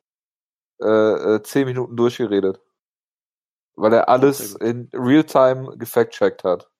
äh, 0.80 1.36
äh, 1.36 1.42
10 1.42 1.66
Minuten 1.66 1.96
durchgeredet. 1.96 2.60
Weil 3.74 3.92
er 3.92 4.08
alles 4.08 4.54
in 4.54 4.88
Realtime 4.94 5.76
gefact-checkt 5.76 6.44
hat. 6.44 6.70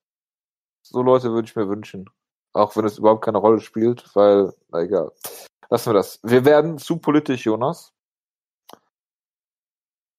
So 0.82 1.02
Leute 1.02 1.32
würde 1.32 1.46
ich 1.46 1.56
mir 1.56 1.68
wünschen. 1.68 2.08
Auch 2.56 2.74
wenn 2.74 2.86
es 2.86 2.96
überhaupt 2.96 3.22
keine 3.22 3.36
Rolle 3.36 3.60
spielt, 3.60 4.08
weil, 4.16 4.50
na 4.70 4.80
egal. 4.80 5.12
Lassen 5.68 5.90
wir 5.90 5.94
das. 5.94 6.18
Wir 6.22 6.42
werden 6.46 6.78
zu 6.78 6.96
politisch, 6.96 7.44
Jonas. 7.44 7.92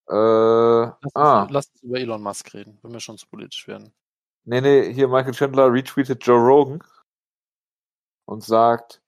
Äh, 0.07 0.13
Lass, 0.13 1.15
ah, 1.15 1.41
uns, 1.41 1.51
lass 1.51 1.67
uns 1.69 1.81
über 1.81 1.97
Elon 1.99 2.21
Musk 2.21 2.53
reden, 2.53 2.77
wenn 2.83 2.93
wir 2.93 2.99
schon 2.99 3.17
zu 3.17 3.27
politisch 3.27 3.67
werden. 3.67 3.91
Nee, 4.45 4.61
nee, 4.61 4.93
hier 4.93 5.07
Michael 5.07 5.33
Chandler 5.33 5.73
retweetet 5.73 6.23
Joe 6.25 6.37
Rogan 6.37 6.83
und 8.25 8.43
sagt, 8.43 9.01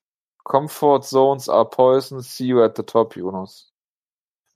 Comfort 0.43 1.03
Zones 1.03 1.47
are 1.47 1.69
poison, 1.69 2.21
see 2.21 2.47
you 2.47 2.63
at 2.63 2.75
the 2.77 2.83
top, 2.83 3.15
Jonas. 3.15 3.68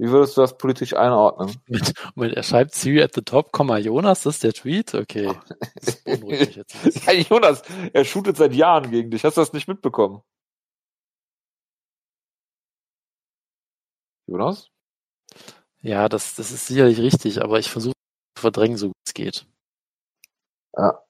Wie 0.04 0.10
würdest 0.10 0.36
du 0.36 0.42
das 0.42 0.58
politisch 0.58 0.94
einordnen? 0.98 1.56
Moment, 1.70 1.94
Moment, 2.14 2.34
er 2.36 2.44
schreibt 2.44 2.76
See 2.76 2.92
you 2.92 3.02
at 3.02 3.14
the 3.14 3.22
top, 3.22 3.54
Komma 3.54 3.78
Jonas, 3.78 4.24
das 4.24 4.36
ist 4.36 4.44
der 4.44 4.52
Tweet? 4.52 4.94
Okay. 4.94 5.34
Das 5.76 6.04
mich 6.06 6.58
jetzt. 6.58 6.76
Ja, 7.08 7.14
Jonas, 7.14 7.64
er 7.94 8.04
shootet 8.04 8.36
seit 8.36 8.54
Jahren 8.54 8.92
gegen 8.92 9.12
dich. 9.12 9.24
Hast 9.24 9.38
du 9.38 9.42
das 9.42 9.54
nicht 9.54 9.70
mitbekommen? 9.70 10.22
Jonas? 14.28 14.70
Ja, 15.80 16.10
das, 16.10 16.36
das 16.36 16.52
ist 16.52 16.68
sicherlich 16.68 17.00
richtig, 17.00 17.42
aber 17.42 17.60
ich 17.60 17.72
versuche 17.72 17.94
zu 18.36 18.42
verdrängen, 18.42 18.76
so 18.76 18.88
gut 18.88 18.98
es 19.08 19.14
geht. 19.14 19.46
Ja. 20.76 21.02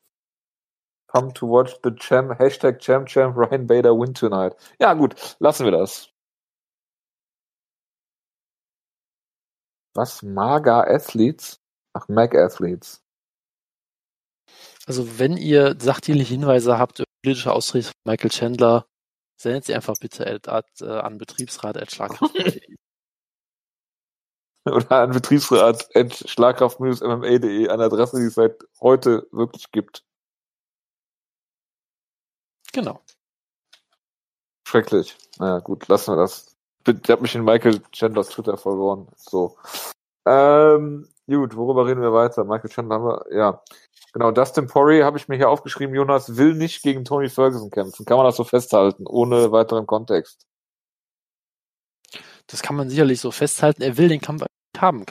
Come 1.07 1.33
to 1.33 1.47
watch 1.47 1.79
the 1.83 1.95
champ, 1.95 2.37
Hashtag 2.37 2.79
Champ 2.79 3.07
Champ 3.07 3.35
Ryan 3.35 3.65
Bader 3.65 3.95
win 3.95 4.13
tonight. 4.13 4.55
Ja, 4.79 4.93
gut, 4.93 5.15
lassen 5.39 5.65
wir 5.65 5.71
das. 5.71 6.12
Was? 9.95 10.23
Maga 10.23 10.81
Athletes? 10.81 11.61
Ach, 11.93 12.07
Mac 12.07 12.35
Athletes. 12.35 13.03
Also 14.85 15.17
wenn 15.19 15.37
ihr 15.37 15.75
sachdienliche 15.79 16.33
Hinweise 16.33 16.77
habt, 16.77 16.99
über 16.99 17.07
politische 17.23 17.53
Austritte 17.53 17.87
von 17.87 17.93
Michael 18.05 18.31
Chandler, 18.31 18.85
sendet 19.37 19.65
sie 19.65 19.73
einfach 19.75 19.95
bitte 19.99 20.27
at, 20.27 20.47
at, 20.49 20.67
äh, 20.81 20.89
an 20.89 21.17
betriebsrat.schlagkraft.de. 21.17 22.75
Oder 24.65 24.91
an 24.91 25.11
betriebsrat.schlagkraft-mma.de, 25.11 27.67
eine 27.69 27.83
Adresse, 27.83 28.19
die 28.19 28.27
es 28.27 28.35
seit 28.35 28.63
heute 28.79 29.27
wirklich 29.31 29.71
gibt. 29.71 30.05
Genau. 32.71 33.01
Schrecklich. 34.67 35.15
Naja, 35.37 35.59
gut, 35.59 35.87
lassen 35.87 36.13
wir 36.13 36.17
das. 36.17 36.52
Ich 36.85 37.09
habe 37.09 37.21
mich 37.21 37.35
in 37.35 37.43
Michael 37.43 37.81
Chandlers 37.91 38.29
Twitter 38.29 38.57
verloren. 38.57 39.07
So. 39.15 39.57
Ähm, 40.25 41.07
gut, 41.27 41.55
worüber 41.55 41.85
reden 41.85 42.01
wir 42.01 42.13
weiter? 42.13 42.43
Michael 42.43 42.69
Chandler 42.69 42.95
haben 42.95 43.05
wir, 43.05 43.25
ja. 43.35 43.63
Genau, 44.13 44.31
Dustin 44.31 44.67
Poirier 44.67 45.05
habe 45.05 45.17
ich 45.17 45.27
mir 45.27 45.37
hier 45.37 45.49
aufgeschrieben, 45.49 45.95
Jonas 45.95 46.37
will 46.37 46.53
nicht 46.53 46.83
gegen 46.83 47.03
Tony 47.03 47.29
Ferguson 47.29 47.71
kämpfen. 47.71 48.05
Kann 48.05 48.17
man 48.17 48.25
das 48.25 48.35
so 48.35 48.43
festhalten, 48.43 49.07
ohne 49.07 49.51
weiteren 49.51 49.87
Kontext? 49.87 50.45
Das 52.47 52.61
kann 52.61 52.75
man 52.75 52.89
sicherlich 52.89 53.19
so 53.19 53.31
festhalten. 53.31 53.81
Er 53.81 53.97
will 53.97 54.09
den 54.09 54.21
Kampf 54.21 54.45
haben. 54.77 55.05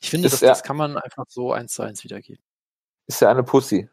Ich 0.00 0.10
finde, 0.10 0.28
das, 0.28 0.42
er, 0.42 0.50
das 0.50 0.62
kann 0.62 0.76
man 0.76 0.96
einfach 0.96 1.24
so 1.28 1.52
eins 1.52 1.74
zu 1.74 1.82
eins 1.82 2.02
wiedergeben. 2.02 2.42
Ist 3.06 3.22
er 3.22 3.30
eine 3.30 3.42
Pussy? 3.42 3.88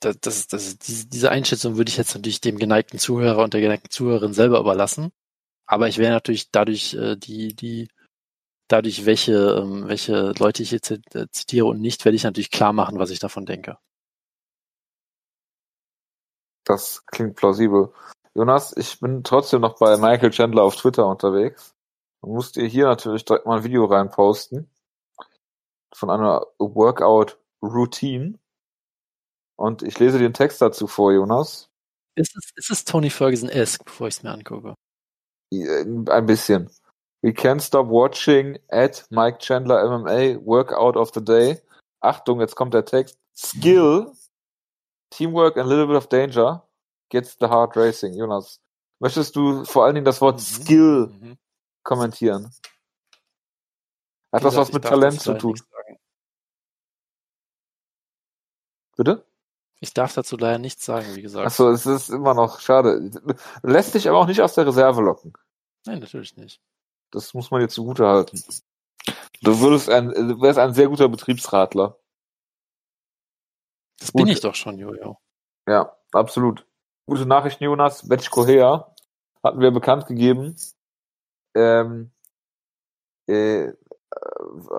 Das, 0.00 0.20
das, 0.20 0.46
das, 0.46 0.78
diese 0.78 1.30
Einschätzung 1.30 1.76
würde 1.76 1.88
ich 1.88 1.96
jetzt 1.96 2.14
natürlich 2.14 2.40
dem 2.40 2.58
geneigten 2.58 2.98
Zuhörer 2.98 3.42
und 3.42 3.54
der 3.54 3.60
geneigten 3.60 3.90
Zuhörerin 3.90 4.34
selber 4.34 4.60
überlassen. 4.60 5.10
Aber 5.66 5.88
ich 5.88 5.98
wäre 5.98 6.12
natürlich 6.12 6.50
dadurch 6.50 6.94
äh, 6.94 7.16
die, 7.16 7.54
die 7.54 7.88
dadurch, 8.70 9.06
welche, 9.06 9.32
ähm, 9.32 9.88
welche 9.88 10.32
Leute 10.38 10.62
ich 10.62 10.70
jetzt 10.70 10.90
äh, 10.90 11.26
zitiere 11.30 11.66
und 11.66 11.80
nicht, 11.80 12.04
werde 12.04 12.16
ich 12.16 12.24
natürlich 12.24 12.50
klar 12.50 12.72
machen, 12.72 12.98
was 12.98 13.10
ich 13.10 13.18
davon 13.18 13.46
denke. 13.46 13.78
Das 16.64 17.04
klingt 17.06 17.36
plausibel. 17.36 17.92
Jonas, 18.34 18.76
ich 18.76 19.00
bin 19.00 19.24
trotzdem 19.24 19.60
noch 19.60 19.78
bei 19.78 19.96
Michael 19.96 20.30
Chandler 20.30 20.62
auf 20.62 20.76
Twitter 20.76 21.06
unterwegs. 21.06 21.74
Du 22.22 22.28
musst 22.28 22.56
dir 22.56 22.66
hier 22.66 22.84
natürlich 22.86 23.24
direkt 23.24 23.46
mal 23.46 23.58
ein 23.58 23.64
Video 23.64 23.86
reinposten 23.86 24.70
von 25.94 26.10
einer 26.10 26.46
Workout-Routine. 26.58 28.38
Und 29.60 29.82
ich 29.82 29.98
lese 29.98 30.18
den 30.18 30.32
Text 30.32 30.62
dazu 30.62 30.86
vor, 30.86 31.12
Jonas. 31.12 31.68
Ist 32.14 32.34
es, 32.34 32.50
ist 32.56 32.70
es 32.70 32.84
Tony 32.86 33.10
Ferguson-esque, 33.10 33.84
bevor 33.84 34.08
ich 34.08 34.16
es 34.16 34.22
mir 34.22 34.30
angucke? 34.30 34.74
Ein 35.52 36.24
bisschen. 36.24 36.70
We 37.20 37.32
can't 37.32 37.60
stop 37.60 37.88
watching 37.88 38.58
at 38.70 39.04
Mike 39.10 39.40
Chandler 39.40 39.84
MMA 39.84 40.42
Workout 40.46 40.96
of 40.96 41.10
the 41.12 41.22
Day. 41.22 41.60
Achtung, 42.00 42.40
jetzt 42.40 42.56
kommt 42.56 42.72
der 42.72 42.86
Text. 42.86 43.18
Skill, 43.36 44.10
Teamwork 45.10 45.58
and 45.58 45.66
a 45.66 45.68
little 45.68 45.86
bit 45.86 45.96
of 45.96 46.08
danger 46.08 46.62
gets 47.10 47.36
the 47.38 47.48
heart 47.48 47.76
racing. 47.76 48.14
Jonas, 48.14 48.62
möchtest 48.98 49.36
du 49.36 49.66
vor 49.66 49.84
allen 49.84 49.94
Dingen 49.94 50.06
das 50.06 50.22
Wort 50.22 50.36
mhm. 50.36 50.40
Skill 50.40 51.06
mhm. 51.08 51.38
kommentieren? 51.82 52.50
Hat 54.32 54.42
das 54.42 54.56
was 54.56 54.72
mit 54.72 54.84
Talent 54.84 55.20
zu 55.20 55.34
tun? 55.34 55.60
Bitte? 58.96 59.29
Ich 59.80 59.94
darf 59.94 60.12
dazu 60.14 60.36
leider 60.36 60.58
nichts 60.58 60.84
sagen, 60.84 61.14
wie 61.14 61.22
gesagt. 61.22 61.46
Achso, 61.46 61.70
es 61.70 61.86
ist 61.86 62.10
immer 62.10 62.34
noch 62.34 62.60
schade. 62.60 63.10
Lässt 63.62 63.94
dich 63.94 64.08
aber 64.08 64.18
auch 64.18 64.26
nicht 64.26 64.42
aus 64.42 64.54
der 64.54 64.66
Reserve 64.66 65.00
locken. 65.00 65.32
Nein, 65.86 66.00
natürlich 66.00 66.36
nicht. 66.36 66.60
Das 67.10 67.32
muss 67.32 67.50
man 67.50 67.60
dir 67.60 67.68
zugute 67.68 68.06
halten. 68.06 68.42
Du 69.42 69.58
würdest 69.60 69.88
ein, 69.88 70.10
du 70.10 70.40
wärst 70.40 70.58
ein 70.58 70.74
sehr 70.74 70.88
guter 70.88 71.08
Betriebsratler. 71.08 71.98
Das 73.98 74.12
Gut. 74.12 74.24
bin 74.24 74.32
ich 74.32 74.40
doch 74.40 74.54
schon, 74.54 74.78
Jojo. 74.78 75.18
Ja, 75.66 75.96
absolut. 76.12 76.66
Gute 77.06 77.24
Nachrichten, 77.24 77.64
Jonas. 77.64 78.06
Betch 78.06 78.30
Kohea 78.30 78.94
hatten 79.42 79.60
wir 79.60 79.70
bekannt 79.70 80.06
gegeben. 80.06 80.56
Ähm, 81.54 82.12
äh, 83.26 83.72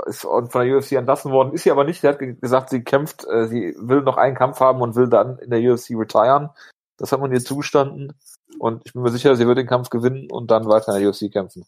ist 0.06 0.22
von 0.22 0.50
der 0.50 0.78
UFC 0.78 0.94
entlassen 0.94 1.32
worden, 1.32 1.54
ist 1.54 1.64
sie 1.64 1.72
aber 1.72 1.84
nicht. 1.84 2.02
Sie 2.02 2.08
hat 2.08 2.20
gesagt, 2.20 2.70
sie 2.70 2.84
kämpft, 2.84 3.26
äh, 3.28 3.48
sie 3.48 3.76
will 3.80 4.02
noch 4.02 4.18
einen 4.18 4.36
Kampf 4.36 4.60
haben 4.60 4.82
und 4.82 4.96
will 4.96 5.08
dann 5.08 5.38
in 5.40 5.50
der 5.50 5.60
UFC 5.60 5.92
retiren. 5.92 6.50
Das 6.98 7.12
hat 7.12 7.20
man 7.20 7.32
ihr 7.32 7.44
zugestanden. 7.44 8.14
Und 8.60 8.84
ich 8.86 8.94
bin 8.94 9.02
mir 9.02 9.12
sicher, 9.12 9.36
sie 9.36 9.48
wird 9.48 9.58
den 9.58 9.68
Kampf 9.68 9.90
gewinnen 9.90 10.30
und 10.30 10.52
dann 10.52 10.68
weiter 10.68 10.94
in 10.96 11.02
der 11.02 11.10
UFC 11.10 11.32
kämpfen. 11.32 11.66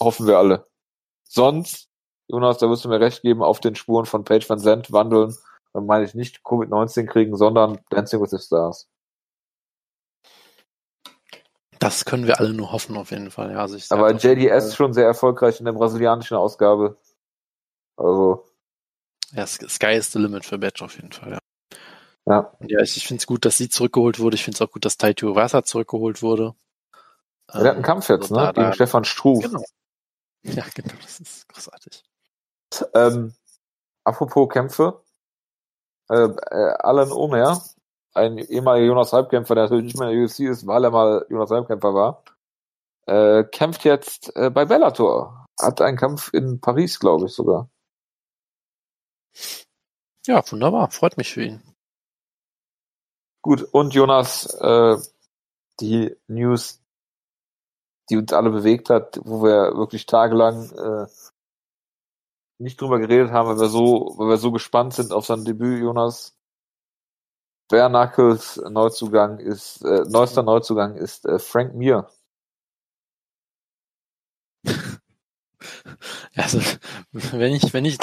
Hoffen 0.00 0.26
wir 0.26 0.38
alle. 0.38 0.66
Sonst, 1.22 1.88
Jonas, 2.28 2.58
da 2.58 2.68
wirst 2.68 2.84
du 2.84 2.88
mir 2.88 3.00
recht 3.00 3.22
geben, 3.22 3.42
auf 3.42 3.60
den 3.60 3.76
Spuren 3.76 4.06
von 4.06 4.24
Page 4.24 4.48
Van 4.48 4.58
Zandt 4.58 4.92
wandeln, 4.92 5.36
dann 5.72 5.86
meine 5.86 6.04
ich 6.04 6.14
nicht 6.14 6.40
Covid-19 6.44 7.06
kriegen, 7.06 7.36
sondern 7.36 7.78
Dancing 7.90 8.20
with 8.20 8.30
the 8.30 8.38
Stars. 8.38 8.88
Das 11.78 12.04
können 12.04 12.26
wir 12.26 12.40
alle 12.40 12.54
nur 12.54 12.72
hoffen, 12.72 12.96
auf 12.96 13.10
jeden 13.10 13.30
Fall. 13.30 13.52
Ja, 13.52 13.58
also 13.58 13.76
ich 13.76 13.90
Aber 13.90 14.10
JDS 14.12 14.74
schon 14.74 14.94
sehr 14.94 15.06
erfolgreich 15.06 15.58
in 15.58 15.66
der 15.66 15.72
brasilianischen 15.72 16.36
Ausgabe. 16.36 16.96
Also. 17.96 18.46
Ja, 19.32 19.46
Sky 19.46 19.94
is 19.94 20.12
the 20.12 20.18
limit 20.18 20.44
für 20.44 20.58
Badge 20.58 20.84
auf 20.84 20.96
jeden 20.96 21.12
Fall, 21.12 21.32
ja. 21.32 21.38
Ja. 22.26 22.52
Ja, 22.60 22.80
ich, 22.80 22.96
ich 22.96 23.06
finde 23.06 23.20
es 23.20 23.26
gut, 23.26 23.44
dass 23.44 23.56
sie 23.56 23.68
zurückgeholt 23.68 24.18
wurde. 24.18 24.36
Ich 24.36 24.44
finde 24.44 24.56
es 24.56 24.62
auch 24.62 24.70
gut, 24.70 24.84
dass 24.84 24.96
Taito 24.96 25.34
Wasser 25.34 25.64
zurückgeholt 25.64 26.22
wurde. 26.22 26.54
Ja, 27.52 27.60
der 27.60 27.68
hat 27.70 27.74
einen 27.74 27.84
Kampf 27.84 28.08
jetzt, 28.08 28.32
also 28.32 28.36
ne? 28.36 28.40
Da, 28.40 28.52
Gegen 28.52 28.66
da, 28.66 28.72
Stefan 28.72 29.04
Struh. 29.04 29.40
Genau. 29.40 29.62
Ja, 30.42 30.64
genau, 30.74 30.94
das 31.02 31.20
ist 31.20 31.48
großartig. 31.48 32.02
Ähm, 32.94 33.34
apropos 34.04 34.48
Kämpfe. 34.48 35.02
Äh, 36.10 36.16
äh, 36.24 36.74
Alan 36.80 37.12
Omer, 37.12 37.62
ein 38.14 38.38
ehemaliger 38.38 38.86
Jonas 38.86 39.12
Halbkämpfer, 39.12 39.54
der 39.54 39.64
natürlich 39.64 39.84
nicht 39.84 39.98
mehr 39.98 40.10
in 40.10 40.16
der 40.16 40.24
UFC 40.24 40.40
ist, 40.40 40.66
weil 40.66 40.84
er 40.84 40.90
mal 40.90 41.26
Jonas 41.30 41.50
Halbkämpfer 41.50 41.94
war, 41.94 42.22
äh, 43.06 43.44
kämpft 43.44 43.84
jetzt 43.84 44.34
äh, 44.36 44.50
bei 44.50 44.64
Bellator. 44.64 45.46
Hat 45.60 45.80
einen 45.80 45.96
Kampf 45.96 46.32
in 46.32 46.60
Paris, 46.60 46.98
glaube 46.98 47.26
ich 47.26 47.32
sogar. 47.32 47.68
Ja, 50.26 50.42
wunderbar. 50.50 50.90
Freut 50.90 51.16
mich 51.16 51.32
für 51.32 51.44
ihn. 51.44 51.62
Gut, 53.42 53.62
und 53.72 53.92
Jonas, 53.94 54.46
äh, 54.54 54.96
die 55.80 56.16
News, 56.28 56.80
die 58.08 58.16
uns 58.16 58.32
alle 58.32 58.50
bewegt 58.50 58.90
hat, 58.90 59.20
wo 59.22 59.42
wir 59.42 59.76
wirklich 59.76 60.06
tagelang 60.06 60.70
äh, 60.72 61.06
nicht 62.58 62.80
drüber 62.80 62.98
geredet 62.98 63.32
haben, 63.32 63.48
weil 63.48 63.58
wir 63.60 63.68
so, 63.68 64.14
weil 64.16 64.28
wir 64.28 64.36
so 64.38 64.52
gespannt 64.52 64.94
sind 64.94 65.12
auf 65.12 65.26
sein 65.26 65.44
Debüt, 65.44 65.80
Jonas. 65.80 66.36
Bare 67.68 67.88
Knuckles 67.88 68.56
Neuzugang 68.70 69.38
ist, 69.38 69.82
äh, 69.84 70.04
neuester 70.08 70.42
Neuzugang 70.42 70.96
ist 70.96 71.26
äh, 71.26 71.38
Frank 71.38 71.74
Mir. 71.74 72.08
Also, 76.36 76.58
wenn 77.32 77.54
ich, 77.54 77.72
wenn 77.72 77.84
ich 77.84 77.96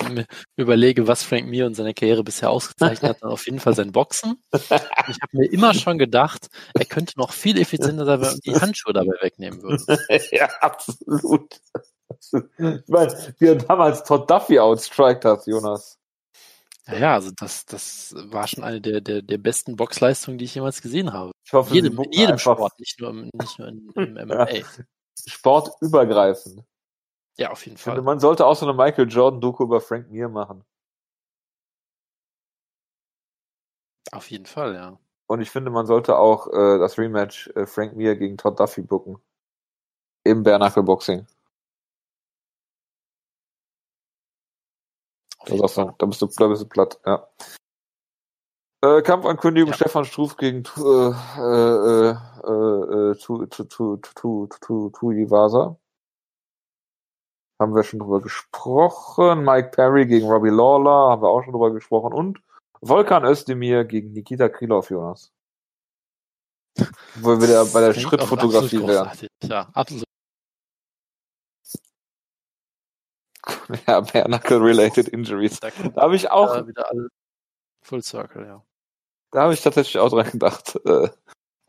überlege, 0.55 1.05
was 1.05 1.23
Frank 1.23 1.45
Mir 1.47 1.65
und 1.65 1.73
seine 1.73 1.93
Karriere 1.93 2.23
bisher 2.23 2.49
ausgezeichnet 2.49 3.09
hat, 3.09 3.21
dann 3.21 3.31
auf 3.31 3.45
jeden 3.45 3.59
Fall 3.59 3.75
sein 3.75 3.91
Boxen. 3.91 4.41
Ich 4.53 4.71
habe 4.71 5.31
mir 5.33 5.51
immer 5.51 5.73
schon 5.73 5.97
gedacht, 5.97 6.47
er 6.73 6.85
könnte 6.85 7.19
noch 7.19 7.33
viel 7.33 7.59
effizienter 7.59 8.05
sein, 8.05 8.21
wenn 8.21 8.39
die 8.39 8.55
Handschuhe 8.55 8.93
dabei 8.93 9.21
wegnehmen 9.21 9.61
würde. 9.61 9.99
Ja, 10.31 10.49
absolut. 10.61 11.59
Ich 12.19 12.87
meine, 12.87 13.33
wie 13.39 13.47
er 13.47 13.55
damals 13.55 14.03
Todd 14.03 14.29
Duffy 14.29 14.59
outstriked 14.59 15.25
hat, 15.25 15.45
Jonas. 15.45 15.97
Ja, 16.87 17.15
also 17.15 17.31
das, 17.37 17.65
das 17.65 18.13
war 18.15 18.47
schon 18.47 18.63
eine 18.63 18.81
der, 18.81 19.01
der, 19.01 19.21
der 19.21 19.37
besten 19.37 19.75
Boxleistungen, 19.75 20.37
die 20.37 20.45
ich 20.45 20.55
jemals 20.55 20.81
gesehen 20.81 21.11
habe. 21.13 21.31
Ich 21.45 21.53
hoffe, 21.53 21.73
jedem, 21.73 21.99
in 22.01 22.11
jedem 22.11 22.37
Sport, 22.37 22.79
nicht 22.79 22.99
nur 22.99 23.09
im, 23.09 23.29
nicht 23.33 23.59
nur 23.59 23.67
in, 23.67 23.89
im 23.95 24.13
MMA. 24.13 24.49
Ja. 24.51 24.65
Sportübergreifend. 25.27 26.63
Ja, 27.37 27.51
auf 27.51 27.65
jeden 27.65 27.77
Fall. 27.77 27.95
Finde, 27.95 28.05
man 28.05 28.19
sollte 28.19 28.45
auch 28.45 28.55
so 28.55 28.67
eine 28.67 28.75
Michael 28.75 29.09
Jordan-Doku 29.09 29.63
über 29.63 29.81
Frank 29.81 30.09
Mir 30.09 30.29
machen. 30.29 30.63
Auf 34.11 34.29
jeden 34.29 34.45
Fall, 34.45 34.75
ja. 34.75 34.99
Und 35.27 35.41
ich 35.41 35.49
finde, 35.49 35.71
man 35.71 35.85
sollte 35.85 36.17
auch 36.17 36.47
äh, 36.47 36.77
das 36.77 36.97
Rematch 36.97 37.47
äh, 37.55 37.65
Frank 37.65 37.95
Mir 37.95 38.17
gegen 38.17 38.37
Todd 38.37 38.59
Duffy 38.59 38.81
booken. 38.81 39.17
Im 40.23 40.43
Bare 40.43 40.83
Boxing. 40.83 41.25
Also, 45.39 45.93
da, 45.97 46.05
bist 46.05 46.21
du, 46.21 46.27
da 46.27 46.47
bist 46.47 46.61
du 46.61 46.67
platt, 46.67 46.99
ja. 47.05 47.27
Äh, 48.83 49.01
Kampfankündigung 49.01 49.69
ja. 49.69 49.75
Stefan 49.75 50.05
Struf 50.05 50.37
gegen 50.37 50.63
äh, 50.77 51.11
Haben 57.61 57.75
wir 57.75 57.83
schon 57.83 57.99
drüber 57.99 58.21
gesprochen. 58.21 59.43
Mike 59.43 59.69
Perry 59.69 60.07
gegen 60.07 60.27
Robbie 60.27 60.49
Lawler 60.49 61.11
haben 61.11 61.21
wir 61.21 61.29
auch 61.29 61.43
schon 61.43 61.53
drüber 61.53 61.71
gesprochen. 61.71 62.11
Und 62.11 62.41
Volkan 62.81 63.23
Özdemir 63.23 63.85
gegen 63.85 64.13
Nikita 64.13 64.49
Krylov, 64.49 64.89
Jonas. 64.89 65.31
Wo 67.17 67.29
wir 67.29 67.41
wieder 67.43 67.63
bei 67.65 67.81
der 67.81 67.93
Schrittfotografie 67.93 68.87
wären. 68.87 69.11
Ja, 69.43 69.69
absolut. 69.73 70.05
ja, 73.87 74.01
Bare 74.01 74.23
Knuckle-related 74.23 75.09
Injuries. 75.09 75.59
Da 75.59 75.69
Da 75.69 76.01
habe 76.01 76.15
ich 76.15 76.31
auch, 76.31 76.65
wieder 76.65 76.89
alle 76.89 77.09
Full 77.83 78.01
Circle, 78.01 78.43
ja. 78.43 78.63
da 79.29 79.43
habe 79.43 79.53
ich 79.53 79.61
tatsächlich 79.61 79.99
auch 79.99 80.09
dran 80.09 80.31
gedacht, 80.31 80.77
äh, 80.83 81.09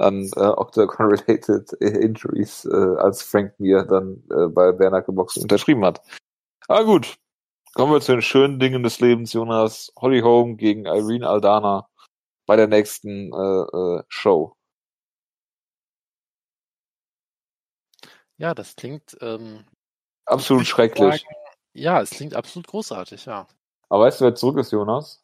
an 0.03 0.30
äh, 0.36 0.40
Octagon-related 0.40 1.72
Injuries, 1.80 2.64
äh, 2.64 2.96
als 2.98 3.22
Frank 3.22 3.59
mir 3.59 3.84
dann 3.84 4.22
äh, 4.30 4.48
bei 4.48 4.72
Knuckle 4.72 5.14
Boxing 5.14 5.44
unterschrieben 5.44 5.84
hat. 5.84 6.03
Aber 6.68 6.84
gut, 6.84 7.16
kommen 7.74 7.92
wir 7.92 8.00
zu 8.00 8.12
den 8.12 8.22
schönen 8.22 8.59
Dingen 8.59 8.82
des 8.82 9.00
Lebens, 9.00 9.32
Jonas. 9.32 9.92
Holly 9.96 10.20
Holm 10.20 10.57
gegen 10.57 10.86
Irene 10.86 11.28
Aldana 11.28 11.88
bei 12.46 12.57
der 12.57 12.66
nächsten 12.68 13.32
äh, 13.32 13.98
äh, 13.98 14.03
Show. 14.09 14.57
Ja, 18.36 18.55
das 18.55 18.74
klingt, 18.74 19.16
ähm, 19.20 19.64
Absolut 20.24 20.66
schrecklich. 20.66 21.24
ja, 21.74 22.00
es 22.00 22.11
klingt 22.11 22.34
absolut 22.34 22.66
großartig, 22.66 23.26
ja. 23.26 23.46
Aber 23.88 24.05
weißt 24.05 24.20
du, 24.20 24.24
wer 24.24 24.34
zurück 24.34 24.59
ist, 24.59 24.72
Jonas? 24.72 25.22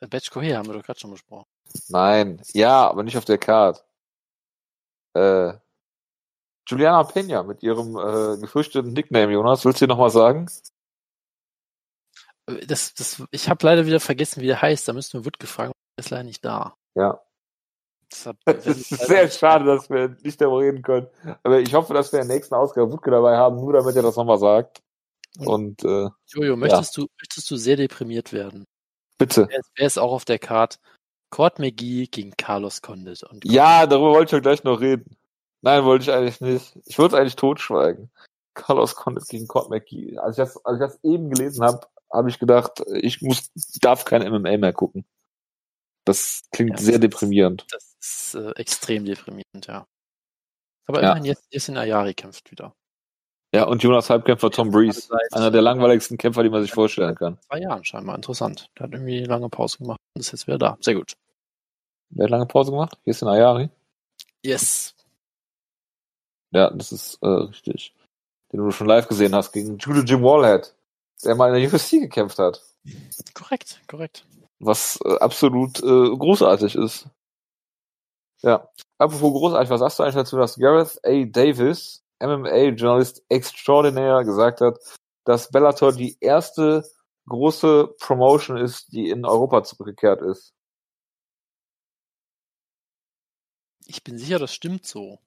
Batch 0.00 0.30
Coher 0.30 0.58
haben 0.58 0.66
wir 0.68 0.74
doch 0.74 0.84
gerade 0.84 1.00
schon 1.00 1.10
besprochen. 1.10 1.46
Nein, 1.88 2.40
ja, 2.52 2.88
aber 2.88 3.02
nicht 3.02 3.16
auf 3.16 3.24
der 3.24 3.38
Card. 3.38 3.84
Äh, 5.14 5.54
Juliana 6.68 7.04
Pena 7.04 7.42
mit 7.42 7.62
ihrem 7.62 7.96
äh, 7.96 8.40
gefürchteten 8.40 8.92
Nickname, 8.92 9.32
Jonas. 9.32 9.64
Willst 9.64 9.80
du 9.80 9.86
dir 9.86 9.92
nochmal 9.92 10.10
sagen? 10.10 10.50
Das, 12.46 12.94
das, 12.94 13.22
ich 13.30 13.48
habe 13.48 13.64
leider 13.64 13.86
wieder 13.86 14.00
vergessen, 14.00 14.40
wie 14.40 14.46
der 14.46 14.62
heißt. 14.62 14.86
Da 14.86 14.92
müssen 14.92 15.20
wir 15.20 15.24
Wood 15.24 15.38
gefragt, 15.38 15.72
der 15.96 16.04
ist 16.04 16.10
leider 16.10 16.24
nicht 16.24 16.44
da. 16.44 16.76
Ja. 16.94 17.20
Deshalb 18.10 18.38
Es 18.46 18.66
ist 18.66 18.88
sehr 19.06 19.28
schade, 19.30 19.64
dass 19.64 19.90
wir 19.90 20.16
nicht 20.22 20.40
darüber 20.40 20.60
reden 20.60 20.82
können. 20.82 21.08
Aber 21.42 21.60
ich 21.60 21.74
hoffe, 21.74 21.94
dass 21.94 22.12
wir 22.12 22.20
in 22.20 22.28
der 22.28 22.36
nächsten 22.36 22.54
Ausgabe 22.54 22.92
Wutke 22.92 23.10
dabei 23.10 23.36
haben, 23.36 23.56
nur 23.56 23.72
damit 23.72 23.96
er 23.96 24.02
das 24.02 24.16
nochmal 24.16 24.38
sagt. 24.38 24.82
Und 25.38 25.84
äh, 25.84 26.08
Jojo, 26.28 26.56
möchtest 26.56 26.96
du, 26.96 27.06
möchtest 27.20 27.50
du 27.50 27.56
sehr 27.56 27.76
deprimiert 27.76 28.32
werden? 28.32 28.64
bitte. 29.18 29.46
Wer 29.48 29.58
ist, 29.58 29.70
wer 29.76 29.86
ist 29.86 29.98
auch 29.98 30.12
auf 30.12 30.24
der 30.24 30.38
Card? 30.38 30.78
Cord 31.30 31.58
McGee 31.58 32.06
gegen 32.06 32.32
Carlos 32.36 32.82
Condit. 32.82 33.22
Und 33.24 33.44
Ja, 33.44 33.86
darüber 33.86 34.10
wollte 34.12 34.26
ich 34.26 34.32
ja 34.32 34.38
gleich 34.40 34.64
noch 34.64 34.80
reden. 34.80 35.16
Nein, 35.62 35.84
wollte 35.84 36.04
ich 36.04 36.12
eigentlich 36.12 36.40
nicht. 36.40 36.78
Ich 36.86 36.98
wollte 36.98 37.16
es 37.16 37.20
eigentlich 37.20 37.36
totschweigen. 37.36 38.10
Carlos 38.54 38.94
Condit 38.94 39.28
gegen 39.28 39.46
Cord 39.48 39.68
McGee. 39.70 40.18
Als 40.18 40.38
ich 40.38 40.44
das, 40.44 40.64
als 40.64 40.76
ich 40.80 40.86
das 40.86 41.04
eben 41.04 41.30
gelesen 41.30 41.64
habe, 41.64 41.86
habe 42.12 42.30
ich 42.30 42.38
gedacht, 42.38 42.82
ich 42.94 43.20
muss, 43.22 43.50
darf 43.80 44.04
kein 44.04 44.22
MMA 44.22 44.56
mehr 44.56 44.72
gucken. 44.72 45.04
Das 46.04 46.42
klingt 46.52 46.70
Ja, 46.70 46.76
sehr 46.78 46.92
das- 46.98 47.00
deprimierend. 47.00 47.66
Das 47.70 47.96
ist 48.00 48.34
äh, 48.36 48.50
extrem 48.52 49.04
deprimierend, 49.04 49.66
ja. 49.66 49.86
Aber 50.86 51.02
Ja. 51.02 51.08
immerhin, 51.10 51.24
jetzt, 51.24 51.46
jetzt 51.50 51.68
in 51.68 51.76
Ayari 51.76 52.14
kämpft 52.14 52.50
wieder. 52.52 52.74
Ja, 53.56 53.64
und 53.64 53.82
Jonas 53.82 54.10
Halbkämpfer 54.10 54.50
Tom 54.50 54.70
Breeze. 54.70 55.08
Einer 55.32 55.50
der 55.50 55.62
langweiligsten 55.62 56.18
Kämpfer, 56.18 56.42
die 56.42 56.50
man 56.50 56.60
sich 56.60 56.72
vorstellen 56.72 57.14
kann. 57.14 57.38
zwei 57.48 57.60
Jahren 57.60 57.82
scheinbar. 57.86 58.14
Interessant. 58.14 58.68
Der 58.76 58.84
hat 58.84 58.92
irgendwie 58.92 59.16
eine 59.16 59.28
lange 59.28 59.48
Pause 59.48 59.78
gemacht 59.78 59.98
und 60.12 60.20
ist 60.20 60.30
jetzt 60.30 60.46
wieder 60.46 60.58
da. 60.58 60.76
Sehr 60.80 60.94
gut. 60.94 61.14
Wer 62.10 62.24
hat 62.24 62.30
lange 62.30 62.44
Pause 62.44 62.72
gemacht? 62.72 62.98
Hier 63.04 63.12
ist 63.12 63.22
in 63.22 63.28
Ayari. 63.28 63.70
Yes. 64.44 64.94
Ja, 66.50 66.68
das 66.68 66.92
ist 66.92 67.18
äh, 67.22 67.28
richtig. 67.28 67.94
Den 68.52 68.60
du 68.60 68.70
schon 68.72 68.88
live 68.88 69.08
gesehen 69.08 69.34
hast 69.34 69.52
gegen 69.52 69.78
Judo 69.78 70.00
Jim 70.00 70.22
Wallhead, 70.22 70.74
der 71.24 71.34
mal 71.34 71.48
in 71.48 71.58
der 71.58 71.72
UFC 71.72 71.92
gekämpft 71.92 72.38
hat. 72.38 72.62
Korrekt, 73.32 73.80
korrekt. 73.88 74.26
Was 74.58 75.00
äh, 75.02 75.16
absolut 75.16 75.78
äh, 75.78 75.82
großartig 76.14 76.74
ist. 76.74 77.08
Ja. 78.42 78.68
Apropos 78.98 79.32
großartig, 79.32 79.70
was 79.70 79.80
sagst 79.80 79.98
du 79.98 80.02
eigentlich 80.02 80.14
dazu, 80.16 80.36
dass 80.36 80.58
Gareth 80.58 81.00
A. 81.06 81.24
Davis, 81.24 82.02
MMA-Journalist 82.20 83.22
extraordinär, 83.28 84.24
gesagt 84.24 84.60
hat, 84.60 84.78
dass 85.24 85.50
Bellator 85.50 85.92
die 85.92 86.16
erste 86.20 86.84
große 87.28 87.94
Promotion 88.00 88.56
ist, 88.56 88.92
die 88.92 89.10
in 89.10 89.24
Europa 89.24 89.64
zurückgekehrt 89.64 90.22
ist? 90.22 90.52
Ich 93.86 94.02
bin 94.02 94.18
sicher, 94.18 94.38
das 94.38 94.52
stimmt 94.52 94.86
so. 94.86 95.18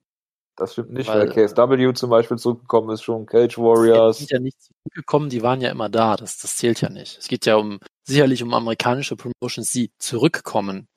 Das 0.55 0.73
stimmt 0.73 0.91
nicht, 0.91 1.07
Weil, 1.07 1.33
weil, 1.33 1.47
KSW 1.47 1.93
zum 1.93 2.09
Beispiel 2.09 2.37
zurückgekommen 2.37 2.89
ist, 2.89 3.01
schon 3.01 3.25
Cage 3.25 3.55
Die 3.55 3.61
Warriors. 3.61 4.17
sind 4.17 4.31
ja 4.31 4.39
nicht 4.39 4.57
zurückgekommen, 4.61 5.29
die 5.29 5.41
waren 5.41 5.61
ja 5.61 5.69
immer 5.69 5.87
da. 5.87 6.17
Das, 6.17 6.37
das 6.37 6.57
zählt 6.57 6.81
ja 6.81 6.89
nicht. 6.89 7.17
Es 7.17 7.29
geht 7.29 7.45
ja 7.45 7.55
um 7.55 7.79
sicherlich 8.03 8.43
um 8.43 8.53
amerikanische 8.53 9.15
Promotions, 9.15 9.71
die 9.71 9.91
zurückkommen. 9.99 10.89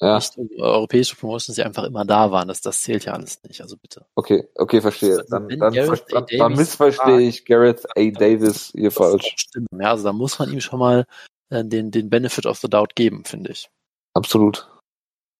Ja, 0.00 0.16
Nicht 0.16 0.36
europäische 0.58 1.14
Promotions, 1.14 1.54
die 1.54 1.62
einfach 1.62 1.84
immer 1.84 2.04
da 2.04 2.30
waren. 2.30 2.48
Das, 2.48 2.60
das 2.60 2.82
zählt 2.82 3.04
ja 3.04 3.12
alles 3.12 3.42
nicht. 3.44 3.60
Also 3.60 3.76
bitte. 3.76 4.04
okay, 4.16 4.48
okay, 4.56 4.80
verstehe. 4.80 5.18
Also, 5.18 5.30
Dann, 5.30 5.48
dann, 5.48 5.72
dann, 5.72 6.26
dann 6.36 6.52
missverstehe 6.54 7.20
ich 7.20 7.44
Gareth 7.44 7.86
A. 7.96 8.10
Davis 8.10 8.72
hier 8.72 8.90
Das 8.90 8.94
falsch. 8.94 9.34
Stimmt. 9.36 9.68
Ja, 9.72 9.90
also 9.90 10.04
da 10.04 10.12
muss 10.12 10.38
man 10.38 10.52
ihm 10.52 10.60
schon 10.60 10.80
mal 10.80 11.06
äh, 11.50 11.64
den, 11.64 11.92
den 11.92 12.10
Benefit 12.10 12.46
of 12.46 12.58
the 12.58 12.68
Doubt 12.68 12.96
geben, 12.96 13.24
finde 13.24 13.52
ich. 13.52 13.70
Absolut. 14.14 14.68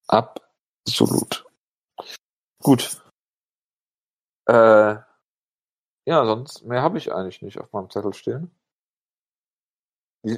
Absolut. 0.07 1.45
Gut. 2.63 3.03
Äh, 4.47 4.97
ja, 6.07 6.27
sonst 6.27 6.65
mehr 6.65 6.83
habe 6.83 6.99
ich 6.99 7.13
eigentlich 7.13 7.43
nicht 7.43 7.59
auf 7.59 7.73
meinem 7.73 7.91
Zettel 7.91 8.13
stehen. 8.13 8.51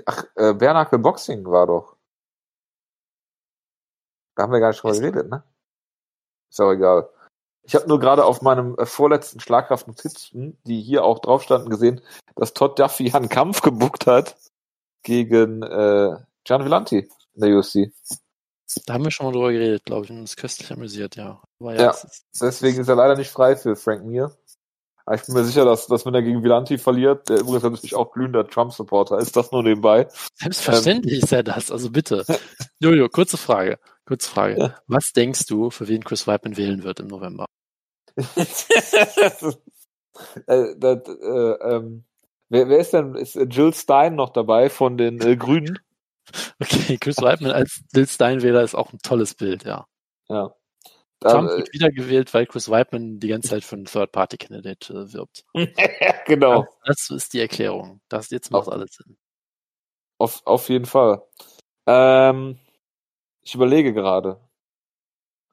Ach, 0.07 0.25
äh, 0.37 0.55
Bernacle 0.55 0.99
Boxing 0.99 1.45
war 1.45 1.67
doch. 1.67 1.96
Da 4.37 4.43
haben 4.43 4.53
wir 4.53 4.61
gar 4.61 4.69
nicht 4.69 4.83
drüber 4.83 4.95
geredet, 4.95 5.29
ne? 5.29 5.43
Ist 6.51 6.61
auch 6.61 6.71
egal. 6.71 7.09
Ich 7.65 7.75
habe 7.75 7.89
nur 7.89 7.99
gerade 7.99 8.25
auf 8.25 8.43
meinem 8.43 8.77
äh, 8.79 8.87
vorletzten 8.87 9.41
Schlagkraftnotizen, 9.41 10.57
die 10.65 10.81
hier 10.81 11.05
auch 11.05 11.19
drauf 11.19 11.43
standen, 11.43 11.69
gesehen, 11.69 12.01
dass 12.37 12.55
Todd 12.55 12.79
Duffy 12.79 13.11
einen 13.15 13.29
Kampf 13.29 13.63
gebuckt 13.63 14.07
hat 14.07 14.37
gegen 15.03 15.63
äh, 15.63 16.17
Gian 16.45 16.65
Villanti 16.65 17.09
in 17.35 17.41
der 17.41 17.57
UFC. 17.57 17.93
Da 18.85 18.95
haben 18.95 19.05
wir 19.05 19.11
schon 19.11 19.27
mal 19.27 19.33
drüber 19.33 19.53
geredet, 19.53 19.85
glaube 19.85 20.05
ich, 20.05 20.11
und 20.11 20.19
uns 20.19 20.37
köstlich 20.37 20.71
amüsiert, 20.73 21.17
ja. 21.17 21.43
Ja, 21.61 21.73
Ja. 21.73 21.95
Deswegen 22.41 22.81
ist 22.81 22.89
er 22.89 22.97
leider 22.97 23.17
nicht 23.17 23.31
frei 23.31 23.57
für 23.57 23.75
Frank 23.75 24.05
Mir. 24.05 24.37
Aber 25.07 25.15
ich 25.15 25.25
bin 25.25 25.35
mir 25.37 25.45
sicher, 25.45 25.65
dass, 25.65 25.87
dass 25.87 26.05
wenn 26.05 26.15
er 26.15 26.23
gegen 26.23 26.43
Villanti 26.43 26.79
verliert, 26.79 27.29
der 27.29 27.39
übrigens 27.39 27.63
natürlich 27.63 27.95
auch 27.95 28.11
glühender 28.11 28.47
Trump-Supporter 28.47 29.19
ist, 29.19 29.37
das 29.37 29.53
nur 29.53 29.63
nebenbei. 29.63 30.09
selbstverständlich 30.35 31.23
ist 31.23 31.33
er 31.33 31.45
das, 31.45 31.71
also 31.71 31.91
bitte. 31.91 32.25
Jojo, 32.81 33.09
kurze 33.09 33.37
Frage. 33.37 33.79
Kurze 34.05 34.29
Frage. 34.29 34.59
Ja. 34.59 34.75
Was 34.89 35.13
denkst 35.13 35.47
du, 35.47 35.71
für 35.71 35.87
wen 35.87 36.03
Chris 36.03 36.27
Weidman 36.27 36.57
wählen 36.57 36.83
wird 36.83 36.99
im 36.99 37.07
November? 37.07 37.47
äh, 38.17 38.25
das, 40.77 41.03
äh, 41.09 41.53
ähm, 41.63 42.05
wer, 42.49 42.69
wer 42.69 42.79
ist 42.79 42.93
denn? 42.93 43.15
Ist 43.15 43.37
äh, 43.37 43.45
Jill 43.45 43.73
Stein 43.75 44.17
noch 44.17 44.31
dabei 44.31 44.69
von 44.71 44.99
den 44.99 45.21
äh, 45.21 45.37
Grünen? 45.37 45.79
Okay, 46.61 46.99
Chris 46.99 47.19
Weidman 47.19 47.53
als 47.53 47.83
Bill 47.93 48.09
Steinwähler 48.09 48.65
ist 48.65 48.75
auch 48.75 48.93
ein 48.93 48.99
tolles 48.99 49.35
Bild, 49.35 49.63
ja. 49.63 49.87
Ja. 50.29 50.53
Trump 51.21 51.51
äh, 51.51 51.57
wird 51.59 51.73
wiedergewählt, 51.73 52.33
weil 52.35 52.47
Chris 52.47 52.69
Weidman 52.69 53.19
die 53.21 53.29
ganze 53.29 53.49
Zeit 53.51 53.65
für 53.65 53.77
einen 53.77 53.87
Third-Party-Candidate 53.87 54.93
äh, 54.93 55.13
wirbt. 55.13 55.45
genau, 56.27 56.67
Das, 56.85 57.07
das 57.09 57.11
ist 57.11 57.33
die 57.33 57.41
Erklärung. 57.41 58.01
Das 58.09 58.31
jetzt 58.31 58.51
macht 58.51 58.69
alles 58.69 58.93
Sinn. 58.97 59.17
auf, 60.19 60.43
auf 60.47 60.69
jeden 60.69 60.85
Fall. 60.87 61.23
Ähm, 61.87 62.59
ich 63.43 63.55
überlege 63.55 63.93
gerade. 63.95 64.41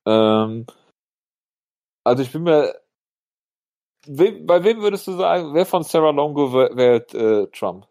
Ähm, 0.05 0.66
also 2.03 2.24
ich 2.24 2.32
bin 2.32 2.43
mir. 2.43 2.76
Wem, 4.05 4.45
bei 4.45 4.61
wem 4.66 4.82
würdest 4.82 5.07
du 5.07 5.14
sagen, 5.14 5.53
wer 5.53 5.66
von 5.66 5.84
Sarah 5.84 6.09
Longo 6.09 6.47
wä- 6.47 6.76
wählt 6.76 7.14
äh, 7.14 7.47
Trump? 7.57 7.88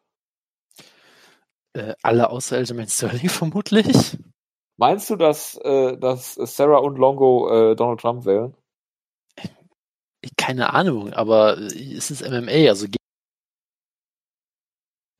Äh, 1.72 1.94
alle 2.02 2.28
außer 2.28 2.56
Aljamain 2.56 2.88
Sterling 2.88 3.28
vermutlich. 3.30 4.18
Meinst 4.82 5.08
du, 5.10 5.14
dass, 5.14 5.56
äh, 5.58 5.96
dass 5.96 6.34
Sarah 6.34 6.78
und 6.78 6.98
Longo 6.98 7.48
äh, 7.48 7.76
Donald 7.76 8.00
Trump 8.00 8.24
wählen? 8.24 8.52
Keine 10.36 10.74
Ahnung, 10.74 11.12
aber 11.12 11.56
äh, 11.56 11.94
es 11.94 12.10
ist 12.10 12.28
MMA, 12.28 12.68
also 12.68 12.88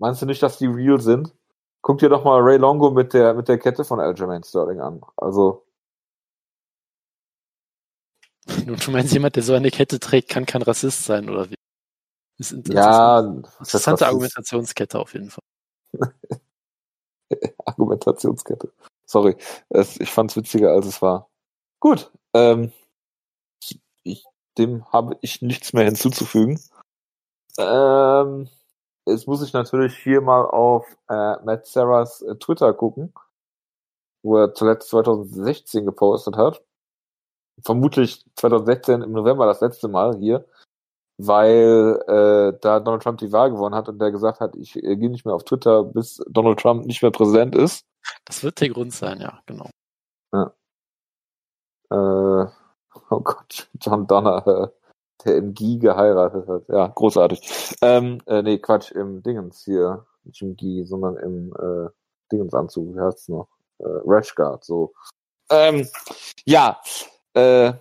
Meinst 0.01 0.21
du 0.21 0.27
nicht, 0.27 0.43
dass 0.43 0.59
die 0.59 0.67
real 0.67 1.01
sind? 1.01 1.33
Guck 1.81 1.99
dir 1.99 2.09
doch 2.09 2.25
mal 2.25 2.41
Ray 2.41 2.57
Longo 2.59 2.91
mit 2.91 3.13
der 3.13 3.35
mit 3.35 3.47
der 3.47 3.57
Kette 3.57 3.85
von 3.85 4.01
Aljamain 4.01 4.43
Sterling 4.43 4.81
an. 4.81 5.01
Also 5.17 5.65
Nun, 8.67 8.79
du 8.85 8.91
meinst, 8.91 9.13
jemand, 9.13 9.37
der 9.37 9.45
so 9.45 9.55
eine 9.55 9.71
Kette 9.71 10.01
trägt, 10.01 10.29
kann 10.29 10.45
kein 10.45 10.63
Rassist 10.63 11.05
sein, 11.05 11.31
oder 11.31 11.49
wie? 11.49 11.55
Das 12.39 12.51
ist 12.51 12.67
ja, 12.67 13.21
interessante? 13.21 14.09
Argumentationskette 14.09 14.99
auf 14.99 15.15
jeden 15.15 15.31
Fall. 15.31 15.45
Argumentationskette. 17.65 18.73
Sorry, 19.07 19.37
es, 19.71 19.99
ich 20.01 20.11
fand's 20.11 20.37
witziger, 20.37 20.73
als 20.73 20.87
es 20.87 21.03
war. 21.03 21.29
Gut, 21.81 22.11
ähm, 22.35 22.73
ich, 24.05 24.25
dem 24.59 24.85
habe 24.93 25.19
ich 25.23 25.43
nichts 25.43 25.73
mehr 25.73 25.85
hinzuzufügen. 25.85 26.61
Ähm, 27.59 28.49
jetzt 29.07 29.27
muss 29.29 29.43
ich 29.43 29.53
natürlich 29.53 29.97
hier 29.99 30.21
mal 30.21 30.45
auf 30.47 30.87
äh, 31.09 31.37
Matt 31.45 31.67
Sarahs 31.67 32.23
äh, 32.23 32.37
Twitter 32.37 32.73
gucken, 32.75 33.13
wo 34.25 34.39
er 34.39 34.55
zuletzt 34.55 34.89
2016 34.91 35.85
gepostet 35.87 36.37
hat. 36.37 36.63
Vermutlich 37.65 38.25
2016 38.37 39.03
im 39.03 39.13
November 39.13 39.47
das 39.47 39.61
letzte 39.61 39.89
Mal 39.89 40.17
hier. 40.19 40.45
weil 41.19 42.01
äh, 42.09 42.59
da 42.61 42.81
Donald 42.81 43.03
Trump 43.03 43.19
die 43.19 43.33
Wahl 43.33 43.51
gewonnen 43.51 43.75
hat 43.75 43.89
und 43.89 43.99
der 44.01 44.11
gesagt 44.11 44.41
hat, 44.41 44.57
ich 44.57 44.77
äh, 44.77 44.97
gehe 44.97 45.11
nicht 45.11 45.25
mehr 45.25 45.35
auf 45.35 45.45
Twitter, 45.45 45.85
bis 45.85 46.23
Donald 46.29 46.59
Trump 46.61 46.87
nicht 46.87 47.03
mehr 47.03 47.11
Präsident 47.13 47.55
ist. 47.55 47.85
Das 48.25 48.43
wird 48.43 48.61
der 48.61 48.71
Grund 48.71 48.93
sein, 48.93 49.21
ja, 49.21 49.43
genau. 49.47 49.71
Ja. 50.33 50.55
Äh, 51.91 52.51
oh 53.11 53.21
Gott, 53.21 53.69
John 53.81 54.07
Donner, 54.07 54.47
äh, 54.47 54.69
der 55.25 55.37
im 55.37 55.55
Guy 55.55 55.79
geheiratet 55.79 56.49
hat. 56.49 56.69
Ja, 56.69 56.89
großartig. 56.89 57.77
Ähm, 57.83 58.21
äh, 58.27 58.43
nee, 58.43 58.59
Quatsch, 58.59 58.93
im 58.93 59.23
Dingens 59.23 59.65
hier. 59.65 60.07
Nicht 60.25 60.43
im 60.43 60.57
Guy, 60.57 60.85
sondern 60.85 61.17
im 61.17 61.53
äh, 61.55 61.91
Dingensanzug, 62.31 62.95
wie 62.95 63.01
heißt 63.01 63.19
es 63.19 63.29
noch? 63.29 63.49
Äh, 63.79 63.85
Rashguard, 64.05 64.65
so. 64.65 64.93
Ähm, 65.51 65.89
ja, 66.45 66.81
äh, 67.35 67.73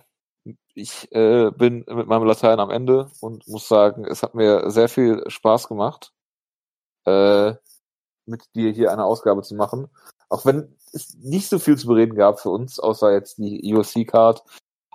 ich 0.74 1.10
äh, 1.12 1.50
bin 1.50 1.84
mit 1.88 2.06
meinem 2.06 2.24
Latein 2.24 2.60
am 2.60 2.70
Ende 2.70 3.10
und 3.20 3.46
muss 3.46 3.68
sagen, 3.68 4.04
es 4.04 4.22
hat 4.22 4.34
mir 4.34 4.70
sehr 4.70 4.88
viel 4.88 5.22
Spaß 5.28 5.68
gemacht, 5.68 6.12
äh, 7.04 7.54
mit 8.26 8.42
dir 8.54 8.70
hier 8.70 8.92
eine 8.92 9.04
Ausgabe 9.04 9.42
zu 9.42 9.54
machen. 9.54 9.88
Auch 10.28 10.46
wenn 10.46 10.76
es 10.92 11.16
nicht 11.18 11.48
so 11.48 11.58
viel 11.58 11.76
zu 11.76 11.86
bereden 11.86 12.14
gab 12.14 12.40
für 12.40 12.50
uns, 12.50 12.78
außer 12.78 13.12
jetzt 13.12 13.38
die 13.38 13.74
UFC-Card. 13.74 14.42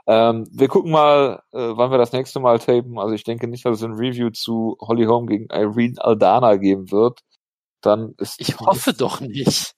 Ähm, 0.08 0.48
wir 0.52 0.70
gucken 0.70 0.92
mal, 0.92 1.44
äh, 1.52 1.58
wann 1.58 1.92
wir 1.92 1.98
das 1.98 2.14
nächste 2.14 2.40
Mal 2.40 2.60
tapen. 2.60 2.98
Also 2.98 3.14
ich 3.14 3.24
denke 3.24 3.48
nicht, 3.48 3.66
dass 3.66 3.78
es 3.78 3.84
ein 3.84 3.94
Review 3.94 4.30
zu 4.30 4.78
Holly 4.80 5.06
Holm 5.06 5.28
gegen 5.28 5.48
Irene 5.52 5.96
Aldana 6.00 6.56
geben 6.56 6.92
wird. 6.92 7.20
Dann 7.82 8.16
ist 8.18 8.40
ich 8.40 8.58
hoffe 8.60 8.94
doch 8.94 9.20
nicht. 9.20 9.74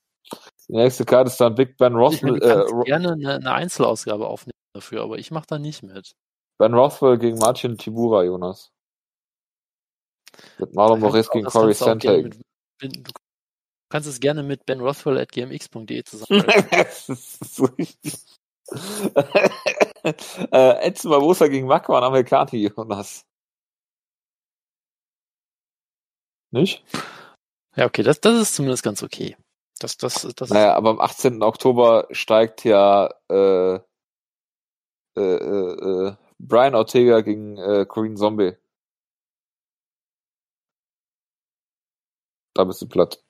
Die 0.67 0.73
nächste 0.73 1.03
Karte 1.03 1.31
ist 1.31 1.41
dann 1.41 1.55
Big 1.55 1.77
Ben 1.77 1.95
Rothwell. 1.95 2.37
Ich 2.37 2.43
äh, 2.43 2.83
gerne 2.85 3.13
eine, 3.13 3.33
eine, 3.35 3.51
Einzelausgabe 3.51 4.27
aufnehmen 4.27 4.53
dafür, 4.73 5.01
aber 5.01 5.17
ich 5.17 5.31
mache 5.31 5.47
da 5.47 5.57
nicht 5.57 5.81
mit. 5.81 6.11
Ben 6.59 6.75
Rothwell 6.75 7.17
gegen 7.17 7.39
Martin 7.39 7.77
Tibura, 7.77 8.23
Jonas. 8.23 8.71
Mit 10.59 10.75
Marlon 10.75 10.99
Moraes 10.99 11.29
gegen 11.31 11.47
Corey 11.47 11.73
Sandhagen. 11.73 12.39
Du 12.79 13.01
kannst 13.89 14.07
es 14.07 14.19
gerne 14.19 14.43
mit 14.43 14.65
Ben 14.65 14.79
Rothwell 14.79 15.17
at 15.17 15.31
gmx.de 15.31 16.03
zusammen. 16.03 16.45
das 16.71 17.09
ist 17.09 17.55
so 17.55 17.65
richtig. 17.65 18.13
äh, 20.51 20.87
Edson 20.87 21.11
Barbosa 21.11 21.47
gegen 21.47 21.67
Makwan 21.67 22.03
Amerikani, 22.03 22.67
Jonas. 22.67 23.25
Nicht? 26.51 26.83
Ja, 27.75 27.85
okay, 27.85 28.03
das, 28.03 28.21
das 28.21 28.39
ist 28.39 28.55
zumindest 28.55 28.83
ganz 28.83 29.03
okay. 29.03 29.37
Das, 29.79 29.97
das, 29.97 30.27
das 30.35 30.49
naja, 30.49 30.73
aber 30.75 30.89
am 30.89 30.99
18. 30.99 31.41
Oktober 31.41 32.07
steigt 32.11 32.65
ja 32.65 33.09
äh, 33.29 33.75
äh, 33.75 35.21
äh, 35.21 36.07
äh, 36.07 36.15
Brian 36.39 36.75
Ortega 36.75 37.21
gegen 37.21 37.57
äh, 37.57 37.85
Corinne 37.85 38.15
Zombie. 38.15 38.57
Da 42.53 42.63
bist 42.65 42.81
du 42.81 42.87
platt. 42.87 43.23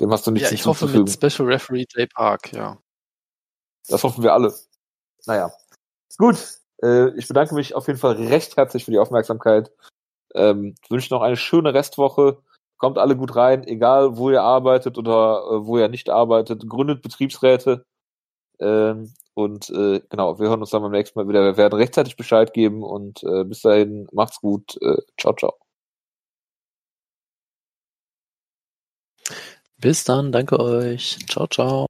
Dem 0.00 0.12
hast 0.12 0.26
du 0.26 0.30
nichts 0.30 0.50
ja, 0.50 0.54
ich 0.54 0.66
hoffe 0.66 0.86
mit 0.86 1.10
Special 1.10 1.48
Referee 1.48 1.86
Jay 1.90 2.06
Park, 2.06 2.52
ja. 2.52 2.78
Das 3.88 4.02
hoffen 4.02 4.22
wir 4.22 4.32
alle. 4.32 4.54
Naja. 5.26 5.50
Gut. 6.18 6.36
Äh, 6.82 7.10
ich 7.16 7.28
bedanke 7.28 7.54
mich 7.54 7.74
auf 7.74 7.86
jeden 7.86 7.98
Fall 7.98 8.14
recht 8.14 8.56
herzlich 8.56 8.84
für 8.84 8.90
die 8.90 8.98
Aufmerksamkeit. 8.98 9.70
Ähm, 10.34 10.74
wünsche 10.88 11.14
noch 11.14 11.22
eine 11.22 11.36
schöne 11.36 11.74
Restwoche. 11.74 12.42
Kommt 12.78 12.98
alle 12.98 13.16
gut 13.16 13.36
rein, 13.36 13.64
egal 13.66 14.18
wo 14.18 14.30
ihr 14.30 14.42
arbeitet 14.42 14.98
oder 14.98 15.42
äh, 15.50 15.66
wo 15.66 15.78
ihr 15.78 15.88
nicht 15.88 16.10
arbeitet. 16.10 16.68
Gründet 16.68 17.02
Betriebsräte. 17.02 17.84
Ähm, 18.60 19.12
und 19.34 19.70
äh, 19.70 20.00
genau, 20.08 20.38
wir 20.38 20.48
hören 20.48 20.60
uns 20.60 20.70
dann 20.70 20.82
beim 20.82 20.92
nächsten 20.92 21.18
Mal 21.18 21.28
wieder. 21.28 21.44
Wir 21.44 21.56
werden 21.56 21.78
rechtzeitig 21.78 22.16
Bescheid 22.16 22.52
geben 22.52 22.82
und 22.82 23.22
äh, 23.22 23.44
bis 23.44 23.62
dahin 23.62 24.08
macht's 24.12 24.40
gut. 24.40 24.76
Äh, 24.82 25.02
ciao, 25.18 25.34
ciao. 25.34 25.65
Bis 29.80 30.04
dann, 30.04 30.32
danke 30.32 30.60
euch. 30.60 31.18
Ciao, 31.28 31.46
ciao. 31.46 31.86